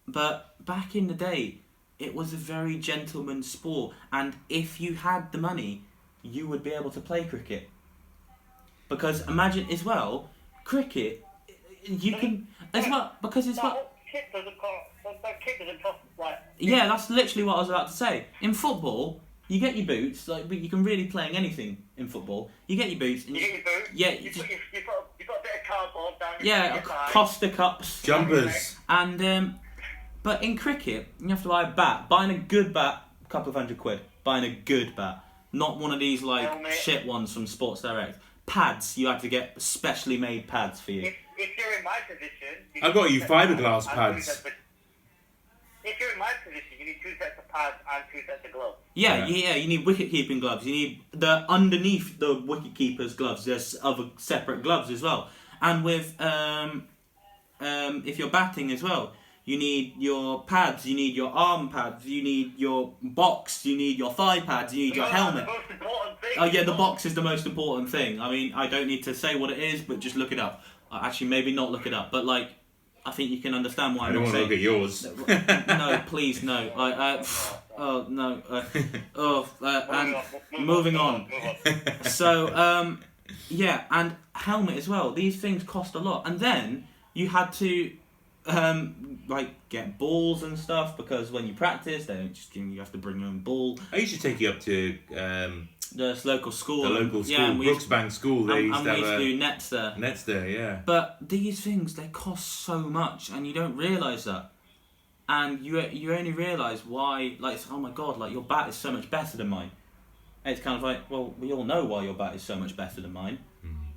But 0.07 0.55
back 0.65 0.95
in 0.95 1.07
the 1.07 1.13
day, 1.13 1.60
it 2.01 2.15
was 2.15 2.33
a 2.33 2.37
very 2.37 2.77
gentleman 2.77 3.43
sport, 3.43 3.93
and 4.11 4.35
if 4.49 4.81
you 4.81 4.95
had 4.95 5.31
the 5.31 5.37
money, 5.37 5.83
you 6.23 6.47
would 6.47 6.63
be 6.63 6.71
able 6.71 6.89
to 6.91 6.99
play 6.99 7.23
cricket. 7.23 7.69
Because 8.89 9.25
imagine 9.27 9.67
as 9.71 9.85
well, 9.85 10.29
cricket, 10.63 11.23
you 11.85 12.15
can 12.15 12.47
as 12.73 12.85
well 12.87 13.15
because 13.21 13.47
it's 13.47 13.55
that 13.57 13.63
what. 13.63 13.73
whole 13.73 13.91
kit 14.11 14.25
doesn't 14.33 14.57
cost, 14.57 14.85
that, 15.03 15.21
that 15.21 15.41
kit 15.41 15.59
doesn't 15.59 15.81
cost 15.81 15.99
like 16.17 16.39
Yeah, 16.59 16.87
that's 16.87 17.09
literally 17.09 17.43
what 17.43 17.55
I 17.55 17.59
was 17.59 17.69
about 17.69 17.87
to 17.89 17.93
say. 17.93 18.25
In 18.41 18.53
football, 18.53 19.21
you 19.47 19.59
get 19.59 19.75
your 19.77 19.85
boots. 19.85 20.27
Like 20.27 20.47
but 20.47 20.57
you 20.57 20.69
can 20.69 20.83
really 20.83 21.05
playing 21.05 21.35
anything 21.37 21.77
in 21.97 22.07
football. 22.07 22.49
You 22.67 22.75
get 22.77 22.89
your 22.89 22.99
boots. 22.99 23.25
And 23.27 23.35
You 23.35 23.41
you, 23.43 23.47
get 23.47 23.55
your 23.55 23.79
boots. 23.79 23.89
Yeah, 23.93 24.09
You, 24.11 24.19
you 24.19 24.31
put, 24.31 24.49
you, 24.49 24.57
you, 24.73 24.81
put, 24.81 24.95
you 25.19 25.25
put 25.25 25.35
a 25.39 25.43
bit 25.43 25.51
of 25.61 25.67
cardboard 25.69 26.19
down 26.19 26.33
your, 26.39 26.47
yeah, 26.47 26.73
your 26.73 26.83
thigh. 26.83 27.09
Costa 27.11 27.49
cups. 27.49 28.01
jumpers. 28.01 28.75
And 28.89 29.21
um, 29.23 29.59
but 30.23 30.43
in 30.43 30.57
cricket, 30.57 31.07
you 31.19 31.29
have 31.29 31.41
to 31.43 31.49
buy 31.49 31.63
a 31.63 31.71
bat. 31.71 32.09
Buying 32.09 32.31
a 32.31 32.37
good 32.37 32.73
bat, 32.73 33.03
a 33.25 33.27
couple 33.29 33.49
of 33.49 33.55
hundred 33.55 33.77
quid. 33.77 33.99
Buying 34.23 34.43
a 34.43 34.53
good 34.55 34.95
bat, 34.95 35.23
not 35.51 35.79
one 35.79 35.91
of 35.91 35.99
these 35.99 36.21
like 36.21 36.47
Helmet. 36.47 36.73
shit 36.73 37.05
ones 37.05 37.33
from 37.33 37.47
Sports 37.47 37.81
Direct. 37.81 38.19
Pads, 38.45 38.97
you 38.97 39.07
have 39.07 39.21
to 39.21 39.29
get 39.29 39.59
specially 39.61 40.17
made 40.17 40.47
pads 40.47 40.79
for 40.79 40.91
you. 40.91 41.01
If, 41.03 41.15
if 41.37 41.57
you're 41.57 41.77
in 41.77 41.83
my 41.83 41.99
position, 42.07 42.63
you 42.75 42.81
I've 42.83 42.93
got 42.93 43.09
you 43.11 43.21
fiberglass 43.21 43.87
pads. 43.87 44.17
two 44.17 44.21
sets 44.23 44.39
of- 44.45 44.51
If 45.83 45.99
you're 45.99 46.11
in 46.11 46.19
my 46.19 46.31
position, 46.43 46.63
you 46.79 46.85
need 46.85 46.97
two 47.01 47.13
sets 47.17 47.39
of 47.39 47.47
pads 47.47 47.75
and 47.91 48.03
two 48.11 48.19
sets 48.27 48.45
of 48.45 48.51
gloves. 48.51 48.77
Yeah, 48.93 49.25
Yeah. 49.25 49.35
yeah, 49.49 49.55
you 49.55 49.67
need 49.69 49.85
wicket 49.85 50.11
keeping 50.11 50.39
gloves. 50.39 50.65
You 50.65 50.73
need 50.73 51.01
the 51.11 51.45
underneath 51.49 52.19
the 52.19 52.35
wicket 52.35 52.75
keeper's 52.75 53.13
gloves. 53.15 53.45
There's 53.45 53.75
other 53.81 54.09
separate 54.17 54.61
gloves 54.63 54.89
as 54.91 55.01
well. 55.01 55.29
And 55.61 55.83
with 55.83 56.19
um, 56.21 56.87
um, 57.59 58.03
if 58.05 58.19
you're 58.19 58.29
batting 58.29 58.71
as 58.71 58.83
well, 58.83 59.13
you 59.43 59.57
need 59.57 59.95
your 59.97 60.43
pads. 60.43 60.85
You 60.85 60.95
need 60.95 61.15
your 61.15 61.31
arm 61.31 61.69
pads. 61.69 62.05
You 62.05 62.21
need 62.23 62.57
your 62.59 62.93
box. 63.01 63.65
You 63.65 63.75
need 63.75 63.97
your 63.97 64.11
thigh 64.13 64.39
pads. 64.39 64.73
You 64.73 64.85
need 64.85 64.95
your 64.95 65.05
helmet. 65.07 65.45
The 65.45 65.51
most 65.51 65.71
important 65.71 66.21
thing. 66.21 66.31
Oh 66.37 66.45
yeah, 66.45 66.63
the 66.63 66.73
box 66.73 67.05
is 67.05 67.15
the 67.15 67.21
most 67.23 67.45
important 67.45 67.89
thing. 67.89 68.21
I 68.21 68.29
mean, 68.29 68.53
I 68.53 68.67
don't 68.67 68.87
need 68.87 69.03
to 69.05 69.13
say 69.15 69.35
what 69.35 69.49
it 69.51 69.59
is, 69.59 69.81
but 69.81 69.99
just 69.99 70.15
look 70.15 70.31
it 70.31 70.39
up. 70.39 70.63
Uh, 70.91 70.99
Actually, 71.03 71.27
maybe 71.27 71.51
not 71.53 71.71
look 71.71 71.87
it 71.87 71.93
up, 71.93 72.11
but 72.11 72.25
like, 72.25 72.49
I 73.05 73.11
think 73.11 73.31
you 73.31 73.41
can 73.41 73.55
understand 73.55 73.95
why 73.95 74.05
I 74.05 74.07
I'm 74.09 74.13
don't 74.13 74.23
not 74.25 74.33
want 74.33 74.35
to 74.35 74.41
look 74.41 74.49
saying. 74.49 75.27
at 75.27 75.27
yours. 75.27 75.67
no, 75.67 76.03
please, 76.05 76.43
no. 76.43 76.69
I, 76.75 76.91
uh, 76.91 77.25
oh 77.77 78.05
no. 78.09 78.41
Uh, 78.47 78.63
oh, 79.15 79.49
uh, 79.61 79.85
and 79.89 80.65
moving 80.67 80.95
on. 80.95 81.27
on. 81.65 82.03
so 82.03 82.55
um, 82.55 82.99
yeah, 83.49 83.85
and 83.89 84.15
helmet 84.35 84.77
as 84.77 84.87
well. 84.87 85.11
These 85.13 85.41
things 85.41 85.63
cost 85.63 85.95
a 85.95 85.99
lot, 85.99 86.27
and 86.27 86.39
then 86.39 86.87
you 87.13 87.27
had 87.29 87.51
to 87.53 87.91
um, 88.45 89.19
like 89.27 89.69
get 89.69 89.97
balls 89.97 90.43
and 90.43 90.57
stuff 90.57 90.97
because 90.97 91.31
when 91.31 91.47
you 91.47 91.53
practice, 91.53 92.05
they 92.05 92.15
don't 92.15 92.33
just 92.33 92.55
you 92.55 92.79
have 92.79 92.91
to 92.91 92.97
bring 92.97 93.19
your 93.19 93.29
own 93.29 93.39
ball. 93.39 93.79
I 93.91 93.97
used 93.97 94.13
to 94.15 94.19
take 94.19 94.39
you 94.39 94.49
up 94.49 94.59
to 94.61 94.97
um, 95.15 95.69
There's 95.93 96.25
local 96.25 96.51
school. 96.51 96.83
the 96.83 96.89
local 96.89 97.23
school, 97.23 97.37
yeah, 97.37 97.49
and 97.51 97.59
we 97.59 97.67
used, 97.67 97.89
Brooksbank 97.89 98.11
School. 98.11 98.45
They 98.45 98.59
and, 98.59 98.67
used 98.67 98.79
and 98.79 98.85
to 98.85 98.93
we 98.93 98.99
used 98.99 99.11
to 99.11 99.17
do 99.17 99.37
nets 99.37 99.69
there. 99.69 99.93
nets 99.97 100.23
there. 100.23 100.49
Yeah. 100.49 100.81
But 100.85 101.17
these 101.21 101.61
things 101.61 101.95
they 101.95 102.07
cost 102.07 102.47
so 102.47 102.79
much, 102.79 103.29
and 103.29 103.45
you 103.45 103.53
don't 103.53 103.77
realize 103.77 104.23
that. 104.25 104.51
And 105.29 105.63
you 105.65 105.79
you 105.81 106.13
only 106.13 106.33
realize 106.33 106.85
why, 106.85 107.37
like, 107.39 107.59
oh 107.69 107.77
my 107.77 107.91
god, 107.91 108.17
like 108.17 108.33
your 108.33 108.41
bat 108.41 108.67
is 108.69 108.75
so 108.75 108.91
much 108.91 109.09
better 109.09 109.37
than 109.37 109.47
mine. 109.49 109.71
And 110.43 110.53
it's 110.53 110.63
kind 110.63 110.75
of 110.75 110.81
like, 110.81 111.09
well, 111.09 111.35
we 111.39 111.53
all 111.53 111.63
know 111.63 111.85
why 111.85 112.03
your 112.03 112.15
bat 112.15 112.35
is 112.35 112.41
so 112.41 112.55
much 112.55 112.75
better 112.75 112.99
than 112.99 113.13
mine, 113.13 113.37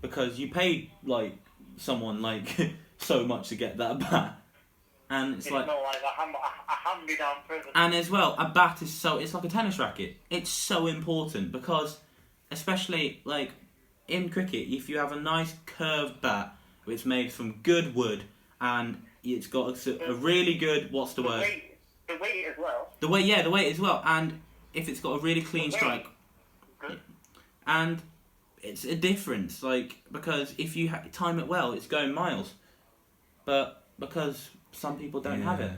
because 0.02 0.38
you 0.38 0.50
paid 0.50 0.90
like 1.02 1.34
someone 1.76 2.20
like 2.22 2.74
so 2.98 3.24
much 3.26 3.48
to 3.50 3.56
get 3.56 3.76
that 3.78 3.98
bat, 4.10 4.40
and 5.10 5.34
it's 5.34 5.46
It's 5.46 5.52
like, 5.54 5.66
not 5.66 5.82
like 5.82 6.02
a, 6.02 6.20
hand, 6.20 6.34
a, 6.34 7.46
present. 7.48 7.72
and 7.74 7.94
as 7.94 8.10
well, 8.10 8.34
a 8.38 8.48
bat 8.48 8.82
is 8.82 8.92
so 8.92 9.18
it's 9.18 9.34
like 9.34 9.44
a 9.44 9.48
tennis 9.48 9.78
racket. 9.78 10.16
It's 10.30 10.50
so 10.50 10.86
important 10.86 11.52
because, 11.52 11.98
especially 12.50 13.20
like 13.24 13.52
in 14.08 14.28
cricket, 14.28 14.68
if 14.68 14.88
you 14.88 14.98
have 14.98 15.12
a 15.12 15.20
nice 15.20 15.54
curved 15.66 16.20
bat, 16.20 16.54
it's 16.86 17.04
made 17.06 17.32
from 17.32 17.60
good 17.62 17.94
wood 17.94 18.22
and 18.60 19.00
it's 19.22 19.46
got 19.46 19.86
a, 19.86 20.10
a 20.10 20.14
really 20.14 20.54
good 20.54 20.92
what's 20.92 21.14
the 21.14 21.22
the 21.22 21.28
word? 21.28 21.40
weight, 21.40 21.78
The 22.08 22.18
weight 22.20 22.44
as 22.50 22.58
well. 22.58 22.88
The 23.00 23.08
weight, 23.08 23.24
yeah, 23.26 23.42
the 23.42 23.50
weight 23.50 23.72
as 23.72 23.78
well, 23.80 24.02
and 24.04 24.40
if 24.74 24.88
it's 24.88 25.00
got 25.00 25.18
a 25.18 25.22
really 25.22 25.42
clean 25.42 25.70
strike, 25.70 26.06
Good. 26.78 26.98
and 27.66 28.02
it's 28.62 28.84
a 28.84 28.94
difference, 28.94 29.62
like 29.62 29.96
because 30.12 30.54
if 30.58 30.76
you 30.76 30.88
ha- 30.90 31.02
time 31.12 31.38
it 31.38 31.46
well, 31.48 31.72
it's 31.72 31.86
going 31.86 32.12
miles, 32.12 32.54
but 33.44 33.84
because 33.98 34.50
some 34.72 34.98
people 34.98 35.20
don't 35.20 35.42
have 35.42 35.60
it. 35.60 35.72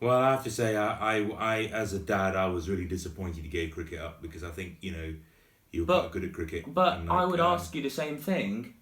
Well, 0.00 0.18
I 0.18 0.32
have 0.32 0.42
to 0.44 0.50
say, 0.50 0.76
I, 0.76 1.18
I, 1.18 1.30
I, 1.38 1.56
as 1.66 1.92
a 1.92 1.98
dad, 1.98 2.34
I 2.34 2.46
was 2.46 2.68
really 2.68 2.86
disappointed 2.86 3.44
you 3.44 3.50
gave 3.50 3.70
cricket 3.72 4.00
up 4.00 4.20
because 4.20 4.42
I 4.42 4.50
think 4.50 4.78
you 4.80 4.90
know 4.92 5.14
you 5.70 5.82
were 5.82 5.86
But- 5.86 6.00
quite 6.00 6.12
good 6.12 6.24
at 6.24 6.32
cricket. 6.32 6.64
But 6.74 6.98
and, 6.98 7.10
I 7.10 7.24
would 7.24 7.40
um, 7.40 7.52
ask 7.54 7.74
you 7.74 7.82
the 7.82 7.90
same 7.90 8.18
thing. 8.18 8.74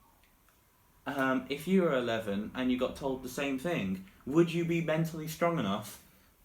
Um, 1.07 1.45
if 1.49 1.67
you 1.67 1.83
were 1.83 1.95
11 1.95 2.53
and 2.55 2.71
you 2.71 2.79
got 2.79 2.95
told 2.95 3.23
the 3.23 3.29
same 3.29 3.59
thing, 3.59 4.05
would 4.27 4.53
you 4.53 4.65
be 4.65 4.81
mentally 4.81 5.27
strong 5.27 5.59
enough 5.59 5.99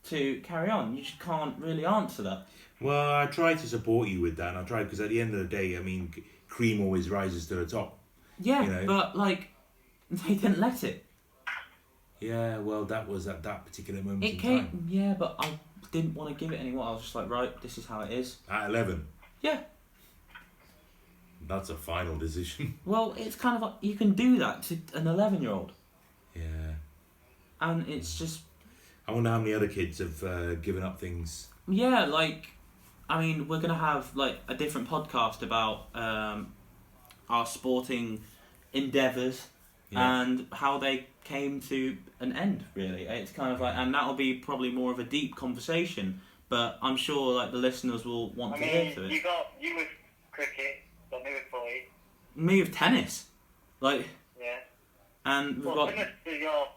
to 0.05 0.39
carry 0.41 0.69
on? 0.69 0.95
You 0.95 1.03
just 1.03 1.19
can't 1.19 1.57
really 1.59 1.85
answer 1.85 2.23
that. 2.23 2.47
Well, 2.81 3.15
I 3.15 3.27
tried 3.27 3.59
to 3.59 3.67
support 3.67 4.07
you 4.09 4.21
with 4.21 4.37
that, 4.37 4.49
and 4.49 4.57
I 4.57 4.63
tried 4.63 4.83
because 4.85 4.99
at 5.01 5.09
the 5.09 5.21
end 5.21 5.33
of 5.33 5.39
the 5.39 5.45
day, 5.45 5.77
I 5.77 5.81
mean, 5.81 6.13
cream 6.49 6.81
always 6.81 7.09
rises 7.09 7.47
to 7.47 7.55
the 7.55 7.65
top. 7.65 7.97
Yeah, 8.39 8.63
You 8.63 8.71
know. 8.71 8.85
but 8.85 9.15
like, 9.15 9.49
they 10.11 10.35
didn't 10.35 10.59
let 10.59 10.83
it. 10.83 11.04
Yeah, 12.19 12.57
well, 12.59 12.85
that 12.85 13.07
was 13.07 13.27
at 13.27 13.43
that 13.43 13.65
particular 13.65 14.01
moment 14.01 14.23
It 14.23 14.33
in 14.35 14.39
came, 14.39 14.59
time. 14.59 14.87
yeah, 14.89 15.13
but 15.17 15.35
I 15.39 15.59
didn't 15.91 16.15
want 16.15 16.37
to 16.37 16.43
give 16.45 16.53
it 16.53 16.59
anymore. 16.59 16.85
I 16.87 16.91
was 16.91 17.01
just 17.03 17.15
like, 17.15 17.29
right, 17.29 17.61
this 17.61 17.77
is 17.77 17.85
how 17.85 18.01
it 18.01 18.11
is. 18.11 18.37
At 18.49 18.69
eleven, 18.69 19.07
Yeah. 19.41 19.59
that's 21.47 21.69
a 21.69 21.75
final 21.75 22.17
decision. 22.17 22.75
Well, 22.85 23.13
it's 23.17 23.35
kind 23.35 23.55
of 23.57 23.61
like 23.61 23.73
you 23.81 23.95
can 23.95 24.11
do 24.13 24.37
that 24.39 24.63
to 24.63 24.77
an 24.93 25.07
11 25.07 25.41
year 25.41 25.51
old, 25.51 25.71
yeah. 26.35 26.73
and 27.61 27.87
it's 27.87 28.17
just 28.17 28.41
I 29.07 29.11
wonder 29.11 29.29
how 29.29 29.37
many 29.39 29.53
other 29.53 29.67
kids 29.67 29.99
have 29.99 30.23
uh, 30.23 30.55
given 30.55 30.81
up 30.83 30.99
things. 30.99 31.47
Yeah, 31.67 32.05
like, 32.05 32.51
I 33.09 33.21
mean, 33.21 33.47
we're 33.47 33.59
gonna 33.59 33.75
have 33.77 34.15
like 34.15 34.39
a 34.47 34.55
different 34.55 34.89
podcast 34.89 35.41
about 35.43 35.87
um, 35.93 36.53
our 37.29 37.45
sporting 37.45 38.21
endeavours 38.73 39.47
Yeah. 39.91 40.21
and 40.21 40.47
how 40.51 40.79
they 40.79 41.05
came 41.25 41.59
to 41.59 41.97
an 42.21 42.31
end. 42.33 42.63
Really, 42.75 43.03
it's 43.03 43.31
kind 43.31 43.51
of 43.53 43.59
like, 43.59 43.75
and 43.75 43.93
that'll 43.93 44.13
be 44.13 44.35
probably 44.35 44.71
more 44.71 44.91
of 44.93 44.99
a 44.99 45.03
deep 45.03 45.35
conversation. 45.35 46.21
But 46.47 46.77
I'm 46.81 46.95
sure 46.95 47.33
like 47.35 47.51
the 47.51 47.57
listeners 47.57 48.05
will 48.05 48.29
want 48.31 48.55
I 48.55 48.59
to 48.59 48.63
hear 48.63 48.83
mean, 48.85 48.95
to 48.95 49.01
you 49.13 49.21
got 49.21 49.51
you 49.59 49.75
with 49.75 49.87
cricket, 50.31 50.77
got 51.11 51.23
me 51.23 51.31
with 51.33 51.43
footy. 51.51 51.89
Me 52.35 52.61
with 52.61 52.71
tennis, 52.73 53.25
like, 53.81 54.05
Yeah. 54.39 54.57
and 55.25 55.57
we've 55.57 55.65
Well, 55.65 55.75
got 55.75 55.89
similar 55.89 56.09
to 56.25 56.31
your 56.31 56.67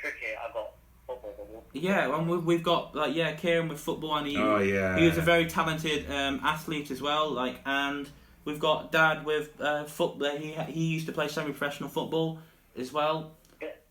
cricket, 0.00 0.36
I've 0.46 0.54
got 0.54 0.70
football. 1.06 1.64
yeah, 1.72 2.14
and 2.16 2.28
we've, 2.30 2.44
we've 2.44 2.62
got 2.62 2.94
like 2.94 3.14
yeah, 3.14 3.32
Kieran 3.32 3.68
with 3.68 3.80
football, 3.80 4.16
and 4.16 4.26
he 4.26 4.36
oh 4.36 4.58
yeah. 4.58 4.96
He 4.98 5.06
was 5.06 5.18
a 5.18 5.22
very 5.22 5.46
talented 5.46 6.08
um, 6.10 6.40
athlete 6.44 6.90
as 6.90 7.00
well. 7.02 7.30
Like, 7.30 7.60
and 7.66 8.08
we've 8.44 8.60
got 8.60 8.92
Dad 8.92 9.24
with 9.24 9.60
uh, 9.60 9.84
football. 9.84 10.36
He 10.36 10.52
he 10.52 10.84
used 10.86 11.06
to 11.06 11.12
play 11.12 11.26
semi-professional 11.28 11.88
football 11.88 12.38
as 12.78 12.92
well, 12.92 13.18
Yeah. 13.22 13.37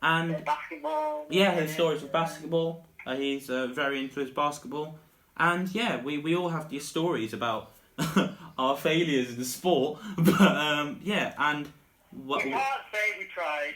And 0.02 0.44
basketball. 0.46 1.26
yeah, 1.30 1.52
his 1.52 1.72
stories 1.74 2.02
with 2.02 2.12
basketball. 2.12 2.86
Uh, 3.06 3.16
he's 3.16 3.50
uh, 3.50 3.68
very 3.68 4.00
into 4.00 4.20
his 4.20 4.30
basketball, 4.32 5.00
and 5.38 5.74
yeah, 5.74 6.02
we, 6.04 6.18
we 6.18 6.36
all 6.36 6.50
have 6.50 6.70
these 6.70 6.86
stories 6.86 7.34
about 7.34 7.72
our 8.58 8.76
failures 8.78 9.30
in 9.32 9.38
the 9.40 9.46
sport. 9.46 10.00
But 10.18 10.42
um, 10.42 11.00
yeah, 11.04 11.34
and 11.38 11.68
what 12.12 12.44
We 12.44 12.52
can't 12.52 12.64
say 12.92 13.18
we 13.20 13.26
tried. 13.26 13.76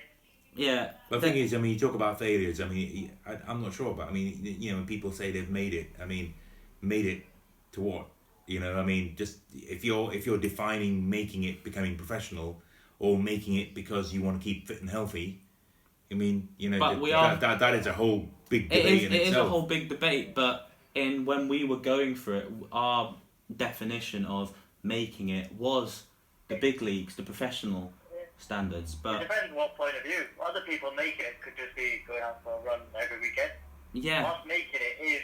yeah, 0.56 0.92
The 1.10 1.22
thing 1.22 1.38
is, 1.38 1.54
I 1.54 1.58
mean, 1.58 1.74
you 1.74 1.80
talk 1.80 1.96
about 1.96 2.20
failures. 2.20 2.60
I 2.60 2.66
mean, 2.68 3.12
I, 3.26 3.38
I'm 3.48 3.62
not 3.64 3.74
sure, 3.74 3.94
but 3.94 4.10
I 4.10 4.12
mean, 4.12 4.40
you 4.60 4.72
know, 4.72 4.78
when 4.78 4.86
people 4.86 5.12
say 5.14 5.32
they've 5.32 5.50
made 5.50 5.74
it, 5.74 5.88
I 6.02 6.06
mean, 6.06 6.34
made 6.82 7.06
it 7.06 7.24
to 7.74 7.82
what? 7.82 8.08
You 8.48 8.60
know, 8.60 8.76
I 8.78 8.84
mean, 8.84 9.16
just 9.16 9.38
if 9.54 9.86
you're 9.86 10.14
if 10.14 10.26
you're 10.26 10.38
defining 10.38 11.10
making 11.10 11.46
it 11.46 11.64
becoming 11.64 11.96
professional, 11.96 12.62
or 13.00 13.18
making 13.18 13.56
it 13.56 13.74
because 13.74 14.14
you 14.14 14.22
want 14.22 14.42
to 14.42 14.44
keep 14.44 14.68
fit 14.68 14.82
and 14.82 14.90
healthy, 14.90 15.40
I 16.12 16.14
mean, 16.14 16.50
you 16.58 16.70
know, 16.70 16.80
But 16.80 16.94
that, 16.94 17.02
we 17.02 17.14
are- 17.14 17.36
that, 17.38 17.60
that 17.60 17.74
is 17.76 17.88
a 17.88 17.94
whole 17.94 18.28
big 18.50 18.66
It 18.66 18.70
debate 18.84 18.86
is, 18.86 19.04
in 19.06 19.14
it 19.14 19.22
is 19.22 19.28
itself. 19.30 19.48
a 19.48 19.50
whole 19.50 19.62
big 19.64 19.88
debate, 19.90 20.36
but 20.36 20.70
in 20.94 21.24
when 21.26 21.48
we 21.48 21.64
were 21.64 21.78
going 21.78 22.16
for 22.16 22.36
it, 22.36 22.52
our 22.72 23.16
definition 23.56 24.26
of 24.26 24.54
making 24.84 25.30
it 25.30 25.52
was 25.54 26.04
the 26.50 26.56
big 26.58 26.82
leagues, 26.82 27.16
the 27.16 27.24
professional 27.24 27.94
standards. 28.38 28.94
But 28.96 29.22
It 29.22 29.28
But 29.30 29.36
depends 29.36 29.56
what 29.56 29.78
point 29.78 29.96
of 29.96 30.04
view. 30.04 30.26
Other 30.46 30.62
people 30.62 30.92
make 30.92 31.20
it 31.20 31.40
could 31.42 31.54
just 31.56 31.74
be 31.76 32.02
going 32.06 32.22
out 32.22 32.44
for 32.44 32.54
a 32.54 32.62
run 32.62 32.82
every 33.02 33.20
weekend. 33.22 33.52
yeah, 33.94 34.26
Us 34.30 34.46
making 34.46 34.82
it 34.82 35.02
is 35.04 35.22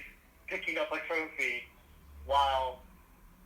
picking 0.48 0.78
up 0.78 0.90
a 0.94 1.00
trophy 1.06 1.64
while 2.26 2.80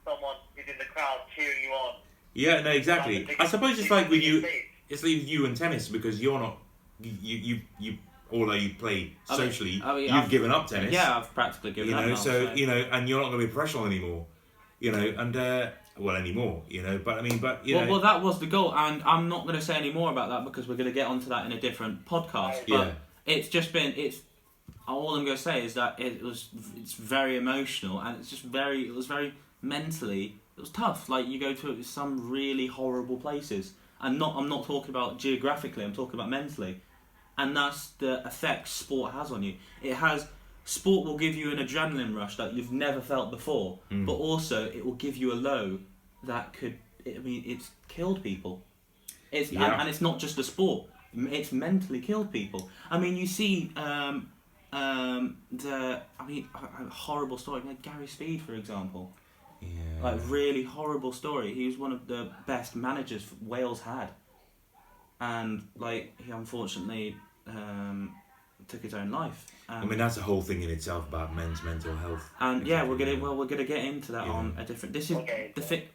someone 0.06 0.36
is 0.58 0.68
in 0.70 0.78
the 0.78 0.86
crowd 0.86 1.22
cheering 1.36 1.64
you 1.64 1.72
on. 1.72 1.96
Yeah, 2.34 2.62
no, 2.62 2.70
exactly. 2.72 3.28
I 3.40 3.48
suppose 3.48 3.80
it's 3.80 3.90
like 3.90 4.10
with 4.10 4.22
you, 4.22 4.46
it's 4.90 5.02
like 5.04 5.14
with 5.20 5.28
you 5.28 5.46
and 5.48 5.58
tennis 5.58 5.88
because 5.90 6.22
you're 6.22 6.40
not, 6.40 6.58
you 7.04 7.38
you 7.38 7.62
you, 7.80 7.98
although 8.32 8.54
you 8.54 8.74
play 8.76 9.14
I 9.30 9.38
mean- 9.38 9.52
socially, 9.52 9.82
I 9.84 9.96
mean, 9.96 10.04
you've 10.04 10.14
I've- 10.14 10.30
given 10.30 10.52
up 10.52 10.68
tennis. 10.68 10.94
yeah, 10.94 11.18
I've 11.18 11.34
practically 11.34 11.72
given 11.72 11.92
you 11.92 11.96
up 11.96 12.04
know 12.04 12.10
now, 12.10 12.16
so, 12.16 12.54
you 12.54 12.68
know 12.68 12.78
and 12.92 13.08
you're 13.08 13.22
not 13.22 13.30
going 13.30 13.42
to 13.42 13.48
be 13.48 13.54
professional 13.54 13.86
anymore 13.86 14.26
you 14.80 14.92
know 14.92 15.14
and 15.18 15.36
uh 15.36 15.70
well 15.98 16.16
anymore 16.16 16.64
you 16.70 16.82
know 16.82 16.98
but 16.98 17.20
i 17.20 17.22
mean 17.22 17.38
but 17.38 17.64
you 17.66 17.76
well, 17.76 17.86
know 17.86 17.92
well, 17.92 18.02
that 18.02 18.22
was 18.22 18.40
the 18.40 18.48
goal, 18.48 18.74
and 18.74 19.04
I'm 19.04 19.30
not 19.30 19.46
going 19.46 19.60
to 19.60 19.62
say 19.62 19.76
any 19.76 19.92
more 19.92 20.12
about 20.12 20.30
that 20.30 20.44
because 20.46 20.68
we're 20.68 20.78
going 20.78 20.90
to 20.90 20.94
get 20.94 21.08
onto 21.08 21.30
that 21.30 21.46
in 21.46 21.52
a 21.52 21.60
different 21.60 22.06
podcast. 22.06 22.62
But 22.68 22.88
yeah 22.88 22.92
it's 23.26 23.50
just 23.50 23.72
been 23.72 23.94
it's 23.98 24.22
all 24.88 25.16
I'm 25.16 25.26
going 25.26 25.38
to 25.38 25.42
say 25.42 25.64
is 25.64 25.76
that 25.76 26.00
it 26.00 26.22
was 26.22 26.50
it's 26.76 26.94
very 26.94 27.38
emotional 27.38 28.00
and 28.00 28.18
it's 28.20 28.30
just 28.30 28.44
very 28.44 28.88
it 28.88 28.94
was 28.94 29.06
very 29.06 29.34
mentally 29.62 30.36
it 30.58 30.62
was 30.62 30.70
tough. 30.70 31.08
Like 31.10 31.28
you 31.28 31.40
go 31.40 31.54
to 31.54 31.84
some 31.84 32.30
really 32.30 32.68
horrible 32.68 33.18
places, 33.18 33.74
and 34.02 34.20
not 34.20 34.36
I'm 34.36 34.50
not 34.50 34.66
talking 34.66 34.90
about 34.90 35.18
geographically. 35.18 35.84
I'm 35.84 35.94
talking 35.94 36.16
about 36.16 36.30
mentally, 36.30 36.82
and 37.38 37.56
that's 37.56 37.90
the 38.00 38.26
effect 38.28 38.68
sport 38.68 39.14
has 39.14 39.32
on 39.32 39.44
you. 39.44 39.56
It 39.82 39.96
has 39.96 40.28
sport 40.66 41.06
will 41.08 41.18
give 41.18 41.36
you 41.36 41.52
an 41.52 41.58
adrenaline 41.58 42.16
rush 42.16 42.38
that 42.38 42.54
you've 42.54 42.72
never 42.72 43.02
felt 43.02 43.32
before, 43.32 43.80
Mm. 43.90 44.06
but 44.06 44.14
also 44.14 44.66
it 44.66 44.86
will 44.86 44.94
give 45.06 45.18
you 45.18 45.34
a 45.34 45.36
low 45.50 45.80
that 46.24 46.54
could 46.54 46.78
I 47.06 47.18
mean 47.20 47.44
it's 47.46 47.72
killed 47.88 48.22
people. 48.24 48.64
It's 49.32 49.52
Yeah. 49.52 49.64
and, 49.72 49.82
and 49.82 49.90
it's 49.90 50.02
not 50.02 50.20
just 50.20 50.36
the 50.36 50.44
sport. 50.44 50.88
It's 51.14 51.52
mentally 51.52 52.00
killed 52.00 52.32
people. 52.32 52.70
I 52.90 52.98
mean, 53.00 53.18
you 53.18 53.28
see 53.28 53.72
um, 53.76 54.32
um, 54.72 55.38
the 55.52 56.02
I 56.20 56.26
mean 56.28 56.48
a, 56.56 56.86
a 56.86 56.90
horrible 56.90 57.38
story 57.38 57.62
like 57.66 57.82
Gary 57.82 58.08
Speed, 58.08 58.42
for 58.44 58.54
example. 58.54 59.12
yeah 59.62 59.68
Like 60.04 60.20
really 60.28 60.64
horrible 60.64 61.12
story. 61.12 61.54
He 61.54 61.66
was 61.68 61.78
one 61.78 61.92
of 61.92 62.08
the 62.08 62.30
best 62.46 62.76
managers 62.76 63.26
Wales 63.42 63.82
had, 63.82 64.10
and 65.22 65.66
like 65.78 66.14
he 66.26 66.32
unfortunately 66.32 67.16
um, 67.48 68.14
took 68.68 68.82
his 68.82 68.94
own 68.94 69.10
life. 69.12 69.46
i 69.70 69.86
mean 69.86 69.98
that's 69.98 70.18
a 70.18 70.22
whole 70.22 70.42
thing 70.42 70.62
in 70.62 70.70
itself 70.70 71.08
about 71.08 71.34
men's 71.36 71.62
mental 71.64 71.96
health 71.96 72.30
and 72.42 72.68
yeah, 72.68 72.84
we're 72.84 72.98
gonna 72.98 73.18
well 73.18 73.36
we're 73.38 73.46
gonna 73.54 73.64
get 73.64 73.86
into 73.86 74.12
that 74.12 74.26
Yeah. 74.28 74.34
on 74.34 74.46
a 74.58 74.66
different. 74.66 74.92
This 74.94 75.10
is 75.12 75.18
Okay. 75.18 75.52
the 75.56 75.62
fi- 75.62 75.88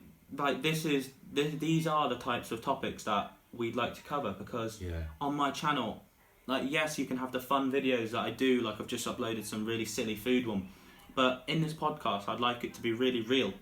like 0.44 0.62
this 0.62 0.84
is 0.84 1.10
this, 1.32 1.54
these 1.60 1.86
are 1.86 2.08
the 2.08 2.16
types 2.16 2.50
of 2.52 2.62
topics 2.62 3.04
that 3.04 3.32
we'd 3.52 3.76
like 3.76 3.94
to 3.94 4.02
cover 4.02 4.32
because 4.42 4.80
yeah 4.80 5.02
on 5.20 5.34
my 5.34 5.50
channel, 5.50 6.02
like 6.46 6.64
yes, 6.76 6.98
you 6.98 7.06
can 7.06 7.16
have 7.18 7.32
the 7.32 7.40
fun 7.40 7.70
videos 7.72 8.10
that 8.10 8.20
I 8.20 8.30
do. 8.30 8.60
Like 8.60 8.80
I've 8.80 8.86
just 8.96 9.06
uploaded 9.06 9.44
some 9.44 9.64
really 9.64 9.84
silly 9.84 10.16
food 10.16 10.46
one, 10.46 10.68
but 11.14 11.44
in 11.46 11.62
this 11.62 11.72
podcast, 11.74 12.28
I'd 12.28 12.40
like 12.40 12.64
it 12.64 12.74
to 12.74 12.80
be 12.80 12.92
really 12.92 13.22
real. 13.22 13.52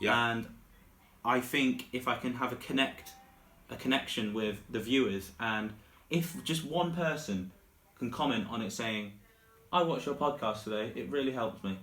yeah 0.00 0.30
And 0.30 0.46
I 1.24 1.40
think 1.40 1.74
if 1.92 2.04
I 2.08 2.16
can 2.16 2.34
have 2.34 2.52
a 2.52 2.56
connect, 2.68 3.06
a 3.72 3.76
connection 3.76 4.34
with 4.34 4.56
the 4.70 4.80
viewers, 4.80 5.32
and 5.40 5.72
if 6.10 6.42
just 6.44 6.64
one 6.64 6.94
person 6.94 7.50
can 7.98 8.10
comment 8.10 8.46
on 8.50 8.62
it 8.62 8.72
saying, 8.72 9.12
"I 9.72 9.82
watched 9.82 10.06
your 10.06 10.14
podcast 10.14 10.64
today. 10.64 10.92
It 10.94 11.10
really 11.10 11.32
helped 11.32 11.64
me," 11.64 11.78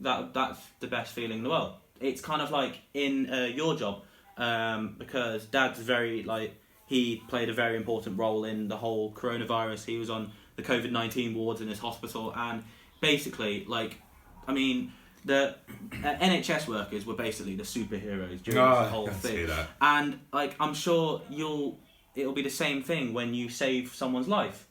that 0.00 0.34
that's 0.34 0.60
the 0.80 0.86
best 0.86 1.12
feeling 1.12 1.38
in 1.38 1.44
the 1.44 1.50
world. 1.50 1.74
It's 2.00 2.20
kind 2.20 2.40
of 2.40 2.50
like 2.50 2.80
in 2.94 3.32
uh, 3.32 3.46
your 3.46 3.76
job, 3.76 4.02
um, 4.36 4.96
because 4.98 5.46
Dad's 5.46 5.78
very 5.80 6.22
like 6.22 6.54
he 6.86 7.22
played 7.28 7.48
a 7.48 7.52
very 7.52 7.76
important 7.76 8.18
role 8.18 8.44
in 8.44 8.68
the 8.68 8.76
whole 8.76 9.12
coronavirus. 9.12 9.84
He 9.84 9.98
was 9.98 10.10
on 10.10 10.32
the 10.56 10.62
COVID 10.62 10.90
nineteen 10.90 11.34
wards 11.34 11.60
in 11.60 11.68
his 11.68 11.78
hospital, 11.78 12.32
and 12.34 12.64
basically, 13.00 13.64
like, 13.66 14.00
I 14.46 14.52
mean, 14.52 14.92
the 15.28 15.54
uh, 16.02 16.14
NHS 16.14 16.66
workers 16.66 17.04
were 17.04 17.14
basically 17.14 17.54
the 17.54 17.62
superheroes 17.62 18.42
during 18.42 18.58
oh, 18.58 18.82
this 18.82 18.90
whole 18.90 19.08
thing. 19.08 19.48
And 19.80 20.18
like, 20.32 20.56
I'm 20.58 20.74
sure 20.74 21.20
you'll 21.30 21.78
it'll 22.16 22.32
be 22.32 22.42
the 22.42 22.50
same 22.50 22.82
thing 22.82 23.12
when 23.12 23.34
you 23.34 23.50
save 23.50 23.94
someone's 23.94 24.26
life. 24.26 24.66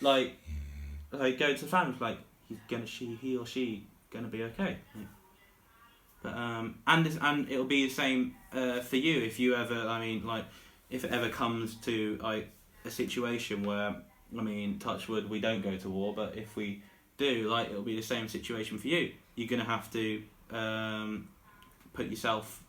Like, 0.00 0.36
like 1.12 1.38
go 1.38 1.54
to 1.54 1.64
the 1.64 1.70
family, 1.70 1.94
like 2.00 2.18
he's 2.48 2.58
gonna 2.68 2.86
she 2.86 3.16
he 3.22 3.36
or 3.36 3.46
she 3.46 3.86
gonna 4.10 4.28
be 4.28 4.42
okay. 4.42 4.78
But 6.22 6.34
um, 6.34 6.80
and 6.86 7.06
this, 7.06 7.16
and 7.20 7.48
it'll 7.48 7.64
be 7.64 7.86
the 7.86 7.94
same 7.94 8.34
uh, 8.52 8.80
for 8.80 8.96
you 8.96 9.22
if 9.22 9.38
you 9.38 9.54
ever. 9.54 9.86
I 9.88 10.00
mean, 10.00 10.26
like 10.26 10.44
if 10.90 11.04
it 11.04 11.12
ever 11.12 11.28
comes 11.28 11.76
to 11.86 12.18
like 12.20 12.50
a 12.84 12.90
situation 12.90 13.62
where 13.62 13.94
I 14.36 14.42
mean, 14.42 14.80
touch 14.80 15.08
wood, 15.08 15.30
we 15.30 15.40
don't 15.40 15.62
go 15.62 15.76
to 15.76 15.88
war, 15.88 16.14
but 16.14 16.36
if 16.36 16.56
we 16.56 16.82
do. 17.20 17.48
Like 17.48 17.70
it'll 17.70 17.82
be 17.82 17.94
the 17.94 18.02
same 18.02 18.28
situation 18.28 18.78
for 18.78 18.88
you. 18.88 19.12
You're 19.40 19.48
gonna 19.48 19.64
have 19.64 19.90
to 19.92 20.22
um, 20.50 21.26
put 21.94 22.08
yourself 22.08 22.62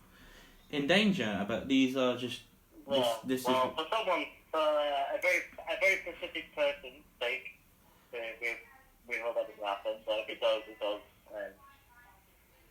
in 0.71 0.87
danger. 0.87 1.43
But 1.45 1.67
these 1.67 1.97
are 1.97 2.15
just 2.15 2.39
Well, 2.85 3.19
this 3.25 3.41
is- 3.41 3.47
well 3.47 3.73
for 3.75 3.85
someone, 3.91 4.23
for 4.51 4.59
uh, 4.61 5.15
a 5.17 5.19
very 5.21 5.39
a 5.69 5.75
very 5.81 5.97
specific 5.97 6.55
person's 6.55 7.03
sake, 7.19 7.59
we 8.13 8.19
we 8.39 8.47
we 9.09 9.15
hope 9.21 9.35
that 9.35 9.49
doesn't 9.49 9.65
happen. 9.65 9.95
But 10.05 10.19
if 10.19 10.29
it 10.29 10.39
does, 10.39 10.61
it 10.69 10.79
does. 10.79 11.01
And 11.35 11.53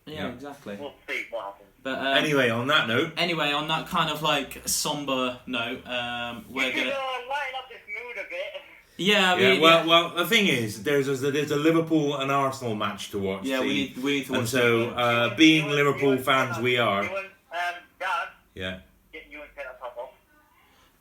yeah, 0.06 0.14
Yeah. 0.28 0.32
exactly. 0.32 0.76
we'll 0.80 0.94
see 1.06 1.26
what 1.30 1.44
happens. 1.44 1.68
But 1.82 1.98
um, 1.98 2.06
Anyway, 2.24 2.48
on 2.48 2.66
that 2.68 2.88
note, 2.88 3.12
anyway, 3.18 3.52
on 3.52 3.68
that 3.68 3.86
kind 3.88 4.08
of 4.10 4.22
like 4.22 4.66
somber 4.66 5.38
note, 5.46 5.86
um, 5.86 6.46
we're 6.48 6.70
gonna 6.72 6.88
uh, 6.88 7.20
lighten 7.28 7.54
up 7.58 7.68
this 7.68 7.84
mood 7.86 8.16
a 8.16 8.28
bit. 8.30 8.62
Yeah, 9.00 9.34
I 9.34 9.38
yeah. 9.38 9.60
Well, 9.60 9.80
yeah, 9.80 9.86
well, 9.86 10.14
the 10.16 10.26
thing 10.26 10.46
is, 10.46 10.82
there's 10.82 11.08
a, 11.08 11.30
there's 11.30 11.50
a 11.50 11.56
Liverpool 11.56 12.16
and 12.16 12.30
Arsenal 12.30 12.74
match 12.74 13.10
to 13.10 13.18
watch. 13.18 13.44
yeah, 13.44 13.60
we 13.60 13.66
need 13.68 13.98
we 13.98 14.10
need 14.18 14.26
to 14.26 14.32
watch. 14.32 14.40
And 14.40 14.48
so, 14.48 14.90
uh, 14.90 15.34
being 15.36 15.64
and- 15.66 15.74
Liverpool 15.74 16.14
you 16.16 16.22
fans, 16.22 16.58
we 16.58 16.78
are. 16.78 17.02
You 17.04 17.08
and, 17.08 17.26
um, 17.26 17.74
Dad, 17.98 18.28
Yeah. 18.54 18.78
get 19.12 19.24
you 19.30 19.40
and 19.40 19.50
top 19.80 19.96
off. 19.98 20.10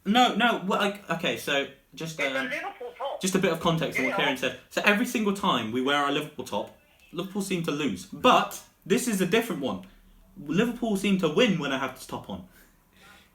no, 0.06 0.36
no, 0.36 0.64
well, 0.66 0.80
like, 0.80 1.10
okay, 1.10 1.38
so 1.38 1.68
just 1.96 2.20
It's 2.20 2.36
a 2.36 2.40
um, 2.40 2.50
top. 2.98 3.22
just 3.22 3.36
a 3.36 3.40
bit 3.40 3.52
of 3.52 3.60
context 3.60 4.00
on 4.00 4.06
what 4.06 4.12
Yeah. 4.12 4.18
Kieran 4.18 4.38
said. 4.38 4.60
So 4.70 4.82
every 4.86 5.06
single 5.06 5.34
time 5.34 5.72
we 5.72 5.82
wear 5.82 5.98
our 5.98 6.12
Liverpool 6.12 6.46
top, 6.46 6.78
Liverpool 7.12 7.42
seem 7.42 7.64
to 7.64 7.72
lose. 7.72 8.06
But 8.06 8.60
this 8.86 9.08
is 9.08 9.20
a 9.22 9.26
different 9.26 9.62
one. 9.62 9.86
Liverpool 10.46 10.96
seem 10.98 11.18
to 11.20 11.28
win 11.30 11.60
when 11.60 11.72
I 11.74 11.80
have 11.80 11.96
this 11.96 12.06
top 12.06 12.30
on. 12.30 12.46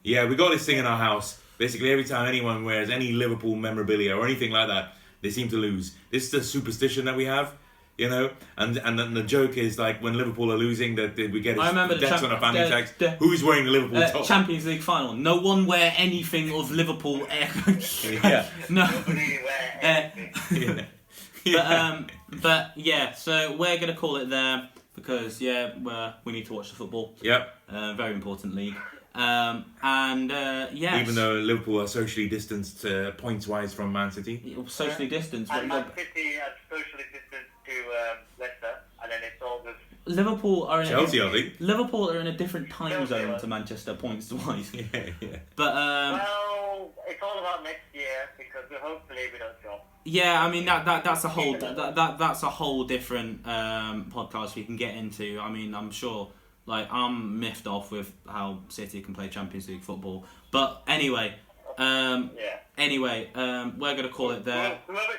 Yeah, 0.03 0.27
we 0.27 0.37
got 0.37 0.51
this 0.53 0.65
thing 0.67 0.79
in 0.79 0.87
our 0.87 0.99
house. 0.99 1.39
Basically, 1.59 1.91
every 1.93 2.05
time 2.05 2.27
anyone 2.29 2.65
wears 2.65 2.91
any 2.91 3.13
Liverpool 3.13 3.55
memorabilia 3.57 4.17
or 4.17 4.25
anything 4.25 4.51
like 4.51 4.69
that, 4.69 4.95
they 5.23 5.31
seem 5.31 5.49
to 5.49 5.57
lose. 5.57 5.95
This 6.11 6.25
is 6.25 6.31
the 6.31 6.43
superstition 6.43 7.05
that 7.07 7.17
we 7.17 7.25
have, 7.27 7.53
you 7.97 8.09
know. 8.11 8.31
And 8.57 8.77
and 8.79 8.99
then 8.99 9.15
the 9.15 9.23
joke 9.23 9.57
is 9.57 9.79
like 9.79 10.03
when 10.03 10.15
Liverpool 10.17 10.53
are 10.53 10.57
losing, 10.59 10.97
that 10.97 11.15
that 11.17 11.31
we 11.31 11.41
get 11.41 11.59
I 11.59 11.69
remember 11.69 11.95
the 11.95 12.01
text 12.07 12.23
champ- 12.23 12.33
on 12.33 12.37
a 12.37 12.41
family 12.41 12.63
the- 12.63 12.69
text. 12.69 12.99
the- 12.99 13.11
Who's 13.13 13.43
wearing 13.45 13.65
the 13.65 13.71
Liverpool 13.71 14.03
Uh, 14.03 14.11
top? 14.11 14.25
Champions 14.27 14.67
League 14.67 14.83
final. 14.83 15.13
No 15.15 15.37
one 15.37 15.65
wear 15.67 15.93
anything 15.97 16.53
of 16.53 16.71
Liverpool. 16.71 17.27
Yeah. 17.31 18.47
no. 18.69 18.87
Nobody 18.87 19.39
wear 19.45 19.81
Uh, 19.83 20.21
anything. 20.51 20.87
yeah. 21.45 21.57
but 21.57 21.67
um, 21.81 22.07
but 22.43 22.73
yeah. 22.77 23.13
So 23.13 23.57
we're 23.57 23.79
gonna 23.79 23.95
call 23.97 24.17
it 24.17 24.29
there 24.29 24.69
because 24.95 25.41
yeah, 25.41 25.71
we're, 25.81 26.15
we 26.25 26.33
need 26.33 26.47
to 26.47 26.53
watch 26.55 26.71
the 26.71 26.77
football. 26.77 27.15
Yep. 27.23 27.49
Uh, 27.69 27.95
very 27.95 28.15
important 28.15 28.55
league. 28.55 28.77
Um, 29.15 29.65
and 29.83 30.33
uh, 30.33 30.67
yes, 30.73 31.01
Even 31.03 31.15
though 31.15 31.35
Liverpool 31.35 31.81
are 31.81 31.87
socially 31.87 32.29
distanced 32.29 32.85
uh, 32.85 33.13
points 33.13 33.47
wise 33.47 33.73
from 33.73 33.93
Man 33.93 34.11
City. 34.11 34.57
socially 34.67 35.09
distanced. 35.09 35.53
And 35.53 35.69
Man 35.69 35.85
City 35.97 36.37
are 36.39 36.53
socially 36.69 37.05
distant 37.13 37.47
to 37.67 37.73
um, 37.73 38.19
Leicester, 38.41 38.75
and 39.03 39.13
then 39.13 39.21
it's 39.23 39.41
all 39.41 39.63
just 39.65 39.79
Liverpool 40.07 40.65
are 40.65 40.83
in 40.83 40.89
Chelsea, 40.89 41.19
a, 41.19 41.29
I 41.29 41.33
think. 41.33 41.55
Liverpool 41.61 42.11
are 42.11 42.19
in 42.19 42.27
a 42.27 42.37
different 42.37 42.69
time 42.71 42.91
Chelsea 42.91 43.07
zone 43.07 43.31
are. 43.31 43.39
to 43.39 43.47
Manchester 43.47 43.95
points 43.95 44.33
wise. 44.33 44.71
Yeah, 44.75 45.11
yeah. 45.21 45.37
But 45.57 45.77
um, 45.77 46.13
well, 46.19 46.91
it's 47.07 47.23
all 47.23 47.39
about 47.39 47.63
next 47.63 47.85
year 47.95 48.29
because 48.37 48.69
we 48.69 48.77
hopefully 48.77 49.21
we 49.33 49.39
don't 49.39 49.63
drop. 49.63 49.87
yeah, 50.05 50.45
I 50.45 50.51
mean 50.51 50.65
that, 50.67 50.85
that 50.85 51.05
that's 51.05 51.25
a 51.25 51.29
whole 51.29 51.57
that, 51.59 51.95
that 51.95 52.19
that's 52.19 52.43
a 52.43 52.51
whole 52.51 52.85
different 52.85 53.47
um, 53.47 54.11
podcast 54.13 54.57
we 54.57 54.65
can 54.65 54.77
get 54.77 54.95
into. 54.97 55.39
I 55.41 55.51
mean, 55.51 55.75
I'm 55.75 55.91
sure 55.93 56.31
like 56.67 56.89
I'm 56.93 57.39
miffed 57.41 57.67
off 57.67 57.91
with 57.91 58.13
how 58.29 58.61
City 58.69 59.01
can 59.03 59.15
play 59.15 59.29
Champions 59.29 59.69
League 59.69 59.83
football. 59.83 60.25
But 60.51 60.83
anyway, 60.87 61.35
um, 61.79 62.31
Yeah. 62.37 62.59
anyway, 62.79 63.31
um, 63.35 63.79
we're 63.79 63.95
gonna 63.97 64.09
call 64.09 64.31
it 64.31 64.45
there. 64.45 64.79
Who- 64.87 64.93
Whoever's 64.95 65.17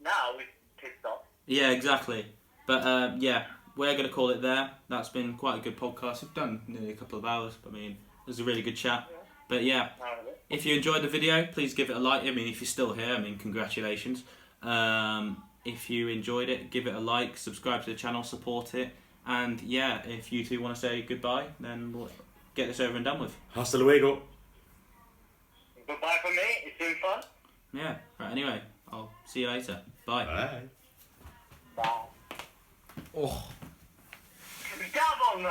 now 0.00 0.38
is 0.38 0.46
pissed 0.76 1.04
off. 1.04 1.20
Yeah, 1.46 1.70
exactly. 1.70 2.26
But 2.66 2.82
uh, 2.86 3.14
yeah, 3.18 3.46
we're 3.76 3.96
gonna 3.96 4.08
call 4.08 4.30
it 4.30 4.40
there. 4.40 4.70
That's 4.88 5.08
been 5.08 5.36
quite 5.36 5.58
a 5.58 5.60
good 5.60 5.76
podcast. 5.78 6.22
We've 6.22 6.34
done 6.34 6.62
nearly 6.66 6.90
a 6.90 6.96
couple 6.96 7.18
of 7.18 7.24
hours. 7.24 7.58
I 7.66 7.70
mean, 7.70 7.92
it 7.92 8.26
was 8.26 8.40
a 8.40 8.44
really 8.44 8.62
good 8.62 8.76
chat. 8.76 9.08
But 9.48 9.64
yeah, 9.64 9.88
of 10.00 10.26
it. 10.28 10.40
if 10.48 10.64
you 10.64 10.76
enjoyed 10.76 11.02
the 11.02 11.08
video, 11.08 11.44
please 11.46 11.74
give 11.74 11.90
it 11.90 11.96
a 11.96 11.98
like. 11.98 12.22
I 12.22 12.30
mean, 12.30 12.46
if 12.48 12.60
you're 12.60 12.66
still 12.68 12.92
here, 12.92 13.14
I 13.14 13.18
mean, 13.18 13.36
congratulations. 13.36 14.22
Um, 14.62 15.42
if 15.64 15.90
you 15.90 16.08
enjoyed 16.08 16.48
it, 16.48 16.70
give 16.70 16.86
it 16.86 16.94
a 16.94 17.00
like, 17.00 17.36
subscribe 17.36 17.84
to 17.84 17.90
the 17.90 17.96
channel, 17.96 18.22
support 18.22 18.74
it. 18.74 18.90
And 19.30 19.60
yeah, 19.62 20.02
if 20.08 20.32
you 20.32 20.44
two 20.44 20.60
want 20.60 20.74
to 20.74 20.80
say 20.80 21.02
goodbye, 21.02 21.46
then 21.60 21.92
we'll 21.92 22.10
get 22.56 22.66
this 22.66 22.80
over 22.80 22.96
and 22.96 23.04
done 23.04 23.20
with. 23.20 23.32
Hasta 23.50 23.78
luego. 23.78 24.22
Goodbye 25.86 26.18
for 26.20 26.32
me. 26.32 26.42
It's 26.64 26.76
been 26.76 26.96
fun. 26.96 27.22
Yeah. 27.72 27.94
Right. 28.18 28.32
Anyway, 28.32 28.60
I'll 28.92 29.12
see 29.24 29.42
you 29.42 29.46
later. 29.46 29.82
Bye. 30.04 30.24
Bye. 30.24 30.62
Bye. 31.76 31.90
Oh. 33.16 33.44
Double 34.92 35.42
no. 35.44 35.48